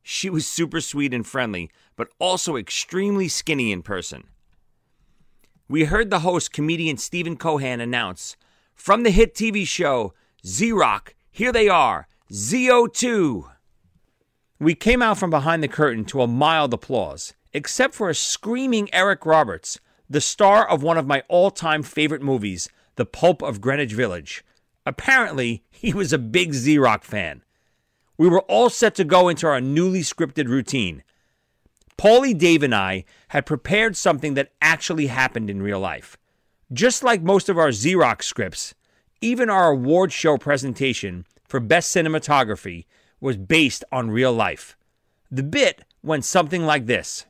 She 0.00 0.30
was 0.30 0.46
super 0.46 0.80
sweet 0.80 1.12
and 1.12 1.26
friendly, 1.26 1.72
but 1.96 2.10
also 2.20 2.54
extremely 2.54 3.26
skinny 3.26 3.72
in 3.72 3.82
person. 3.82 4.28
We 5.68 5.86
heard 5.86 6.08
the 6.08 6.20
host, 6.20 6.52
comedian 6.52 6.98
Stephen 6.98 7.36
Coogan, 7.36 7.80
announce 7.80 8.36
from 8.72 9.02
the 9.02 9.10
hit 9.10 9.34
TV 9.34 9.66
show 9.66 10.14
Z 10.46 10.70
Rock, 10.70 11.16
here 11.32 11.50
they 11.50 11.68
are, 11.68 12.06
ZO2. 12.30 13.50
We 14.60 14.76
came 14.76 15.02
out 15.02 15.18
from 15.18 15.30
behind 15.30 15.64
the 15.64 15.68
curtain 15.68 16.04
to 16.04 16.22
a 16.22 16.28
mild 16.28 16.72
applause, 16.72 17.34
except 17.52 17.92
for 17.92 18.08
a 18.08 18.14
screaming 18.14 18.88
Eric 18.92 19.26
Roberts, 19.26 19.80
the 20.08 20.20
star 20.20 20.68
of 20.68 20.82
one 20.82 20.98
of 20.98 21.06
my 21.06 21.22
all 21.28 21.50
time 21.50 21.82
favorite 21.82 22.22
movies, 22.22 22.68
The 22.96 23.06
Pope 23.06 23.42
of 23.42 23.60
Greenwich 23.60 23.92
Village. 23.92 24.44
Apparently, 24.84 25.64
he 25.70 25.92
was 25.92 26.12
a 26.12 26.18
big 26.18 26.54
Z 26.54 26.78
Rock 26.78 27.04
fan. 27.04 27.42
We 28.18 28.28
were 28.28 28.42
all 28.42 28.70
set 28.70 28.94
to 28.94 29.04
go 29.04 29.28
into 29.28 29.46
our 29.46 29.60
newly 29.60 30.00
scripted 30.00 30.48
routine. 30.48 31.02
Paulie, 31.98 32.36
Dave, 32.36 32.62
and 32.62 32.74
I 32.74 33.04
had 33.28 33.46
prepared 33.46 33.96
something 33.96 34.34
that 34.34 34.52
actually 34.60 35.06
happened 35.06 35.50
in 35.50 35.62
real 35.62 35.80
life. 35.80 36.16
Just 36.72 37.02
like 37.02 37.22
most 37.22 37.48
of 37.48 37.58
our 37.58 37.72
Z 37.72 37.94
Rock 37.94 38.22
scripts, 38.22 38.74
even 39.20 39.48
our 39.48 39.70
award 39.70 40.12
show 40.12 40.36
presentation 40.36 41.24
for 41.44 41.60
Best 41.60 41.94
Cinematography 41.94 42.84
was 43.20 43.36
based 43.36 43.84
on 43.90 44.10
real 44.10 44.32
life. 44.32 44.76
The 45.30 45.42
bit 45.42 45.84
went 46.02 46.24
something 46.24 46.64
like 46.64 46.86
this. 46.86 47.26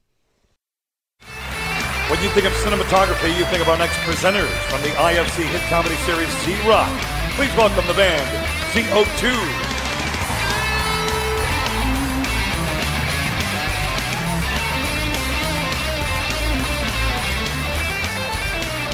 When 2.09 2.23
you 2.23 2.29
think 2.29 2.47
of 2.47 2.53
cinematography, 2.53 3.37
you 3.37 3.45
think 3.47 3.61
of 3.61 3.69
our 3.69 3.77
next 3.77 3.97
presenters 4.07 4.47
from 4.71 4.81
the 4.83 4.91
IFC 4.91 5.43
hit 5.43 5.61
comedy 5.63 5.97
series 6.07 6.31
Z 6.45 6.55
Rock. 6.69 6.89
Please 7.33 7.53
welcome 7.57 7.85
the 7.89 7.95
band 7.95 8.23
ZO2. 8.71 9.33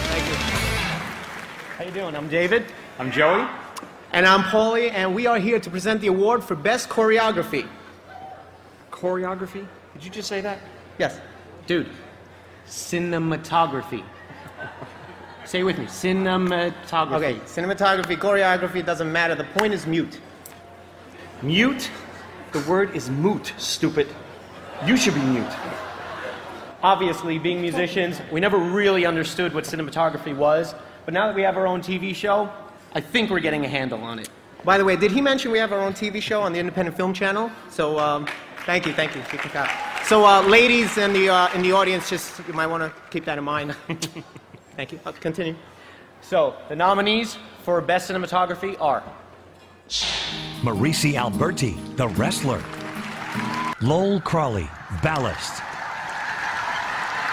Thank 0.08 0.26
you. 0.26 0.34
How 1.76 1.84
you 1.84 1.90
doing? 1.90 2.16
I'm 2.16 2.30
David. 2.30 2.64
I'm 2.98 3.12
Joey. 3.12 3.46
And 4.12 4.24
I'm 4.24 4.42
Paulie, 4.44 4.90
and 4.90 5.14
we 5.14 5.26
are 5.26 5.38
here 5.38 5.60
to 5.60 5.68
present 5.68 6.00
the 6.00 6.06
award 6.06 6.42
for 6.42 6.54
Best 6.56 6.88
Choreography. 6.88 7.68
Choreography? 8.90 9.66
Did 9.92 10.02
you 10.02 10.10
just 10.10 10.30
say 10.30 10.40
that? 10.40 10.60
Yes. 10.98 11.20
Dude, 11.66 11.90
cinematography. 12.72 14.02
Say 15.44 15.60
it 15.60 15.64
with 15.64 15.78
me. 15.78 15.84
Cinematography. 15.84 17.12
Okay, 17.12 17.34
cinematography, 17.40 18.16
choreography, 18.16 18.84
doesn't 18.84 19.12
matter. 19.12 19.34
The 19.34 19.44
point 19.44 19.74
is 19.74 19.86
mute. 19.86 20.18
Mute? 21.42 21.90
The 22.52 22.60
word 22.60 22.96
is 22.96 23.10
moot, 23.10 23.52
stupid. 23.58 24.08
You 24.86 24.96
should 24.96 25.14
be 25.14 25.20
mute. 25.20 25.52
Obviously, 26.82 27.38
being 27.38 27.60
musicians, 27.60 28.20
we 28.32 28.40
never 28.40 28.56
really 28.58 29.04
understood 29.04 29.54
what 29.54 29.64
cinematography 29.64 30.34
was, 30.34 30.74
but 31.04 31.12
now 31.12 31.26
that 31.26 31.36
we 31.36 31.42
have 31.42 31.56
our 31.56 31.66
own 31.66 31.82
TV 31.82 32.14
show, 32.14 32.50
I 32.94 33.00
think 33.00 33.30
we're 33.30 33.40
getting 33.40 33.64
a 33.64 33.68
handle 33.68 34.02
on 34.02 34.18
it. 34.18 34.30
By 34.64 34.78
the 34.78 34.84
way, 34.84 34.94
did 34.94 35.10
he 35.10 35.20
mention 35.20 35.50
we 35.50 35.58
have 35.58 35.72
our 35.72 35.80
own 35.80 35.92
TV 35.92 36.22
show 36.22 36.40
on 36.40 36.52
the 36.52 36.60
Independent 36.60 36.96
Film 36.96 37.12
Channel? 37.12 37.50
So, 37.68 37.98
um, 37.98 38.28
thank 38.64 38.86
you, 38.86 38.92
thank 38.92 39.14
you. 39.14 39.20
You 39.32 39.38
can 39.38 39.50
clap. 39.50 40.06
So, 40.06 40.24
uh, 40.24 40.42
ladies 40.42 40.98
in 40.98 41.12
the, 41.12 41.28
uh, 41.30 41.52
in 41.54 41.62
the 41.62 41.72
audience, 41.72 42.08
just 42.08 42.40
you 42.46 42.54
might 42.54 42.68
want 42.68 42.82
to 42.82 42.92
keep 43.10 43.24
that 43.24 43.38
in 43.38 43.44
mind. 43.44 43.74
thank 44.76 44.92
you. 44.92 45.00
I'll 45.04 45.12
continue. 45.14 45.56
So, 46.20 46.54
the 46.68 46.76
nominees 46.76 47.38
for 47.64 47.80
Best 47.80 48.08
Cinematography 48.08 48.80
are 48.80 49.02
Maryse 50.62 51.14
Alberti, 51.14 51.76
The 51.96 52.08
Wrestler. 52.08 52.62
Lol 53.80 54.20
Crawley, 54.20 54.70
Ballast. 55.02 55.60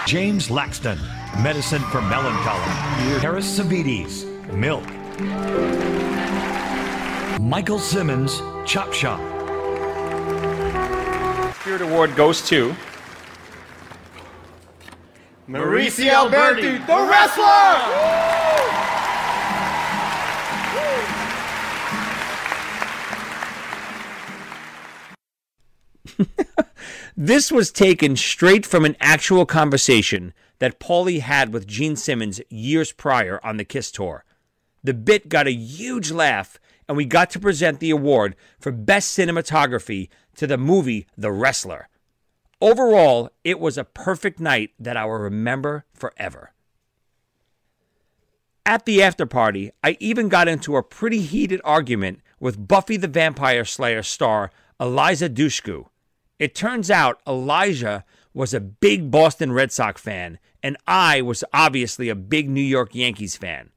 James 0.06 0.48
Laxton, 0.48 0.98
Medicine 1.44 1.82
for 1.92 2.02
Melancholy. 2.02 3.20
Harris 3.20 3.46
Savides, 3.56 4.24
Milk. 4.52 4.84
Michael 7.40 7.78
Simmons, 7.78 8.42
Chop 8.66 8.92
Shop. 8.92 9.18
Spirit 11.56 11.80
Award 11.80 12.14
goes 12.14 12.46
to 12.48 12.76
Maryse 15.48 16.06
Alberti, 16.06 16.78
the 16.78 17.08
wrestler! 17.08 17.80
This 27.16 27.52
was 27.52 27.70
taken 27.70 28.16
straight 28.16 28.64
from 28.64 28.86
an 28.86 28.96
actual 28.98 29.44
conversation 29.44 30.32
that 30.58 30.80
Paulie 30.80 31.20
had 31.20 31.52
with 31.52 31.66
Gene 31.66 31.96
Simmons 31.96 32.40
years 32.48 32.92
prior 32.92 33.38
on 33.44 33.58
the 33.58 33.64
Kiss 33.64 33.90
tour. 33.90 34.24
The 34.82 34.94
bit 34.94 35.28
got 35.28 35.46
a 35.46 35.52
huge 35.52 36.10
laugh, 36.10 36.58
and 36.90 36.96
we 36.96 37.04
got 37.04 37.30
to 37.30 37.38
present 37.38 37.78
the 37.78 37.90
award 37.90 38.34
for 38.58 38.72
Best 38.72 39.16
Cinematography 39.16 40.08
to 40.34 40.44
the 40.48 40.58
movie 40.58 41.06
The 41.16 41.30
Wrestler. 41.30 41.88
Overall, 42.60 43.30
it 43.44 43.60
was 43.60 43.78
a 43.78 43.84
perfect 43.84 44.40
night 44.40 44.72
that 44.76 44.96
I 44.96 45.04
will 45.04 45.20
remember 45.20 45.84
forever. 45.94 46.50
At 48.66 48.86
the 48.86 49.04
after 49.04 49.24
party, 49.24 49.70
I 49.84 49.98
even 50.00 50.28
got 50.28 50.48
into 50.48 50.74
a 50.74 50.82
pretty 50.82 51.20
heated 51.20 51.60
argument 51.62 52.22
with 52.40 52.66
Buffy 52.66 52.96
the 52.96 53.06
Vampire 53.06 53.64
Slayer 53.64 54.02
star 54.02 54.50
Eliza 54.80 55.28
Dushku. 55.30 55.86
It 56.40 56.56
turns 56.56 56.90
out 56.90 57.20
Eliza 57.24 58.04
was 58.34 58.52
a 58.52 58.58
big 58.58 59.12
Boston 59.12 59.52
Red 59.52 59.70
Sox 59.70 60.00
fan, 60.02 60.40
and 60.60 60.76
I 60.88 61.22
was 61.22 61.44
obviously 61.52 62.08
a 62.08 62.16
big 62.16 62.50
New 62.50 62.60
York 62.60 62.96
Yankees 62.96 63.36
fan. 63.36 63.70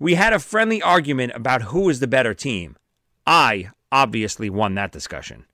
We 0.00 0.14
had 0.14 0.32
a 0.32 0.38
friendly 0.38 0.80
argument 0.80 1.32
about 1.34 1.62
who 1.62 1.82
was 1.82 2.00
the 2.00 2.06
better 2.06 2.32
team. 2.32 2.76
I 3.26 3.68
obviously 3.92 4.48
won 4.48 4.74
that 4.74 4.92
discussion. 4.92 5.44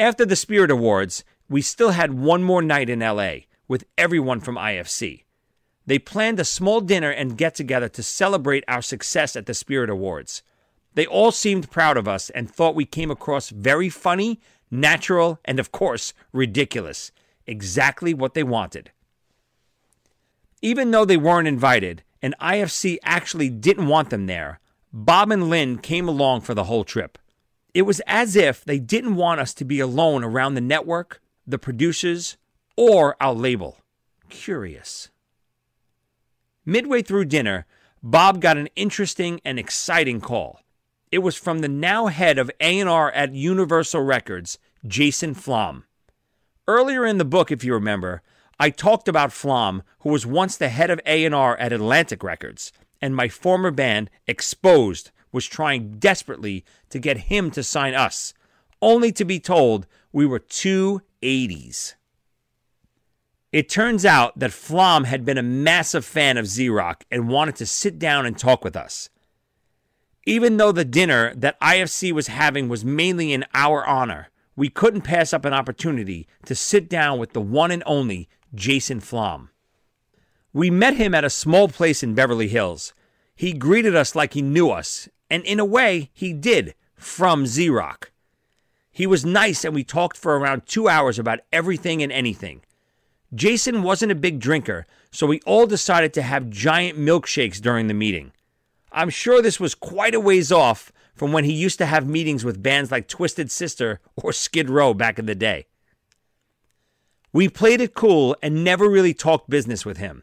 After 0.00 0.26
the 0.26 0.34
Spirit 0.34 0.72
Awards, 0.72 1.22
we 1.48 1.62
still 1.62 1.90
had 1.90 2.12
one 2.12 2.42
more 2.42 2.60
night 2.60 2.90
in 2.90 2.98
LA 2.98 3.46
with 3.68 3.84
everyone 3.96 4.40
from 4.40 4.56
IFC. 4.56 5.22
They 5.86 6.00
planned 6.00 6.40
a 6.40 6.44
small 6.44 6.80
dinner 6.80 7.10
and 7.10 7.38
get 7.38 7.54
together 7.54 7.88
to 7.90 8.02
celebrate 8.02 8.64
our 8.66 8.82
success 8.82 9.36
at 9.36 9.46
the 9.46 9.54
Spirit 9.54 9.88
Awards. 9.88 10.42
They 10.94 11.06
all 11.06 11.30
seemed 11.30 11.70
proud 11.70 11.96
of 11.96 12.08
us 12.08 12.30
and 12.30 12.50
thought 12.50 12.74
we 12.74 12.84
came 12.84 13.12
across 13.12 13.50
very 13.50 13.90
funny, 13.90 14.40
natural, 14.72 15.38
and 15.44 15.60
of 15.60 15.70
course, 15.70 16.14
ridiculous. 16.32 17.12
Exactly 17.46 18.12
what 18.12 18.34
they 18.34 18.42
wanted. 18.42 18.90
Even 20.60 20.90
though 20.90 21.04
they 21.04 21.16
weren't 21.16 21.48
invited, 21.48 22.02
and 22.22 22.34
IFC 22.40 22.98
actually 23.02 23.50
didn't 23.50 23.88
want 23.88 24.10
them 24.10 24.26
there, 24.26 24.60
Bob 24.92 25.30
and 25.30 25.48
Lynn 25.48 25.78
came 25.78 26.08
along 26.08 26.42
for 26.42 26.54
the 26.54 26.64
whole 26.64 26.84
trip. 26.84 27.18
It 27.74 27.82
was 27.82 28.00
as 28.06 28.36
if 28.36 28.64
they 28.64 28.78
didn't 28.78 29.16
want 29.16 29.40
us 29.40 29.54
to 29.54 29.64
be 29.64 29.80
alone 29.80 30.22
around 30.22 30.54
the 30.54 30.60
network, 30.60 31.20
the 31.46 31.58
producers, 31.58 32.36
or 32.76 33.16
our 33.20 33.32
label. 33.32 33.78
Curious. 34.28 35.10
Midway 36.64 37.02
through 37.02 37.24
dinner, 37.24 37.66
Bob 38.02 38.40
got 38.40 38.58
an 38.58 38.68
interesting 38.76 39.40
and 39.44 39.58
exciting 39.58 40.20
call. 40.20 40.60
It 41.10 41.18
was 41.18 41.36
from 41.36 41.58
the 41.58 41.68
now 41.68 42.06
head 42.06 42.38
of 42.38 42.50
A&R 42.60 43.10
at 43.12 43.34
Universal 43.34 44.02
Records, 44.02 44.58
Jason 44.86 45.34
Flom. 45.34 45.84
Earlier 46.68 47.04
in 47.04 47.18
the 47.18 47.24
book, 47.24 47.50
if 47.50 47.64
you 47.64 47.74
remember, 47.74 48.22
I 48.62 48.70
talked 48.70 49.08
about 49.08 49.32
Flom, 49.32 49.82
who 50.02 50.10
was 50.10 50.24
once 50.24 50.56
the 50.56 50.68
head 50.68 50.88
of 50.88 51.00
A&R 51.04 51.56
at 51.56 51.72
Atlantic 51.72 52.22
Records, 52.22 52.70
and 53.00 53.16
my 53.16 53.26
former 53.26 53.72
band, 53.72 54.08
Exposed, 54.28 55.10
was 55.32 55.46
trying 55.46 55.98
desperately 55.98 56.64
to 56.90 57.00
get 57.00 57.26
him 57.26 57.50
to 57.50 57.64
sign 57.64 57.94
us, 57.94 58.34
only 58.80 59.10
to 59.10 59.24
be 59.24 59.40
told 59.40 59.88
we 60.12 60.24
were 60.24 60.38
two 60.38 61.02
80s. 61.22 61.94
It 63.50 63.68
turns 63.68 64.04
out 64.04 64.38
that 64.38 64.52
Flom 64.52 65.06
had 65.06 65.24
been 65.24 65.38
a 65.38 65.42
massive 65.42 66.04
fan 66.04 66.38
of 66.38 66.46
Z 66.46 66.68
Rock 66.68 67.02
and 67.10 67.28
wanted 67.28 67.56
to 67.56 67.66
sit 67.66 67.98
down 67.98 68.26
and 68.26 68.38
talk 68.38 68.62
with 68.62 68.76
us. 68.76 69.10
Even 70.24 70.58
though 70.58 70.70
the 70.70 70.84
dinner 70.84 71.34
that 71.34 71.60
IFC 71.60 72.12
was 72.12 72.28
having 72.28 72.68
was 72.68 72.84
mainly 72.84 73.32
in 73.32 73.44
our 73.54 73.84
honor, 73.84 74.28
we 74.54 74.68
couldn't 74.68 75.00
pass 75.00 75.32
up 75.32 75.44
an 75.44 75.52
opportunity 75.52 76.28
to 76.44 76.54
sit 76.54 76.88
down 76.88 77.18
with 77.18 77.32
the 77.32 77.40
one 77.40 77.72
and 77.72 77.82
only 77.86 78.28
Jason 78.54 79.00
Flom. 79.00 79.50
We 80.52 80.70
met 80.70 80.96
him 80.96 81.14
at 81.14 81.24
a 81.24 81.30
small 81.30 81.68
place 81.68 82.02
in 82.02 82.14
Beverly 82.14 82.48
Hills. 82.48 82.92
He 83.34 83.52
greeted 83.52 83.96
us 83.96 84.14
like 84.14 84.34
he 84.34 84.42
knew 84.42 84.70
us, 84.70 85.08
and 85.30 85.42
in 85.44 85.58
a 85.58 85.64
way, 85.64 86.10
he 86.12 86.32
did, 86.32 86.74
from 86.94 87.46
Rock. 87.70 88.12
He 88.90 89.06
was 89.06 89.24
nice, 89.24 89.64
and 89.64 89.74
we 89.74 89.84
talked 89.84 90.18
for 90.18 90.38
around 90.38 90.66
two 90.66 90.88
hours 90.88 91.18
about 91.18 91.40
everything 91.50 92.02
and 92.02 92.12
anything. 92.12 92.60
Jason 93.34 93.82
wasn't 93.82 94.12
a 94.12 94.16
big 94.16 94.38
drinker, 94.38 94.86
so 95.10 95.26
we 95.26 95.40
all 95.46 95.66
decided 95.66 96.12
to 96.12 96.22
have 96.22 96.50
giant 96.50 96.98
milkshakes 96.98 97.60
during 97.60 97.86
the 97.86 97.94
meeting. 97.94 98.32
I'm 98.92 99.08
sure 99.08 99.40
this 99.40 99.58
was 99.58 99.74
quite 99.74 100.14
a 100.14 100.20
ways 100.20 100.52
off 100.52 100.92
from 101.14 101.32
when 101.32 101.44
he 101.44 101.52
used 101.54 101.78
to 101.78 101.86
have 101.86 102.06
meetings 102.06 102.44
with 102.44 102.62
bands 102.62 102.90
like 102.90 103.08
Twisted 103.08 103.50
Sister 103.50 104.00
or 104.16 104.34
Skid 104.34 104.68
Row 104.68 104.92
back 104.92 105.18
in 105.18 105.24
the 105.24 105.34
day. 105.34 105.66
We 107.32 107.48
played 107.48 107.80
it 107.80 107.94
cool 107.94 108.36
and 108.42 108.62
never 108.62 108.88
really 108.88 109.14
talked 109.14 109.48
business 109.48 109.86
with 109.86 109.96
him. 109.96 110.22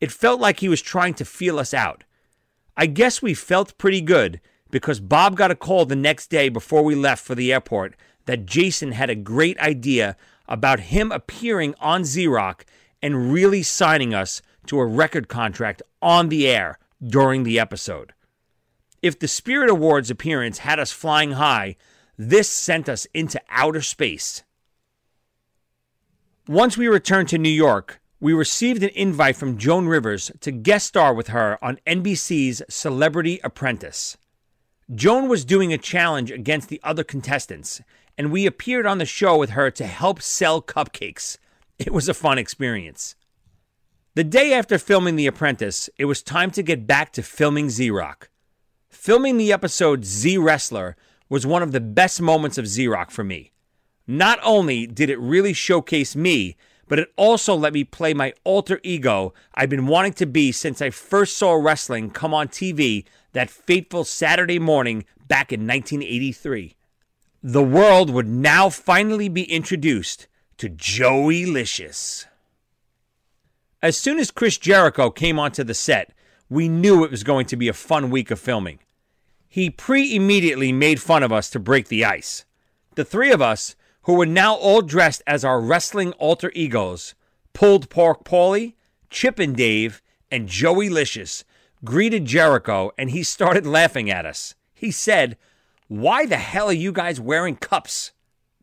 It 0.00 0.10
felt 0.10 0.40
like 0.40 0.60
he 0.60 0.68
was 0.68 0.80
trying 0.80 1.14
to 1.14 1.24
feel 1.24 1.58
us 1.58 1.74
out. 1.74 2.04
I 2.76 2.86
guess 2.86 3.22
we 3.22 3.34
felt 3.34 3.78
pretty 3.78 4.00
good 4.00 4.40
because 4.70 5.00
Bob 5.00 5.36
got 5.36 5.50
a 5.50 5.54
call 5.54 5.84
the 5.84 5.94
next 5.94 6.30
day 6.30 6.48
before 6.48 6.82
we 6.82 6.94
left 6.94 7.24
for 7.24 7.34
the 7.34 7.52
airport 7.52 7.94
that 8.26 8.46
Jason 8.46 8.92
had 8.92 9.10
a 9.10 9.14
great 9.14 9.58
idea 9.60 10.16
about 10.48 10.80
him 10.80 11.12
appearing 11.12 11.74
on 11.78 12.04
Rock 12.26 12.66
and 13.02 13.32
really 13.32 13.62
signing 13.62 14.14
us 14.14 14.42
to 14.66 14.78
a 14.78 14.86
record 14.86 15.28
contract 15.28 15.82
on 16.00 16.28
the 16.28 16.48
air 16.48 16.78
during 17.06 17.42
the 17.42 17.60
episode. 17.60 18.14
If 19.02 19.18
the 19.18 19.28
Spirit 19.28 19.68
Awards 19.68 20.10
appearance 20.10 20.58
had 20.58 20.80
us 20.80 20.90
flying 20.90 21.32
high, 21.32 21.76
this 22.16 22.48
sent 22.48 22.88
us 22.88 23.06
into 23.12 23.40
outer 23.50 23.82
space. 23.82 24.42
Once 26.48 26.76
we 26.76 26.86
returned 26.86 27.26
to 27.26 27.38
New 27.38 27.48
York, 27.48 28.02
we 28.20 28.34
received 28.34 28.82
an 28.82 28.90
invite 28.90 29.34
from 29.34 29.56
Joan 29.56 29.86
Rivers 29.86 30.30
to 30.40 30.52
guest 30.52 30.88
star 30.88 31.14
with 31.14 31.28
her 31.28 31.58
on 31.64 31.80
NBC's 31.86 32.62
Celebrity 32.68 33.40
Apprentice. 33.42 34.18
Joan 34.94 35.26
was 35.30 35.46
doing 35.46 35.72
a 35.72 35.78
challenge 35.78 36.30
against 36.30 36.68
the 36.68 36.82
other 36.84 37.02
contestants, 37.02 37.80
and 38.18 38.30
we 38.30 38.44
appeared 38.44 38.84
on 38.84 38.98
the 38.98 39.06
show 39.06 39.38
with 39.38 39.50
her 39.50 39.70
to 39.70 39.86
help 39.86 40.20
sell 40.20 40.60
cupcakes. 40.60 41.38
It 41.78 41.94
was 41.94 42.10
a 42.10 42.14
fun 42.14 42.36
experience. 42.36 43.16
The 44.14 44.22
day 44.22 44.52
after 44.52 44.76
filming 44.76 45.16
The 45.16 45.26
Apprentice, 45.26 45.88
it 45.96 46.04
was 46.04 46.22
time 46.22 46.50
to 46.50 46.62
get 46.62 46.86
back 46.86 47.14
to 47.14 47.22
filming 47.22 47.70
Z 47.70 47.90
Rock. 47.90 48.28
Filming 48.90 49.38
the 49.38 49.50
episode 49.50 50.04
Z 50.04 50.36
Wrestler 50.36 50.94
was 51.30 51.46
one 51.46 51.62
of 51.62 51.72
the 51.72 51.80
best 51.80 52.20
moments 52.20 52.58
of 52.58 52.66
Z 52.66 52.86
Rock 52.86 53.10
for 53.10 53.24
me. 53.24 53.53
Not 54.06 54.38
only 54.42 54.86
did 54.86 55.08
it 55.10 55.18
really 55.18 55.52
showcase 55.52 56.14
me, 56.14 56.56
but 56.86 56.98
it 56.98 57.12
also 57.16 57.54
let 57.54 57.72
me 57.72 57.84
play 57.84 58.12
my 58.12 58.34
alter 58.44 58.78
ego 58.82 59.32
I've 59.54 59.70
been 59.70 59.86
wanting 59.86 60.12
to 60.14 60.26
be 60.26 60.52
since 60.52 60.82
I 60.82 60.90
first 60.90 61.36
saw 61.36 61.54
wrestling 61.54 62.10
come 62.10 62.34
on 62.34 62.48
TV 62.48 63.04
that 63.32 63.50
fateful 63.50 64.04
Saturday 64.04 64.58
morning 64.58 65.04
back 65.26 65.52
in 65.52 65.60
1983. 65.60 66.76
The 67.42 67.62
world 67.62 68.10
would 68.10 68.28
now 68.28 68.68
finally 68.70 69.28
be 69.28 69.44
introduced 69.44 70.28
to 70.58 70.68
Joey 70.68 71.46
Licious. 71.46 72.26
As 73.82 73.96
soon 73.98 74.18
as 74.18 74.30
Chris 74.30 74.56
Jericho 74.56 75.10
came 75.10 75.38
onto 75.38 75.64
the 75.64 75.74
set, 75.74 76.14
we 76.48 76.68
knew 76.68 77.04
it 77.04 77.10
was 77.10 77.22
going 77.22 77.46
to 77.46 77.56
be 77.56 77.68
a 77.68 77.74
fun 77.74 78.10
week 78.10 78.30
of 78.30 78.40
filming. 78.40 78.78
He 79.48 79.70
pre 79.70 80.14
immediately 80.14 80.72
made 80.72 81.00
fun 81.00 81.22
of 81.22 81.32
us 81.32 81.50
to 81.50 81.60
break 81.60 81.88
the 81.88 82.04
ice. 82.04 82.44
The 82.94 83.04
three 83.04 83.30
of 83.30 83.42
us, 83.42 83.76
who 84.04 84.14
were 84.14 84.26
now 84.26 84.54
all 84.54 84.82
dressed 84.82 85.22
as 85.26 85.44
our 85.44 85.60
wrestling 85.60 86.12
alter 86.12 86.52
egos, 86.54 87.14
Pulled 87.52 87.88
Pork 87.88 88.24
Paulie, 88.24 88.74
Chip 89.10 89.38
and 89.38 89.56
Dave, 89.56 90.02
and 90.30 90.48
Joey 90.48 90.88
Licious, 90.88 91.44
greeted 91.84 92.24
Jericho 92.24 92.92
and 92.98 93.10
he 93.10 93.22
started 93.22 93.66
laughing 93.66 94.10
at 94.10 94.26
us. 94.26 94.54
He 94.74 94.90
said, 94.90 95.36
Why 95.88 96.26
the 96.26 96.36
hell 96.36 96.68
are 96.68 96.72
you 96.72 96.92
guys 96.92 97.20
wearing 97.20 97.56
cups? 97.56 98.12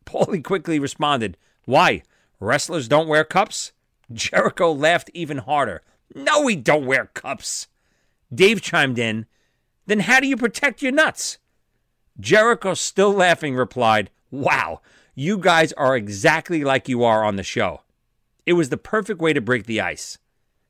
Paulie 0.06 0.44
quickly 0.44 0.80
responded, 0.80 1.38
Why? 1.66 2.04
Wrestlers 2.40 2.88
don't 2.88 3.08
wear 3.08 3.24
cups? 3.24 3.72
Jericho 4.12 4.72
laughed 4.72 5.10
even 5.14 5.38
harder. 5.40 5.82
No, 6.14 6.42
we 6.42 6.56
don't 6.56 6.86
wear 6.86 7.06
cups. 7.06 7.68
Dave 8.34 8.62
chimed 8.62 9.00
in, 9.00 9.26
Then 9.88 10.02
how 10.02 10.20
do 10.20 10.28
you 10.28 10.38
protect 10.38 10.82
your 10.82 10.92
nuts? 10.92 11.38
Jericho, 12.20 12.74
still 12.74 13.12
laughing, 13.12 13.56
replied, 13.56 14.10
Wow, 14.30 14.82
you 15.22 15.38
guys 15.38 15.72
are 15.74 15.96
exactly 15.96 16.64
like 16.64 16.90
you 16.90 17.04
are 17.04 17.24
on 17.24 17.36
the 17.36 17.44
show. 17.44 17.82
It 18.48 18.54
was 18.54 18.70
the 18.70 18.78
perfect 18.78 19.22
way 19.22 19.34
to 19.34 19.40
break 19.40 19.68
the 19.68 19.80
ice. 19.80 20.18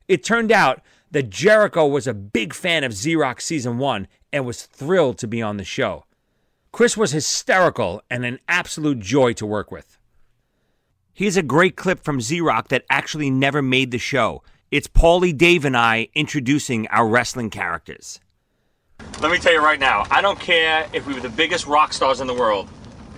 It 0.10 0.26
turned 0.26 0.52
out 0.52 0.82
that 1.10 1.30
Jericho 1.30 1.88
was 1.88 2.06
a 2.06 2.14
big 2.14 2.54
fan 2.54 2.84
of 2.84 2.94
Rock 3.16 3.40
Season 3.40 3.78
1 3.78 4.10
and 4.34 4.46
was 4.46 4.64
thrilled 4.64 5.18
to 5.20 5.28
be 5.28 5.42
on 5.42 5.56
the 5.56 5.64
show. 5.64 6.04
Chris 6.74 6.98
was 6.98 7.14
hysterical 7.14 8.02
and 8.10 8.26
an 8.26 8.40
absolute 8.50 9.00
joy 9.00 9.32
to 9.34 9.46
work 9.46 9.72
with. 9.72 9.98
Here's 11.14 11.38
a 11.38 11.44
great 11.44 11.78
clip 11.78 12.04
from 12.04 12.20
Rock 12.42 12.68
that 12.68 12.86
actually 12.90 13.30
never 13.30 13.62
made 13.62 13.92
the 13.92 13.98
show. 13.98 14.44
It's 14.70 14.88
Paulie, 14.88 15.38
Dave, 15.38 15.64
and 15.64 15.78
I 15.78 16.10
introducing 16.14 16.88
our 16.88 17.08
wrestling 17.08 17.52
characters. 17.52 18.20
Let 19.22 19.32
me 19.32 19.38
tell 19.38 19.54
you 19.54 19.64
right 19.64 19.80
now, 19.80 20.06
I 20.12 20.22
don't 20.22 20.40
care 20.40 20.90
if 20.92 21.08
we 21.08 21.14
were 21.14 21.22
the 21.22 21.30
biggest 21.30 21.68
rock 21.68 21.94
stars 21.94 22.20
in 22.20 22.28
the 22.28 22.34
world. 22.34 22.68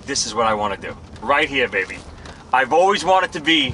This 0.06 0.26
is 0.26 0.34
what 0.36 0.46
I 0.48 0.54
want 0.54 0.80
to 0.80 0.88
do. 0.90 0.96
Right 1.22 1.48
here, 1.50 1.68
baby. 1.68 1.98
I've 2.52 2.74
always 2.74 3.04
wanted 3.06 3.32
to 3.34 3.40
be 3.40 3.74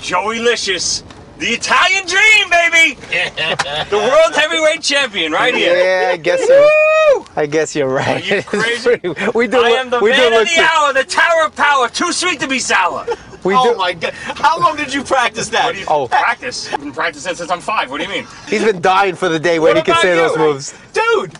Joey 0.00 0.40
Licious, 0.40 1.02
the 1.38 1.46
Italian 1.48 2.06
dream, 2.06 2.50
baby! 2.50 2.94
the 3.90 3.96
world 3.96 4.34
heavyweight 4.34 4.82
champion, 4.82 5.32
right 5.32 5.54
here. 5.54 5.76
Yeah, 5.76 6.10
I 6.12 6.16
guess 6.16 6.44
so. 6.46 7.26
I 7.36 7.46
guess 7.46 7.74
you're 7.74 7.88
right. 7.88 8.30
Are 8.30 8.36
you 8.36 8.42
crazy? 8.46 9.00
we 9.34 9.46
do. 9.46 9.58
I 9.58 9.68
look- 9.70 9.78
am 9.78 9.90
the 9.90 10.00
we 10.00 10.12
do 10.12 10.18
man 10.30 10.42
of 10.42 10.48
the 10.48 10.54
to- 10.54 10.60
hour, 10.60 10.92
the 10.92 11.04
tower 11.04 11.46
of 11.46 11.56
power, 11.56 11.88
too 11.88 12.12
sweet 12.12 12.40
to 12.40 12.48
be 12.48 12.58
sour. 12.58 13.06
We 13.44 13.54
oh 13.56 13.72
do- 13.72 13.76
my 13.76 13.92
god! 13.92 14.12
How 14.14 14.56
long 14.60 14.76
did 14.76 14.94
you 14.94 15.02
practice 15.02 15.48
that? 15.48 15.64
What 15.64 15.72
do 15.74 15.80
you 15.80 15.86
Oh. 15.88 16.06
practice? 16.06 16.72
I've 16.72 16.78
been 16.78 16.92
practicing 16.92 17.34
since 17.34 17.50
I'm 17.50 17.60
five. 17.60 17.90
What 17.90 17.98
do 17.98 18.04
you 18.04 18.08
mean? 18.10 18.24
He's 18.48 18.62
been 18.62 18.80
dying 18.80 19.16
for 19.16 19.28
the 19.28 19.40
day 19.40 19.58
when 19.58 19.74
What 19.74 19.78
he 19.78 19.82
can 19.82 19.94
about 19.94 20.02
say 20.02 20.10
you? 20.14 20.28
those 20.28 20.38
moves. 20.38 20.74
Dude, 20.92 21.32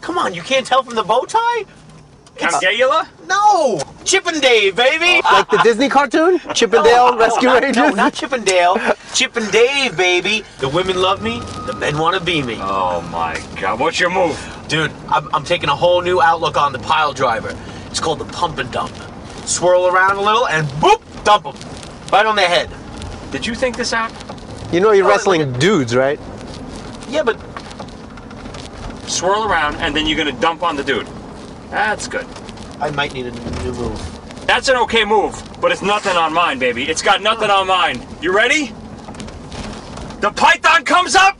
come 0.00 0.16
on! 0.16 0.32
You 0.32 0.40
can't 0.40 0.66
tell 0.66 0.82
from 0.82 0.94
the 0.94 1.02
bow 1.02 1.26
tie. 1.28 1.66
Camgayula? 2.36 3.08
No! 3.26 3.80
Chip 4.04 4.26
and 4.26 4.40
Dave, 4.40 4.76
baby! 4.76 5.20
Like 5.24 5.48
the 5.50 5.60
Disney 5.62 5.88
cartoon, 5.88 6.38
Chip 6.54 6.72
and 6.72 6.84
Dale 6.84 7.16
Rescue 7.16 7.48
no, 7.48 7.60
Rangers. 7.60 7.76
No, 7.76 7.90
not 7.90 8.14
Chip 8.14 8.32
and 8.32 8.44
Dale. 8.44 8.76
Chip 9.14 9.36
and 9.36 9.50
Dave, 9.50 9.96
baby. 9.96 10.44
The 10.60 10.68
women 10.68 11.00
love 11.00 11.22
me. 11.22 11.40
The 11.66 11.74
men 11.74 11.98
want 11.98 12.16
to 12.16 12.22
be 12.22 12.42
me. 12.42 12.56
Oh 12.60 13.00
my 13.12 13.42
God! 13.60 13.80
What's 13.80 13.98
your 14.00 14.10
move? 14.10 14.38
Dude, 14.68 14.90
I'm, 15.08 15.32
I'm 15.34 15.44
taking 15.44 15.68
a 15.68 15.76
whole 15.76 16.02
new 16.02 16.20
outlook 16.20 16.56
on 16.56 16.72
the 16.72 16.78
pile 16.80 17.12
driver. 17.12 17.56
It's 17.86 18.00
called 18.00 18.18
the 18.18 18.24
pump 18.26 18.58
and 18.58 18.70
dump. 18.72 18.92
Swirl 19.46 19.86
around 19.86 20.16
a 20.16 20.22
little 20.22 20.46
and 20.48 20.66
boop, 20.80 21.02
dump 21.24 21.44
them. 21.44 21.56
Right 22.12 22.26
on 22.26 22.36
their 22.36 22.48
head. 22.48 22.70
Did 23.30 23.46
you 23.46 23.54
think 23.54 23.76
this 23.76 23.92
out? 23.92 24.12
You 24.72 24.80
know 24.80 24.92
you're 24.92 25.06
oh, 25.06 25.10
wrestling 25.10 25.52
dudes, 25.54 25.94
right? 25.94 26.18
Yeah, 27.08 27.22
but 27.22 27.38
Swirl 29.06 29.44
around, 29.44 29.76
and 29.76 29.94
then 29.94 30.06
you're 30.06 30.16
gonna 30.16 30.38
dump 30.40 30.62
on 30.62 30.76
the 30.76 30.82
dude. 30.82 31.06
That's 31.74 32.06
good. 32.06 32.24
I 32.78 32.90
might 32.90 33.12
need 33.14 33.26
a 33.26 33.32
new 33.32 33.72
move. 33.72 34.46
That's 34.46 34.68
an 34.68 34.76
okay 34.76 35.04
move, 35.04 35.34
but 35.60 35.72
it's 35.72 35.82
nothing 35.82 36.16
on 36.16 36.32
mine, 36.32 36.60
baby. 36.60 36.84
It's 36.84 37.02
got 37.02 37.20
nothing 37.20 37.50
on 37.50 37.66
mine. 37.66 38.00
You 38.22 38.32
ready? 38.32 38.66
The 40.20 40.30
python 40.36 40.84
comes 40.84 41.16
up, 41.16 41.36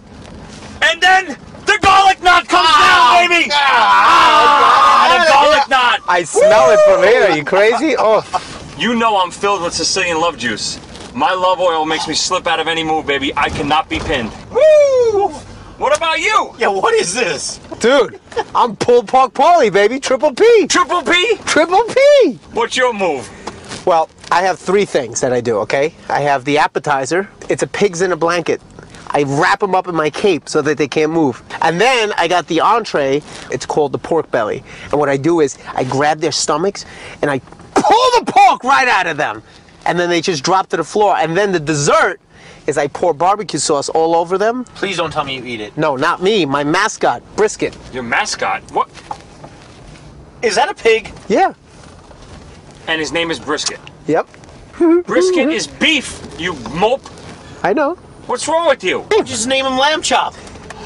and 0.83 1.01
then 1.01 1.39
the 1.67 1.79
garlic 1.81 2.21
knot 2.21 2.49
comes 2.49 2.69
down, 2.69 3.29
baby! 3.29 3.49
Ah, 3.53 5.23
the 5.25 5.33
garlic 5.33 5.69
knot! 5.71 6.01
I 6.09 6.25
smell 6.25 6.71
it 6.73 6.81
from 6.81 7.05
here. 7.05 7.31
Are 7.31 7.37
you 7.37 7.45
crazy? 7.45 7.95
Oh, 7.97 8.25
You 8.77 8.97
know 8.97 9.23
I'm 9.23 9.31
filled 9.31 9.63
with 9.63 9.73
Sicilian 9.73 10.21
love 10.21 10.37
juice. 10.37 10.81
My 11.15 11.33
love 11.33 11.61
oil 11.61 11.87
makes 11.87 12.09
me 12.09 12.15
slip 12.15 12.49
out 12.49 12.59
of 12.59 12.67
any 12.67 12.83
move, 12.83 13.07
baby. 13.07 13.33
I 13.37 13.51
cannot 13.51 13.89
be 13.89 14.01
pinned. 14.01 14.33
Woo! 14.51 15.33
What 15.79 15.97
about 15.97 16.21
you? 16.21 16.55
Yeah, 16.57 16.69
what 16.69 16.95
is 16.95 17.13
this? 17.15 17.59
Dude, 17.81 18.21
I'm 18.55 18.77
pulled 18.77 19.09
pork 19.09 19.35
Paulie, 19.35 19.73
baby. 19.73 19.99
Triple 19.99 20.33
P. 20.33 20.69
Triple 20.69 21.03
P? 21.03 21.37
Triple 21.47 21.83
P. 21.85 22.39
What's 22.53 22.77
your 22.77 22.95
move? 22.95 23.29
Well, 23.85 24.09
I 24.31 24.43
have 24.43 24.59
three 24.59 24.85
things 24.85 25.21
that 25.21 25.33
I 25.33 25.41
do, 25.41 25.59
okay? 25.59 25.93
I 26.09 26.21
have 26.21 26.45
the 26.45 26.59
appetizer. 26.59 27.29
It's 27.51 27.65
a 27.65 27.67
pigs 27.67 28.03
in 28.03 28.13
a 28.13 28.17
blanket. 28.17 28.63
I 29.11 29.25
wrap 29.25 29.59
them 29.59 29.75
up 29.75 29.89
in 29.89 29.97
my 29.97 30.11
cape 30.11 30.49
so 30.49 30.63
that 30.63 30.79
they 30.79 30.87
can't 30.87 31.11
move. 31.11 31.43
And 31.61 31.81
then 31.81 32.13
I 32.17 32.29
got 32.29 32.47
the 32.47 32.61
entree. 32.61 33.21
It's 33.51 33.67
called 33.67 33.91
the 33.91 33.99
pork 33.99 34.31
belly. 34.31 34.63
And 34.93 35.01
what 35.01 35.09
I 35.09 35.17
do 35.17 35.41
is 35.41 35.59
I 35.75 35.83
grab 35.83 36.21
their 36.21 36.33
stomachs 36.33 36.85
and 37.21 37.31
I 37.31 37.41
pull 37.75 38.11
the 38.21 38.31
pork 38.31 38.63
right 38.63 38.87
out 38.87 39.09
of 39.09 39.17
them. 39.17 39.43
And 39.87 39.99
then 39.99 40.09
they 40.09 40.21
just 40.21 40.45
drop 40.45 40.69
to 40.69 40.77
the 40.77 40.85
floor. 40.85 41.17
And 41.17 41.37
then 41.37 41.51
the 41.51 41.61
dessert 41.61 42.21
is 42.67 42.79
I 42.79 42.89
pour 42.89 43.15
barbecue 43.15 43.59
sauce 43.59 43.89
all 43.89 44.15
over 44.15 44.39
them. 44.39 44.65
Please 44.65 44.97
don't 44.97 45.13
tell 45.13 45.25
me 45.25 45.37
you 45.37 45.45
eat 45.45 45.61
it. 45.61 45.77
No, 45.77 45.97
not 45.97 46.23
me. 46.23 46.47
My 46.47 46.65
mascot, 46.65 47.23
Brisket. 47.37 47.77
Your 47.93 48.03
mascot? 48.03 48.63
What? 48.73 48.89
Is 50.43 50.55
that 50.57 50.69
a 50.69 50.75
pig? 50.75 51.13
Yeah. 51.29 51.55
And 52.87 53.01
his 53.01 53.13
name 53.13 53.31
is 53.31 53.39
Brisket. 53.39 53.81
Yep. 54.07 54.29
Brisket 55.07 55.49
is 55.49 55.67
beef, 55.67 56.21
you 56.39 56.55
mope. 56.71 57.03
I 57.63 57.73
know. 57.73 57.95
What's 58.27 58.49
wrong 58.49 58.67
with 58.69 58.83
you? 58.83 59.07
Just 59.25 59.49
name 59.49 59.67
him 59.67 59.79
Lamb 59.79 60.03
Chop. 60.03 60.35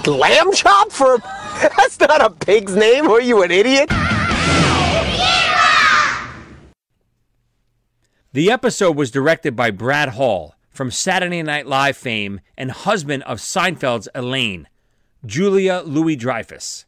Lamb 0.06 0.52
chop 0.52 0.90
for 0.90 1.18
That's 1.76 1.98
not 1.98 2.20
a 2.20 2.30
pig's 2.30 2.76
name. 2.76 3.09
Are 3.09 3.20
you 3.20 3.42
an 3.42 3.50
idiot? 3.50 3.88
The 8.32 8.50
episode 8.52 8.96
was 8.96 9.10
directed 9.10 9.56
by 9.56 9.72
Brad 9.72 10.10
Hall 10.10 10.55
from 10.78 10.92
Saturday 10.92 11.42
Night 11.42 11.66
Live 11.66 11.96
fame 11.96 12.38
and 12.56 12.70
husband 12.70 13.24
of 13.24 13.38
Seinfeld's 13.38 14.09
Elaine, 14.14 14.68
Julia 15.26 15.82
Louis 15.84 16.14
Dreyfus. 16.14 16.86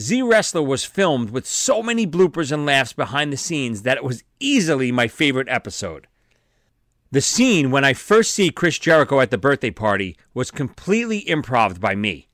Z 0.00 0.22
Wrestler 0.22 0.62
was 0.62 0.82
filmed 0.82 1.28
with 1.28 1.46
so 1.46 1.82
many 1.82 2.06
bloopers 2.06 2.50
and 2.50 2.64
laughs 2.64 2.94
behind 2.94 3.30
the 3.30 3.36
scenes 3.36 3.82
that 3.82 3.98
it 3.98 4.04
was 4.04 4.24
easily 4.40 4.90
my 4.90 5.06
favorite 5.06 5.50
episode. 5.50 6.06
The 7.10 7.20
scene 7.20 7.70
when 7.70 7.84
I 7.84 7.92
first 7.92 8.30
see 8.30 8.48
Chris 8.48 8.78
Jericho 8.78 9.20
at 9.20 9.30
the 9.30 9.36
birthday 9.36 9.70
party 9.70 10.16
was 10.32 10.50
completely 10.50 11.26
improv 11.28 11.78
by 11.78 11.94
me. 11.94 12.30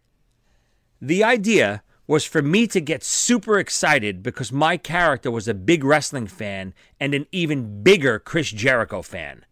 The 1.01 1.25
idea 1.25 1.83
was 2.07 2.25
for 2.25 2.43
me 2.43 2.69
to 2.69 2.81
get 2.81 3.03
super 3.03 3.59
excited 3.59 4.23
because 4.23 4.53
my 4.53 4.77
character 4.77 5.33
was 5.33 5.49
a 5.49 5.53
big 5.53 5.83
wrestling 5.83 6.29
fan 6.29 6.75
and 7.01 7.13
an 7.13 7.27
even 7.33 7.83
bigger 7.83 8.21
Chris 8.21 8.53
Jericho 8.53 9.03
fan. 9.03 9.47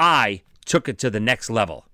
I 0.00 0.42
took 0.64 0.88
it 0.88 0.98
to 1.00 1.10
the 1.10 1.20
next 1.20 1.50
level. 1.50 1.84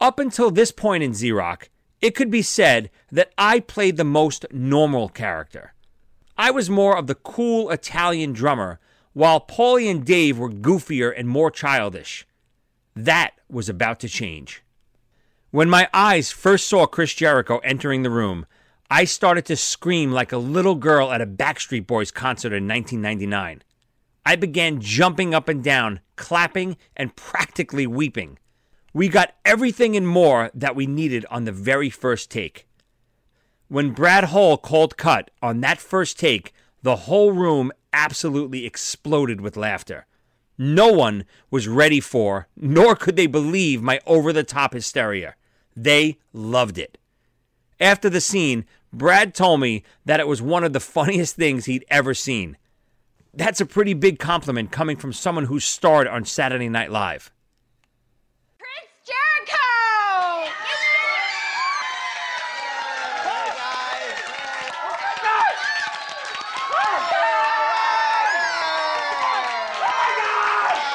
Up 0.00 0.18
until 0.18 0.50
this 0.50 0.72
point 0.72 1.04
in 1.04 1.14
Z 1.14 1.30
Rock, 1.30 1.70
it 2.02 2.16
could 2.16 2.30
be 2.30 2.42
said 2.42 2.90
that 3.12 3.32
I 3.38 3.60
played 3.60 3.96
the 3.96 4.04
most 4.04 4.44
normal 4.50 5.08
character. 5.08 5.72
I 6.36 6.50
was 6.50 6.68
more 6.68 6.96
of 6.96 7.06
the 7.06 7.14
cool 7.14 7.70
Italian 7.70 8.32
drummer, 8.32 8.80
while 9.12 9.40
Paulie 9.40 9.88
and 9.88 10.04
Dave 10.04 10.36
were 10.36 10.50
goofier 10.50 11.14
and 11.16 11.28
more 11.28 11.50
childish. 11.50 12.26
That 12.96 13.34
was 13.48 13.68
about 13.68 14.00
to 14.00 14.08
change. 14.08 14.64
When 15.52 15.70
my 15.70 15.88
eyes 15.94 16.32
first 16.32 16.66
saw 16.66 16.86
Chris 16.86 17.14
Jericho 17.14 17.58
entering 17.58 18.02
the 18.02 18.10
room, 18.10 18.46
I 18.90 19.04
started 19.04 19.44
to 19.46 19.56
scream 19.56 20.10
like 20.10 20.32
a 20.32 20.38
little 20.38 20.74
girl 20.74 21.12
at 21.12 21.20
a 21.20 21.26
Backstreet 21.26 21.86
Boys 21.86 22.10
concert 22.10 22.52
in 22.52 22.66
1999. 22.66 23.62
I 24.26 24.36
began 24.36 24.80
jumping 24.80 25.34
up 25.34 25.48
and 25.48 25.62
down, 25.62 26.00
clapping, 26.16 26.76
and 26.96 27.14
practically 27.14 27.86
weeping. 27.86 28.38
We 28.92 29.08
got 29.08 29.34
everything 29.44 29.96
and 29.96 30.06
more 30.06 30.50
that 30.54 30.76
we 30.76 30.86
needed 30.86 31.26
on 31.30 31.44
the 31.44 31.52
very 31.52 31.90
first 31.90 32.30
take. 32.30 32.66
When 33.68 33.90
Brad 33.90 34.24
Hall 34.24 34.56
called 34.56 34.96
cut 34.96 35.30
on 35.42 35.60
that 35.60 35.78
first 35.78 36.18
take, 36.18 36.52
the 36.82 36.96
whole 36.96 37.32
room 37.32 37.72
absolutely 37.92 38.66
exploded 38.66 39.40
with 39.40 39.56
laughter. 39.56 40.06
No 40.56 40.92
one 40.92 41.24
was 41.50 41.66
ready 41.66 42.00
for, 42.00 42.46
nor 42.56 42.94
could 42.94 43.16
they 43.16 43.26
believe 43.26 43.82
my 43.82 44.00
over 44.06 44.32
the 44.32 44.44
top 44.44 44.72
hysteria. 44.74 45.34
They 45.74 46.18
loved 46.32 46.78
it. 46.78 46.98
After 47.80 48.08
the 48.08 48.20
scene, 48.20 48.64
Brad 48.92 49.34
told 49.34 49.60
me 49.60 49.82
that 50.04 50.20
it 50.20 50.28
was 50.28 50.40
one 50.40 50.62
of 50.62 50.72
the 50.72 50.80
funniest 50.80 51.36
things 51.36 51.64
he'd 51.64 51.84
ever 51.90 52.14
seen. 52.14 52.56
That's 53.36 53.60
a 53.60 53.66
pretty 53.66 53.94
big 53.94 54.20
compliment 54.20 54.70
coming 54.70 54.96
from 54.96 55.12
someone 55.12 55.46
who 55.46 55.58
starred 55.58 56.06
on 56.06 56.24
Saturday 56.24 56.68
Night 56.68 56.92
Live. 56.92 57.32
Prince 58.58 58.92
Jericho! 59.04 59.58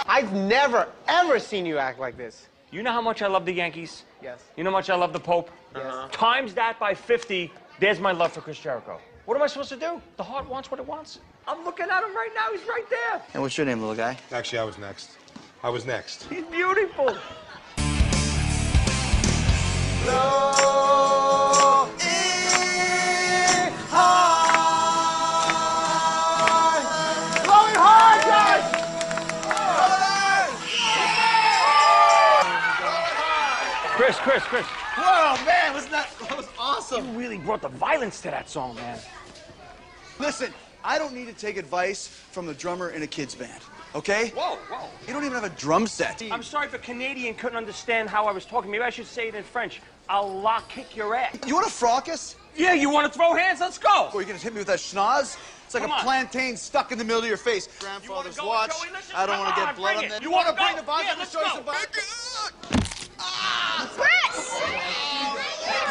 I've 0.07 0.31
never, 0.33 0.87
ever 1.09 1.39
seen 1.39 1.65
you 1.65 1.77
act 1.77 1.99
like 1.99 2.15
this. 2.15 2.47
You 2.71 2.81
know 2.81 2.93
how 2.93 3.01
much 3.01 3.21
I 3.21 3.27
love 3.27 3.45
the 3.45 3.51
Yankees? 3.51 4.05
Yes. 4.23 4.43
You 4.55 4.63
know 4.63 4.69
how 4.69 4.77
much 4.77 4.89
I 4.89 4.95
love 4.95 5.11
the 5.11 5.19
Pope? 5.19 5.49
Yes. 5.75 5.83
Uh-huh. 5.83 6.07
Times 6.13 6.53
that 6.53 6.79
by 6.79 6.93
50, 6.93 7.51
there's 7.81 7.99
my 7.99 8.13
love 8.13 8.31
for 8.31 8.39
Chris 8.39 8.59
Jericho. 8.59 8.97
What 9.25 9.35
am 9.35 9.43
I 9.43 9.47
supposed 9.47 9.69
to 9.69 9.75
do? 9.75 10.01
The 10.15 10.23
heart 10.23 10.47
wants 10.47 10.71
what 10.71 10.79
it 10.79 10.87
wants. 10.87 11.19
I'm 11.49 11.65
looking 11.65 11.87
at 11.89 12.03
him 12.03 12.15
right 12.15 12.29
now. 12.35 12.51
He's 12.51 12.67
right 12.67 12.87
there. 12.91 13.23
And 13.33 13.41
what's 13.41 13.57
your 13.57 13.65
name, 13.65 13.79
little 13.79 13.95
guy? 13.95 14.15
Actually, 14.31 14.59
I 14.59 14.65
was 14.65 14.77
next. 14.77 15.17
I 15.63 15.69
was 15.69 15.83
next. 15.83 16.25
He's 16.25 16.45
beautiful. 16.45 17.05
Going 17.05 17.19
high. 27.75 28.19
Chris, 33.95 34.17
Chris, 34.17 34.43
Chris. 34.43 34.65
Whoa, 34.65 35.45
man, 35.45 35.73
wasn't 35.73 35.93
that, 35.93 36.09
that 36.19 36.37
was 36.37 36.47
awesome. 36.59 37.07
You 37.07 37.17
really 37.19 37.39
brought 37.39 37.63
the 37.63 37.69
violence 37.69 38.21
to 38.21 38.29
that 38.29 38.47
song, 38.47 38.75
man. 38.75 38.99
Listen, 40.19 40.53
I 40.83 40.97
don't 40.97 41.13
need 41.13 41.27
to 41.27 41.33
take 41.33 41.57
advice 41.57 42.07
from 42.07 42.45
the 42.45 42.53
drummer 42.53 42.89
in 42.89 43.03
a 43.03 43.07
kid's 43.07 43.35
band, 43.35 43.61
okay? 43.95 44.29
Whoa, 44.29 44.55
whoa. 44.69 44.87
You 45.07 45.13
don't 45.13 45.23
even 45.25 45.35
have 45.35 45.43
a 45.43 45.55
drum 45.55 45.87
set. 45.87 46.21
I'm 46.31 46.43
sorry 46.43 46.67
if 46.67 46.73
a 46.73 46.79
Canadian 46.79 47.35
couldn't 47.35 47.57
understand 47.57 48.09
how 48.09 48.25
I 48.25 48.31
was 48.31 48.45
talking. 48.45 48.71
Maybe 48.71 48.83
I 48.83 48.89
should 48.89 49.07
say 49.07 49.27
it 49.27 49.35
in 49.35 49.43
French. 49.43 49.81
I'll 50.07 50.39
lock 50.41 50.69
kick 50.69 50.95
your 50.95 51.15
ass. 51.15 51.37
You 51.45 51.53
want 51.55 51.67
to 51.67 51.71
fracas? 51.71 52.35
Yeah, 52.55 52.73
you 52.73 52.89
want 52.89 53.11
to 53.11 53.17
throw 53.17 53.35
hands? 53.35 53.59
Let's 53.59 53.77
go. 53.77 54.09
Or 54.13 54.21
you 54.21 54.27
gonna 54.27 54.39
hit 54.39 54.53
me 54.53 54.59
with 54.59 54.67
that 54.67 54.79
schnoz? 54.79 55.37
It's 55.65 55.75
like 55.75 55.83
Come 55.83 55.91
a 55.91 55.95
on. 55.95 56.01
plantain 56.01 56.57
stuck 56.57 56.91
in 56.91 56.97
the 56.97 57.03
middle 57.03 57.21
of 57.21 57.27
your 57.27 57.37
face. 57.37 57.67
Grandfather's 57.79 58.41
watch. 58.41 58.71
I 59.15 59.27
don't 59.27 59.37
want 59.37 59.55
to 59.55 59.61
get 59.61 59.75
blood 59.75 59.97
on 59.97 60.09
that. 60.09 60.23
You 60.23 60.31
want 60.31 60.47
to 60.47 60.53
bring 60.55 60.75
the 60.75 60.81
vodka? 60.81 61.13
Yeah, 61.15 61.23
to 61.23 61.29
show 61.29 61.41
you 61.41 61.49
some 61.49 61.63
vodka? 61.63 62.01
Chris! 63.95 64.88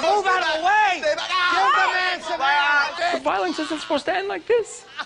Move 0.03 0.27
out 0.27 0.43
of 0.43 0.61
the 0.61 0.66
way. 0.66 1.03
Ah! 1.19 1.55
Give 1.55 1.73
the 1.75 1.89
man 1.95 2.19
some 2.23 2.41
air. 2.41 3.19
The 3.19 3.25
violence 3.25 3.59
isn't 3.59 3.81
supposed 3.81 4.05
to 4.07 4.15
end 4.15 4.29
like 4.29 4.47
this. 4.47 4.85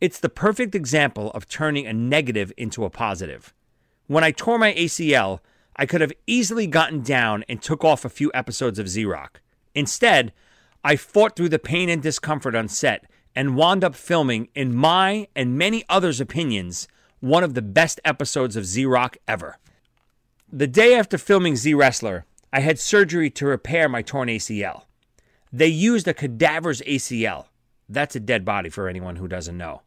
It's 0.00 0.20
the 0.20 0.28
perfect 0.28 0.76
example 0.76 1.32
of 1.32 1.48
turning 1.48 1.84
a 1.84 1.92
negative 1.92 2.52
into 2.56 2.84
a 2.84 2.90
positive. 2.90 3.52
When 4.06 4.22
I 4.22 4.30
tore 4.30 4.56
my 4.56 4.72
ACL, 4.74 5.40
I 5.74 5.86
could 5.86 6.00
have 6.00 6.12
easily 6.24 6.68
gotten 6.68 7.02
down 7.02 7.44
and 7.48 7.60
took 7.60 7.84
off 7.84 8.04
a 8.04 8.08
few 8.08 8.30
episodes 8.32 8.78
of 8.78 8.88
Z 8.88 9.04
Rock. 9.04 9.40
Instead, 9.74 10.32
I 10.84 10.94
fought 10.94 11.34
through 11.34 11.48
the 11.48 11.58
pain 11.58 11.88
and 11.88 12.00
discomfort 12.00 12.54
on 12.54 12.68
set 12.68 13.10
and 13.34 13.56
wound 13.56 13.82
up 13.82 13.96
filming, 13.96 14.48
in 14.54 14.72
my 14.74 15.26
and 15.34 15.58
many 15.58 15.84
others' 15.88 16.20
opinions, 16.20 16.86
one 17.18 17.42
of 17.42 17.54
the 17.54 17.62
best 17.62 18.00
episodes 18.04 18.54
of 18.54 18.66
Z 18.66 18.86
Rock 18.86 19.16
ever. 19.26 19.58
The 20.50 20.66
day 20.66 20.94
after 20.94 21.18
filming 21.18 21.56
Z 21.56 21.74
Wrestler, 21.74 22.24
I 22.54 22.60
had 22.60 22.78
surgery 22.78 23.28
to 23.32 23.44
repair 23.44 23.86
my 23.86 24.00
torn 24.00 24.30
ACL. 24.30 24.84
They 25.52 25.66
used 25.66 26.08
a 26.08 26.14
cadaver's 26.14 26.80
ACL. 26.82 27.48
That's 27.86 28.16
a 28.16 28.20
dead 28.20 28.46
body 28.46 28.70
for 28.70 28.88
anyone 28.88 29.16
who 29.16 29.28
doesn't 29.28 29.58
know. 29.58 29.82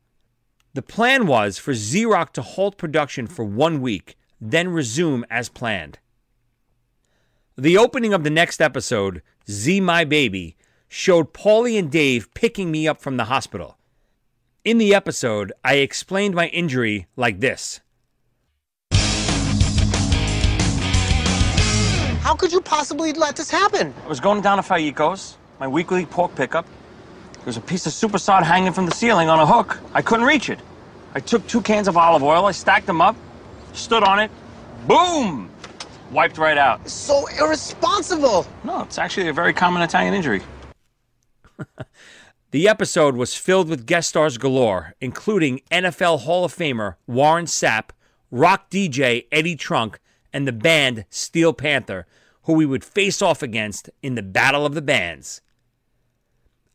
The 0.75 0.83
plan 0.83 1.25
was 1.25 1.57
for 1.57 1.73
Z 1.73 2.05
Rock 2.05 2.31
to 2.33 2.43
halt 2.43 2.77
production 2.77 3.25
for 3.25 3.43
one 3.43 3.81
week, 3.81 4.15
then 4.39 4.69
resume 4.69 5.25
as 5.31 5.49
planned. 5.49 5.97
The 7.57 7.79
opening 7.79 8.13
of 8.13 8.23
the 8.23 8.29
next 8.29 8.61
episode, 8.61 9.23
Z 9.49 9.81
My 9.81 10.03
Baby, 10.05 10.57
showed 10.87 11.33
Paulie 11.33 11.79
and 11.79 11.91
Dave 11.91 12.31
picking 12.35 12.69
me 12.69 12.87
up 12.87 13.01
from 13.01 13.17
the 13.17 13.25
hospital. 13.25 13.79
In 14.63 14.77
the 14.77 14.93
episode, 14.93 15.53
I 15.63 15.75
explained 15.75 16.35
my 16.35 16.49
injury 16.49 17.07
like 17.15 17.39
this. 17.39 17.81
How 22.21 22.35
could 22.35 22.51
you 22.51 22.61
possibly 22.61 23.13
let 23.13 23.35
this 23.35 23.49
happen? 23.49 23.93
I 24.05 24.07
was 24.07 24.19
going 24.19 24.41
down 24.41 24.57
to 24.57 24.63
Faicco's, 24.63 25.37
my 25.59 25.67
weekly 25.67 26.05
pork 26.05 26.35
pickup. 26.35 26.65
There 27.33 27.45
was 27.47 27.57
a 27.57 27.61
piece 27.61 27.87
of 27.87 27.93
super 27.93 28.19
supersod 28.19 28.43
hanging 28.43 28.73
from 28.73 28.85
the 28.85 28.91
ceiling 28.91 29.27
on 29.27 29.39
a 29.39 29.45
hook. 29.45 29.79
I 29.93 30.03
couldn't 30.03 30.25
reach 30.25 30.49
it. 30.49 30.59
I 31.15 31.19
took 31.19 31.45
two 31.47 31.61
cans 31.61 31.87
of 31.87 31.97
olive 31.97 32.21
oil, 32.21 32.45
I 32.45 32.51
stacked 32.51 32.85
them 32.85 33.01
up, 33.01 33.15
stood 33.73 34.03
on 34.03 34.19
it, 34.19 34.29
boom! 34.87 35.49
Wiped 36.11 36.37
right 36.37 36.59
out. 36.59 36.87
So 36.87 37.25
irresponsible. 37.39 38.45
No, 38.63 38.83
it's 38.83 38.99
actually 38.99 39.29
a 39.29 39.33
very 39.33 39.53
common 39.53 39.81
Italian 39.81 40.13
injury. 40.13 40.41
The 42.51 42.67
episode 42.67 43.15
was 43.15 43.33
filled 43.33 43.69
with 43.69 43.85
guest 43.85 44.09
stars 44.09 44.37
galore, 44.37 44.93
including 44.99 45.61
NFL 45.71 46.19
Hall 46.23 46.43
of 46.43 46.53
Famer 46.53 46.95
Warren 47.07 47.45
Sapp, 47.45 47.91
rock 48.29 48.69
DJ 48.69 49.25
Eddie 49.31 49.55
Trunk, 49.55 50.01
and 50.33 50.47
the 50.47 50.51
band 50.51 51.05
Steel 51.09 51.53
Panther, 51.53 52.07
who 52.43 52.53
we 52.53 52.65
would 52.65 52.83
face 52.83 53.21
off 53.21 53.43
against 53.43 53.89
in 54.01 54.15
the 54.15 54.23
Battle 54.23 54.65
of 54.65 54.73
the 54.73 54.81
Bands. 54.81 55.41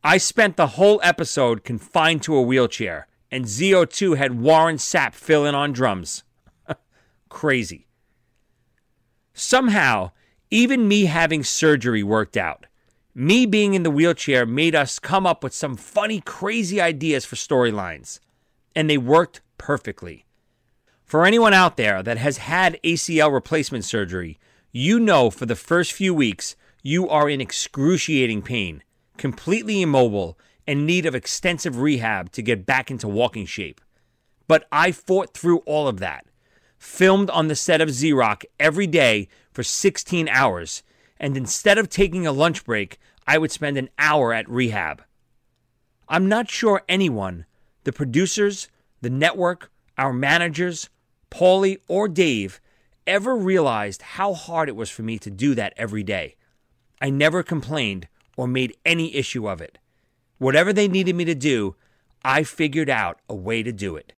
I 0.03 0.17
spent 0.17 0.55
the 0.55 0.67
whole 0.67 1.01
episode 1.03 1.63
confined 1.63 2.23
to 2.23 2.35
a 2.35 2.41
wheelchair, 2.41 3.07
and 3.29 3.45
ZO2 3.45 4.17
had 4.17 4.39
Warren 4.39 4.77
Sapp 4.77 5.13
fill 5.13 5.45
in 5.45 5.55
on 5.55 5.73
drums. 5.73 6.23
Crazy. 7.29 7.87
Somehow, 9.33 10.11
even 10.49 10.87
me 10.87 11.05
having 11.05 11.43
surgery 11.43 12.03
worked 12.03 12.37
out. 12.37 12.67
Me 13.13 13.45
being 13.45 13.73
in 13.73 13.83
the 13.83 13.91
wheelchair 13.91 14.45
made 14.45 14.75
us 14.75 14.99
come 14.99 15.25
up 15.25 15.43
with 15.43 15.53
some 15.53 15.75
funny, 15.75 16.21
crazy 16.21 16.79
ideas 16.79 17.25
for 17.25 17.35
storylines, 17.35 18.19
and 18.75 18.89
they 18.89 18.97
worked 18.97 19.41
perfectly. 19.57 20.26
For 21.07 21.25
anyone 21.25 21.53
out 21.53 21.77
there 21.77 22.03
that 22.03 22.17
has 22.17 22.35
had 22.35 22.81
ACL 22.83 23.31
replacement 23.31 23.85
surgery, 23.85 24.37
you 24.73 24.99
know 24.99 25.29
for 25.29 25.45
the 25.45 25.55
first 25.55 25.93
few 25.93 26.13
weeks 26.13 26.57
you 26.83 27.07
are 27.07 27.29
in 27.29 27.39
excruciating 27.39 28.41
pain, 28.41 28.83
completely 29.15 29.81
immobile, 29.81 30.37
and 30.67 30.85
need 30.85 31.05
of 31.05 31.15
extensive 31.15 31.79
rehab 31.79 32.33
to 32.33 32.41
get 32.41 32.65
back 32.65 32.91
into 32.91 33.07
walking 33.07 33.45
shape. 33.45 33.79
But 34.49 34.67
I 34.69 34.91
fought 34.91 35.33
through 35.33 35.59
all 35.59 35.87
of 35.87 35.99
that, 35.99 36.25
filmed 36.77 37.29
on 37.29 37.47
the 37.47 37.55
set 37.55 37.79
of 37.79 37.91
Z 37.91 38.11
Rock 38.11 38.43
every 38.59 38.85
day 38.85 39.29
for 39.53 39.63
16 39.63 40.27
hours, 40.27 40.83
and 41.21 41.37
instead 41.37 41.77
of 41.77 41.87
taking 41.87 42.27
a 42.27 42.33
lunch 42.33 42.65
break, 42.65 42.99
I 43.25 43.37
would 43.37 43.53
spend 43.53 43.77
an 43.77 43.89
hour 43.97 44.33
at 44.33 44.49
rehab. 44.49 45.03
I'm 46.09 46.27
not 46.27 46.51
sure 46.51 46.83
anyone, 46.89 47.45
the 47.85 47.93
producers, 47.93 48.67
the 48.99 49.09
network, 49.09 49.71
our 49.97 50.11
managers, 50.11 50.89
Paulie, 51.29 51.79
or 51.87 52.07
Dave, 52.07 52.59
ever 53.05 53.35
realized 53.35 54.01
how 54.01 54.33
hard 54.33 54.69
it 54.69 54.75
was 54.75 54.89
for 54.89 55.03
me 55.03 55.17
to 55.19 55.29
do 55.29 55.55
that 55.55 55.73
every 55.77 56.03
day. 56.03 56.35
I 57.01 57.09
never 57.09 57.43
complained 57.43 58.07
or 58.35 58.47
made 58.47 58.75
any 58.85 59.15
issue 59.15 59.47
of 59.47 59.61
it. 59.61 59.77
Whatever 60.37 60.73
they 60.73 60.87
needed 60.87 61.15
me 61.15 61.25
to 61.25 61.35
do, 61.35 61.75
I 62.23 62.43
figured 62.43 62.89
out 62.89 63.19
a 63.29 63.35
way 63.35 63.63
to 63.63 63.71
do 63.71 63.95
it. 63.95 64.13